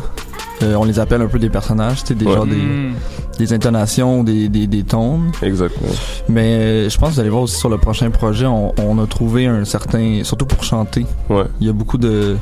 Euh, 0.64 0.74
on 0.76 0.84
les 0.86 0.98
appelle 1.00 1.22
un 1.22 1.28
peu 1.28 1.38
des 1.38 1.50
personnages, 1.50 2.02
tu 2.02 2.08
sais, 2.08 2.16
des 2.16 2.26
Ouais. 2.26 2.34
genres 2.34 2.48
des, 2.48 2.56
Mm. 2.56 2.94
des 3.38 3.54
intonations, 3.54 4.24
des, 4.24 4.48
des, 4.50 4.66
des 4.68 4.84
tones. 4.84 5.32
Exactement. 5.44 5.92
Mais 6.30 6.54
euh, 6.54 6.90
je 6.90 6.98
pense 6.98 7.10
que 7.10 7.14
vous 7.16 7.20
allez 7.20 7.30
voir 7.30 7.44
aussi 7.44 7.58
sur 7.58 7.70
le 7.70 7.78
prochain 7.78 8.10
projet, 8.10 8.46
on, 8.48 8.74
on 8.80 8.98
a 9.04 9.06
trouvé 9.06 9.46
un 9.46 9.66
certain, 9.66 10.22
surtout 10.24 10.46
pour 10.46 10.64
chanter. 10.64 11.06
Ouais. 11.30 11.44
Il 11.60 11.68
y 11.68 11.70
a 11.70 11.74
beaucoup 11.74 11.98
de, 12.00 12.38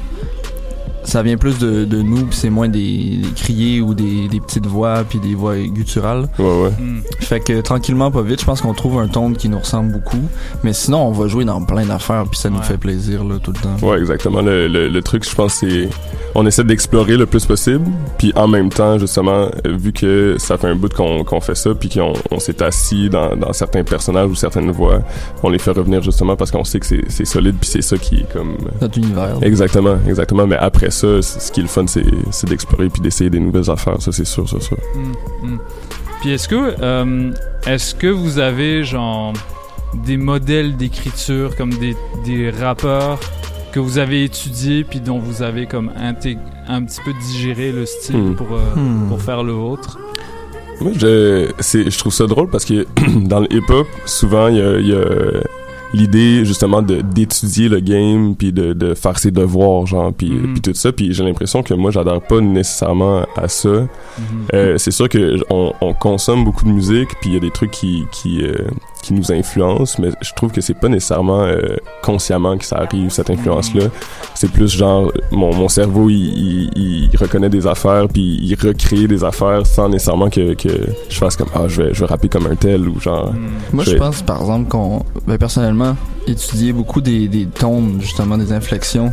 ça 1.03 1.21
vient 1.23 1.37
plus 1.37 1.59
de, 1.59 1.85
de 1.85 2.01
nous, 2.01 2.25
puis 2.25 2.35
c'est 2.35 2.49
moins 2.49 2.69
des, 2.69 3.17
des 3.21 3.31
criers 3.35 3.81
ou 3.81 3.93
des, 3.93 4.27
des 4.27 4.39
petites 4.39 4.65
voix, 4.65 5.03
puis 5.07 5.19
des 5.19 5.35
voix 5.35 5.57
gutturales. 5.57 6.27
Ouais, 6.39 6.45
ouais. 6.45 6.69
Mm. 6.79 7.01
Fait 7.19 7.39
que 7.39 7.61
tranquillement, 7.61 8.11
pas 8.11 8.21
vite, 8.21 8.41
je 8.41 8.45
pense 8.45 8.61
qu'on 8.61 8.73
trouve 8.73 8.99
un 8.99 9.07
ton 9.07 9.33
qui 9.33 9.49
nous 9.49 9.59
ressemble 9.59 9.91
beaucoup. 9.91 10.21
Mais 10.63 10.73
sinon, 10.73 11.07
on 11.07 11.11
va 11.11 11.27
jouer 11.27 11.45
dans 11.45 11.63
plein 11.63 11.85
d'affaires, 11.85 12.25
puis 12.29 12.39
ça 12.39 12.49
nous 12.49 12.61
fait 12.61 12.77
plaisir 12.77 13.23
là, 13.23 13.35
tout 13.41 13.51
le 13.51 13.59
temps. 13.59 13.87
Ouais, 13.87 13.99
exactement. 13.99 14.41
Le, 14.41 14.67
le, 14.67 14.89
le 14.89 15.01
truc, 15.01 15.27
je 15.29 15.35
pense, 15.35 15.55
c'est 15.55 15.89
on 16.35 16.45
essaie 16.47 16.63
d'explorer 16.63 17.15
le 17.15 17.25
plus 17.25 17.45
possible, 17.45 17.85
puis 18.17 18.33
en 18.35 18.47
même 18.47 18.69
temps, 18.69 18.97
justement, 18.97 19.49
vu 19.65 19.93
que 19.93 20.35
ça 20.39 20.57
fait 20.57 20.67
un 20.67 20.75
bout 20.75 20.91
qu'on 20.93 21.23
qu'on 21.23 21.41
fait 21.41 21.55
ça, 21.55 21.75
puis 21.75 21.89
qu'on 21.89 22.13
on 22.31 22.39
s'est 22.39 22.63
assis 22.63 23.09
dans, 23.09 23.35
dans 23.35 23.53
certains 23.53 23.83
personnages 23.83 24.29
ou 24.29 24.35
certaines 24.35 24.71
voix, 24.71 25.01
on 25.43 25.49
les 25.49 25.59
fait 25.59 25.71
revenir 25.71 26.01
justement 26.01 26.35
parce 26.35 26.49
qu'on 26.51 26.63
sait 26.63 26.79
que 26.79 26.85
c'est 26.85 27.03
c'est 27.09 27.25
solide, 27.25 27.55
puis 27.59 27.69
c'est 27.69 27.81
ça 27.81 27.97
qui 27.97 28.21
est 28.21 28.33
comme 28.33 28.57
Notre 28.81 28.97
univers. 28.97 29.37
Exactement, 29.41 29.97
exactement. 30.07 30.47
Mais 30.47 30.57
après 30.57 30.89
ça, 30.93 31.21
ce 31.21 31.51
qui 31.51 31.59
est 31.59 31.63
le 31.63 31.69
fun, 31.69 31.85
c'est 31.87 32.47
d'explorer 32.49 32.89
puis 32.89 33.01
d'essayer 33.01 33.29
des 33.29 33.39
nouvelles 33.39 33.69
affaires. 33.69 34.01
Ça, 34.01 34.11
c'est 34.11 34.25
sûr, 34.25 34.47
c'est 34.47 34.61
sûr. 34.61 34.77
Mm, 34.95 35.47
mm. 35.47 35.59
Puis 36.21 36.31
est-ce 36.31 36.47
que, 36.47 36.75
euh, 36.81 37.31
est-ce 37.67 37.93
que 37.95 38.07
vous 38.07 38.39
avez 38.39 38.83
genre 38.83 39.33
des 40.05 40.17
modèles 40.17 40.77
d'écriture 40.77 41.55
comme 41.55 41.73
des, 41.73 41.95
des 42.25 42.49
rappeurs 42.49 43.19
que 43.73 43.79
vous 43.79 43.97
avez 43.97 44.23
étudiés 44.23 44.83
puis 44.83 44.99
dont 44.99 45.19
vous 45.19 45.41
avez 45.41 45.65
comme 45.65 45.91
un 45.97 46.13
petit 46.13 46.37
peu 47.03 47.11
digéré 47.27 47.71
le 47.71 47.85
style 47.85 48.15
Hmm. 48.17 48.35
pour, 48.35 48.53
euh, 48.53 48.75
Hmm. 48.75 49.07
pour 49.09 49.21
faire 49.21 49.43
le 49.43 49.51
vôtre? 49.53 49.97
Moi, 50.81 50.91
je, 50.95 51.51
c'est, 51.59 51.89
je 51.89 51.97
trouve 51.99 52.13
ça 52.13 52.25
drôle 52.25 52.49
parce 52.49 52.65
que 52.65 52.85
dans 53.27 53.39
le 53.41 53.51
hip-hop, 53.53 53.87
souvent, 54.05 54.47
il 54.47 54.57
y 54.57 54.61
a, 54.61 54.79
il 54.79 54.87
y 54.87 54.95
a 54.95 55.05
l'idée, 55.93 56.43
justement, 56.45 56.81
de, 56.81 57.01
d'étudier 57.01 57.69
le 57.69 57.79
game, 57.79 58.35
puis 58.35 58.51
de, 58.51 58.73
de 58.73 58.93
faire 58.95 59.19
ses 59.19 59.31
devoirs, 59.31 59.85
genre, 59.85 60.11
puis, 60.11 60.31
Mhm. 60.31 60.53
puis 60.53 60.61
tout 60.61 60.73
ça. 60.73 60.91
Puis 60.91 61.13
j'ai 61.13 61.23
l'impression 61.23 61.61
que 61.63 61.73
moi, 61.73 61.91
j'adhère 61.91 62.19
pas 62.21 62.41
nécessairement 62.41 63.25
à 63.35 63.47
ça. 63.47 63.87
Euh, 64.53 64.77
c'est 64.77 64.91
sûr 64.91 65.07
que 65.09 65.37
on, 65.49 65.73
on 65.81 65.93
consomme 65.93 66.43
beaucoup 66.43 66.65
de 66.65 66.71
musique, 66.71 67.09
puis 67.21 67.29
il 67.29 67.33
y 67.33 67.37
a 67.37 67.39
des 67.39 67.51
trucs 67.51 67.71
qui, 67.71 68.05
qui, 68.11 68.41
euh, 68.43 68.55
qui 69.03 69.13
nous 69.13 69.31
influencent, 69.31 70.01
mais 70.01 70.09
je 70.21 70.31
trouve 70.33 70.51
que 70.51 70.61
c'est 70.61 70.73
pas 70.73 70.87
nécessairement 70.89 71.41
euh, 71.43 71.75
consciemment 72.01 72.57
que 72.57 72.65
ça 72.65 72.77
arrive, 72.77 73.09
cette 73.11 73.29
influence-là. 73.29 73.83
C'est 74.33 74.49
plus 74.51 74.71
genre, 74.75 75.11
mon, 75.31 75.53
mon 75.53 75.67
cerveau, 75.69 76.09
il, 76.09 76.15
il, 76.75 77.09
il 77.13 77.17
reconnaît 77.17 77.49
des 77.49 77.67
affaires, 77.67 78.07
puis 78.07 78.39
il 78.41 78.55
recrée 78.55 79.05
des 79.07 79.23
affaires 79.23 79.65
sans 79.67 79.89
nécessairement 79.89 80.29
que, 80.29 80.55
que 80.55 80.69
je 81.09 81.17
fasse 81.17 81.35
comme, 81.35 81.49
ah, 81.53 81.67
je 81.67 81.81
vais, 81.83 81.93
je 81.93 81.99
vais 81.99 82.05
rapper 82.07 82.29
comme 82.29 82.47
un 82.47 82.55
tel, 82.55 82.87
ou 82.89 82.99
genre... 82.99 83.31
Moi, 83.71 83.83
je 83.83 83.91
vais- 83.91 83.97
pense, 83.97 84.21
par 84.23 84.39
exemple, 84.41 84.69
qu'on, 84.69 85.03
ben, 85.27 85.37
personnellement, 85.37 85.95
étudier 86.25 86.73
beaucoup 86.73 87.01
des, 87.01 87.27
des 87.27 87.45
tones, 87.45 87.97
justement, 87.99 88.37
des 88.37 88.51
inflexions, 88.53 89.11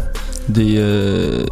des, 0.49 0.75
euh, 0.79 1.45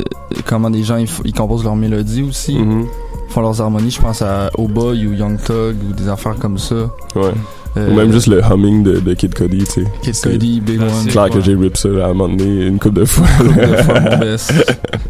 comment 0.46 0.70
des 0.70 0.82
gens, 0.84 0.96
ils 1.24 1.32
composent 1.34 1.64
leurs 1.64 1.76
mélodies 1.76 2.22
aussi, 2.22 2.56
Mhm. 2.56 2.86
font 3.28 3.40
leurs 3.42 3.60
harmonies. 3.60 3.90
Je 3.90 4.00
pense 4.00 4.22
à 4.22 4.50
Oh 4.56 4.68
Boy 4.68 5.06
ou 5.06 5.12
Young 5.12 5.38
Thug 5.42 5.76
ou 5.88 5.92
des 5.92 6.08
affaires 6.08 6.36
comme 6.36 6.58
ça. 6.58 6.76
Ouais. 7.14 7.32
Euh, 7.76 7.90
Ou 7.90 7.94
même 7.94 8.10
juste 8.12 8.26
le 8.26 8.40
humming 8.42 8.82
de, 8.82 8.98
de 8.98 9.14
Kid 9.14 9.34
Cody, 9.34 9.58
tu 9.58 9.66
sais. 9.66 9.84
Kid 10.02 10.14
C'est 10.14 10.30
Cody, 10.32 10.60
Big 10.60 10.80
One. 10.80 11.06
clair 11.06 11.30
que 11.30 11.40
j'ai 11.40 11.54
rip 11.54 11.76
ça 11.76 11.88
à 11.88 12.06
un 12.06 12.14
moment 12.14 12.28
donné 12.34 12.66
une 12.66 12.78
couple 12.78 13.00
de 13.00 13.04
fois. 13.04 13.26
Couple 13.38 13.54
de 13.70 13.76
fois, 13.76 14.00
mon 14.10 14.18
best. 14.18 14.52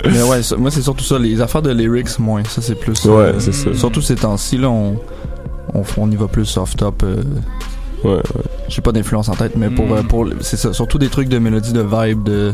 Mais 0.05 0.23
ouais, 0.23 0.43
ça- 0.43 0.57
moi, 0.57 0.71
c'est 0.71 0.83
surtout 0.83 1.05
ça. 1.05 1.19
Les 1.19 1.41
affaires 1.41 1.63
de 1.63 1.71
lyrics, 1.71 2.19
moins. 2.19 2.43
Ça, 2.45 2.61
c'est 2.61 2.75
plus. 2.75 3.07
euh, 3.07 3.33
Ouais, 3.33 3.35
c'est 3.39 3.53
ça. 3.53 3.73
Surtout 3.75 4.03
ces 4.03 4.17
temps-ci, 4.17 4.59
là, 4.59 4.69
on, 4.69 4.97
on, 5.75 5.83
on 5.97 6.11
y 6.11 6.17
va 6.17 6.27
plus 6.27 6.45
soft-top. 6.47 7.03
Euh, 7.05 7.23
ouais, 8.05 8.11
ouais. 8.17 8.23
J'ai 8.69 8.83
pas 8.83 8.93
d'influence 8.93 9.29
en 9.29 9.35
tête, 9.35 9.53
mais 9.57 9.71
pour, 9.71 9.87
Mm. 9.87 9.93
euh, 9.93 10.03
pour 10.03 10.27
c'est 10.41 10.57
ça. 10.57 10.73
Surtout 10.73 10.99
des 10.99 11.09
trucs 11.09 11.29
de 11.29 11.39
mélodie, 11.39 11.73
de 11.73 11.83
vibe, 11.83 12.23
de. 12.25 12.53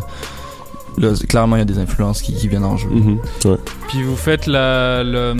Là, 0.99 1.15
c'est- 1.17 1.27
clairement, 1.27 1.57
il 1.57 1.61
y 1.61 1.63
a 1.63 1.65
des 1.65 1.79
influences 1.79 2.23
qui, 2.23 2.35
qui 2.35 2.47
viennent 2.47 2.65
en 2.65 2.77
jeu. 2.77 2.89
Mhm. 2.89 3.19
Ouais. 3.47 3.57
Puis 3.89 4.03
vous 4.03 4.17
faites 4.17 4.47
la, 4.47 5.03
le- 5.03 5.35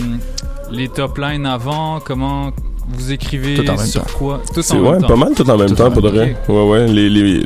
les 0.71 0.89
top 0.89 1.17
lines 1.17 1.45
avant, 1.45 1.99
comment 2.01 2.51
vous 2.87 3.11
écrivez 3.11 3.55
Tout 3.55 3.69
en 3.69 3.75
même 3.77 3.85
sur 3.85 4.03
temps. 4.05 4.17
quoi? 4.17 4.41
Tout 4.53 4.61
en 4.71 4.75
même 4.75 4.85
ouais, 4.93 4.99
temps. 4.99 5.07
pas 5.07 5.15
mal 5.15 5.33
tout 5.35 5.49
en 5.49 5.57
même 5.57 5.69
Tout 5.69 5.75
temps 5.75 5.87
en 5.87 5.91
pour 5.91 6.01
de 6.01 6.09
vrai. 6.09 6.35
Ouais, 6.47 6.67
ouais. 6.69 6.87
Les, 6.87 7.09
les, 7.09 7.39
les- 7.39 7.45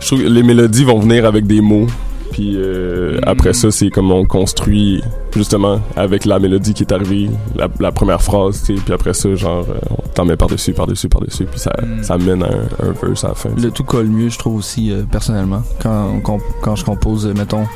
je 0.00 0.06
trouve 0.06 0.22
que 0.22 0.28
les 0.28 0.42
mélodies 0.42 0.84
vont 0.84 0.98
venir 0.98 1.24
avec 1.26 1.46
des 1.46 1.60
mots. 1.60 1.86
Puis 2.32 2.54
euh, 2.56 3.18
Mm. 3.18 3.24
après 3.26 3.52
ça, 3.52 3.70
c'est 3.70 3.90
comme 3.90 4.10
on 4.10 4.24
construit 4.24 5.02
justement 5.36 5.80
avec 5.96 6.24
la 6.24 6.38
mélodie 6.38 6.72
qui 6.72 6.82
est 6.82 6.90
arrivée, 6.92 7.28
la, 7.56 7.68
la 7.78 7.92
première 7.92 8.22
phrase, 8.22 8.62
tu 8.64 8.74
sais. 8.74 8.82
Puis 8.82 8.94
après 8.94 9.12
ça, 9.12 9.34
genre, 9.34 9.66
euh, 9.68 9.74
on 9.90 10.08
t'en 10.14 10.24
met 10.24 10.36
par-dessus, 10.36 10.72
par-dessus, 10.72 11.10
par-dessus. 11.10 11.44
Puis 11.44 11.60
ça, 11.60 11.72
Mm. 11.82 12.02
ça 12.02 12.16
mène 12.16 12.42
à 12.42 12.46
un, 12.46 12.88
un 12.88 12.92
verse 13.06 13.24
à 13.24 13.28
la 13.28 13.34
fin. 13.34 13.50
Le 13.56 13.70
tout 13.70 13.84
colle 13.84 14.06
mieux, 14.06 14.30
je 14.30 14.38
trouve 14.38 14.56
aussi, 14.56 14.90
euh, 14.90 15.02
personnellement. 15.10 15.62
Quand, 15.82 16.20
quand, 16.22 16.38
quand 16.62 16.74
je 16.74 16.84
compose, 16.86 17.26
mettons, 17.36 17.66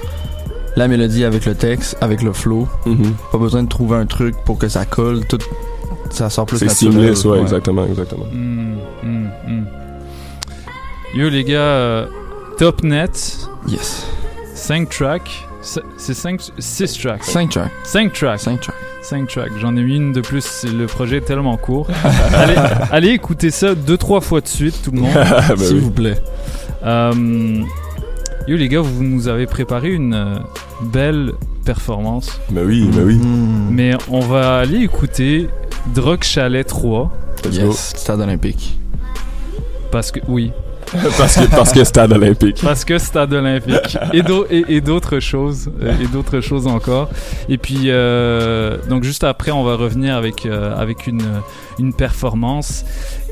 la 0.75 0.89
mélodie 0.89 1.25
avec 1.25 1.45
le 1.45 1.55
texte, 1.55 1.99
avec 2.01 2.23
le 2.23 2.33
flow. 2.33 2.67
Mhm. 2.87 3.13
Pas 3.33 3.39
besoin 3.39 3.63
de 3.63 3.69
trouver 3.69 3.97
un 3.97 4.07
truc 4.07 4.35
pour 4.47 4.57
que 4.59 4.69
ça 4.69 4.87
colle. 4.87 5.21
Tout, 5.27 5.39
ça 6.15 6.31
sort 6.31 6.47
plus 6.47 6.59
C'est 6.59 6.69
seamless, 6.69 7.25
ouais, 7.25 7.41
exactement, 7.41 7.87
exactement. 7.87 8.27
Hmm, 8.33 8.77
hmm, 9.03 9.27
hmm. 9.47 9.65
Yo 11.15 11.29
les 11.29 11.45
gars, 11.45 11.59
euh, 11.59 12.07
Top 12.59 12.83
Net. 12.83 13.39
Yes. 13.69 14.07
5 14.55 14.89
tracks. 14.89 15.47
C'est 15.97 16.15
5 16.15 16.41
6 16.59 16.99
tracks. 16.99 17.25
5 17.25 17.51
tracks. 17.51 17.71
5 17.85 18.13
tracks. 18.13 18.41
5 18.41 18.61
tracks. 18.61 18.77
5 19.03 19.29
tracks. 19.29 19.53
J'en 19.61 19.77
ai 19.77 19.83
mis 19.83 19.97
une 19.97 20.13
de 20.13 20.21
plus, 20.21 20.45
c'est- 20.45 20.69
le 20.73 20.87
projet 20.87 21.19
est 21.19 21.21
tellement 21.23 21.57
court. 21.57 21.89
allez, 22.35 22.55
allez 22.91 23.09
écouter 23.11 23.51
ça 23.51 23.75
deux 23.75 23.97
trois 23.97 24.21
fois 24.21 24.41
de 24.41 24.49
suite 24.49 24.81
tout 24.85 24.91
le 24.93 25.01
monde, 25.01 25.13
Ben 25.49 25.57
s'il 25.57 25.77
oui. 25.77 25.81
vous 25.81 25.91
plaît. 25.91 26.19
Euh, 26.85 27.61
yo 28.47 28.57
les 28.57 28.69
gars, 28.69 28.81
vous 28.81 29.03
nous 29.05 29.29
avez 29.29 29.47
préparé 29.47 29.93
une 29.93 30.15
euh, 30.15 30.35
belle 30.83 31.33
performance. 31.65 32.41
Ben 32.51 32.65
oui, 32.67 32.89
ben 32.93 33.05
oui. 33.05 33.19
Mais 33.71 33.95
on 34.09 34.21
va 34.21 34.59
aller 34.59 34.79
écouter 34.83 35.49
Drug 35.95 36.23
Chalet 36.23 36.67
3 36.67 37.11
Let's 37.45 37.59
go. 37.59 37.67
Yes, 37.67 37.93
stade 37.97 38.21
olympique. 38.21 38.79
parce 39.93 40.11
que 40.11 40.21
oui, 40.29 40.53
parce 41.19 41.37
que 41.37 41.51
parce 41.51 41.73
que 41.73 41.85
stade 41.85 42.13
olympique. 42.13 42.61
Parce 42.63 42.85
que 42.85 42.99
stade 42.99 43.33
olympique 43.33 43.99
et 44.13 44.23
et, 44.51 44.77
et 44.77 44.81
d'autres 44.81 45.21
choses 45.21 45.71
euh, 45.83 45.93
et 46.01 46.07
d'autres 46.07 46.41
choses 46.41 46.67
encore. 46.67 47.09
Et 47.49 47.59
puis 47.59 47.85
euh, 47.87 48.79
donc 48.89 49.05
juste 49.05 49.25
après 49.25 49.51
on 49.51 49.65
va 49.65 49.77
revenir 49.77 50.17
avec 50.17 50.47
euh, 50.47 50.77
avec 50.77 51.07
une 51.07 51.23
une 51.79 51.93
performance 51.93 52.85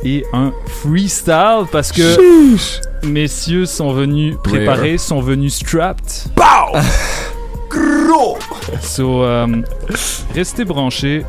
et 0.04 0.24
un 0.32 0.52
freestyle 0.82 1.64
parce 1.72 1.92
que 1.92 2.56
messieurs 3.06 3.66
sont 3.66 3.92
venus 3.92 4.36
préparés, 4.42 4.98
sont 4.98 5.20
venus 5.20 5.54
strapped. 5.56 6.26
Gros 7.70 8.38
So 8.82 9.22
euh, 9.24 9.46
restez 10.34 10.64
branchés. 10.64 11.24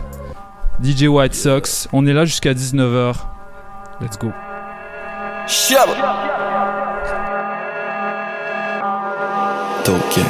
DJ 0.84 1.08
White 1.08 1.34
Sox, 1.34 1.88
on 1.94 2.06
est 2.06 2.14
là 2.14 2.26
jusqu'à 2.26 2.54
19h. 2.54 3.16
Let's 4.02 4.18
go. 4.18 4.32
Gang. 10.16 10.26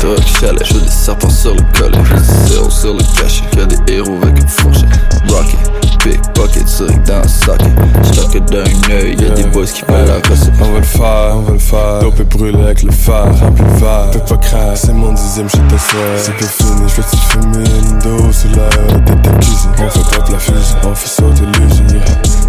Drug 0.00 0.22
chalet, 0.40 0.64
je 0.64 0.74
des 0.74 0.88
serpents 0.88 1.30
sur 1.30 1.54
le 1.54 1.62
collet. 1.72 1.98
Je 2.04 2.14
des 2.14 2.22
zéros 2.22 2.70
sur 2.70 2.94
le 2.94 3.02
cachet. 3.18 3.44
Y'a 3.56 3.64
des 3.64 3.92
héros 3.92 4.18
avec 4.22 4.38
une 4.38 4.48
fourchette. 4.48 4.88
Rocket, 5.28 5.85
bucket, 6.34 6.64
direct 6.64 7.06
dans 7.06 7.14
un 7.14 7.28
socket. 7.28 7.72
Stocké 8.02 8.40
d'un 8.40 8.64
œil, 8.90 9.16
y'a 9.20 9.30
des 9.30 9.44
boys 9.44 9.64
qui 9.64 9.82
veulent 9.88 10.06
la 10.06 10.28
recette. 10.28 10.52
On 10.60 10.72
va 10.72 10.78
le 10.78 10.84
faire, 10.84 11.32
on 11.34 11.40
va 11.40 11.52
le 11.52 11.58
faire. 11.58 11.98
Dope 12.00 12.20
et 12.20 12.24
brûlé 12.24 12.62
avec 12.62 12.82
le 12.82 12.92
phare, 12.92 13.38
rempli 13.38 13.64
le 13.64 13.80
verre. 13.80 14.10
Fais 14.12 14.18
pas 14.20 14.36
craindre, 14.36 14.76
c'est 14.76 14.92
mon 14.92 15.12
dixième, 15.12 15.48
j'étais 15.48 15.68
ta 15.68 15.78
soeur. 15.78 16.18
C'est 16.18 16.36
pas 16.36 16.46
fini, 16.46 16.88
je 16.88 16.94
vais-tu 16.96 17.16
fumer 17.16 17.64
une 17.80 17.98
dose 17.98 18.46
la 18.56 18.68
tête 19.04 19.22
de 19.22 19.30
cuisine. 19.38 19.70
On 19.78 19.90
fait 19.90 20.18
pas 20.18 20.32
la 20.32 20.38
fusion, 20.38 20.76
on 20.84 20.94
fait 20.94 21.08
sauter 21.08 21.42
l'usine. 21.58 22.00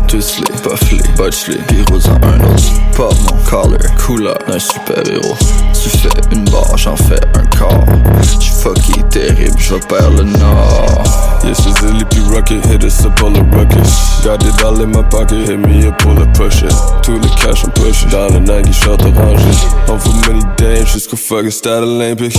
Yeah. 0.07 0.19
Twistley, 0.19 0.63
Buffley, 0.63 0.99
Butchley, 1.15 1.59
Heroes 1.69 2.07
en 2.07 2.21
un 2.23 2.39
autre. 2.41 2.63
Pas 2.95 3.09
mon 3.25 3.37
collar, 3.43 3.95
couleur 3.97 4.37
d'un 4.47 4.59
super 4.59 5.03
héros. 5.07 5.35
Tu 5.73 5.89
fais 5.89 6.09
une 6.31 6.45
barre, 6.45 6.77
j'en 6.77 6.95
fais 6.95 7.19
un 7.35 7.45
corps. 7.57 7.85
J'suis 8.21 8.51
fucké 8.51 9.03
terrible, 9.09 9.57
je 9.59 9.75
perds 9.75 10.11
le 10.11 10.23
nord. 10.23 11.03
Yeah, 11.43 11.53
she's 11.53 11.75
a 11.83 11.91
lippy 11.93 12.19
rocket, 12.33 12.65
hit 12.65 12.83
us 12.83 13.05
up 13.05 13.21
all 13.21 13.31
the 13.31 13.43
ruckus. 13.55 14.21
Got 14.23 14.43
it 14.43 14.63
all 14.63 14.81
in 14.81 14.87
my 14.91 15.03
pocket, 15.03 15.47
hit 15.47 15.57
me 15.59 15.85
up, 15.85 15.97
pull 15.99 16.17
up, 16.19 16.33
push 16.33 16.63
it. 16.63 16.73
Tout 17.03 17.19
le 17.19 17.29
cash, 17.37 17.63
on 17.63 17.69
push 17.71 18.03
it. 18.03 18.09
Dans 18.09 18.27
le 18.33 18.39
Nike 18.39 18.73
short 18.73 19.01
orangé. 19.03 19.45
On 19.87 19.97
fait 19.99 20.27
money 20.27 20.43
dance 20.57 20.91
jusqu'au 20.93 21.15
fucking 21.17 21.51
stade 21.51 21.83
olympique. 21.83 22.37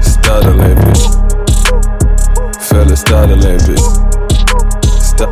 Stade 0.00 0.46
olympique. 0.46 1.10
Fais 2.60 2.84
le 2.84 2.96
stade 2.96 3.30
olympique. 3.30 3.78
Sta- 5.00 5.28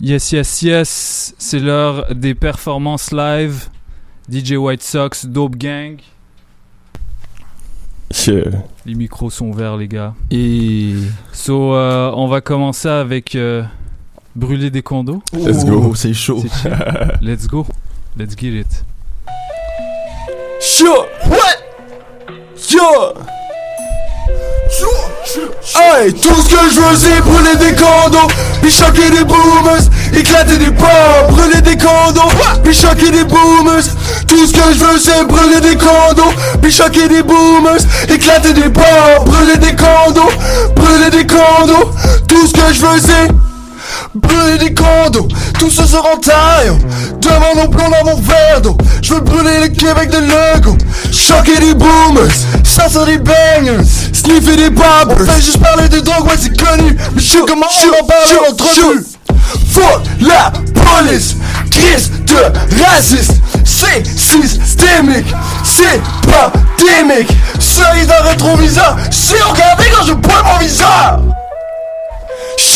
Yes, 0.00 0.32
yes, 0.32 0.62
yes, 0.62 1.34
c'est 1.38 1.58
l'heure 1.58 2.14
des 2.14 2.34
performances 2.34 3.12
live. 3.12 3.68
DJ 4.30 4.52
White 4.52 4.82
Sox, 4.82 5.26
Dope 5.26 5.56
Gang. 5.56 6.00
Yeah. 8.26 8.64
Les 8.86 8.94
micros 8.94 9.30
sont 9.30 9.46
ouverts, 9.46 9.76
les 9.76 9.88
gars. 9.88 10.14
Et. 10.30 10.94
So, 11.32 11.74
euh, 11.74 12.10
on 12.14 12.28
va 12.28 12.40
commencer 12.40 12.88
avec 12.88 13.34
euh, 13.34 13.62
brûler 14.36 14.70
des 14.70 14.82
condos. 14.82 15.22
Let's 15.32 15.64
go. 15.64 15.82
Oh, 15.90 15.94
c'est 15.94 16.14
chaud. 16.14 16.42
Let's 17.20 17.46
go. 17.46 17.66
Let's 18.16 18.36
get 18.36 18.60
it. 18.60 18.84
Sure. 20.60 21.06
What? 21.26 21.62
Yo. 22.70 23.14
Hey, 25.26 26.12
tout 26.12 26.34
ce 26.34 26.50
que 26.50 26.70
je 26.70 26.80
veux 26.80 26.96
c'est 26.96 27.20
brûler 27.22 27.56
des 27.56 27.74
condos. 27.74 28.28
Puis 28.60 28.70
choquer 28.70 29.08
des 29.08 29.24
boomers 29.24 29.88
Éclater 30.12 30.58
des 30.58 30.70
ports 30.70 31.28
Brûler 31.30 31.62
des 31.62 31.78
condos. 31.78 32.28
Puis 32.62 32.74
choquer 32.74 33.10
des 33.10 33.24
boomers 33.24 33.84
Tout 34.28 34.46
ce 34.46 34.52
que 34.52 34.74
je 34.74 34.84
veux 34.84 34.98
c'est 34.98 35.24
brûler 35.24 35.60
des 35.62 35.76
condos. 35.76 36.34
Puis 36.60 36.70
choquer 36.70 37.08
des 37.08 37.22
boomers 37.22 37.80
Éclater 38.08 38.52
des 38.52 38.68
ports 38.68 39.24
Brûler 39.24 39.56
des 39.56 39.74
condos. 39.74 40.30
Brûler 40.76 41.10
des 41.10 41.26
condos 41.26 41.90
Tout 42.28 42.46
ce 42.46 42.52
que 42.52 42.74
je 42.74 42.84
veux 42.84 43.00
c'est 43.00 43.34
Brûler 44.14 44.58
des 44.58 44.74
condos, 44.74 45.28
tout 45.58 45.70
ce 45.70 45.84
sera 45.84 46.14
en 46.14 46.18
taille 46.18 46.72
Devant 47.20 47.62
nos 47.62 47.68
plans 47.68 47.90
dans 47.90 48.04
mon 48.10 48.20
verre 48.20 48.60
d'eau. 48.60 48.76
Je 49.02 49.14
veux 49.14 49.20
brûler 49.20 49.60
le 49.60 49.68
Québec 49.68 50.10
de 50.10 50.18
Lego. 50.18 50.76
Choquer 51.12 51.58
des 51.58 51.74
boomers, 51.74 52.32
ça 52.74 52.88
sent 52.88 53.06
des 53.06 53.84
Sniffer 54.12 54.56
des 54.56 54.70
babbles, 54.70 55.14
on 55.20 55.24
fait 55.24 55.40
juste 55.40 55.58
parler 55.58 55.88
de 55.88 56.00
drogue, 56.00 56.26
ouais 56.26 56.34
c'est 56.36 56.56
connu. 56.56 56.96
Mais 57.14 57.22
je 57.22 57.26
sais 57.26 57.38
comment 57.46 57.66
on 57.66 58.02
en 58.02 58.06
parle 58.06 58.50
entre 58.50 58.64
nous 58.80 59.04
Fuck 59.70 60.02
la 60.20 60.52
police, 60.82 61.36
crise 61.70 62.10
de 62.26 62.82
raciste. 62.82 63.34
C'est 63.64 64.04
systémique, 64.04 65.32
c'est 65.62 66.00
pas 66.28 66.52
démique 66.78 67.30
Cerise 67.60 68.08
dans 68.08 68.28
rétroviseur, 68.28 68.96
c'est 69.10 69.40
regardé 69.42 69.84
quand 69.96 70.06
je 70.06 70.12
bois 70.14 70.42
mon 70.42 70.58
visage 70.58 71.20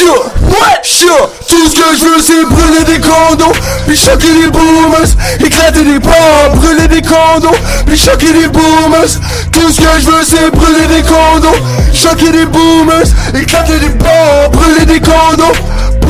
What? 0.07 0.85
Sure, 0.85 1.31
tout 1.49 1.69
ce 1.69 1.75
que 1.75 1.99
je 1.99 2.05
veux 2.05 2.21
c'est 2.21 2.45
brûler 2.45 2.85
des 2.85 3.01
condos. 3.01 3.53
Puis 3.87 3.97
choquer 3.97 4.33
les 4.33 4.49
boomers, 4.49 5.09
éclater 5.45 5.83
des 5.83 5.99
ports 5.99 6.55
Brûler 6.55 6.87
des 6.87 7.03
condos, 7.03 7.57
puis 7.85 7.97
choquer 7.97 8.33
les 8.33 8.47
boomers. 8.47 9.19
Tout 9.53 9.71
ce 9.73 9.81
que 9.81 10.01
je 10.01 10.07
veux 10.07 10.25
c'est 10.25 10.51
brûler 10.51 10.87
des 10.87 11.03
condos. 11.03 11.59
Choquer 11.93 12.31
des 12.31 12.47
boomers, 12.47 13.09
éclater 13.35 13.79
des 13.81 13.91
ports 13.91 14.51
Brûler 14.53 14.87
des 14.87 15.01
condos, 15.01 15.59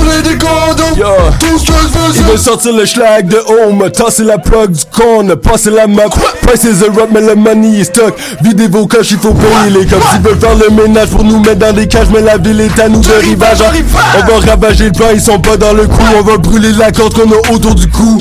brûler 0.09 0.23
des 0.23 0.39
condos 0.39 1.05
Tout 1.39 1.59
ce 1.59 1.67
que 1.67 1.73
je 1.73 1.99
veux 1.99 2.15
Il 2.17 2.23
veut 2.23 2.37
sortir 2.37 2.73
le 2.73 2.87
schlag 2.87 3.29
de 3.29 3.37
home, 3.37 3.91
tasser 3.91 4.25
la 4.25 4.39
plug 4.39 4.71
du 4.73 4.85
con, 4.95 5.29
passer 5.37 5.71
la 5.71 5.87
map. 5.87 6.09
Price 6.43 6.65
is 6.65 6.83
a 6.85 6.91
rap, 6.93 7.11
mais 7.13 7.21
le 7.21 7.35
money 7.35 7.81
est 7.81 7.85
stock. 7.85 8.15
Videz 8.43 8.69
vos 8.69 8.87
coches, 8.87 9.11
il 9.13 9.19
faut 9.19 9.35
payer 9.35 9.71
les 9.71 9.87
cops. 9.87 10.05
Ils 10.17 10.23
veulent 10.23 10.39
faire 10.39 10.55
le 10.57 10.71
ménage 10.75 11.11
pour 11.11 11.25
nous 11.25 11.41
mettre 11.41 11.57
dans 11.57 11.73
des 11.73 11.87
cages, 11.87 12.09
mais 12.13 12.21
la 12.21 12.39
ville 12.39 12.61
est 12.61 12.79
à 12.79 12.89
nous 12.89 13.01
de 13.01 13.13
rivage. 13.13 13.59
On 13.63 14.27
va 14.27 14.51
ravager 14.51 14.87
le 14.87 14.93
plan, 14.93 15.07
ils 15.13 15.21
sont 15.21 15.41
pas 15.41 15.57
dans 15.57 15.73
le 15.73 15.87
coup. 15.87 16.03
On 16.19 16.23
va 16.23 16.37
brûler 16.39 16.73
la 16.73 16.91
corde 16.91 17.15
qu'on 17.15 17.31
a 17.31 17.53
autour 17.55 17.75
du 17.75 17.89
cou. 17.89 18.19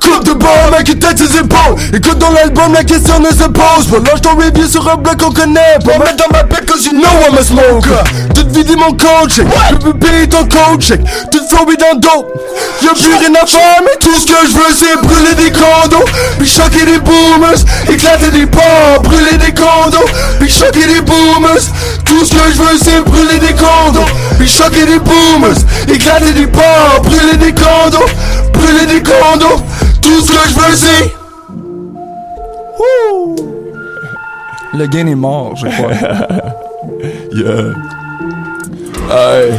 Coupe 0.00 0.24
de 0.24 0.32
bord, 0.32 0.70
mec, 0.72 0.84
qui 0.84 0.96
tête 0.96 1.18
ses 1.18 1.36
épaules. 1.38 1.76
Écoute 1.92 2.18
dans 2.18 2.30
l'album, 2.30 2.72
la 2.72 2.84
question 2.84 3.18
ne 3.20 3.28
se 3.28 3.48
pose 3.48 3.86
pas. 3.90 4.10
Lâche 4.10 4.20
ton 4.22 4.36
review 4.36 4.66
sur 4.66 4.88
un 4.88 4.96
bloc 4.96 5.18
qu'on 5.18 5.32
connaît 5.32 5.78
Pour 5.84 5.98
mettre 5.98 6.16
dans 6.16 6.32
ma 6.32 6.44
pelle 6.44 6.64
cause 6.64 6.86
you 6.86 6.92
know 6.92 7.08
I'm 7.28 7.36
a 7.38 7.42
smoker. 7.42 8.04
Tout 8.34 8.48
vider 8.50 8.76
mon 8.76 8.92
coach. 8.92 9.36
Je 9.36 9.76
peux 9.76 9.94
payer 9.94 10.28
ton 10.28 10.44
coach. 10.44 10.88
Check 10.88 11.00
Tout 11.30 11.40
flow 11.48 11.66
dans 11.76 11.98
dope 11.98 12.32
Y'a 12.82 12.90
plus 12.90 13.14
rien 13.14 13.34
à 13.34 13.46
faire 13.46 13.82
mais 13.84 13.96
tout 14.00 14.14
ce 14.18 14.26
que 14.26 14.46
je 14.46 14.52
veux 14.56 14.74
c'est 14.74 14.96
brûler 15.06 15.34
des 15.34 15.50
condos. 15.50 16.04
Puis 16.38 16.48
choquer 16.48 16.84
des 16.86 16.98
boomers. 16.98 17.60
Éclater 17.88 18.30
des 18.30 18.46
ports 18.46 19.02
Brûler 19.02 19.36
des 19.38 19.52
condos. 19.52 20.08
Puis 20.38 20.50
choquer 20.50 20.86
des 20.86 21.00
boomers. 21.02 21.64
Tout 22.04 22.24
ce 22.24 22.30
que 22.30 22.52
je 22.52 22.62
veux 22.62 22.78
c'est 22.82 23.00
brûler 23.02 23.38
des 23.38 23.54
condos. 23.54 24.08
Puis 24.38 24.48
choquer 24.48 24.86
des 24.86 24.98
boomers. 24.98 25.58
Éclater 25.88 26.32
des 26.32 26.46
ports 26.46 27.02
Brûler 27.02 27.36
des 27.36 27.52
condos 27.52 28.06
Brûler 28.62 28.86
des 28.86 29.02
condos 29.02 29.60
Tout 30.02 30.20
ce 30.20 30.32
que 30.32 30.48
je 30.48 30.54
veux 30.54 30.76
c'est 30.76 31.12
Le 34.72 34.86
gain 34.86 35.06
est 35.06 35.14
mort, 35.14 35.54
je 35.56 35.66
crois. 35.66 35.90
Yeah. 37.32 37.74
Aye. 39.10 39.52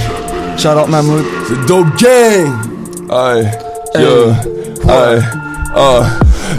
Shout 0.57 0.77
out 0.77 0.87
Mahmoud. 0.89 1.25
C'est 1.47 1.65
Dope 1.65 1.87
Gang. 1.97 2.53
Aye. 3.09 3.49
Yeah. 3.95 4.35
Aye. 4.87 5.21
Ah. 5.75 6.01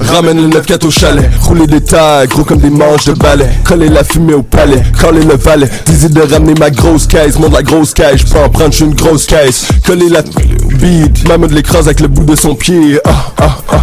Ramène 0.01 0.39
le 0.43 0.49
9-4 0.49 0.87
au 0.87 0.91
chalet, 0.91 1.31
rouler 1.43 1.67
des 1.67 1.81
tags, 1.83 2.25
gros 2.27 2.45
comme 2.45 2.59
des 2.59 2.71
manches 2.71 3.05
de 3.05 3.13
balai, 3.13 3.49
coller 3.65 3.89
la 3.89 4.03
fumée 4.05 4.33
au 4.35 4.43
palais, 4.43 4.83
coller 5.01 5.23
le 5.23 5.37
valet, 5.37 5.69
disait 5.87 6.09
de 6.09 6.23
ramener 6.23 6.55
ma 6.59 6.71
grosse 6.71 7.07
caisse, 7.07 7.39
monte 7.39 7.53
la 7.53 7.63
grosse 7.63 7.93
caisse, 7.93 8.23
je 8.27 8.27
peux 8.33 8.39
en 8.41 8.49
prendre, 8.49 8.73
j'suis 8.73 8.87
une 8.87 8.95
grosse 8.95 9.27
caisse, 9.27 9.69
coller 9.87 10.09
la 10.09 10.23
beat, 10.23 11.29
maman 11.29 11.47
l'écrase 11.51 11.87
avec 11.87 12.01
le 12.01 12.09
bout 12.09 12.25
de 12.25 12.35
son 12.35 12.55
pied, 12.55 12.99
ah 13.07 13.11
ah 13.39 13.57
ah. 13.71 13.81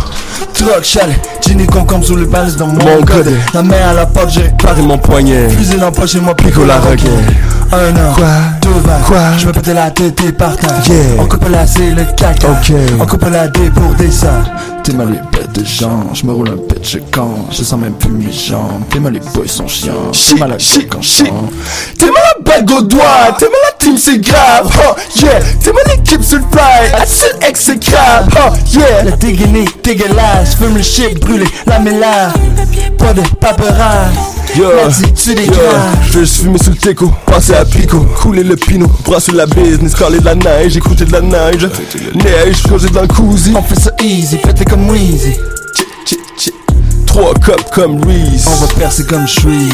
Truck, 0.53 0.83
chalet, 0.83 1.15
Ginny 1.45 1.65
concombre 1.67 2.03
sous 2.05 2.15
le 2.15 2.25
balance 2.25 2.57
dans 2.57 2.67
mon, 2.67 2.73
Mon 2.83 3.01
code. 3.05 3.31
La 3.53 3.63
main 3.63 3.77
à 3.91 3.93
la 3.93 4.05
porte, 4.05 4.31
j'ai 4.31 4.51
Paré 4.61 4.81
mon 4.81 4.97
poignet, 4.97 5.47
Fusil 5.49 5.77
dans 5.77 5.91
poche 5.91 6.15
et 6.15 6.19
moi 6.19 6.35
pico 6.35 6.65
la 6.65 6.79
roquette 6.79 7.07
Un 7.71 7.95
an, 7.95 8.13
Quoi? 8.13 8.27
deux 8.61 8.69
vannes 8.83 9.01
Quoi? 9.05 9.19
Je 9.37 9.47
me 9.47 9.53
pétais 9.53 9.73
la 9.73 9.89
tête 9.91 10.21
et 10.27 10.31
par 10.33 10.57
terre 10.57 10.69
Yeah. 10.89 10.97
On 11.19 11.25
coupe 11.25 11.47
la 11.49 11.65
C, 11.65 11.91
le 11.95 12.03
caca 12.17 12.49
Ok. 12.49 12.73
On 12.99 13.05
coupe 13.05 13.25
la 13.31 13.47
D 13.47 13.69
pour 13.73 13.93
des 13.93 14.11
ça 14.11 14.41
T'es 14.89 14.95
mal 14.95 15.11
les 15.11 15.37
bêtes 15.37 15.51
de 15.53 15.63
gens, 15.63 16.15
je 16.15 16.25
me 16.25 16.33
roule 16.33 16.49
un 16.49 16.57
pitch 16.57 16.97
quand 17.11 17.51
je 17.51 17.61
sens 17.61 17.79
même 17.79 17.93
plus 17.93 18.09
mes 18.09 18.31
jambes. 18.31 18.81
T'es 18.89 18.99
mal 18.99 19.13
les 19.13 19.19
boys 19.19 19.47
sont 19.47 19.67
chiants, 19.67 20.11
t'es 20.11 20.33
mal 20.33 20.53
à 20.53 20.57
quand 20.89 20.99
je. 21.03 21.25
T'es 21.95 22.05
mal 22.05 22.28
bague 22.43 22.71
au 22.71 22.81
doigt, 22.81 23.35
t'es 23.37 23.45
mal 23.45 23.53
la 23.65 23.71
team 23.77 23.97
c'est 23.97 24.19
grave, 24.19 24.69
oh 24.87 24.95
yeah, 25.15 25.39
t'es 25.63 25.71
mal 25.71 25.83
l'équipe 25.87 26.23
sur 26.23 26.37
le 26.37 26.43
fly, 26.51 26.93
Axel 26.93 27.35
X 27.47 27.59
c'est 27.65 27.83
grave, 27.83 28.27
oh 28.37 28.53
yeah. 28.73 29.03
Le 29.03 29.11
dégainé, 29.11 29.65
dégueulasse. 29.83 30.55
Fume 30.55 30.75
le 30.75 30.83
shit, 30.83 31.19
brûlé, 31.19 31.45
la 31.65 31.79
mélange 31.79 32.33
Pas 32.97 33.13
de 33.13 33.21
L'attitude 34.57 35.39
est 35.39 35.45
yeah. 35.45 35.53
grave 35.53 35.97
Je 36.11 36.19
juste 36.19 36.41
fumer 36.41 36.57
sous 36.57 36.71
le 36.71 36.75
teco, 36.75 37.11
passer 37.25 37.53
à 37.53 37.65
pico, 37.65 37.99
couler 38.21 38.43
le 38.43 38.55
pinot, 38.55 38.89
brasser 39.05 39.31
la 39.31 39.45
business, 39.45 39.95
caler 39.95 40.19
de 40.19 40.25
la 40.25 40.35
neige, 40.35 40.77
écouter 40.77 41.05
de 41.05 41.11
la 41.11 41.21
neige, 41.21 41.69
neige, 42.15 42.63
plonger 42.63 42.89
dans 42.89 43.01
le 43.01 43.07
cousi. 43.07 43.53
On 43.55 43.61
fait 43.61 43.79
ça 43.79 43.91
easy, 44.01 44.37
faites 44.37 44.67
comme 44.67 44.89
Weezy. 44.89 45.35
Trois 47.05 47.33
cups 47.33 47.71
comme 47.73 48.03
Reese. 48.03 48.45
On 48.47 48.65
va 48.65 48.67
percer 48.73 49.05
comme 49.05 49.27
suis 49.27 49.69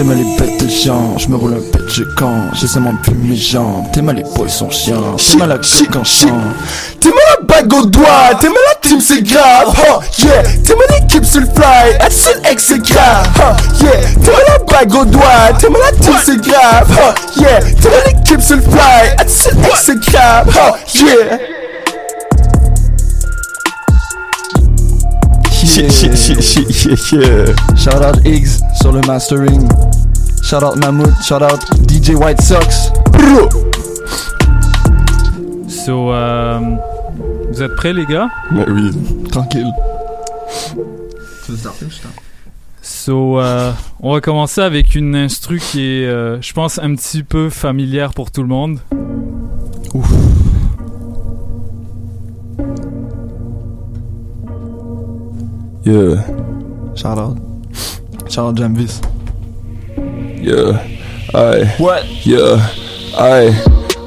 T'es 0.00 0.06
mal 0.06 0.16
les 0.16 0.38
bêtes 0.38 0.64
de 0.64 0.66
gens, 0.66 1.18
je 1.18 1.28
me 1.28 1.36
roule 1.36 1.52
un 1.52 1.76
pitch 1.76 2.00
quand 2.16 2.54
je 2.54 2.66
sais 2.66 2.80
même 2.80 2.96
plus 3.02 3.12
mes 3.12 3.36
jambes. 3.36 3.84
T'es 3.92 4.00
mal 4.00 4.16
les 4.16 4.22
boys 4.22 4.48
sont 4.48 4.70
chiants, 4.70 5.14
t'es 5.18 5.36
mal 5.36 5.52
à 5.52 5.58
quand 5.92 6.04
je 6.04 6.10
chante. 6.10 6.30
T'es 6.98 7.10
mal 7.10 7.18
la 7.38 7.44
bague 7.44 7.74
au 7.74 7.84
doigt, 7.84 8.30
t'es 8.40 8.48
mal 8.48 8.56
la 8.70 8.88
team 8.88 8.98
c'est 8.98 9.20
grave, 9.22 9.78
oh 9.90 10.00
yeah, 10.20 10.42
t'es 10.42 10.74
mal 10.74 10.86
l'équipe 11.02 11.22
sur 11.26 11.42
le 11.42 11.46
fly, 11.48 11.96
Axel 12.00 12.40
X 12.50 12.64
c'est 12.68 12.78
grave, 12.78 13.28
oh 13.40 13.84
yeah, 13.84 13.90
t'es 14.24 14.30
mal 14.32 14.42
la 14.48 14.58
bague 14.64 14.94
au 14.94 15.04
doigt, 15.04 15.52
t'es 15.58 15.68
mal 15.68 15.82
la 15.82 15.92
team 15.92 16.14
c'est 16.24 16.40
grave, 16.40 16.98
oh 16.98 17.38
yeah, 17.38 17.60
t'es 17.60 17.90
mal 17.90 18.00
l'équipe 18.06 18.40
sur 18.40 18.56
le 18.56 18.62
fly, 18.62 19.10
Axel 19.18 19.54
X 19.58 19.82
c'est 19.84 20.00
grave, 20.00 20.58
oh 20.58 20.76
yeah. 20.94 21.59
Yeah. 25.62 27.52
Shout 27.76 28.02
out 28.02 28.24
Iggs 28.24 28.60
sur 28.80 28.92
le 28.92 29.00
mastering. 29.06 29.68
Shout 30.42 30.62
out 30.64 30.76
Mahmoud, 30.76 31.12
shout 31.22 31.42
out 31.42 31.60
DJ 31.86 32.14
White 32.14 32.40
Sox. 32.40 32.90
So, 35.68 36.12
euh, 36.12 36.60
vous 37.50 37.62
êtes 37.62 37.74
prêts, 37.76 37.92
les 37.92 38.06
gars? 38.06 38.28
Mais 38.50 38.64
oui. 38.68 38.90
Tranquille. 39.30 39.70
So, 42.80 43.38
euh, 43.38 43.72
on 44.00 44.14
va 44.14 44.20
commencer 44.20 44.62
avec 44.62 44.94
une 44.94 45.14
instru 45.14 45.58
qui 45.58 45.82
est, 45.82 46.06
euh, 46.06 46.40
je 46.40 46.52
pense, 46.54 46.78
un 46.78 46.94
petit 46.94 47.22
peu 47.22 47.50
familière 47.50 48.14
pour 48.14 48.30
tout 48.30 48.42
le 48.42 48.48
monde. 48.48 48.78
Ouf. 49.92 50.10
Yeah, 55.82 56.20
Shout 56.94 57.18
out. 57.18 57.36
Shout 58.28 58.46
out 58.48 58.54
Jamvis. 58.56 59.00
yeah, 60.42 60.76
I. 61.34 61.64
What? 61.78 62.04
Yeah, 62.26 62.56
I. 63.16 63.50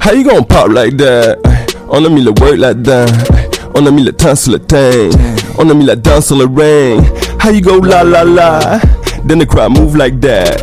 How 0.00 0.12
you 0.12 0.24
gonna 0.24 0.44
pop 0.44 0.68
like 0.70 0.96
that? 0.98 1.38
On 1.90 2.04
a 2.04 2.08
mis 2.10 2.22
le 2.22 2.30
work 2.40 2.58
là-dedans. 2.58 3.06
On 3.74 3.84
a 3.86 3.90
mis 3.90 4.04
le 4.04 4.12
temps 4.12 4.34
sur 4.36 4.52
le 4.52 4.58
thing. 4.60 5.10
On 5.58 5.68
a 5.68 5.74
mis 5.74 5.84
la 5.84 5.96
danse 5.96 6.26
sur 6.26 6.36
le 6.36 6.44
ring. 6.46 7.04
How 7.40 7.50
you 7.50 7.60
go 7.60 7.80
la 7.80 8.02
la 8.04 8.22
la? 8.24 8.78
Then 9.26 9.38
the 9.38 9.46
crowd 9.46 9.72
move 9.78 9.96
like 9.96 10.20
that. 10.20 10.62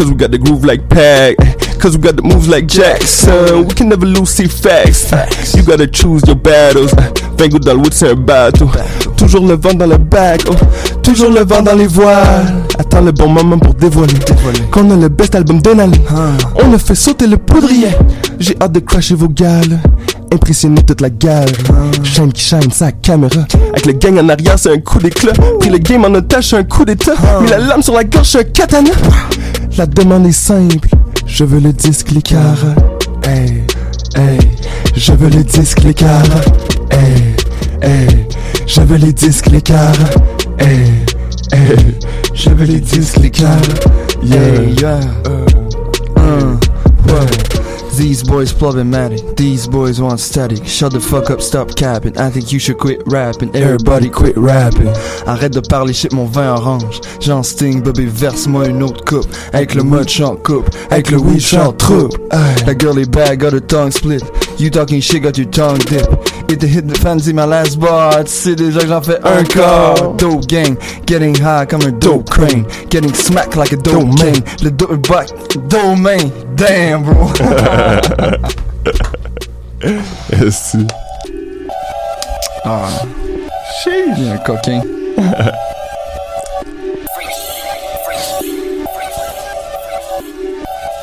Cause 0.00 0.08
we 0.08 0.16
got 0.16 0.30
the 0.30 0.38
groove 0.38 0.64
like 0.64 0.88
Pac. 0.88 1.36
Cause 1.78 1.94
we 1.94 2.02
got 2.02 2.16
the 2.16 2.22
moves 2.22 2.48
like 2.48 2.66
Jackson. 2.66 3.66
We 3.68 3.74
can 3.74 3.90
never 3.90 4.06
lose, 4.06 4.30
see 4.30 4.46
facts. 4.46 5.12
You 5.54 5.62
gotta 5.62 5.86
choose 5.86 6.22
your 6.26 6.36
battles. 6.36 6.94
Bingo 7.36 7.58
dans 7.58 7.74
le 7.74 7.82
c'est 7.92 8.08
un 8.08 8.14
bateau. 8.14 8.70
Toujours 9.18 9.46
le 9.46 9.56
vent 9.56 9.74
dans 9.74 9.86
le 9.86 9.98
bac. 9.98 10.40
oh. 10.48 10.54
Toujours 11.02 11.28
le 11.28 11.44
vent 11.44 11.60
dans 11.60 11.74
les 11.74 11.86
voiles. 11.86 12.64
Attends 12.78 13.02
le 13.02 13.12
bon 13.12 13.28
moment 13.28 13.58
pour 13.58 13.74
dévoiler. 13.74 14.14
Qu'on 14.70 14.90
a 14.90 14.96
le 14.96 15.10
best 15.10 15.34
album 15.34 15.60
de 15.60 15.70
l'année. 15.70 16.00
On 16.54 16.72
a 16.72 16.78
fait 16.78 16.94
sauter 16.94 17.26
le 17.26 17.36
poudrier. 17.36 17.90
J'ai 18.38 18.56
hâte 18.58 18.72
de 18.72 18.80
crasher 18.80 19.16
vos 19.16 19.28
gales. 19.28 19.80
Impressionner 20.32 20.82
toute 20.82 21.02
la 21.02 21.10
gale. 21.10 21.50
Shine 22.04 22.32
qui 22.32 22.42
shine 22.42 22.70
sa 22.72 22.90
caméra. 22.90 23.44
Avec 23.74 23.84
le 23.84 23.92
gang 23.92 24.18
en 24.18 24.30
arrière, 24.30 24.58
c'est 24.58 24.72
un 24.72 24.78
coup 24.78 24.98
d'éclat. 24.98 25.34
Pris 25.58 25.68
le 25.68 25.76
game 25.76 26.06
en 26.06 26.14
otage, 26.14 26.54
un 26.54 26.62
coup 26.62 26.86
d'état. 26.86 27.12
Mis 27.42 27.50
la 27.50 27.58
lame 27.58 27.82
sur 27.82 27.92
la 27.92 28.04
gorge, 28.04 28.28
c'est 28.28 28.38
un 28.38 28.44
katana. 28.44 28.90
La 29.80 29.86
demande 29.86 30.26
est 30.26 30.32
simple. 30.32 30.90
Je 31.24 31.42
veux 31.42 31.58
le 31.58 31.72
disque, 31.72 32.10
les 32.10 32.20
caras. 32.20 32.74
Hey, 33.26 33.64
hey. 34.14 34.38
Je 34.94 35.14
veux 35.14 35.30
le 35.30 35.42
disque, 35.42 35.82
les 35.84 35.94
caras. 35.94 36.42
Hey, 36.90 37.34
hey. 37.80 38.26
Je 38.66 38.82
veux 38.82 38.98
les 38.98 39.14
disques, 39.14 39.46
les 39.46 39.62
caras. 39.62 39.94
Hey, 40.58 40.84
hey. 41.54 41.96
Je 42.34 42.50
veux 42.50 42.66
les 42.66 42.80
disques, 42.80 43.20
les 43.22 43.30
caras. 43.30 43.56
Yeah, 44.22 44.64
yeah. 44.78 45.00
Uh? 45.24 45.50
These 48.00 48.22
boys 48.22 48.50
problematic, 48.50 49.36
these 49.36 49.68
boys 49.68 50.00
want 50.00 50.20
static. 50.20 50.64
Shut 50.64 50.92
the 50.92 51.00
fuck 51.00 51.28
up, 51.28 51.42
stop 51.42 51.76
capping. 51.76 52.16
I 52.16 52.30
think 52.30 52.50
you 52.50 52.58
should 52.58 52.78
quit 52.78 53.02
rapping. 53.04 53.54
Everybody 53.54 54.08
quit 54.08 54.38
rapping. 54.38 54.88
Arrête 55.26 55.52
de 55.52 55.60
parler 55.60 55.92
shit, 55.92 56.10
mon 56.10 56.24
vin 56.24 56.50
orange. 56.50 56.98
J'en 57.20 57.42
sting, 57.42 57.82
baby, 57.82 58.06
verse-moi 58.06 58.68
une 58.68 58.82
autre 58.82 59.04
coupe. 59.04 59.28
Avec 59.52 59.74
le 59.74 59.82
mud 59.82 60.08
j'en 60.08 60.34
coupe, 60.36 60.70
avec 60.90 61.10
le 61.10 61.18
weed 61.18 61.40
j'en 61.40 61.74
troupe. 61.74 62.16
La 62.66 62.72
girl 62.72 62.98
est 62.98 63.10
bad, 63.10 63.38
got 63.38 63.52
her 63.52 63.60
tongue 63.60 63.90
split. 63.90 64.22
You 64.58 64.70
talking 64.70 65.02
shit, 65.02 65.22
got 65.22 65.36
your 65.36 65.50
tongue 65.50 65.78
dip. 65.80 66.08
It 66.50 66.58
the 66.58 66.66
hit 66.66 66.88
the 66.88 66.98
fancy 66.98 67.34
my 67.34 67.44
last 67.44 67.78
bar. 67.78 68.24
Tu 68.24 68.30
sais 68.30 68.54
déjà 68.56 68.80
que 68.80 68.88
j'en 68.88 69.02
fais 69.02 69.18
un 69.24 69.44
quart. 69.44 70.14
Dope 70.16 70.46
gang, 70.46 70.74
getting 71.06 71.34
high 71.34 71.66
comme 71.68 71.82
un 71.82 71.92
dope 71.92 72.30
crane. 72.30 72.64
Getting 72.88 73.12
smacked 73.14 73.56
like 73.56 73.72
a 73.72 73.76
dope 73.76 74.16
chain. 74.18 74.42
Le 74.62 74.70
dope 74.70 75.06
back, 75.06 75.28
domain. 75.68 76.30
Damn, 76.56 77.04
bro. 77.04 77.30
Esti. 80.32 80.86
Ah. 82.64 82.88
Chiche. 83.82 84.18
Il 84.18 84.26
y 84.26 84.30
a 84.30 84.32
un 84.34 84.38
coquin. 84.38 84.82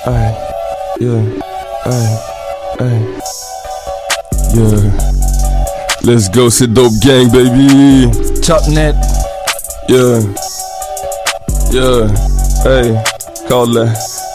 Ay, 0.05 0.31
yeah, 1.01 1.21
ay, 1.85 2.07
ay, 2.79 2.97
yeah. 4.53 4.91
Let's 6.03 6.29
go, 6.29 6.49
c'est 6.49 6.67
Dope 6.67 6.93
Gang, 7.01 7.29
baby. 7.29 8.09
Top 8.41 8.65
net. 8.69 8.95
Yeah, 9.89 10.21
yeah, 11.71 12.07
hey, 12.63 12.95
call 13.49 13.67
la, 13.73 13.85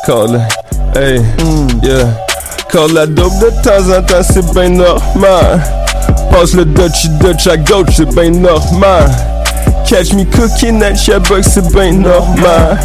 call 0.05 0.33
la, 0.33 0.49
hey, 0.95 1.21
yeah. 1.83 2.13
Call 2.73 2.95
la 2.95 3.07
dope 3.07 3.39
de 3.39 3.51
temps 3.63 3.91
en 3.95 4.03
temps, 4.03 4.23
c'est 4.23 4.55
ben 4.55 4.75
normal. 4.75 5.63
Passe 6.31 6.55
le 6.55 6.65
Dutchy 6.65 7.11
Dutch 7.21 7.47
à 7.47 7.59
gauche, 7.59 7.97
c'est 7.97 8.15
ben 8.15 8.41
normal. 8.41 9.11
Catch 9.87 10.15
me 10.15 10.25
cooking 10.25 10.81
that 10.81 10.97
shit 10.97 11.19
box, 11.29 11.49
c'est 11.53 11.73
ben 11.75 12.01
normal. 12.01 12.79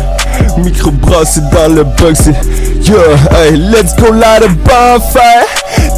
Micro 0.58 0.92
brassé 0.92 1.42
dans 1.52 1.74
le 1.74 1.84
box, 1.84 2.22
c'est 2.24 2.90
yeah, 2.90 3.18
hey, 3.32 3.56
let's 3.56 3.96
go 3.96 4.12
light 4.12 4.44
a 4.44 4.48
bonfire. 4.48 5.46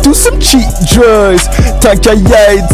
Do 0.04 0.14
some 0.14 0.40
cheap 0.42 0.68
drugs. 0.92 1.42
Tant 1.82 1.96
qu'à 1.98 2.14
y 2.14 2.24
être, 2.24 2.68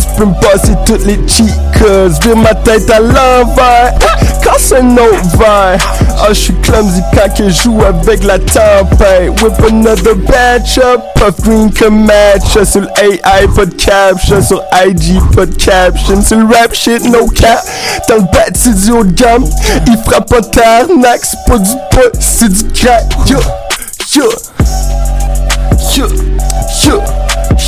tu 0.63 0.75
toutes 0.85 1.05
les 1.05 1.19
cheat 1.27 1.53
codes. 1.79 2.13
Vire 2.23 2.37
ma 2.37 2.53
tête 2.53 2.89
à 2.89 2.99
l'envers. 2.99 3.93
Casse 4.41 4.73
un 4.73 4.91
autre 4.93 5.37
verre. 5.37 5.95
Ah, 6.19 6.29
je 6.29 6.33
suis 6.33 6.53
clumsy 6.61 7.01
quand 7.13 7.33
que 7.33 7.49
joue 7.49 7.81
avec 7.83 8.23
la 8.23 8.39
tempête. 8.39 9.41
Whip 9.41 9.53
another 9.69 10.15
batch 10.15 10.77
up. 10.77 11.01
Puff 11.15 11.41
green 11.41 11.71
comme 11.71 12.05
match. 12.05 12.63
Sur 12.63 12.81
le 12.81 12.87
AI, 13.01 13.47
pas 13.55 13.65
de 13.65 13.73
caption. 13.73 14.41
Sur 14.41 14.63
IG, 14.85 15.19
pas 15.35 15.45
de 15.45 15.55
caption. 15.55 16.21
Sur 16.21 16.37
le 16.37 16.45
rap 16.45 16.73
shit, 16.73 17.03
no 17.05 17.27
cap. 17.27 17.63
Dans 18.07 18.15
le 18.15 18.21
bat, 18.21 18.45
c'est 18.53 18.75
du 18.75 18.91
de 18.91 19.11
gamme. 19.11 19.45
Il 19.87 19.97
frappe 20.05 20.29
pas. 20.29 20.41
C'est 21.21 21.51
pas 21.51 21.54
du 21.59 21.71
pot, 21.91 22.11
c'est 22.19 22.49
du 22.49 22.63
crack. 22.73 23.03
Yo, 23.27 23.39
yo. 24.15 24.29
Yo, 25.95 26.07
yo, 26.85 27.01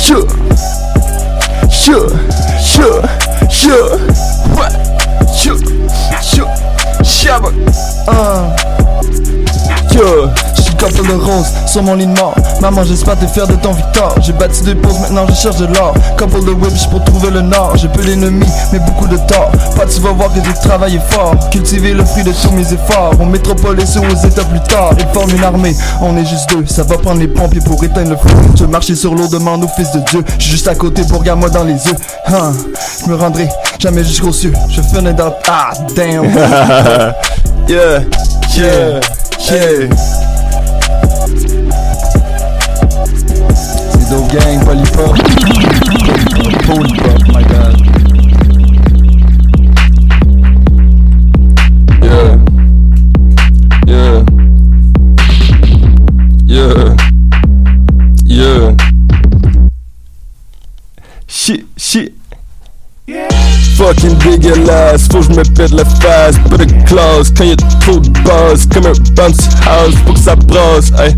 yo, 0.06 0.26
yo, 1.86 1.98
yo, 2.76 3.02
yo, 3.48 3.98
what? 4.54 4.72
Yo, 5.44 5.54
yo, 6.36 6.46
shabba, 7.02 7.50
Uh. 8.06 8.54
yo. 9.94 10.47
J'suis 10.78 10.86
couple 10.86 11.08
de 11.08 11.14
rose 11.14 11.46
sur 11.66 11.82
mon 11.82 11.94
lit 11.94 12.06
de 12.06 12.18
mort. 12.18 12.34
Maman, 12.60 12.84
j'espère 12.84 13.18
te 13.18 13.26
faire 13.26 13.46
de 13.46 13.54
ton 13.54 13.72
victoire. 13.72 14.14
J'ai 14.20 14.32
bâti 14.32 14.62
deux 14.62 14.74
pauses, 14.76 14.98
maintenant 15.00 15.26
je 15.28 15.34
cherche 15.34 15.56
de 15.56 15.66
l'or. 15.66 15.94
Couple 16.16 16.44
de 16.44 16.50
whips 16.50 16.86
pour 16.86 17.02
trouver 17.04 17.30
le 17.30 17.40
nord. 17.40 17.76
J'ai 17.76 17.88
peu 17.88 18.02
l'ennemi, 18.02 18.46
mais 18.72 18.78
beaucoup 18.80 19.08
de 19.08 19.16
tort. 19.16 19.50
Pas 19.76 19.86
tu 19.86 20.00
vas 20.00 20.12
voir 20.12 20.32
que 20.32 20.40
j'ai 20.44 20.68
travaillé 20.68 21.00
fort. 21.10 21.34
Cultiver 21.50 21.94
le 21.94 22.04
fruit 22.04 22.24
de 22.24 22.32
tous 22.32 22.50
mes 22.52 22.72
efforts. 22.72 23.12
On 23.18 23.26
métropole 23.26 23.80
et 23.80 23.86
sur 23.86 24.02
aux 24.02 24.26
états 24.26 24.44
plus 24.44 24.60
tard. 24.60 24.92
Ils 24.98 25.06
forment 25.12 25.30
une 25.30 25.44
armée, 25.44 25.76
on 26.00 26.16
est 26.16 26.26
juste 26.26 26.50
deux. 26.50 26.64
Ça 26.66 26.82
va 26.82 26.96
prendre 26.98 27.20
les 27.20 27.28
pompiers 27.28 27.60
pour 27.60 27.82
éteindre 27.82 28.10
le 28.10 28.16
feu. 28.16 28.36
Je 28.56 28.64
marcher 28.64 28.94
sur 28.94 29.14
l'eau, 29.14 29.28
demande 29.28 29.64
au 29.64 29.68
fils 29.68 29.90
de 29.92 30.00
Dieu. 30.10 30.24
J'suis 30.38 30.52
juste 30.52 30.68
à 30.68 30.74
côté 30.74 31.02
pour 31.04 31.20
regarde-moi 31.20 31.50
dans 31.50 31.64
les 31.64 31.74
yeux. 31.74 31.96
Hein, 32.26 32.52
je 33.04 33.10
me 33.10 33.16
rendrai 33.16 33.48
jamais 33.78 34.04
jusqu'aux 34.04 34.32
cieux. 34.32 34.52
Je 34.68 34.80
finis 34.82 35.14
dans. 35.14 35.34
Ah, 35.48 35.72
damn. 35.96 36.24
yeah, 37.68 38.00
yeah, 38.56 39.00
yeah. 39.50 40.37
C'est 41.28 41.60
Dope 44.08 44.32
Gang, 44.32 44.64
Polypop. 44.64 45.12
Polypop, 46.64 47.20
my 47.28 47.44
bad. 47.44 47.76
Yeah. 52.02 52.40
Yeah. 53.86 54.24
Yeah. 56.46 56.96
Yeah. 58.24 58.72
Shit, 61.26 61.66
shit. 61.76 62.17
Fucking 63.78 64.18
dégueulasse, 64.18 65.06
faut 65.06 65.20
que 65.20 65.26
je 65.26 65.38
me 65.38 65.54
pète 65.54 65.70
la 65.70 65.84
face, 65.84 66.36
pas 66.50 66.56
de 66.56 66.64
classe 66.84 67.30
quand 67.30 67.44
y'a 67.44 67.54
trop 67.54 68.00
de 68.00 68.08
buzz, 68.08 68.66
comme 68.74 68.86
un 68.86 68.92
bouncy 69.14 69.48
house, 69.68 69.94
faut 70.04 70.14
que 70.14 70.18
ça 70.18 70.34
brasse, 70.34 70.90
hey. 70.98 71.14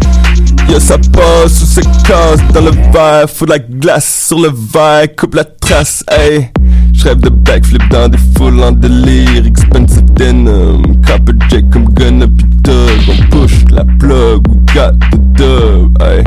Yeah, 0.69 0.79
ça 0.79 0.99
passe 0.99 1.63
ou 1.63 1.65
ça 1.65 1.81
casse 2.07 2.41
dans 2.53 2.61
le 2.61 2.73
verre, 2.93 3.31
faut 3.31 3.47
de 3.47 3.53
la 3.53 3.59
glace 3.61 4.27
sur 4.29 4.41
le 4.41 4.51
verre, 4.51 5.07
coupe 5.17 5.37
la 5.37 5.45
trace, 5.45 6.05
hey. 6.11 6.51
J'rêve 6.93 7.21
de 7.21 7.31
backflip 7.31 7.89
dans 7.89 8.11
des 8.11 8.19
foules 8.37 8.63
en 8.63 8.73
délire, 8.73 9.47
expensive 9.47 10.05
denim, 10.13 10.83
copper 11.07 11.33
jack 11.49 11.71
comme 11.71 11.89
gun 11.95 12.21
up 12.21 12.31
on 12.69 13.31
push 13.31 13.65
la 13.71 13.87
plug, 13.99 14.47
we 14.49 14.59
got 14.75 14.93
the 15.11 15.17
dub, 15.33 15.97
hey. 16.03 16.23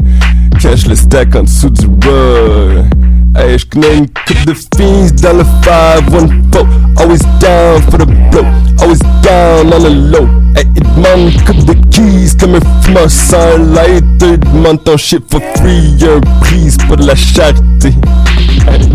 Cache 0.60 0.88
le 0.88 0.96
stack 0.96 1.36
en 1.36 1.44
dessous 1.44 1.70
du 1.70 1.86
rug. 1.86 3.03
Hey, 3.36 3.58
j'connais 3.58 3.98
une 3.98 4.08
coupe 4.08 4.46
de 4.46 4.54
fiends 4.54 5.10
dans 5.22 5.38
le 5.38 5.44
five, 5.64 6.14
one 6.14 6.30
four, 6.52 6.68
always 7.00 7.20
down 7.40 7.82
for 7.90 7.98
the 7.98 8.06
blow, 8.30 8.46
always 8.80 9.00
down 9.24 9.74
on 9.74 9.80
the 9.80 9.90
low. 9.90 10.28
Hey, 10.56 10.68
il 10.76 10.84
demande 10.84 11.32
une 11.34 11.42
coupe 11.42 11.66
de 11.66 11.74
keys 11.90 12.38
comme 12.40 12.56
un 12.56 12.60
fumeur 12.82 13.10
sans 13.10 13.58
lighter, 13.74 14.38
demande 14.38 14.84
ton 14.84 14.98
shit 14.98 15.24
for 15.32 15.42
free, 15.58 15.96
y'a 15.98 16.14
un 16.18 16.22
prix, 16.42 16.70
c'est 16.70 16.88
pas 16.88 16.96
de 16.96 17.08
la 17.08 17.16
charité. 17.16 17.96
Hey. 18.68 18.90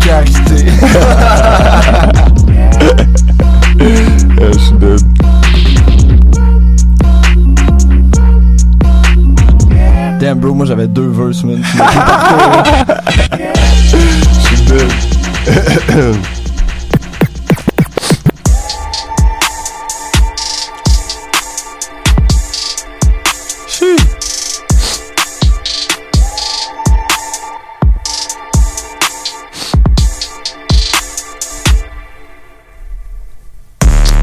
Carité. 0.00 0.64
Yeah, 3.78 4.52
j'suis 4.52 4.78
dead. 4.80 5.02
Damn, 10.18 10.40
bro, 10.40 10.52
moi 10.52 10.66
j'avais 10.66 10.88
deux 10.88 11.06
verses, 11.06 11.44
man. 11.44 11.62
Dead. 14.66 14.90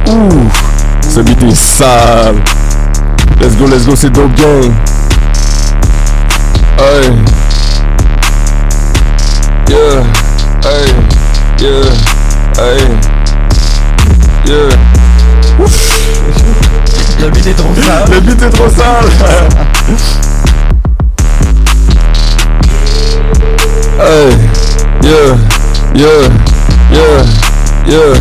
Ouh, 0.07 0.29
ce 1.01 1.21
beat 1.21 1.41
est 1.43 1.55
sale. 1.55 2.35
Let's 3.39 3.55
go, 3.55 3.65
let's 3.67 3.85
go, 3.85 3.95
c'est 3.95 4.09
Dope 4.09 4.35
Gang. 4.35 4.73
Hey. 6.77 7.07
Yeah, 9.69 10.03
hey, 10.61 10.87
yeah, 11.57 11.87
hey, 12.55 12.83
yeah. 14.45 14.69
Ouf. 15.57 15.75
Le 17.21 17.29
beat 17.29 17.47
est 17.47 17.53
trop 17.53 17.73
sale. 17.75 18.09
Le 18.11 18.19
beat 18.19 18.41
est 18.41 18.49
trop 18.49 18.69
sale. 18.69 19.09
hey, 24.01 24.29
yeah, 25.01 25.37
yeah, 25.95 26.27
yeah, 26.91 27.23
yeah, 27.87 28.13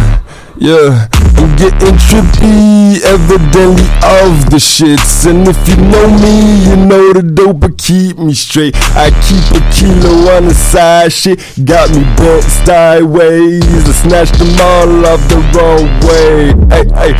yeah. 0.60 1.23
I'm 1.36 1.56
getting 1.56 1.97
trippy, 2.09 3.02
evidently 3.02 3.89
of 4.24 4.51
the 4.51 4.59
shits. 4.59 5.27
And 5.28 5.47
if 5.48 5.59
you 5.69 5.77
know 5.77 6.06
me, 6.19 6.65
you 6.65 6.77
know 6.77 7.12
the 7.12 7.23
dope 7.23 7.77
keep 7.78 8.19
me 8.19 8.35
straight. 8.35 8.74
I 8.97 9.11
keep 9.27 9.44
a 9.52 9.61
kilo 9.73 10.35
on 10.36 10.48
the 10.48 10.55
side, 10.55 11.12
shit 11.12 11.40
got 11.65 11.90
me 11.90 12.05
bent 12.16 12.44
sideways. 12.44 13.89
I 13.89 13.93
snatched 13.93 14.39
them 14.39 14.55
all 14.61 15.06
off 15.06 15.20
the 15.28 15.40
wrong 15.52 15.86
way. 16.06 16.55
Hey, 16.70 16.86
hey, 16.98 17.15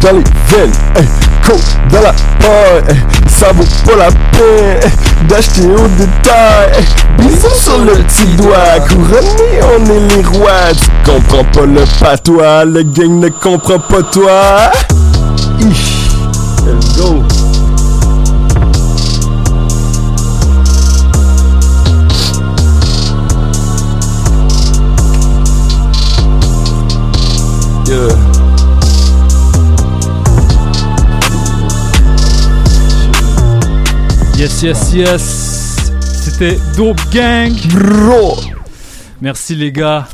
dans 0.00 0.16
les 0.16 0.24
veines, 0.48 0.72
hey, 0.96 1.06
coke 1.44 1.60
hey, 2.40 2.94
ça 3.28 3.52
vaut 3.52 3.64
pas 3.84 3.96
la 3.96 4.06
hey, 4.08 4.80
d'acheter 5.28 5.66
au 5.66 5.88
détail. 5.88 6.84
Bisous 7.18 7.54
sur 7.54 7.78
le 7.78 7.92
petit 7.92 8.26
doigt, 8.36 8.80
couronné, 8.88 9.60
on 9.62 9.84
est 9.84 10.16
les 10.16 10.38
rois. 10.38 10.72
Tu 10.72 11.10
comprends 11.10 11.44
pas 11.44 11.66
le 11.66 11.84
patois, 12.00 12.64
le 12.64 12.82
gang 12.82 13.20
ne 13.20 13.28
comprend 13.32 13.78
pas 13.78 14.02
toi. 14.02 14.70
Ich, 15.60 16.08
let's 16.66 16.96
go. 16.96 17.22
Yeah. 27.86 28.16
Yes, 34.36 34.62
yes, 34.62 34.92
yes. 34.92 35.76
C'était 36.00 36.58
Dope 36.76 37.00
Gang. 37.12 37.52
Bro. 37.68 38.40
Merci 39.20 39.54
les 39.54 39.70
gars. 39.70 40.08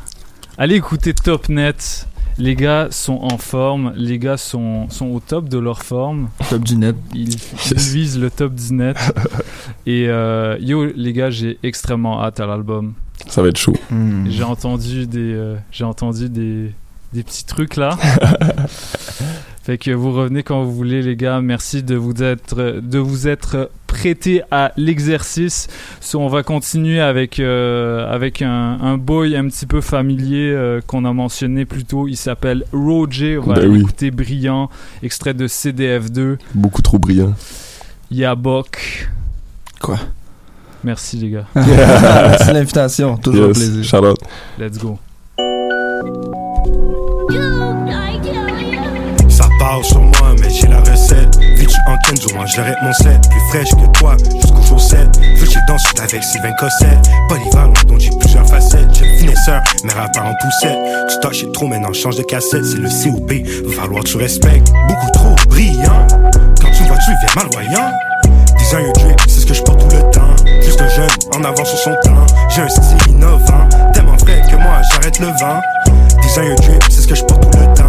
Allez 0.58 0.76
écouter 0.76 1.14
Topnet. 1.14 1.74
Les 2.38 2.54
gars 2.54 2.88
sont 2.90 3.18
en 3.20 3.36
forme. 3.36 3.92
Les 3.96 4.18
gars 4.18 4.36
sont, 4.36 4.88
sont 4.90 5.06
au 5.06 5.20
top 5.20 5.48
de 5.48 5.58
leur 5.58 5.82
forme. 5.82 6.28
Top 6.48 6.62
du 6.62 6.76
net. 6.76 6.94
Ils, 7.12 7.34
ils 7.70 7.76
visent 7.78 8.18
le 8.18 8.30
top 8.30 8.54
du 8.54 8.72
net. 8.74 8.96
Et 9.86 10.06
euh, 10.08 10.56
yo, 10.60 10.86
les 10.86 11.12
gars, 11.12 11.30
j'ai 11.30 11.58
extrêmement 11.62 12.22
hâte 12.22 12.38
à 12.40 12.46
l'album. 12.46 12.94
Ça 13.26 13.42
va 13.42 13.48
être 13.48 13.58
chaud. 13.58 13.74
J'ai 14.28 14.44
entendu 14.44 15.06
des, 15.06 15.34
euh, 15.34 15.56
j'ai 15.72 15.84
entendu 15.84 16.28
des, 16.28 16.72
des 17.12 17.22
petits 17.24 17.44
trucs 17.44 17.76
là. 17.76 17.98
fait 19.68 19.76
que 19.76 19.90
vous 19.90 20.12
revenez 20.12 20.42
quand 20.42 20.62
vous 20.64 20.72
voulez, 20.74 21.02
les 21.02 21.14
gars. 21.14 21.42
Merci 21.42 21.82
de 21.82 21.94
vous 21.94 22.22
être, 22.22 22.80
de 22.80 22.98
vous 22.98 23.28
être 23.28 23.70
prêtés 23.86 24.40
à 24.50 24.72
l'exercice. 24.78 25.66
So, 26.00 26.20
on 26.20 26.28
va 26.28 26.42
continuer 26.42 27.00
avec, 27.00 27.38
euh, 27.38 28.10
avec 28.10 28.40
un, 28.40 28.78
un 28.80 28.96
boy 28.96 29.36
un 29.36 29.46
petit 29.46 29.66
peu 29.66 29.82
familier 29.82 30.50
euh, 30.54 30.80
qu'on 30.86 31.04
a 31.04 31.12
mentionné 31.12 31.66
plus 31.66 31.84
tôt. 31.84 32.08
Il 32.08 32.16
s'appelle 32.16 32.64
Roger. 32.72 33.36
On 33.36 33.42
va 33.42 33.56
Ben 33.56 33.68
oui. 33.68 33.80
écouter 33.80 34.10
Brillant, 34.10 34.70
extrait 35.02 35.34
de 35.34 35.46
CDF2. 35.46 36.38
Beaucoup 36.54 36.80
trop 36.80 36.98
brillant. 36.98 37.34
Yabok. 38.10 39.10
Quoi? 39.82 39.98
Merci 40.82 41.18
les 41.18 41.28
gars. 41.28 41.44
Merci 41.54 42.52
l'invitation, 42.54 43.18
toujours 43.18 43.44
un 43.44 43.48
Yes, 43.48 43.58
plaisir. 43.58 43.84
shout 43.84 44.06
out. 44.06 44.18
Let's 44.58 44.78
go. 44.78 44.98
Parle 49.68 49.84
sur 49.84 50.00
moi, 50.00 50.34
mais 50.40 50.48
j'ai 50.48 50.66
la 50.66 50.80
recette. 50.80 51.36
Vite, 51.56 51.70
en 51.86 51.96
Kenzo, 51.98 52.34
moi 52.34 52.46
j'arrête 52.46 52.78
mon 52.82 52.92
set. 52.94 53.20
Plus 53.28 53.40
fraîche 53.50 53.70
que 53.70 53.98
toi, 53.98 54.16
chaussettes. 54.66 55.18
Veux 55.36 55.46
que 55.46 55.52
j'ai 55.52 55.60
dans 55.68 55.76
suite 55.76 56.00
avec 56.00 56.24
Sylvain 56.24 56.52
Cossette. 56.52 57.10
Polyvalent, 57.28 57.74
dont 57.86 57.98
j'ai 57.98 58.10
plusieurs 58.18 58.46
facettes. 58.46 58.88
J'ai 58.94 59.18
finesseur, 59.18 59.60
mais 59.84 59.92
rappeur 59.92 60.24
en 60.24 60.34
poussette. 60.40 60.78
Tu 61.10 61.20
touches 61.20 61.52
trop, 61.52 61.66
maintenant 61.66 61.92
change 61.92 62.16
de 62.16 62.22
cassette. 62.22 62.64
C'est 62.64 62.78
le 62.78 62.88
COP, 62.88 63.30
va 63.66 63.82
falloir 63.82 64.04
que 64.04 64.08
tu 64.08 64.16
respectes. 64.16 64.72
Beaucoup 64.88 65.10
trop 65.12 65.34
brillant. 65.48 66.06
Quand 66.62 66.70
tu 66.70 66.84
vois, 66.84 66.96
tu 67.04 67.10
viens 67.20 67.34
malvoyant. 67.36 67.92
Design 68.58 68.90
drip, 68.94 69.20
c'est 69.28 69.40
ce 69.40 69.46
que 69.46 69.54
je 69.54 69.62
porte 69.62 69.80
tout 69.80 69.96
le 69.96 70.10
temps. 70.10 70.34
Juste 70.62 70.80
un 70.80 70.88
jeune, 70.88 71.10
en 71.36 71.44
avant 71.44 71.64
sur 71.64 71.78
son 71.78 71.94
temps. 72.02 72.26
J'ai 72.48 72.62
un 72.62 72.68
style 72.68 73.12
innovant. 73.12 73.68
Tellement 73.92 74.16
frais 74.16 74.42
que 74.50 74.56
moi, 74.56 74.80
j'arrête 74.92 75.18
le 75.18 75.26
vent. 75.26 75.60
Design 76.22 76.54
drip, 76.54 76.82
c'est 76.88 77.02
ce 77.02 77.08
que 77.08 77.14
je 77.14 77.24
porte 77.24 77.50
tout 77.50 77.58
le 77.58 77.74
temps. 77.74 77.87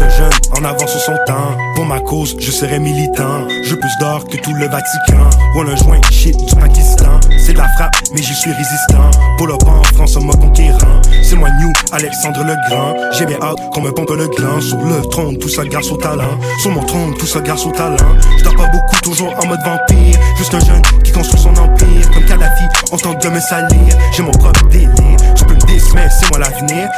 Un 0.00 0.08
jeune, 0.10 0.30
en 0.56 0.64
avant 0.64 0.86
sur 0.86 1.00
son 1.00 1.16
temps. 1.26 1.56
Pour 1.74 1.84
ma 1.84 2.00
cause, 2.00 2.36
je 2.38 2.50
serai 2.50 2.78
militant. 2.78 3.46
Je 3.64 3.74
plus 3.74 3.90
d'or 4.00 4.24
que 4.26 4.36
tout 4.36 4.52
le 4.54 4.66
Vatican. 4.68 5.28
Roll 5.54 5.70
un 5.70 5.76
joint, 5.76 6.00
shit 6.10 6.36
du 6.36 6.54
Pakistan. 6.54 7.18
C'est 7.38 7.52
de 7.52 7.58
la 7.58 7.68
frappe, 7.76 7.94
mais 8.12 8.22
j'y 8.22 8.34
suis 8.34 8.52
résistant. 8.52 9.10
Pull 9.38 9.50
up 9.50 9.62
en 9.66 9.82
France, 9.94 10.16
en 10.16 10.22
mode 10.22 10.40
conquérant. 10.40 11.00
C'est 11.22 11.36
moi 11.36 11.48
New, 11.60 11.72
Alexandre 11.92 12.44
le 12.44 12.54
Grand. 12.68 12.94
J'ai 13.12 13.26
bien 13.26 13.38
hâte 13.42 13.58
qu'on 13.72 13.80
me 13.82 13.90
pompe 13.90 14.10
le 14.10 14.28
gland. 14.28 14.60
Sur 14.60 14.78
le 14.78 15.00
trône, 15.08 15.38
tout 15.38 15.48
ça 15.48 15.64
garce 15.64 15.90
au 15.90 15.96
talent. 15.96 16.38
Sur 16.62 16.70
mon 16.70 16.84
trône, 16.84 17.14
tout 17.18 17.26
ça 17.26 17.40
garce 17.40 17.66
au 17.66 17.70
talent. 17.70 17.96
Je 18.38 18.44
dors 18.44 18.56
pas 18.56 18.66
beaucoup, 18.66 19.00
toujours 19.02 19.34
en 19.42 19.46
mode 19.46 19.60
vampire. 19.64 20.18
Juste 20.36 20.54
un 20.54 20.60
jeune 20.60 20.82
qui 21.02 21.12
construit 21.12 21.40
son 21.40 21.56
empire. 21.56 22.10
Comme 22.12 22.24
Kadhafi, 22.24 22.64
on 22.92 22.96
tente 22.96 23.22
de 23.22 23.28
me 23.28 23.40
salir. 23.40 23.96
J'ai 24.12 24.22
mon 24.22 24.30
propre 24.32 24.68
délire. 24.68 25.16
Tu 25.34 25.44
peux 25.44 25.54
me 25.54 25.94
mais 25.94 26.08
c'est 26.10 26.28
moi 26.30 26.38
l'avenir. 26.38 26.88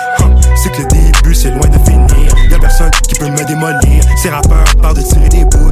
C'est 0.56 0.70
que 0.72 0.82
le 0.82 0.89
début, 0.89 1.35
c'est 1.35 1.51
loin 1.51 1.68
de 1.68 1.78
finir. 1.89 2.35
Personne 2.61 2.91
qui 3.09 3.15
peut 3.15 3.28
me 3.28 3.45
démolir. 3.45 4.05
Ces 4.23 4.31
rappeurs 4.31 4.65
parlent 4.81 4.97
de 4.97 5.03
tirer 5.03 5.28
des 5.28 5.45
bouts. 5.45 5.70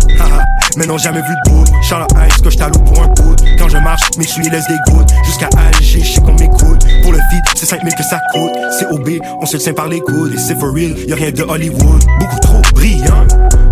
Mais 0.77 0.87
n'ont 0.87 0.99
jamais 0.99 1.23
vu 1.23 1.35
de 1.45 1.51
bout. 1.51 1.65
Charles 1.83 2.07
Ice, 2.29 2.41
que 2.41 2.51
je 2.51 2.57
t'alloue 2.57 2.79
pour 2.81 3.03
un 3.03 3.09
bout. 3.09 3.35
Quand 3.59 3.69
je 3.69 3.79
marche, 3.79 4.03
mes 4.17 4.27
souliers 4.27 4.51
laissent 4.51 4.69
des 4.69 4.79
gouttes. 4.93 5.11
Jusqu'à 5.25 5.49
Alger, 5.57 6.03
je 6.05 6.13
sais 6.13 6.21
qu'on 6.21 6.35
m'écoute. 6.35 6.87
Pour 7.03 7.13
le 7.13 7.19
feed, 7.19 7.45
c'est 7.57 7.67
5000 7.67 7.95
que 7.95 8.05
ça 8.05 8.21
coûte. 8.33 8.53
C'est 8.79 8.87
OB, 8.87 9.09
on 9.41 9.47
se 9.47 9.57
tient 9.57 9.73
par 9.73 9.89
les 9.89 10.01
coudes. 10.01 10.35
Et 10.35 10.39
c'est 10.39 10.59
for 10.59 10.73
real, 10.73 10.95
y'a 11.09 11.17
rien 11.17 11.33
de 11.33 11.43
Hollywood. 11.43 12.05
Beaucoup 12.21 12.39
trop 12.41 12.61
brillant. 12.75 13.27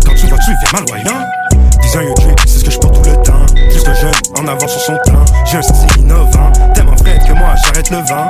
Quand 0.05 0.15
tu 0.15 0.27
vois, 0.27 0.37
tu 0.39 0.51
fais 0.65 0.73
malvoyant. 0.73 1.25
Design 1.81 2.09
un 2.09 2.13
drip, 2.13 2.39
c'est 2.45 2.59
ce 2.59 2.65
que 2.65 2.71
je 2.71 2.79
porte 2.79 3.01
tout 3.01 3.09
le 3.09 3.15
temps. 3.23 3.45
Juste 3.71 3.87
un 3.87 3.93
jeune, 3.93 4.11
en 4.37 4.47
avant 4.47 4.67
sur 4.67 4.81
son 4.81 4.97
temps. 5.05 5.23
J'ai 5.45 5.57
un 5.57 5.61
style 5.61 6.01
innovant. 6.01 6.51
Tellement 6.73 6.97
frais 6.97 7.19
que 7.25 7.33
moi, 7.33 7.55
j'arrête 7.63 7.89
le 7.89 7.97
vent. 7.97 8.27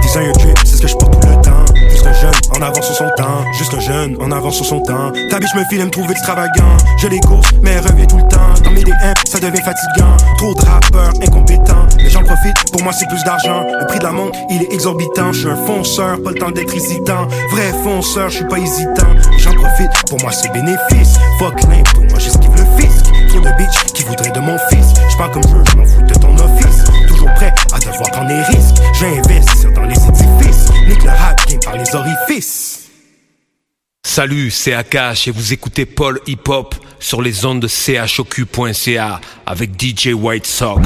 Design 0.00 0.28
un 0.28 0.32
drip, 0.32 0.58
c'est 0.64 0.76
ce 0.76 0.82
que 0.82 0.88
je 0.88 0.94
porte 0.94 1.20
tout 1.20 1.28
le 1.28 1.42
temps. 1.42 1.63
Juste 1.90 2.06
un 2.06 2.12
jeune, 2.12 2.34
en 2.56 2.62
avant 2.62 2.82
sur 2.82 2.94
son 2.94 3.08
temps. 3.16 3.44
Juste 3.58 3.74
un 3.74 3.80
jeune, 3.80 4.16
en 4.20 4.30
avant 4.30 4.50
sur 4.50 4.64
son 4.64 4.80
temps. 4.80 5.12
Ta 5.30 5.38
biche 5.38 5.54
me 5.54 5.64
file 5.64 5.80
à 5.80 5.84
me 5.84 5.90
trouver 5.90 6.12
extravagant. 6.12 6.76
Je 6.98 7.08
les 7.08 7.20
course, 7.20 7.50
mais 7.62 7.72
elle 7.72 7.86
revient 7.86 8.06
tout 8.06 8.16
le 8.16 8.28
temps. 8.28 8.54
Dans 8.62 8.70
mes 8.70 8.82
DM, 8.82 9.14
ça 9.26 9.38
devient 9.38 9.62
fatigant. 9.62 10.16
Trop 10.38 10.54
de 10.54 10.64
rappeurs 10.64 11.12
incompétents. 11.22 11.86
Mais 11.98 12.10
j'en 12.10 12.22
profite, 12.22 12.72
pour 12.72 12.82
moi 12.82 12.92
c'est 12.92 13.08
plus 13.08 13.22
d'argent. 13.24 13.64
Le 13.80 13.86
prix 13.86 13.98
de 13.98 14.04
la 14.04 14.12
montre, 14.12 14.38
il 14.50 14.62
est 14.62 14.72
exorbitant. 14.72 15.32
Je 15.32 15.40
suis 15.40 15.48
un 15.48 15.56
fonceur, 15.56 16.22
pas 16.22 16.30
le 16.30 16.38
temps 16.38 16.50
d'être 16.50 16.74
hésitant. 16.74 17.26
Vrai 17.50 17.72
fonceur, 17.82 18.28
je 18.30 18.36
suis 18.36 18.46
pas 18.46 18.58
hésitant. 18.58 19.08
J'en 19.38 19.54
profite, 19.54 19.90
pour 20.08 20.20
moi 20.20 20.32
c'est 20.32 20.52
bénéfice. 20.52 21.18
Fuck 21.38 21.62
l'imp, 21.68 21.88
pour 21.94 22.04
moi 22.04 22.18
j'esquive 22.18 22.50
le 22.52 22.82
fisc. 22.82 23.04
Trop 23.28 23.40
de 23.40 23.50
bitch 23.56 23.92
qui 23.92 24.04
voudraient 24.04 24.30
de 24.30 24.40
mon 24.40 24.56
fils. 24.70 24.94
Je 25.10 25.16
parle 25.16 25.30
comme 25.32 25.42
je 25.42 25.54
veux, 25.54 25.64
je 25.70 25.76
m'en 25.76 25.84
fous 25.84 26.02
de 26.02 26.14
ton 26.14 26.34
office. 26.36 26.84
Toujours 27.08 27.32
prêt 27.34 27.52
à 27.72 27.78
devoir 27.78 28.10
prendre 28.10 28.28
des 28.28 28.42
risques. 28.42 28.76
J'investis 28.98 29.66
dans 29.74 29.82
les 29.82 29.96
édifices. 29.96 30.68
Nique 30.88 31.04
le 31.04 31.10
rap 31.10 31.40
par 31.62 31.76
les 31.76 31.94
orifices. 31.94 32.90
Salut, 34.02 34.50
c'est 34.50 34.74
Akash 34.74 35.28
et 35.28 35.30
vous 35.30 35.52
écoutez 35.52 35.86
Paul 35.86 36.20
Hip 36.26 36.48
Hop 36.48 36.74
sur 37.00 37.20
les 37.22 37.44
ondes 37.44 37.60
de 37.60 37.68
chocu.ca 38.06 39.20
avec 39.46 39.70
DJ 39.80 40.08
White 40.14 40.46
Sox. 40.46 40.80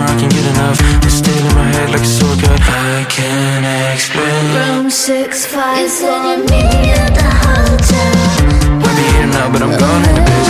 Up 0.00 0.08
last 0.08 0.14
summer, 0.14 0.16
I 0.16 0.20
can't 0.20 0.32
get 0.32 0.46
enough. 0.46 0.78
It's 1.04 1.14
staying 1.14 1.46
in 1.46 1.54
my 1.54 1.64
head 1.64 1.90
like 1.90 2.02
a 2.02 2.06
sore 2.06 2.36
cut. 2.36 2.60
I 2.60 3.04
can't 3.08 3.94
explain. 3.94 4.76
Room 4.76 4.90
six 4.90 5.46
five. 5.46 5.78
You 5.78 5.88
said 5.88 6.22
you 6.30 6.36
meet 6.38 6.50
me 6.50 6.90
at 6.92 7.14
the 7.14 7.22
hotel? 7.22 8.78
Might 8.78 8.96
be 8.96 9.04
here 9.16 9.26
now, 9.26 9.50
but 9.52 9.62
I'm 9.62 9.78
gone 9.78 10.04
in 10.08 10.14
the 10.14 10.20
basement. 10.20 10.47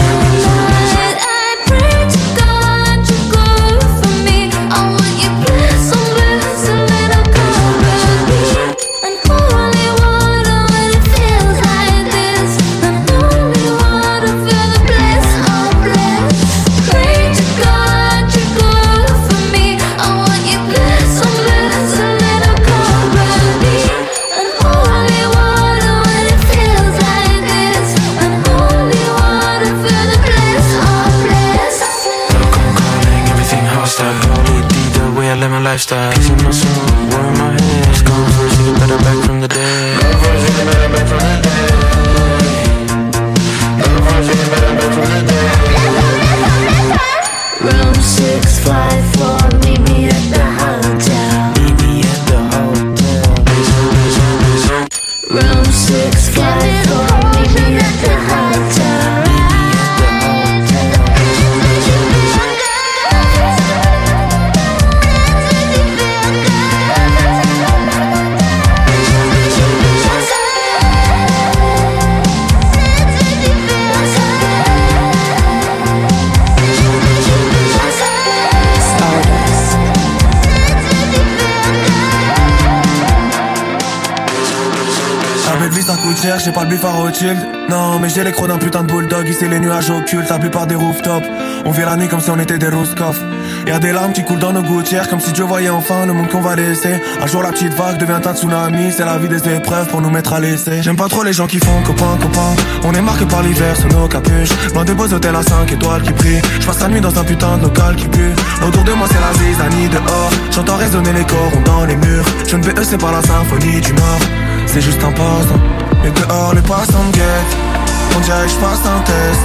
J'ai 88.18 88.24
les 88.24 88.32
d'un 88.32 88.58
putain 88.58 88.82
de 88.82 88.92
bulldog 88.92 89.28
Ici 89.28 89.46
les 89.48 89.60
nuages 89.60 89.90
occultes, 89.90 90.28
la 90.28 90.38
plupart 90.38 90.66
des 90.66 90.74
rooftops. 90.74 91.26
On 91.64 91.70
vit 91.70 91.82
la 91.82 91.96
nuit 91.96 92.08
comme 92.08 92.20
si 92.20 92.30
on 92.30 92.38
était 92.38 92.58
des 92.58 92.68
Roscoff 92.68 93.20
Y'a 93.66 93.78
des 93.78 93.92
larmes 93.92 94.12
qui 94.12 94.24
coulent 94.24 94.40
dans 94.40 94.52
nos 94.52 94.62
gouttières 94.62 95.08
Comme 95.08 95.20
si 95.20 95.30
Dieu 95.32 95.44
voyait 95.44 95.68
enfin 95.68 96.04
le 96.04 96.12
monde 96.12 96.28
qu'on 96.28 96.40
va 96.40 96.56
laisser. 96.56 97.00
Un 97.22 97.26
jour 97.26 97.42
la 97.42 97.50
petite 97.50 97.74
vague 97.74 97.98
devient 97.98 98.20
un 98.24 98.34
tsunami 98.34 98.90
C'est 98.90 99.04
la 99.04 99.18
vie 99.18 99.28
des 99.28 99.48
épreuves 99.48 99.86
pour 99.88 100.00
nous 100.00 100.10
mettre 100.10 100.32
à 100.32 100.40
l'essai. 100.40 100.82
J'aime 100.82 100.96
pas 100.96 101.08
trop 101.08 101.22
les 101.22 101.32
gens 101.32 101.46
qui 101.46 101.58
font 101.58 101.82
copain 101.84 102.18
copain. 102.20 102.56
On 102.84 102.92
est 102.92 103.02
marqué 103.02 103.24
par 103.24 103.42
l'hiver 103.42 103.76
sous 103.76 103.88
nos 103.88 104.08
capuches. 104.08 104.72
Loin 104.74 104.84
des 104.84 104.94
beaux 104.94 105.12
hôtels 105.12 105.36
à 105.36 105.42
5 105.42 105.70
étoiles 105.70 106.02
qui 106.02 106.12
prient. 106.12 106.42
Je 106.60 106.66
passe 106.66 106.80
la 106.80 106.88
nuit 106.88 107.00
dans 107.00 107.16
un 107.16 107.24
putain 107.24 107.58
de 107.58 107.62
local 107.64 107.94
qui 107.94 108.08
pue 108.08 108.32
Autour 108.66 108.82
de 108.82 108.92
moi 108.94 109.06
c'est 109.10 109.20
la 109.20 109.32
zizanie 109.44 109.88
dehors. 109.90 110.30
J'entends 110.50 110.76
résonner 110.76 111.12
les 111.12 111.24
corons 111.24 111.62
dans 111.64 111.84
les 111.84 111.96
murs. 111.96 112.24
Je 112.48 112.56
ne 112.56 112.64
vais 112.64 112.72
c'est 112.82 112.98
pas 112.98 113.12
la 113.12 113.22
symphonie 113.22 113.80
du 113.80 113.92
Nord. 113.92 114.20
C'est 114.66 114.80
juste 114.80 115.02
un 115.04 115.12
passant 115.12 115.60
Mais 116.02 116.10
dehors 116.10 116.54
les 116.54 116.62
passants 116.62 117.04
me 117.04 117.12
guettent 117.12 117.77
On 118.16 118.20
dirait 118.20 118.44
que 118.44 118.50
je 118.50 118.56
passe 118.56 118.80
un 118.86 119.00
test. 119.00 119.40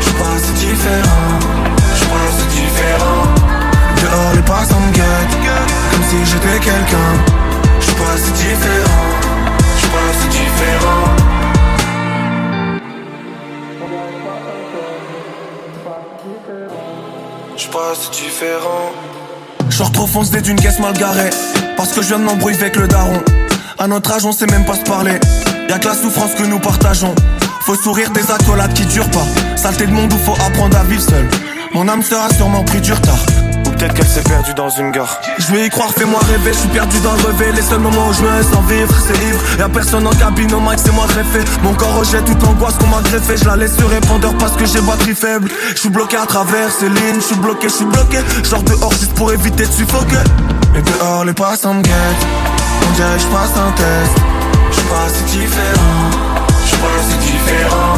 Je 0.00 0.04
suis 0.04 0.14
pas 0.14 0.38
si 0.42 0.52
différent. 0.52 1.38
Je 1.92 1.96
suis 1.96 2.06
pas 2.06 2.28
si 2.38 2.60
différent. 2.60 3.22
Dehors 4.02 4.32
les 4.34 4.42
passants 4.42 4.80
me 4.80 4.92
guettent 4.92 5.38
Comme 5.90 6.02
si 6.04 6.30
j'étais 6.30 6.58
quelqu'un. 6.60 7.12
Je 7.80 7.84
suis 7.84 7.94
pas 7.94 8.16
si 8.16 8.30
différent. 8.32 9.08
Je 9.74 9.80
suis 9.80 9.88
pas 9.88 10.12
si 10.20 10.28
différent. 10.28 11.04
Je 17.56 17.60
suis 17.62 17.70
pas 17.70 17.94
si 17.94 18.22
différent 18.22 18.92
Genre 19.68 19.92
trop 19.92 20.06
foncé 20.06 20.40
d'une 20.40 20.58
caisse 20.58 20.78
mal 20.78 20.92
garée. 20.94 21.30
Parce 21.76 21.92
que 21.92 22.02
je 22.02 22.08
viens 22.08 22.18
de 22.18 22.24
m'embrouiller 22.24 22.58
avec 22.58 22.76
le 22.76 22.88
daron. 22.88 23.22
À 23.78 23.86
notre 23.86 24.12
âge 24.12 24.24
on 24.24 24.32
sait 24.32 24.46
même 24.46 24.64
pas 24.64 24.74
se 24.74 24.84
parler. 24.84 25.18
Y'a 25.68 25.78
que 25.78 25.86
la 25.86 25.94
souffrance 25.94 26.34
que 26.34 26.44
nous 26.44 26.58
partageons 26.58 27.14
Faut 27.68 27.74
sourire 27.74 28.08
des 28.12 28.30
accolades 28.30 28.72
qui 28.72 28.86
durent 28.86 29.10
pas. 29.10 29.26
Saleté 29.54 29.84
de 29.84 29.92
monde 29.92 30.10
où 30.10 30.16
faut 30.16 30.32
apprendre 30.42 30.74
à 30.74 30.84
vivre 30.84 31.02
seul. 31.02 31.28
Mon 31.74 31.86
âme 31.86 32.02
sera 32.02 32.32
sûrement 32.32 32.64
pris 32.64 32.80
du 32.80 32.94
retard. 32.94 33.18
Ou 33.66 33.68
peut-être 33.68 33.92
qu'elle 33.92 34.06
s'est 34.06 34.22
perdue 34.22 34.54
dans 34.54 34.70
une 34.70 34.90
gare. 34.90 35.20
Je 35.36 35.52
vais 35.52 35.66
y 35.66 35.68
croire, 35.68 35.90
fais-moi 35.90 36.18
rêver, 36.32 36.54
je 36.54 36.60
suis 36.60 36.68
perdu 36.70 36.98
dans 37.00 37.12
le 37.12 37.36
rêve 37.36 37.54
Les 37.54 37.60
seuls 37.60 37.80
moments 37.80 38.08
où 38.08 38.12
je 38.14 38.22
me 38.22 38.42
sens 38.42 38.64
vivre, 38.70 38.94
c'est 39.06 39.22
ivre. 39.22 39.42
Y'a 39.58 39.68
personne 39.68 40.06
en 40.06 40.12
cabine, 40.12 40.50
au 40.54 40.60
mic, 40.60 40.78
c'est 40.82 40.92
moi 40.92 41.04
greffé. 41.08 41.40
Mon 41.62 41.74
corps 41.74 41.94
rejette 41.98 42.24
toute 42.24 42.42
l'angoisse 42.42 42.78
qu'on 42.78 42.86
m'a 42.86 43.02
greffé. 43.02 43.36
Je 43.36 43.44
la 43.44 43.56
laisse 43.56 43.76
sur 43.76 43.90
répondeur 43.90 44.32
parce 44.38 44.56
que 44.56 44.64
j'ai 44.64 44.80
batterie 44.80 45.14
faible. 45.14 45.50
Je 45.74 45.78
suis 45.78 45.90
bloqué 45.90 46.16
à 46.16 46.24
travers 46.24 46.72
ces 46.72 46.88
lignes, 46.88 47.16
je 47.16 47.26
suis 47.26 47.36
bloqué, 47.36 47.68
je 47.68 47.74
suis 47.74 47.84
bloqué. 47.84 48.16
Genre 48.48 48.62
dehors 48.62 48.92
juste 48.92 49.12
pour 49.12 49.30
éviter 49.30 49.66
de 49.66 49.72
suffoquer. 49.72 50.24
Mais 50.72 50.80
dehors 50.80 51.26
les 51.26 51.34
passants 51.34 51.74
me 51.74 51.82
guettent 51.82 52.26
On 52.88 52.94
dirait 52.94 53.16
que 53.16 53.22
je 53.24 53.26
passe 53.26 53.52
un 53.58 53.72
test. 53.72 54.22
Je 54.70 54.76
suis 54.76 54.86
pas 54.86 55.06
si 55.12 55.38
différent 55.38 56.47
Je 56.64 56.76
pas 56.76 56.98
si 57.08 57.16
différent 57.18 57.94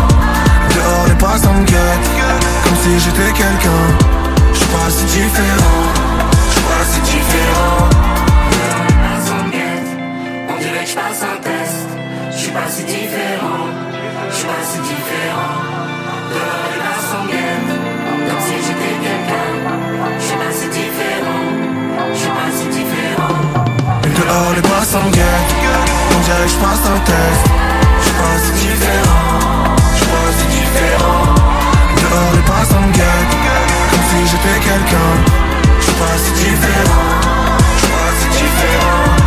Dehors 0.74 1.07
les 1.09 1.15
passants 1.15 1.55
me 1.55 1.66
Comme 1.66 2.77
si 2.82 2.99
j'étais 2.99 3.32
quelqu'un 3.32 3.85
Je 4.53 4.65
pas 4.65 4.91
si 4.91 5.05
différent 5.05 5.82
Je 6.55 6.61
pas 6.61 6.85
si 6.91 7.01
différent 7.01 7.89
On 10.49 10.59
dirait 10.61 10.85
que 10.85 10.91
je 10.91 10.95
passe 10.95 11.23
un 11.23 11.37
test. 11.43 11.89
Je 12.32 12.37
suis 12.37 12.53
pas 12.53 12.69
si 12.69 12.85
différent. 12.85 13.66
Je 14.31 14.35
suis 14.35 14.47
pas 14.47 14.62
si 14.70 14.78
différent. 14.78 15.57
Dehors 16.31 16.66
les 16.73 16.81
passants 16.87 17.27
guettent. 17.31 17.77
Comme 18.28 18.43
si 18.47 18.57
j'étais 18.66 18.97
quelqu'un. 19.07 19.51
Je 20.19 20.24
suis 20.24 20.37
pas 20.37 20.53
si 20.53 20.69
différent. 20.69 21.45
Je 22.12 22.19
suis 22.19 22.28
pas 22.28 22.51
si 22.57 22.66
différent. 22.69 23.61
Dehors 24.20 24.53
les 24.55 24.62
passants 24.62 24.99
me 24.99 25.07
On 25.07 26.20
dirait 26.24 26.43
que 26.43 26.49
je 26.49 26.57
passe 26.57 26.87
un 26.87 26.99
test 27.01 27.70
pas 28.21 28.39
si 28.45 28.53
différent 28.53 29.77
Je 29.99 30.05
pas 30.05 30.31
si 30.39 30.47
différent 30.57 31.25
Dehors 32.01 32.33
les 32.37 32.45
Comme 33.91 34.05
si 34.09 34.19
j'étais 34.31 34.59
quelqu'un 34.69 35.13
Je 35.81 35.93
pas 36.01 36.17
si 36.23 36.31
différent 36.33 37.07
Je 37.81 37.87
pas 37.87 38.13
si 38.19 38.29
différent 38.43 39.21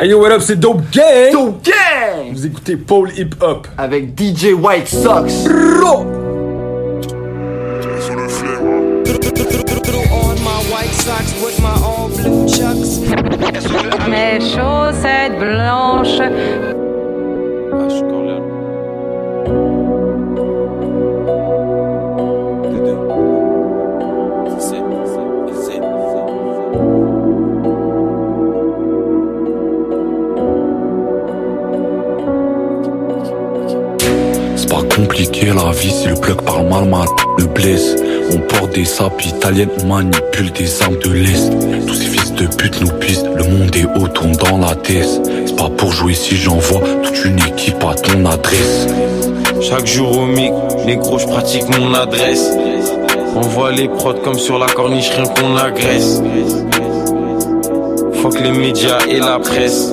Hey 0.00 0.10
yo, 0.10 0.20
what 0.20 0.30
up, 0.30 0.42
c'est 0.42 0.60
Dope 0.60 0.82
Gang! 0.92 1.32
Dope 1.32 1.64
Gang! 1.64 2.32
Vous 2.32 2.46
écoutez 2.46 2.76
Paul 2.76 3.10
Hip 3.18 3.30
Hop. 3.40 3.66
Avec 3.76 4.16
DJ 4.16 4.52
White 4.52 4.86
Sox. 4.86 5.48
Chaussettes 14.40 15.38
blanches. 15.38 16.67
Compliqué 35.38 35.52
la 35.54 35.70
vie 35.72 35.90
si 35.90 36.08
le 36.08 36.14
plug 36.14 36.40
parle 36.42 36.66
mal 36.68 36.84
mal 36.84 37.06
le 37.38 37.44
blesse 37.46 37.96
On 38.32 38.38
porte 38.40 38.74
des 38.74 38.84
sapes 38.84 39.24
italiennes, 39.24 39.70
on 39.82 39.86
manipule 39.86 40.50
des 40.52 40.82
armes 40.82 40.98
de 40.98 41.10
l'Est 41.10 41.50
Tous 41.86 41.94
ces 41.94 42.06
fils 42.06 42.32
de 42.32 42.46
pute 42.46 42.80
nous 42.80 42.90
pistent, 42.98 43.26
le 43.36 43.44
monde 43.44 43.74
est 43.76 43.84
haut, 43.84 44.08
tourne 44.08 44.32
dans 44.32 44.58
la 44.58 44.74
tête 44.74 45.06
C'est 45.46 45.56
pas 45.56 45.70
pour 45.70 45.92
jouer 45.92 46.14
si 46.14 46.36
j'envoie 46.36 46.80
toute 47.02 47.24
une 47.24 47.38
équipe 47.38 47.82
à 47.84 47.94
ton 47.94 48.24
adresse 48.26 48.86
Chaque 49.60 49.86
jour 49.86 50.18
au 50.18 50.26
mic, 50.26 50.52
négro, 50.86 51.18
je 51.18 51.26
pratique 51.26 51.64
mon 51.78 51.94
adresse. 51.94 52.50
On 53.34 53.40
voit 53.40 53.72
les 53.72 53.88
prods 53.88 54.14
comme 54.14 54.38
sur 54.38 54.58
la 54.58 54.66
corniche, 54.66 55.10
rien 55.10 55.26
qu'on 55.26 55.56
agresse. 55.56 56.22
Fuck 58.22 58.40
les 58.40 58.52
médias 58.52 58.98
et 59.08 59.18
la 59.18 59.38
presse. 59.38 59.92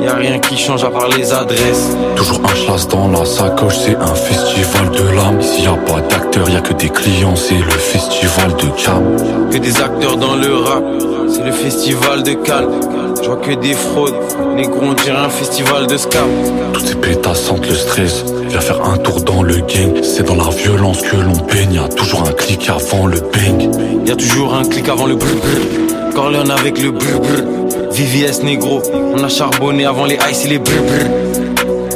Y 0.00 0.08
a 0.08 0.14
rien 0.14 0.38
qui 0.38 0.56
change 0.56 0.84
à 0.84 0.90
part 0.90 1.08
les 1.08 1.32
adresses. 1.32 1.96
Toujours 2.16 2.35
chasse 2.56 2.88
dans 2.88 3.08
la 3.08 3.24
sacoche, 3.24 3.76
c'est 3.76 3.96
un 3.96 4.14
festival 4.14 4.90
de 4.90 5.14
l'âme. 5.14 5.40
S'il 5.42 5.64
y 5.64 5.66
a 5.66 5.72
pas 5.74 6.00
d'acteurs, 6.00 6.48
y 6.48 6.56
a 6.56 6.60
que 6.60 6.72
des 6.72 6.88
clients, 6.88 7.36
c'est 7.36 7.54
le 7.54 7.70
festival 7.70 8.50
de 8.56 8.68
cam. 8.82 9.50
Que 9.50 9.58
des 9.58 9.80
acteurs 9.80 10.16
dans 10.16 10.36
le 10.36 10.54
rap, 10.54 10.82
c'est 11.28 11.44
le 11.44 11.52
festival 11.52 12.22
de 12.22 12.32
calme. 12.32 12.80
Je 13.22 13.26
vois 13.26 13.36
que 13.36 13.52
des 13.52 13.74
fraudes, 13.74 14.14
négro, 14.54 14.80
on 14.82 14.94
dirait 14.94 15.18
un 15.18 15.28
festival 15.28 15.86
de 15.86 15.96
scam. 15.96 16.28
Toutes 16.72 16.86
ces 16.86 16.94
pétasses 16.94 17.42
sentent 17.42 17.68
le 17.68 17.74
stress. 17.74 18.24
Viens 18.48 18.60
faire 18.60 18.82
un 18.84 18.96
tour 18.98 19.20
dans 19.20 19.42
le 19.42 19.56
gang. 19.56 20.02
C'est 20.02 20.24
dans 20.24 20.36
la 20.36 20.50
violence 20.50 21.02
que 21.02 21.16
l'on 21.16 21.36
baigne. 21.46 21.74
Y 21.74 21.78
a 21.78 21.88
toujours 21.88 22.22
un 22.26 22.32
clic 22.32 22.68
avant 22.68 23.06
le 23.06 23.20
bang. 23.20 24.06
Y 24.06 24.10
a 24.10 24.16
toujours 24.16 24.54
un 24.54 24.64
clic 24.64 24.88
avant 24.88 25.06
le 25.06 25.16
brr 25.16 25.26
brr. 25.26 26.14
Corleone 26.14 26.50
avec 26.50 26.80
le 26.82 26.90
brr 26.90 27.20
brr. 27.20 27.42
VVS 27.90 28.42
négro, 28.44 28.82
on 28.92 29.22
a 29.24 29.28
charbonné 29.28 29.86
avant 29.86 30.04
les 30.04 30.18
ice 30.30 30.44
et 30.44 30.48
les 30.48 30.58
brr 30.58 30.82
brr. 30.82 31.45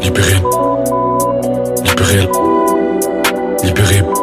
Libéré. 0.01 0.35
Libéré. 1.85 2.29
Libéré. 3.63 4.20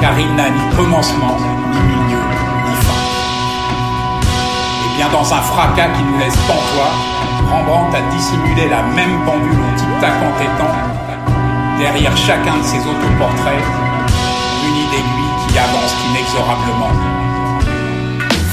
Car 0.00 0.18
il 0.18 0.34
n'a 0.34 0.48
ni 0.50 0.76
commencement, 0.76 1.36
ni 1.72 1.78
milieu, 1.78 2.22
ni 2.66 2.74
fin. 2.84 3.00
Et 4.84 4.96
bien 4.96 5.08
dans 5.12 5.32
un 5.32 5.42
fracas 5.42 5.88
qui 5.96 6.02
nous 6.02 6.18
laisse 6.18 6.36
pantois, 6.48 6.92
Rembrandt 7.50 7.96
a 7.96 8.00
dissimulé 8.14 8.68
la 8.68 8.82
même 8.82 9.24
pendule 9.26 9.58
au 9.58 9.78
tic-tac 9.78 10.12
derrière 11.80 12.16
chacun 12.16 12.58
de 12.58 12.62
ses 12.62 12.78
autoportraits, 12.78 13.64
muni 14.62 14.84
d'aiguilles 14.90 15.48
qui 15.48 15.58
avance 15.58 15.94
inexorablement. 16.10 16.92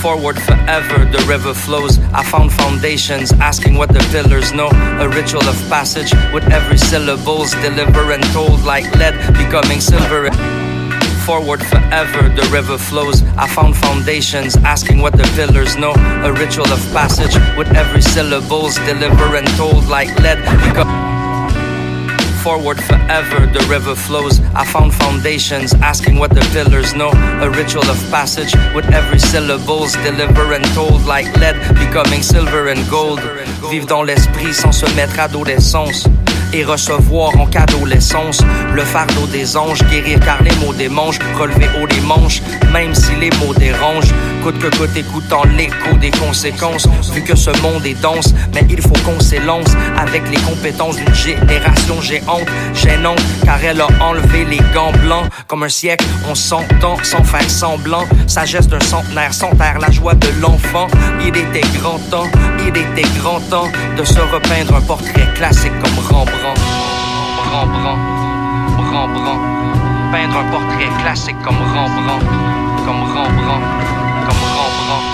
Forward 0.01 0.39
forever, 0.39 1.05
the 1.11 1.21
river 1.27 1.53
flows. 1.53 1.99
I 2.13 2.23
found 2.23 2.51
foundations, 2.53 3.33
asking 3.41 3.77
what 3.77 3.87
the 3.87 3.99
pillars 4.11 4.53
know. 4.53 4.69
A 4.99 5.09
ritual 5.09 5.43
of 5.47 5.57
passage 5.69 6.13
with 6.33 6.45
every 6.51 6.77
syllables 6.77 7.51
deliver 7.61 8.13
and 8.13 8.23
told 8.31 8.63
like 8.63 8.85
lead, 8.95 9.15
becoming 9.33 9.81
silver. 9.81 10.29
Forward 11.27 11.61
forever, 11.61 12.29
the 12.29 12.47
river 12.53 12.77
flows. 12.77 13.21
I 13.37 13.49
found 13.49 13.75
foundations, 13.75 14.55
asking 14.63 15.01
what 15.01 15.11
the 15.11 15.29
pillars 15.35 15.75
know. 15.75 15.91
A 16.23 16.31
ritual 16.31 16.71
of 16.71 16.79
passage 16.93 17.35
with 17.57 17.67
every 17.75 18.01
syllables 18.01 18.75
deliver 18.87 19.35
and 19.35 19.45
told 19.57 19.87
like 19.89 20.07
lead, 20.21 20.39
forward 22.47 22.81
forever, 22.81 23.45
the 23.47 23.59
river 23.69 23.93
flows. 23.93 24.39
I 24.55 24.63
found 24.63 24.93
foundations, 24.93 25.73
asking 25.73 26.15
what 26.17 26.29
the 26.29 26.47
pillars 26.53 26.93
know. 26.95 27.11
A 27.41 27.49
ritual 27.49 27.83
of 27.89 27.99
passage 28.09 28.53
with 28.73 28.85
every 28.93 29.19
syllables 29.19 29.91
deliver 30.07 30.53
and 30.53 30.63
told 30.73 31.05
like 31.05 31.27
lead, 31.41 31.57
becoming 31.75 32.21
silver 32.21 32.69
and 32.69 32.79
gold. 32.89 33.19
vive 33.69 33.85
dans 33.85 34.03
l'esprit 34.03 34.53
sans 34.53 34.71
se 34.71 34.85
mettre 34.95 35.19
d'essence. 35.43 36.07
Et 36.53 36.63
recevoir 36.63 37.37
en 37.39 37.45
cadeau 37.45 37.85
l'essence, 37.85 38.41
le 38.73 38.83
fardeau 38.83 39.27
des 39.31 39.57
anges, 39.57 39.83
guérir 39.89 40.19
car 40.21 40.41
les 40.43 40.55
mots 40.55 40.73
manches, 40.89 41.19
relever 41.37 41.67
haut 41.79 41.85
les 41.85 42.01
manches, 42.01 42.41
même 42.71 42.93
si 42.95 43.13
les 43.19 43.29
mots 43.31 43.53
dérangent. 43.53 44.13
Coûte 44.43 44.59
que 44.59 44.75
coûte 44.77 44.95
écoutant 44.95 45.43
l'écho 45.57 45.93
des 45.99 46.11
conséquences, 46.11 46.87
vu 47.13 47.21
que 47.21 47.35
ce 47.35 47.49
monde 47.61 47.85
est 47.85 47.99
dense, 48.01 48.33
mais 48.53 48.65
il 48.69 48.81
faut 48.81 48.95
qu'on 49.05 49.19
s'élance 49.19 49.69
avec 49.97 50.23
les 50.29 50.37
compétences 50.37 50.95
d'une 50.95 51.13
génération 51.13 52.01
géante, 52.01 52.47
gênante, 52.73 53.21
car 53.43 53.59
elle 53.63 53.81
a 53.81 53.87
enlevé 54.01 54.45
les 54.45 54.61
gants 54.73 54.93
blancs. 55.03 55.25
Comme 55.47 55.63
un 55.63 55.69
siècle, 55.69 56.05
on 56.29 56.35
s'entend 56.35 56.97
sans 57.03 57.23
faire 57.23 57.49
semblant. 57.49 58.05
Sagesse 58.27 58.67
d'un 58.67 58.79
centenaire 58.79 59.33
sans 59.33 59.53
taire 59.55 59.79
la 59.79 59.91
joie 59.91 60.13
de 60.13 60.27
l'enfant. 60.41 60.87
Il 61.21 61.35
était 61.35 61.67
grand 61.79 61.99
temps, 62.09 62.29
il 62.67 62.77
était 62.77 63.07
grand 63.19 63.39
temps 63.49 63.69
de 63.97 64.03
se 64.03 64.19
repeindre 64.19 64.75
un 64.75 64.81
portrait 64.81 65.27
classique 65.35 65.77
comme 65.79 65.99
Rembrandt. 66.09 66.59
Rembrandt, 67.51 67.99
Rembrandt. 68.91 69.41
Peindre 70.11 70.37
un 70.39 70.51
portrait 70.51 70.89
classique 71.01 71.41
comme 71.43 71.57
Rembrandt, 71.57 72.25
comme 72.85 73.03
Rembrandt, 73.15 73.65
comme 74.27 74.43
Rembrandt. 74.57 75.07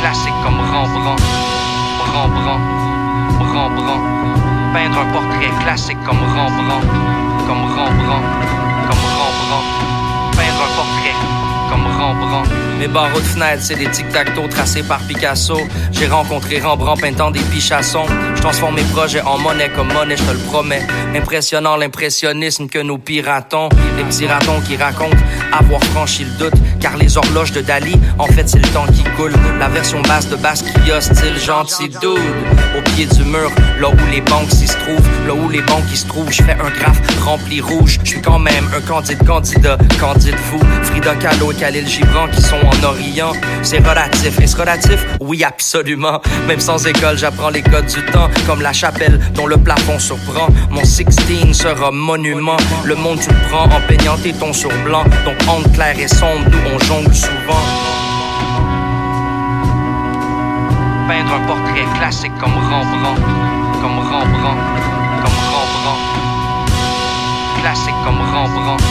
Classique 0.00 0.38
comme 0.44 0.60
Rembrandt, 0.60 1.22
Rembrandt, 2.12 2.64
Rembrandt. 3.38 4.02
Peindre 4.74 4.98
un 4.98 5.12
portrait 5.12 5.52
classique 5.62 6.02
comme 6.04 6.18
Rembrandt, 6.18 6.86
comme 7.46 7.64
Rembrandt, 7.76 8.26
comme 8.88 9.04
Rembrandt. 9.18 9.66
Peindre 10.36 10.62
un 10.66 10.76
portrait 10.76 11.31
comme 11.72 11.86
Rembrandt. 11.86 12.50
Mes 12.78 12.88
barreaux 12.88 13.20
de 13.20 13.24
fenêtre, 13.24 13.62
c'est 13.62 13.76
des 13.76 13.88
tic-tac-toe 13.88 14.48
tracés 14.48 14.82
par 14.82 14.98
Picasso. 15.00 15.56
J'ai 15.92 16.06
rencontré 16.06 16.60
Rembrandt 16.60 17.00
peintant 17.00 17.30
des 17.30 17.40
pichassons. 17.40 18.06
Je 18.34 18.42
transforme 18.42 18.74
mes 18.74 18.82
projets 18.82 19.22
en 19.22 19.38
monnaie 19.38 19.70
comme 19.70 19.92
monnaie, 19.92 20.16
je 20.16 20.22
te 20.22 20.32
le 20.32 20.38
promets. 20.50 20.82
Impressionnant 21.14 21.76
l'impressionnisme 21.76 22.68
que 22.68 22.78
nous 22.78 22.98
piratons. 22.98 23.68
Les 23.96 24.04
petits 24.04 24.26
ratons 24.26 24.60
qui 24.60 24.76
racontent 24.76 25.16
avoir 25.52 25.82
franchi 25.84 26.24
le 26.24 26.44
doute. 26.44 26.60
Car 26.80 26.96
les 26.96 27.16
horloges 27.16 27.52
de 27.52 27.60
Dali, 27.60 27.94
en 28.18 28.26
fait, 28.26 28.48
c'est 28.48 28.58
le 28.58 28.68
temps 28.68 28.86
qui 28.86 29.04
coule. 29.16 29.32
La 29.58 29.68
version 29.68 30.02
basse 30.02 30.28
de 30.28 30.36
Basquiat, 30.36 31.00
style 31.00 31.38
gentil 31.38 31.88
dude. 31.88 32.20
Au 32.76 32.80
pied 32.92 33.06
du 33.06 33.24
mur, 33.24 33.50
là 33.80 33.88
où 33.90 34.10
les 34.10 34.20
banques 34.20 34.50
s'y 34.50 34.66
trouvent, 34.66 35.08
là 35.26 35.34
où 35.34 35.48
les 35.48 35.60
banques 35.62 35.86
qui 35.90 35.96
se 35.96 36.06
trouvent, 36.06 36.30
je 36.30 36.42
fais 36.42 36.52
un 36.52 36.70
graphe 36.70 37.00
rempli 37.22 37.60
rouge. 37.60 37.98
Je 38.02 38.10
suis 38.10 38.22
quand 38.22 38.38
même 38.38 38.64
un 38.76 38.80
candide 38.80 39.24
candidat, 39.26 39.76
candide 40.00 40.36
vous. 40.50 40.60
Frida 40.82 41.14
Kahlo 41.16 41.52
et 41.52 41.54
Khalil 41.54 41.86
Gibran 41.86 42.28
qui 42.28 42.42
sont 42.42 42.56
en 42.56 42.84
Orient. 42.84 43.32
C'est 43.62 43.86
relatif. 43.86 44.38
Est-ce 44.40 44.56
relatif? 44.56 45.06
Oui, 45.20 45.44
absolument. 45.44 46.20
Même 46.48 46.60
sans 46.60 46.86
école, 46.86 47.18
j'apprends 47.18 47.50
les 47.50 47.62
codes 47.62 47.86
du 47.86 48.02
temps, 48.06 48.30
comme 48.46 48.62
la 48.62 48.72
chapelle 48.72 49.20
dont 49.34 49.46
le 49.46 49.56
plafond 49.56 49.98
surprend. 49.98 50.48
Mon 50.70 50.84
16 50.84 51.06
sera 51.52 51.90
monument. 51.90 52.56
Le 52.84 52.94
monde, 52.94 53.20
tu 53.20 53.28
le 53.28 53.48
prends 53.50 53.64
en 53.64 53.80
peignant 53.86 54.16
tes 54.16 54.32
tons 54.32 54.52
sur 54.52 54.70
blanc. 54.84 55.04
Donc, 55.24 55.36
onde 55.48 55.72
claire 55.72 55.98
et 55.98 56.08
sombre, 56.08 56.48
nous 56.50 56.74
on 56.74 56.78
jongle 56.78 57.14
souvent. 57.14 58.01
Peindre 61.12 61.34
un 61.34 61.46
portrait 61.46 61.84
classique 61.98 62.32
comme 62.40 62.54
Rembrandt, 62.54 63.20
comme 63.82 63.98
Rembrandt, 63.98 64.62
comme 65.22 65.38
Rembrandt. 65.52 66.00
Classique 67.60 68.00
comme 68.02 68.22
Rembrandt, 68.32 68.82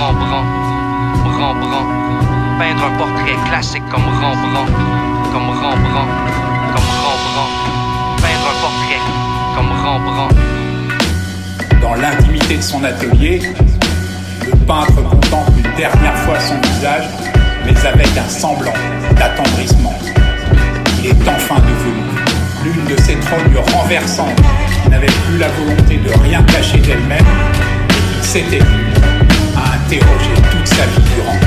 Rembrandt, 0.00 0.48
Rembrandt. 1.38 1.88
Peindre 2.58 2.84
un 2.86 2.96
portrait 2.96 3.36
classique 3.50 3.86
comme 3.90 4.06
Rembrandt, 4.06 4.72
comme 5.30 5.50
Rembrandt, 5.50 6.10
comme 6.72 6.90
Rembrandt. 7.04 7.52
Peindre 8.22 8.46
un 8.52 8.58
portrait 8.62 9.02
comme 9.56 9.72
Rembrandt. 9.84 10.34
Dans 11.82 11.94
l'intimité 11.96 12.56
de 12.56 12.62
son 12.62 12.82
atelier, 12.82 13.42
le 14.46 14.56
peintre 14.64 15.02
contemple 15.10 15.52
une 15.58 15.76
dernière 15.76 16.16
fois 16.16 16.40
son 16.40 16.58
visage, 16.62 17.04
mais 17.66 17.86
avec 17.86 18.08
un 18.16 18.28
semblant 18.30 18.72
d'attendrissement 19.18 19.92
enfin 21.12 21.56
devenue. 21.56 22.06
L'une 22.64 22.84
de 22.84 23.00
ces 23.02 23.14
trognes 23.16 23.56
renversantes 23.74 24.40
qui 24.82 24.90
n'avait 24.90 25.06
plus 25.06 25.38
la 25.38 25.48
volonté 25.48 25.98
de 25.98 26.10
rien 26.22 26.42
cacher 26.42 26.78
d'elle-même 26.78 27.24
et 27.90 28.20
qui 28.20 28.26
s'était 28.26 28.58
vue 28.58 28.92
à 29.56 29.74
interroger 29.74 30.34
toute 30.50 30.66
sa 30.66 30.84
vie 30.86 31.04
durant. 31.14 31.38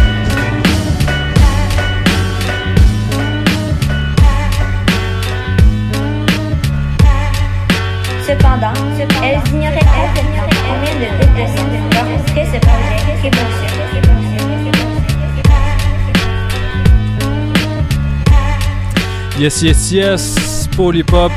Cependant, 8.27 8.73
elle 8.99 9.07
elles 9.23 9.53
ignoraient 9.53 9.79
complètement 9.79 10.47
combien 10.67 10.93
de 10.93 11.09
doutes 11.17 11.35
de 11.35 11.95
leur 11.95 12.05
projet 12.23 13.21
qui 13.21 13.37
fonctionne. 13.37 14.28
Yes, 19.39 19.61
yes, 19.61 19.91
yes, 19.93 20.67
Polypop. 20.75 21.31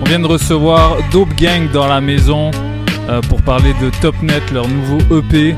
On 0.00 0.04
vient 0.06 0.18
de 0.18 0.26
recevoir 0.26 0.96
Dope 1.12 1.32
Gang 1.36 1.70
dans 1.70 1.86
la 1.86 2.00
maison 2.00 2.50
euh, 3.08 3.20
pour 3.28 3.42
parler 3.42 3.72
de 3.80 3.90
Topnet, 4.00 4.42
leur 4.52 4.66
nouveau 4.66 4.98
EP. 5.16 5.54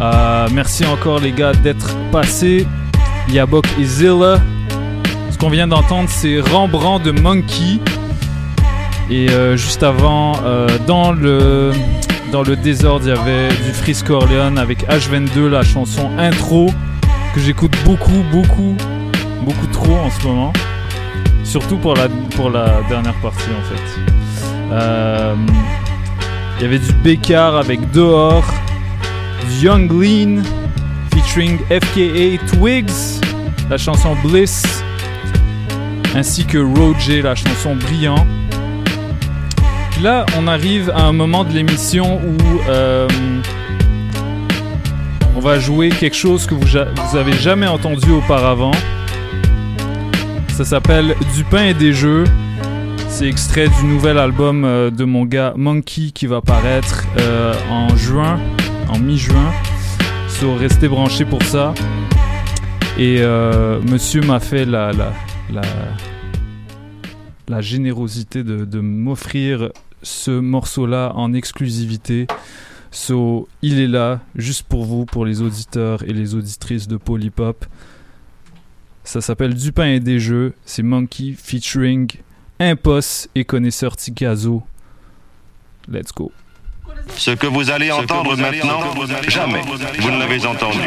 Euh, 0.00 0.48
merci 0.52 0.86
encore 0.86 1.18
les 1.18 1.32
gars 1.32 1.52
d'être 1.52 1.96
passés. 2.12 2.64
Yabok 3.28 3.66
et 3.80 3.84
Zilla. 3.84 4.40
Ce 5.32 5.36
qu'on 5.36 5.50
vient 5.50 5.66
d'entendre, 5.66 6.08
c'est 6.08 6.38
Rembrandt 6.38 7.04
de 7.04 7.10
Monkey. 7.10 7.80
Et 9.10 9.28
euh, 9.30 9.56
juste 9.56 9.82
avant, 9.82 10.34
dans 10.86 11.10
le 11.10 11.72
dans 12.30 12.42
le 12.42 12.54
désordre, 12.54 13.04
il 13.04 13.08
y 13.08 13.18
avait 13.18 13.48
du 13.48 13.72
Frisco 13.72 14.14
Orleans 14.14 14.58
avec 14.58 14.86
H22, 14.88 15.48
la 15.48 15.64
chanson 15.64 16.08
intro 16.18 16.70
que 17.34 17.40
j'écoute 17.40 17.72
beaucoup, 17.84 18.22
beaucoup, 18.30 18.76
beaucoup 19.42 19.66
trop 19.68 19.96
en 19.96 20.10
ce 20.10 20.26
moment. 20.26 20.52
Surtout 21.44 21.76
pour 21.78 21.94
la, 21.94 22.08
pour 22.36 22.50
la 22.50 22.82
dernière 22.88 23.14
partie 23.14 23.48
en 23.58 23.62
fait. 23.74 24.00
Euh, 24.72 25.34
Il 26.58 26.62
y 26.62 26.66
avait 26.66 26.78
du 26.78 26.92
Bécard 26.92 27.56
avec 27.56 27.90
Dehors, 27.92 28.44
Young 29.62 29.90
Lean 29.90 30.42
featuring 31.12 31.58
FKA 31.68 32.44
Twigs, 32.52 33.20
la 33.70 33.78
chanson 33.78 34.14
Bliss, 34.24 34.62
ainsi 36.14 36.44
que 36.44 36.58
Roger, 36.58 37.22
la 37.22 37.34
chanson 37.34 37.76
Brillant. 37.76 38.26
Là, 40.02 40.26
on 40.38 40.46
arrive 40.46 40.90
à 40.94 41.02
un 41.02 41.12
moment 41.12 41.44
de 41.44 41.52
l'émission 41.52 42.20
où 42.22 42.60
euh, 42.68 43.08
on 45.36 45.40
va 45.40 45.58
jouer 45.58 45.88
quelque 45.88 46.16
chose 46.16 46.46
que 46.46 46.54
vous, 46.54 46.66
vous 46.66 47.16
avez 47.16 47.32
jamais 47.32 47.66
entendu 47.66 48.10
auparavant. 48.12 48.72
Ça 50.58 50.64
s'appelle 50.64 51.14
Du 51.36 51.44
pain 51.44 51.66
et 51.66 51.74
des 51.74 51.92
jeux. 51.92 52.24
C'est 53.08 53.28
extrait 53.28 53.68
du 53.68 53.86
nouvel 53.86 54.18
album 54.18 54.64
euh, 54.64 54.90
de 54.90 55.04
mon 55.04 55.24
gars 55.24 55.54
Monkey 55.56 56.10
qui 56.12 56.26
va 56.26 56.40
paraître 56.40 57.04
euh, 57.16 57.54
en 57.70 57.94
juin, 57.94 58.40
en 58.88 58.98
mi-juin. 58.98 59.52
So, 60.26 60.56
restez 60.56 60.88
branchés 60.88 61.24
pour 61.24 61.44
ça. 61.44 61.74
Et 62.98 63.18
euh, 63.20 63.80
monsieur 63.82 64.20
m'a 64.20 64.40
fait 64.40 64.64
la, 64.64 64.90
la, 64.90 65.12
la, 67.46 67.60
générosité 67.60 68.42
de, 68.42 68.64
de 68.64 68.80
m'offrir 68.80 69.70
ce 70.02 70.32
morceau-là 70.32 71.12
en 71.14 71.34
exclusivité. 71.34 72.26
So, 72.90 73.46
il 73.62 73.78
est 73.78 73.86
là, 73.86 74.18
juste 74.34 74.64
pour 74.64 74.86
vous, 74.86 75.04
pour 75.04 75.24
les 75.24 75.40
auditeurs 75.40 76.02
et 76.02 76.12
les 76.12 76.34
auditrices 76.34 76.88
de 76.88 76.96
Polypop. 76.96 77.64
Ça 79.08 79.22
s'appelle 79.22 79.54
Du 79.54 79.72
pain 79.72 79.86
et 79.86 80.00
des 80.00 80.20
jeux. 80.20 80.52
C'est 80.66 80.82
Monkey 80.82 81.34
featuring 81.34 82.10
Impos 82.60 83.26
et 83.34 83.42
connaisseur 83.42 83.96
Tikazo. 83.96 84.62
Let's 85.90 86.12
go. 86.14 86.30
Ce 87.16 87.30
que 87.30 87.46
vous 87.46 87.70
allez 87.70 87.90
entendre 87.90 88.36
maintenant, 88.36 88.80
jamais 89.26 89.62
vous 89.62 90.10
ne 90.10 90.18
l'avez 90.18 90.44
entendu. 90.44 90.78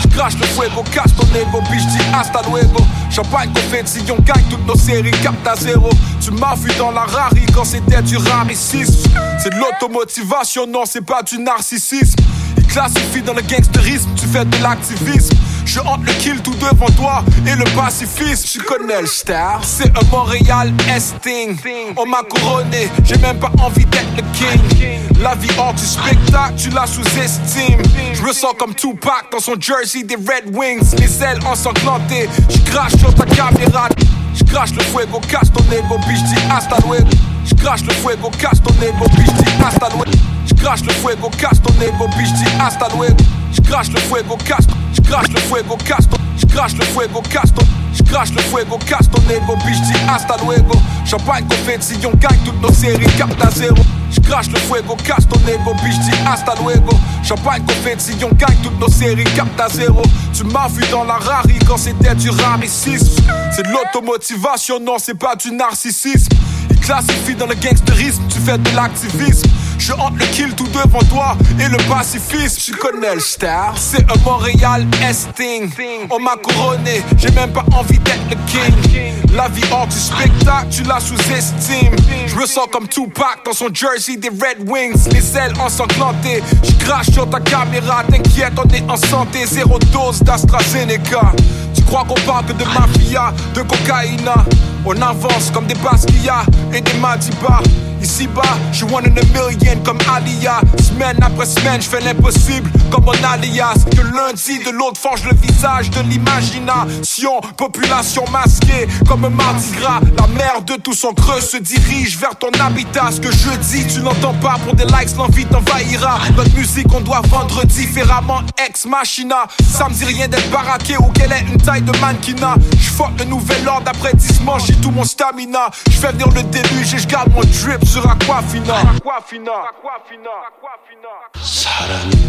Je 0.00 0.08
crache 0.16 0.38
le 0.38 0.46
fuego, 0.46 0.84
cache 0.92 1.16
ton 1.16 1.26
ego, 1.34 1.60
bitch 1.62 1.86
dis 1.86 2.04
hasta 2.14 2.42
luego. 2.48 2.80
Champagne, 3.10 3.50
confetti, 3.52 3.98
on 4.12 4.22
gagne 4.22 4.44
toutes 4.48 4.64
nos 4.64 4.76
séries, 4.76 5.10
capte 5.22 5.44
à 5.44 5.56
zéro. 5.56 5.90
Tu 6.20 6.30
m'as 6.30 6.54
vu 6.54 6.70
dans 6.78 6.92
la 6.92 7.02
rari 7.02 7.44
quand 7.52 7.64
c'était 7.64 8.00
du 8.02 8.16
raricisme. 8.16 9.10
C'est 9.42 9.50
de 9.50 9.58
l'automotivation, 9.58 10.68
non, 10.68 10.84
c'est 10.86 11.04
pas 11.04 11.24
du 11.24 11.38
narcissisme. 11.38 12.22
Il 12.56 12.66
classifie 12.66 13.22
dans 13.22 13.34
le 13.34 13.42
gangsterisme, 13.42 14.10
tu 14.16 14.26
fais 14.26 14.44
de 14.44 14.62
l'activisme. 14.62 15.36
Je 15.64 15.78
hante 15.80 16.04
le 16.04 16.12
kill 16.14 16.40
tout 16.42 16.54
devant 16.54 16.90
toi 16.96 17.24
et 17.46 17.54
le 17.54 17.64
pacifisme. 17.76 18.48
Tu 18.48 18.60
connais 18.60 19.00
le 19.00 19.06
star, 19.06 19.60
c'est 19.62 19.90
un 19.96 20.04
Montréal 20.10 20.72
Esting. 20.88 21.56
On 21.96 22.06
m'a 22.06 22.22
couronné, 22.22 22.90
j'ai 23.04 23.16
même 23.18 23.38
pas 23.38 23.52
envie 23.62 23.84
d'être 23.84 24.16
le 24.16 24.22
king. 24.32 24.98
La 25.20 25.34
vie 25.34 25.50
hors 25.58 25.74
du 25.74 25.84
spectacle, 25.84 26.54
tu 26.56 26.70
la 26.70 26.86
sous-estimes. 26.86 27.82
Je 28.14 28.22
me 28.22 28.32
sens 28.32 28.54
comme 28.58 28.74
Tupac 28.74 29.26
dans 29.30 29.38
son 29.38 29.54
jersey 29.60 30.02
des 30.02 30.16
Red 30.16 30.54
Wings. 30.54 30.94
Les 30.98 31.22
ailes 31.22 31.40
ensanglantées, 31.46 32.28
je 32.48 32.58
crache 32.70 32.96
sur 32.96 33.14
ta 33.14 33.26
caméra. 33.26 33.88
Je 34.34 34.44
crache 34.44 34.72
le 34.72 34.82
fuego, 34.82 35.20
casse 35.28 35.52
ton 35.52 35.64
ego, 35.72 35.98
bitch, 36.08 36.22
dis 36.22 36.40
hasta 36.50 36.76
luego. 36.86 37.10
Je 37.44 37.54
crache 37.54 37.82
le 37.82 37.92
fuego, 37.92 38.30
casse 38.38 38.62
ton 38.62 38.74
ego, 38.82 39.04
bitch, 39.16 39.32
dis 39.34 39.64
hasta 39.64 39.88
luego. 39.90 40.29
Je 40.50 40.54
crache 40.56 40.82
le 40.84 40.92
fuego, 40.92 41.30
casse 41.38 41.60
ton 41.62 41.72
ego, 41.80 42.08
bitch, 42.18 42.32
dis 42.32 42.50
hasta 42.60 42.88
luego. 42.94 43.16
Je 43.52 43.60
crache 43.62 43.88
le 43.90 44.00
fuego, 44.00 44.36
casse 44.36 44.66
ton, 44.66 44.74
je 44.92 45.00
crache 45.00 45.28
le 45.28 45.40
fuego, 45.40 45.76
casse 45.76 46.06
ton, 46.08 46.16
je 46.36 46.46
crache 46.46 46.74
le 46.74 46.84
fuego, 46.84 47.22
casse 47.22 47.52
ton, 47.54 47.64
je 47.94 48.02
crache 48.02 48.30
le 48.32 48.42
fuego, 48.42 48.78
casse 48.78 49.08
ton 49.08 49.22
ego, 49.30 49.56
bitch, 49.64 49.80
dis 49.86 49.98
hasta 50.08 50.36
luego. 50.44 50.76
Champagne, 51.06 51.44
confetti, 51.48 51.94
on 52.04 52.16
gagne 52.16 52.38
toutes 52.44 52.60
nos 52.60 52.72
séries, 52.72 53.06
capte 53.16 53.42
à 53.44 53.50
zéro. 53.50 53.82
Je 54.10 54.20
crache 54.20 54.48
le 54.50 54.58
fuego, 54.58 54.96
casse 54.96 55.26
ton 55.28 55.40
ego, 55.48 55.72
bitch, 55.84 55.98
dis 56.00 56.18
hasta 56.26 56.54
luego. 56.62 56.98
Champagne, 57.22 57.62
confetti, 57.66 58.12
on 58.24 58.34
gagne 58.34 58.56
toutes 58.62 58.78
nos 58.80 58.88
séries, 58.90 59.24
capte 59.36 59.60
à 59.60 59.68
zéro. 59.68 60.02
Tu 60.32 60.44
m'as 60.44 60.68
vu 60.68 60.84
dans 60.90 61.04
la 61.04 61.14
rari 61.14 61.58
quand 61.66 61.78
c'était 61.78 62.14
du 62.14 62.30
raricisme. 62.30 63.22
C'est 63.54 63.62
de 63.62 63.70
l'automotivation, 63.70 64.80
non, 64.80 64.96
c'est 64.98 65.18
pas 65.18 65.36
du 65.36 65.52
narcissisme. 65.52 66.28
Il 66.70 66.78
classifie 66.78 67.34
dans 67.34 67.46
le 67.46 67.54
gangsterisme, 67.54 68.22
tu 68.28 68.38
fais 68.40 68.58
de 68.58 68.70
l'activisme. 68.76 69.48
Je 69.80 69.94
hante 69.94 70.18
le 70.18 70.26
kill 70.26 70.54
tout 70.54 70.68
devant 70.68 71.02
toi 71.08 71.38
et 71.58 71.66
le 71.66 71.78
pacifisme. 71.88 72.60
Tu 72.62 72.72
connais 72.72 73.14
le 73.14 73.20
star, 73.20 73.72
c'est 73.78 74.02
un 74.02 74.22
Montréal 74.22 74.86
Esting. 75.02 75.70
On 76.10 76.18
m'a 76.20 76.36
couronné, 76.36 77.02
j'ai 77.16 77.30
même 77.30 77.50
pas 77.50 77.64
envie 77.72 77.98
d'être 77.98 78.28
le 78.28 78.36
king. 78.46 79.14
La 79.34 79.48
vie 79.48 79.64
hors 79.72 79.86
du 79.86 79.98
spectacle, 79.98 80.66
tu 80.70 80.82
la 80.82 81.00
sous-estimes. 81.00 81.96
Je 82.26 82.36
me 82.36 82.44
sens 82.44 82.66
comme 82.70 82.88
Tupac 82.88 83.40
dans 83.46 83.54
son 83.54 83.68
jersey 83.72 84.18
des 84.18 84.28
Red 84.28 84.68
Wings. 84.68 85.08
Les 85.12 85.36
ailes 85.38 85.54
ensanglantées, 85.58 86.42
je 86.62 86.84
crache 86.84 87.10
sur 87.10 87.28
ta 87.30 87.40
caméra. 87.40 88.04
T'inquiète, 88.04 88.52
on 88.62 88.68
est 88.68 88.84
en 88.90 88.96
santé, 88.96 89.46
zéro 89.46 89.78
dose 89.78 90.20
d'AstraZeneca. 90.22 91.32
Tu 91.74 91.82
crois 91.84 92.04
qu'on 92.04 92.20
parle 92.26 92.46
de 92.46 92.64
mafia, 92.64 93.32
de 93.54 93.62
cocaïna? 93.62 94.44
On 94.84 95.00
avance 95.02 95.50
comme 95.52 95.66
des 95.66 95.74
Basquiat 95.74 96.44
et 96.72 96.80
des 96.80 96.94
Madiba. 96.94 97.60
Ici 98.02 98.26
bas, 98.28 98.42
je 98.72 98.84
one 98.86 99.04
in 99.04 99.16
a 99.18 99.24
million 99.24 99.82
comme 99.84 99.98
Alia. 100.10 100.60
Semaine 100.82 101.18
après 101.22 101.44
semaine, 101.44 101.82
je 101.82 101.88
fais 101.88 102.00
l'impossible 102.00 102.70
comme 102.90 103.04
mon 103.04 103.12
alias. 103.12 103.84
Que 103.94 104.00
lundi 104.00 104.58
de 104.64 104.70
l'autre 104.70 104.98
forge 104.98 105.22
le 105.24 105.36
visage 105.36 105.90
de 105.90 106.00
l'imagination. 106.00 107.40
Population 107.58 108.24
masquée 108.32 108.88
comme 109.06 109.26
un 109.26 109.30
mardi 109.30 109.72
gras. 109.72 110.00
La 110.16 110.26
mer 110.28 110.62
de 110.62 110.74
tout 110.74 110.94
son 110.94 111.12
creux 111.12 111.42
se 111.42 111.58
dirige 111.58 112.16
vers 112.18 112.36
ton 112.36 112.50
habitat. 112.58 113.10
Ce 113.12 113.20
que 113.20 113.30
je 113.30 113.50
dis, 113.58 113.86
tu 113.86 114.00
n'entends 114.00 114.34
pas. 114.34 114.56
Pour 114.64 114.74
des 114.74 114.84
likes, 114.84 115.14
l'envie 115.18 115.44
t'envahira. 115.44 116.20
Notre 116.36 116.56
musique, 116.56 116.86
on 116.94 117.00
doit 117.00 117.20
vendre 117.28 117.66
différemment. 117.66 118.40
Ex 118.66 118.86
machina 118.86 119.46
Ça 119.62 119.88
me 119.90 119.94
dit 119.94 120.06
rien 120.06 120.26
d'être 120.26 120.50
baraqué 120.50 120.96
ou 120.96 121.10
qu'elle 121.12 121.32
ait 121.32 121.44
une 121.52 121.60
taille 121.60 121.82
de 121.82 121.92
mannequinat. 121.98 122.54
Je 122.78 122.90
le 123.18 123.24
nouvel 123.24 123.66
ordre 123.68 123.90
après 123.90 124.12
10 124.14 124.40
manches, 124.42 124.69
j'ai 124.70 124.76
tout 124.80 124.90
mon 124.90 125.04
stamina 125.04 125.70
Je 125.90 125.96
fais 125.96 126.12
venir 126.12 126.28
le 126.28 126.42
déluge 126.44 126.94
et 126.94 126.98
je 126.98 127.06
garde 127.06 127.32
mon 127.32 127.40
drip 127.40 127.84
sur 127.84 128.08
Aquafina 128.08 128.74
Aquafina 128.74 129.50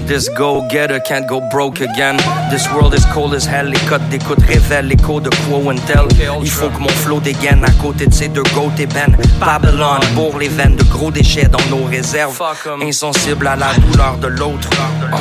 This 0.08 0.30
go-getter 0.30 1.00
can't 1.00 1.28
go 1.28 1.42
broke 1.52 1.80
again. 1.82 2.18
This 2.50 2.68
world 2.74 2.94
is 2.94 3.06
cold 3.14 3.34
as 3.34 3.46
hell. 3.46 3.68
Les 3.70 3.80
codes 3.88 4.08
d'écoute 4.10 4.40
révèlent 4.48 4.88
l'écho 4.88 5.20
de 5.22 5.30
Quo 5.30 5.72
and 5.72 5.80
Tell. 5.88 6.06
Il 6.42 6.50
faut 6.50 6.70
que 6.70 6.80
mon 6.80 6.90
flow 6.90 7.20
dégaine 7.20 7.64
à 7.64 7.72
côté 7.82 8.08
de 8.08 8.14
ces 8.14 8.28
deux 8.28 8.44
goats 8.54 8.72
et 8.78 8.88
Ben. 8.88 9.16
Babylon 9.40 10.00
pour 10.16 10.38
les 10.38 10.50
veines 10.50 10.76
de 10.76 10.84
gros 10.84 11.12
déchets 11.12 11.48
dans 11.48 11.64
nos 11.70 11.86
réserves. 11.86 12.42
Insensible 12.82 13.48
à 13.48 13.56
la 13.56 13.74
douleur 13.76 14.18
de 14.18 14.28
l'autre. 14.28 14.70
Ah, 15.14 15.18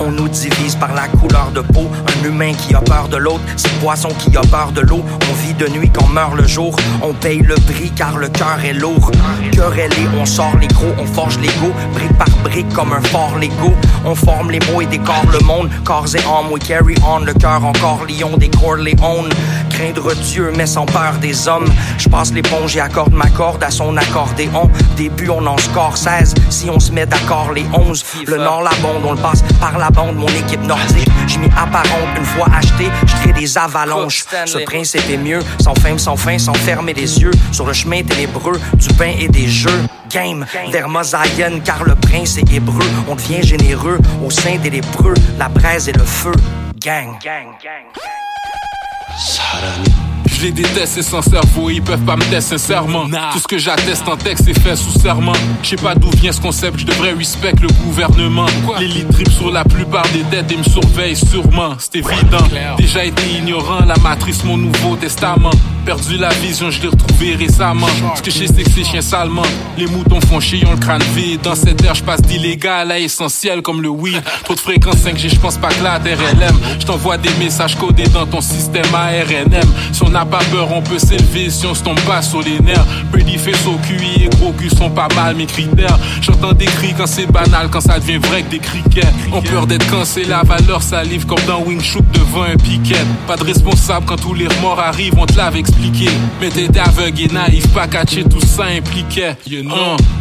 On 0.00 0.10
nous 0.10 0.28
divise 0.28 0.74
par 0.76 0.94
la 0.94 1.06
couleur 1.08 1.50
de 1.52 1.60
peau. 1.60 1.88
Un 2.08 2.24
humain 2.24 2.52
qui 2.54 2.74
a 2.74 2.80
peur 2.80 3.08
de 3.08 3.16
l'autre, 3.16 3.42
c'est 3.56 3.72
poisson 3.80 4.08
qui 4.18 4.36
a 4.36 4.42
peur 4.42 4.72
de 4.72 4.80
l'eau. 4.80 5.04
On 5.30 5.34
vit 5.46 5.54
de 5.54 5.68
nuit 5.68 5.90
qu'on 5.90 6.08
meurt 6.08 6.34
le 6.34 6.46
jour. 6.46 6.53
On 6.56 7.12
paye 7.14 7.40
le 7.40 7.56
prix 7.56 7.90
car 7.96 8.16
le 8.16 8.28
cœur 8.28 8.58
est 8.64 8.74
lourd. 8.74 9.10
Querellé, 9.52 10.06
on 10.16 10.24
sort 10.24 10.56
les 10.60 10.68
gros, 10.68 10.92
on 10.98 11.06
forge 11.06 11.36
l'ego. 11.38 11.72
Brique 11.92 12.16
par 12.16 12.28
brique 12.44 12.72
comme 12.72 12.92
un 12.92 13.00
fort 13.00 13.36
Lego. 13.40 13.74
On 14.04 14.14
forme 14.14 14.52
les 14.52 14.60
mots 14.70 14.80
et 14.80 14.86
décore 14.86 15.24
le 15.32 15.40
monde. 15.44 15.68
Corps 15.82 16.06
et 16.14 16.20
âme, 16.20 16.52
we 16.52 16.62
carry 16.62 16.94
on. 17.04 17.24
Le 17.24 17.34
cœur 17.34 17.64
encore 17.64 18.04
lion 18.06 18.36
des 18.36 18.50
Corleone. 18.50 19.30
Craindre 19.70 20.14
Dieu, 20.14 20.52
mais 20.56 20.66
sans 20.66 20.86
peur 20.86 21.14
des 21.20 21.48
hommes. 21.48 21.66
Je 21.98 22.08
passe 22.08 22.32
l'éponge 22.32 22.76
et 22.76 22.80
accorde 22.80 23.14
ma 23.14 23.28
corde 23.30 23.64
à 23.64 23.70
son 23.70 23.96
accordéon. 23.96 24.70
Début, 24.96 25.30
on 25.30 25.44
en 25.46 25.58
score 25.58 25.96
16. 25.96 26.34
Si 26.50 26.70
on 26.70 26.78
se 26.78 26.92
met 26.92 27.06
d'accord 27.06 27.50
les 27.52 27.66
11. 27.72 28.04
Le 28.28 28.36
nord, 28.36 28.62
la 28.62 28.70
bande, 28.80 29.02
on 29.04 29.12
le 29.12 29.18
passe 29.18 29.42
par 29.60 29.76
la 29.76 29.90
bande, 29.90 30.16
mon 30.16 30.28
équipe 30.28 30.62
nordique. 30.62 31.08
Je 31.26 31.38
m'y 31.38 31.46
apparente, 31.46 32.08
une 32.16 32.24
fois 32.24 32.48
acheté, 32.54 32.90
je 33.06 33.14
crée 33.22 33.32
des 33.32 33.58
avalanches. 33.58 34.24
Ce 34.46 34.58
principe 34.58 35.08
est 35.10 35.16
mieux, 35.16 35.40
sans 35.60 35.74
fame, 35.74 35.98
sans 35.98 36.16
fin, 36.16 36.38
sans 36.38 36.54
fermer 36.54 36.92
les 36.92 37.20
yeux. 37.20 37.30
Sur 37.52 37.66
le 37.66 37.72
chemin 37.72 38.02
ténébreux, 38.02 38.60
du 38.74 38.88
pain 38.94 39.12
et 39.18 39.28
des 39.28 39.48
jeux. 39.48 39.84
Game, 40.10 40.46
vers 40.70 40.88
Mosaïen, 40.88 41.60
car 41.64 41.84
le 41.84 41.94
prince 41.94 42.36
est 42.38 42.52
hébreu. 42.52 42.86
On 43.08 43.14
devient 43.16 43.42
généreux 43.42 43.98
au 44.24 44.30
sein 44.30 44.56
des 44.56 44.70
lépreux. 44.70 45.14
La 45.38 45.48
braise 45.48 45.88
et 45.88 45.92
le 45.92 46.04
feu. 46.04 46.32
Gang. 46.78 47.16
Je 50.34 50.42
les 50.42 50.52
déteste, 50.52 50.94
c'est 50.94 51.02
sans 51.02 51.22
cerveau, 51.22 51.70
ils 51.70 51.80
peuvent 51.80 52.04
pas 52.04 52.16
me 52.16 52.22
tester 52.22 52.58
sincèrement. 52.58 53.04
Tout 53.32 53.38
ce 53.38 53.46
que 53.46 53.56
j'atteste 53.56 54.08
en 54.08 54.16
texte 54.16 54.48
est 54.48 54.58
fait 54.58 54.74
sous 54.76 54.98
serment. 54.98 55.32
Je 55.62 55.70
sais 55.70 55.76
pas 55.76 55.94
d'où 55.94 56.10
vient 56.10 56.32
ce 56.32 56.40
concept, 56.40 56.80
je 56.80 56.86
devrais 56.86 57.12
respect 57.12 57.52
le 57.62 57.68
gouvernement. 57.84 58.46
L'élite 58.78 59.08
drip 59.08 59.30
sur 59.30 59.52
la 59.52 59.64
plupart 59.64 60.06
des 60.12 60.24
dettes 60.24 60.50
et 60.50 60.56
me 60.56 60.64
surveille 60.64 61.16
sûrement, 61.16 61.76
c'est 61.78 61.96
évident. 61.96 62.46
Déjà 62.76 63.04
été 63.04 63.22
ignorant, 63.38 63.84
la 63.86 63.96
matrice, 63.96 64.42
mon 64.44 64.56
nouveau 64.56 64.96
testament. 64.96 65.50
Perdu 65.84 66.16
la 66.16 66.30
vision, 66.30 66.70
je 66.70 66.80
l'ai 66.80 66.88
retrouvé 66.88 67.34
récemment. 67.36 67.86
C'est 68.14 68.24
que 68.24 68.30
c'est 68.30 68.84
chien 68.84 69.02
salement. 69.02 69.42
Les 69.76 69.86
moutons 69.86 70.20
font 70.20 70.40
chier, 70.40 70.64
ont 70.66 70.72
le 70.72 70.78
crâne 70.78 71.02
vide. 71.14 71.42
Dans 71.42 71.54
cette 71.54 71.84
ère, 71.84 71.94
je 71.94 72.02
passe 72.02 72.22
d'illégal 72.22 72.90
à 72.90 72.98
essentiel 72.98 73.60
comme 73.60 73.82
le 73.82 73.90
weed. 73.90 74.22
Trop 74.44 74.54
de 74.54 74.60
fréquence 74.60 74.96
5G, 74.96 75.34
je 75.34 75.38
pense 75.38 75.58
pas 75.58 75.68
que 75.68 75.82
la 75.82 75.98
RLM. 75.98 76.56
Je 76.78 76.86
t'envoie 76.86 77.18
des 77.18 77.32
messages 77.34 77.76
codés 77.76 78.08
dans 78.08 78.24
ton 78.24 78.40
système 78.40 78.94
ARNM. 78.94 79.68
Si 79.92 80.02
on 80.02 80.08
n'a 80.08 80.24
pas 80.24 80.42
peur, 80.50 80.72
on 80.72 80.80
peut 80.80 80.98
s'élever 80.98 81.50
si 81.50 81.66
on 81.66 81.74
se 81.74 81.82
tombe 81.82 82.00
pas 82.00 82.22
sur 82.22 82.40
les 82.40 82.60
nerfs. 82.60 82.86
Pretty 83.12 83.36
face 83.36 83.66
au 83.66 83.76
QI 83.86 84.24
et 84.24 84.28
gros 84.28 84.52
cul 84.52 84.70
sont 84.70 84.90
pas 84.90 85.08
mal 85.14 85.36
mes 85.36 85.46
critères. 85.46 85.98
J'entends 86.22 86.52
des 86.54 86.64
cris 86.64 86.94
quand 86.96 87.06
c'est 87.06 87.30
banal, 87.30 87.68
quand 87.70 87.82
ça 87.82 87.98
devient 87.98 88.18
vrai 88.18 88.42
que 88.42 88.50
des 88.50 88.58
criquets. 88.58 89.12
On 89.32 89.42
peur 89.42 89.66
d'être 89.66 89.90
cancellé, 89.90 90.26
la 90.26 90.42
valeur 90.44 90.82
salive 90.82 91.26
comme 91.26 91.44
dans 91.46 91.60
Wing 91.60 91.82
Shoot 91.82 92.04
devant 92.12 92.44
un 92.44 92.56
piquet. 92.56 93.04
Pas 93.26 93.36
de 93.36 93.44
responsable 93.44 94.06
quand 94.06 94.16
tous 94.16 94.34
les 94.34 94.48
remords 94.48 94.80
arrivent, 94.80 95.18
on 95.18 95.26
te 95.26 95.36
l'avait 95.36 95.62
Mais 96.40 96.48
t'étais 96.48 96.80
aveugle 96.80 97.22
et 97.22 97.28
naïf, 97.28 97.66
pas 97.68 97.86
catché, 97.86 98.24
tout 98.24 98.40
ça 98.40 98.64
impliquait. 98.64 99.36
You. 99.46 99.62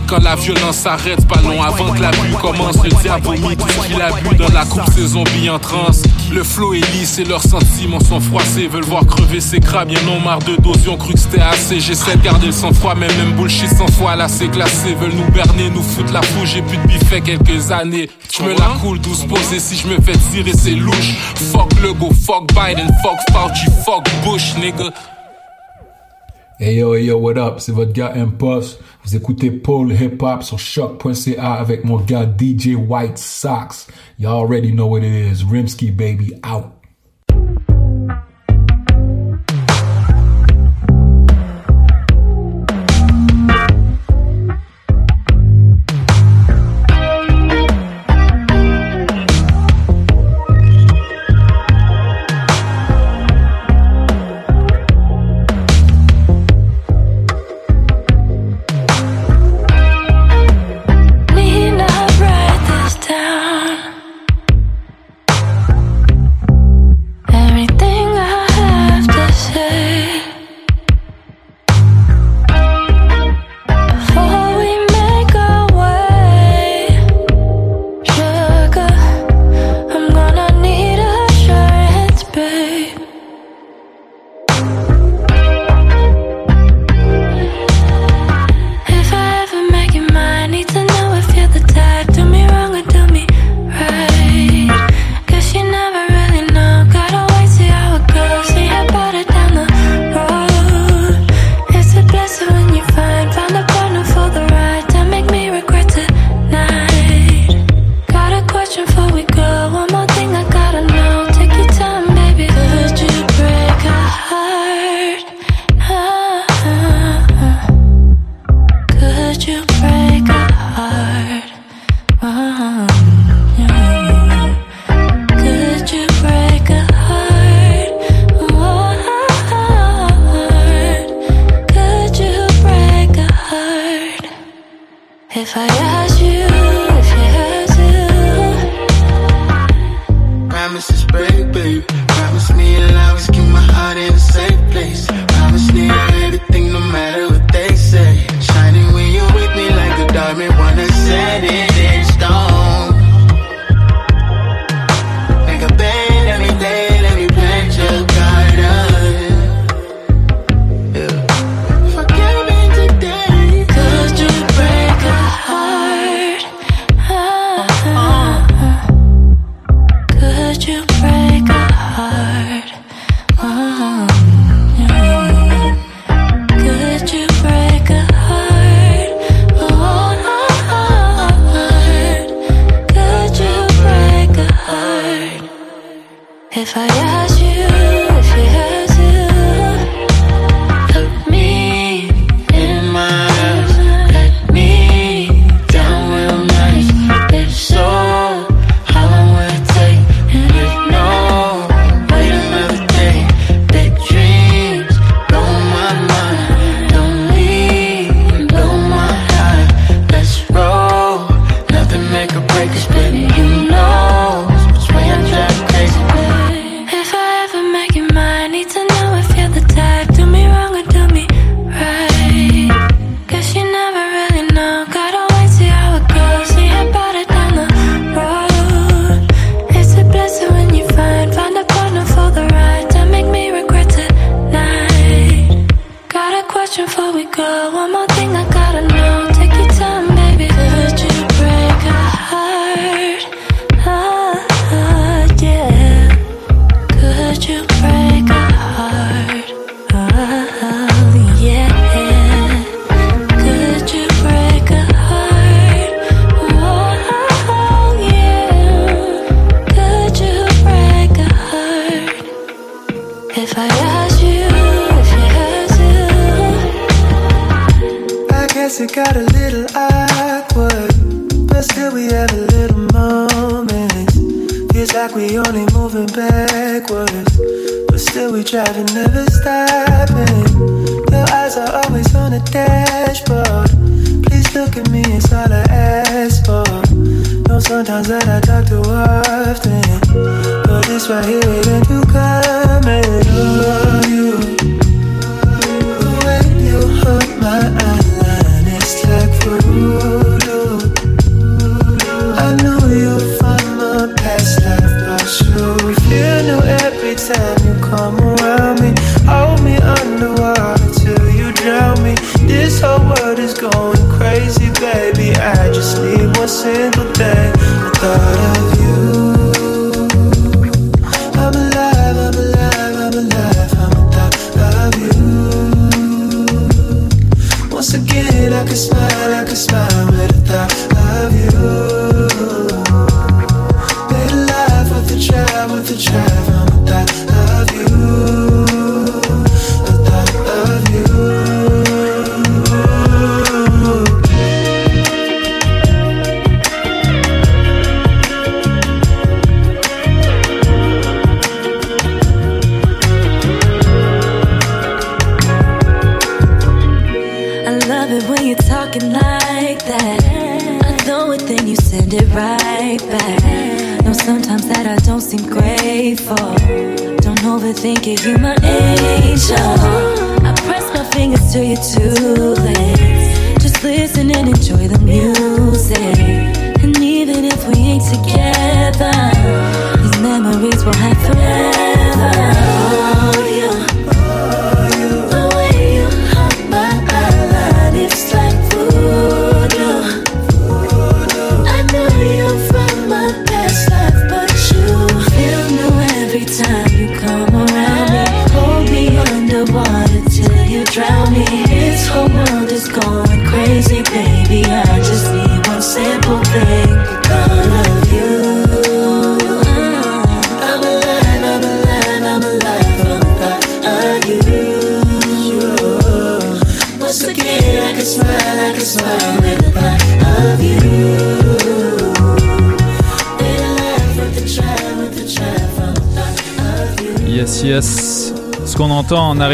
Quand 0.07 0.21
la 0.21 0.35
violence 0.35 0.77
s'arrête, 0.77 1.25
pas 1.27 1.41
long 1.41 1.61
avant 1.61 1.91
que 1.91 2.01
la 2.01 2.09
pluie 2.09 2.35
commence. 2.41 2.83
Le 2.83 2.89
diable 2.89 3.25
vomit 3.25 3.57
qu'il 3.57 4.01
a 4.01 4.11
bu 4.11 4.35
dans 4.35 4.53
la 4.53 4.65
coupe, 4.65 4.83
ses 4.93 5.07
zombies 5.07 5.49
en 5.49 5.59
transe. 5.59 6.03
Le 6.31 6.43
flot 6.43 6.73
est 6.73 6.91
lisse 6.93 7.19
et 7.19 7.23
leurs 7.23 7.41
sentiments 7.41 7.99
sont 7.99 8.19
froissés. 8.19 8.67
Veulent 8.67 8.83
voir 8.83 9.05
crever 9.05 9.39
ses 9.39 9.59
crabes, 9.59 9.91
y'en 9.91 10.11
ont 10.11 10.19
marre 10.19 10.39
de 10.39 10.55
doses, 10.57 10.81
ils 10.83 10.89
ont 10.89 10.97
cru 10.97 11.13
que 11.13 11.19
c'était 11.19 11.41
assez. 11.41 11.79
J'essaie 11.79 12.15
de 12.17 12.21
garder 12.21 12.47
le 12.47 12.51
sang-froid, 12.51 12.95
mais 12.95 13.07
même 13.07 13.33
bullshit 13.33 13.69
sans 13.69 13.87
foi, 13.87 14.15
là 14.15 14.27
c'est 14.27 14.49
glacé. 14.49 14.95
Veulent 14.95 15.15
nous 15.15 15.31
berner, 15.31 15.69
nous 15.69 15.83
foutre 15.83 16.11
la 16.11 16.21
fouche, 16.21 16.51
j'ai 16.53 16.61
plus 16.61 16.77
de 16.77 16.87
biffet 16.87 17.21
quelques 17.21 17.71
années. 17.71 18.09
Je 18.35 18.43
me 18.43 18.53
la 18.53 18.77
coule 18.81 18.99
douce 18.99 19.25
posée, 19.25 19.59
si 19.59 19.77
je 19.77 19.87
me 19.87 19.95
fais 20.01 20.17
tirer, 20.31 20.53
c'est 20.57 20.71
louche. 20.71 21.15
Fuck 21.51 21.71
le 21.81 21.93
go, 21.93 22.11
fuck 22.25 22.47
Biden, 22.53 22.91
fuck 23.01 23.19
Fauci, 23.31 23.65
fuck 23.85 24.03
Bush, 24.23 24.55
nigga. 24.59 24.91
Hey 26.63 26.75
yo, 26.75 26.93
hey 26.93 27.03
yo, 27.03 27.17
what 27.17 27.37
up? 27.37 27.59
C'est 27.59 27.73
votre 27.73 27.91
gars 27.91 28.13
Impost. 28.15 28.79
Vous 29.03 29.17
écoutez 29.17 29.51
Paul 29.51 29.91
Hip 29.91 30.21
Hop 30.21 30.43
sur 30.43 30.57
choc.ca 30.57 31.55
avec 31.55 31.83
mon 31.83 31.97
gars 31.97 32.25
DJ 32.25 32.75
White 32.77 33.17
Sox. 33.17 33.87
Y'all 34.17 34.39
already 34.39 34.71
know 34.71 34.85
what 34.85 34.99
it 34.99 35.11
is. 35.11 35.43
Rimsky 35.43 35.91
baby 35.91 36.31
out. 36.41 36.82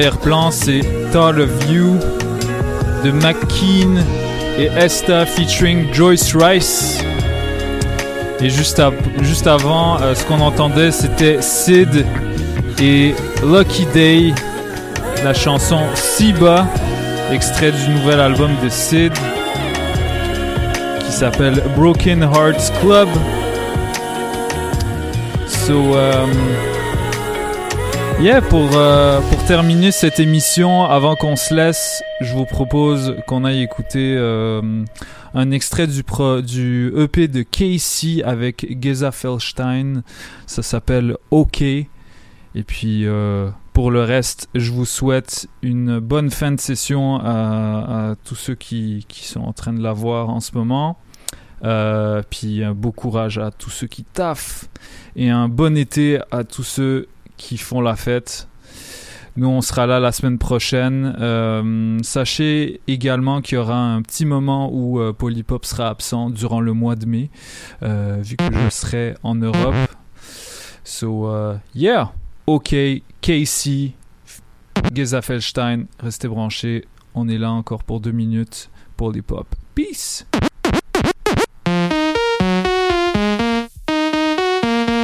plan 0.07 0.51
c'est 0.51 0.81
Thought 1.11 1.37
of 1.39 1.69
You 1.69 1.97
de 3.03 3.11
McKean 3.11 4.01
et 4.57 4.69
Esta 4.77 5.25
featuring 5.25 5.93
Joyce 5.93 6.35
Rice. 6.35 7.03
Et 8.41 8.49
juste, 8.49 8.79
avant, 9.47 9.99
euh, 10.01 10.15
ce 10.15 10.23
qu'on 10.23 10.39
entendait, 10.39 10.91
c'était 10.91 11.41
Sid 11.41 12.05
et 12.81 13.13
Lucky 13.43 13.85
Day, 13.93 14.33
la 15.23 15.33
chanson 15.33 15.79
Siba, 15.95 16.65
extrait 17.33 17.71
du 17.71 17.89
nouvel 17.89 18.21
album 18.21 18.51
de 18.63 18.69
Sid 18.69 19.13
qui 21.05 21.11
s'appelle 21.11 21.61
Broken 21.75 22.23
Hearts 22.23 22.71
Club. 22.81 23.09
So, 25.47 25.95
um, 25.95 26.31
Yeah, 28.21 28.41
pour, 28.41 28.75
euh, 28.75 29.21
pour 29.21 29.45
terminer 29.45 29.93
cette 29.93 30.19
émission, 30.19 30.83
avant 30.83 31.15
qu'on 31.15 31.37
se 31.37 31.53
laisse, 31.53 32.03
je 32.19 32.33
vous 32.33 32.43
propose 32.43 33.15
qu'on 33.27 33.45
aille 33.45 33.61
écouter 33.61 34.13
euh, 34.17 34.83
un 35.33 35.51
extrait 35.51 35.87
du, 35.87 36.91
EP 36.97 37.29
de 37.29 37.43
Casey 37.43 38.21
avec 38.21 38.77
Geza 38.81 39.13
Feldstein. 39.13 40.03
Ça 40.47 40.61
s'appelle 40.63 41.15
OK. 41.31 41.61
Et 41.61 41.87
puis, 42.67 43.05
euh, 43.05 43.49
pour 43.71 43.89
le 43.89 44.03
reste, 44.03 44.49
je 44.53 44.73
vous 44.73 44.85
souhaite 44.85 45.47
une 45.61 45.99
bonne 45.99 46.29
fin 46.29 46.51
de 46.51 46.59
session 46.59 47.21
à, 47.23 48.15
tous 48.25 48.35
ceux 48.35 48.55
qui, 48.55 49.05
qui, 49.07 49.27
sont 49.27 49.43
en 49.43 49.53
train 49.53 49.71
de 49.71 49.81
la 49.81 49.93
voir 49.93 50.27
en 50.27 50.41
ce 50.41 50.51
moment. 50.55 50.97
Puis, 51.61 52.65
un 52.65 52.73
beau 52.73 52.91
courage 52.91 53.37
à 53.37 53.51
tous 53.51 53.69
ceux 53.69 53.87
qui 53.87 54.03
taffent. 54.03 54.65
Et 55.15 55.29
un 55.29 55.47
bon 55.47 55.77
été 55.77 56.19
à 56.31 56.43
tous 56.43 56.63
ceux 56.63 57.07
qui 57.39 57.57
font 57.57 57.81
la 57.81 57.95
fête. 57.95 58.47
Nous, 59.37 59.47
on 59.47 59.61
sera 59.61 59.87
là 59.87 59.99
la 59.99 60.11
semaine 60.11 60.37
prochaine. 60.37 61.15
Euh, 61.19 61.97
sachez 62.03 62.81
également 62.87 63.41
qu'il 63.41 63.55
y 63.55 63.57
aura 63.57 63.77
un 63.77 64.01
petit 64.01 64.25
moment 64.25 64.69
où 64.71 64.99
euh, 64.99 65.13
Polypop 65.13 65.65
sera 65.65 65.87
absent 65.87 66.29
durant 66.29 66.59
le 66.59 66.73
mois 66.73 66.95
de 66.95 67.05
mai, 67.05 67.29
euh, 67.81 68.17
vu 68.21 68.35
que 68.35 68.43
je 68.43 68.69
serai 68.69 69.15
en 69.23 69.35
Europe. 69.35 69.75
So, 70.83 71.29
euh, 71.29 71.55
yeah! 71.73 72.11
OK, 72.45 72.75
Casey, 73.21 73.93
Gezafelstein, 74.93 75.85
restez 75.99 76.27
branchés. 76.27 76.85
On 77.15 77.29
est 77.29 77.37
là 77.37 77.51
encore 77.51 77.83
pour 77.83 78.01
deux 78.01 78.11
minutes. 78.11 78.69
Polypop. 78.97 79.47
Peace! 79.73 80.25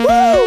Woo! 0.08 0.45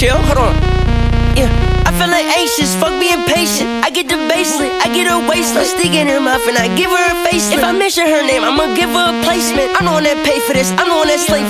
chill. 0.00 0.16
Hold 0.16 0.38
on. 0.48 0.56
Yeah. 1.36 1.52
I 1.84 1.92
feel 1.92 2.08
like 2.08 2.24
anxious, 2.24 2.72
fuck 2.80 2.96
being 2.96 3.20
patient. 3.28 3.68
I 3.84 3.90
get 3.92 4.08
the 4.08 4.16
baseline, 4.32 4.72
I 4.80 4.88
get 4.88 5.04
her 5.04 5.20
waistline. 5.28 5.68
Sticking 5.68 6.08
her 6.08 6.20
mouth 6.20 6.40
and 6.48 6.56
I 6.56 6.72
give 6.72 6.88
her 6.88 7.04
a 7.12 7.16
facelift. 7.28 7.60
If 7.60 7.64
I 7.64 7.72
mention 7.72 8.08
her 8.08 8.22
name, 8.24 8.40
I'ma 8.40 8.72
give 8.72 8.88
her 8.88 9.06
a 9.12 9.16
placement. 9.20 9.76
I'm 9.76 9.84
the 9.84 9.92
one 9.92 10.04
that 10.04 10.16
pay 10.24 10.40
for 10.48 10.54
this, 10.56 10.72
I'm 10.80 10.88
the 10.88 10.96
one 10.96 11.08
that 11.12 11.20
slave 11.20 11.44
for 11.44 11.48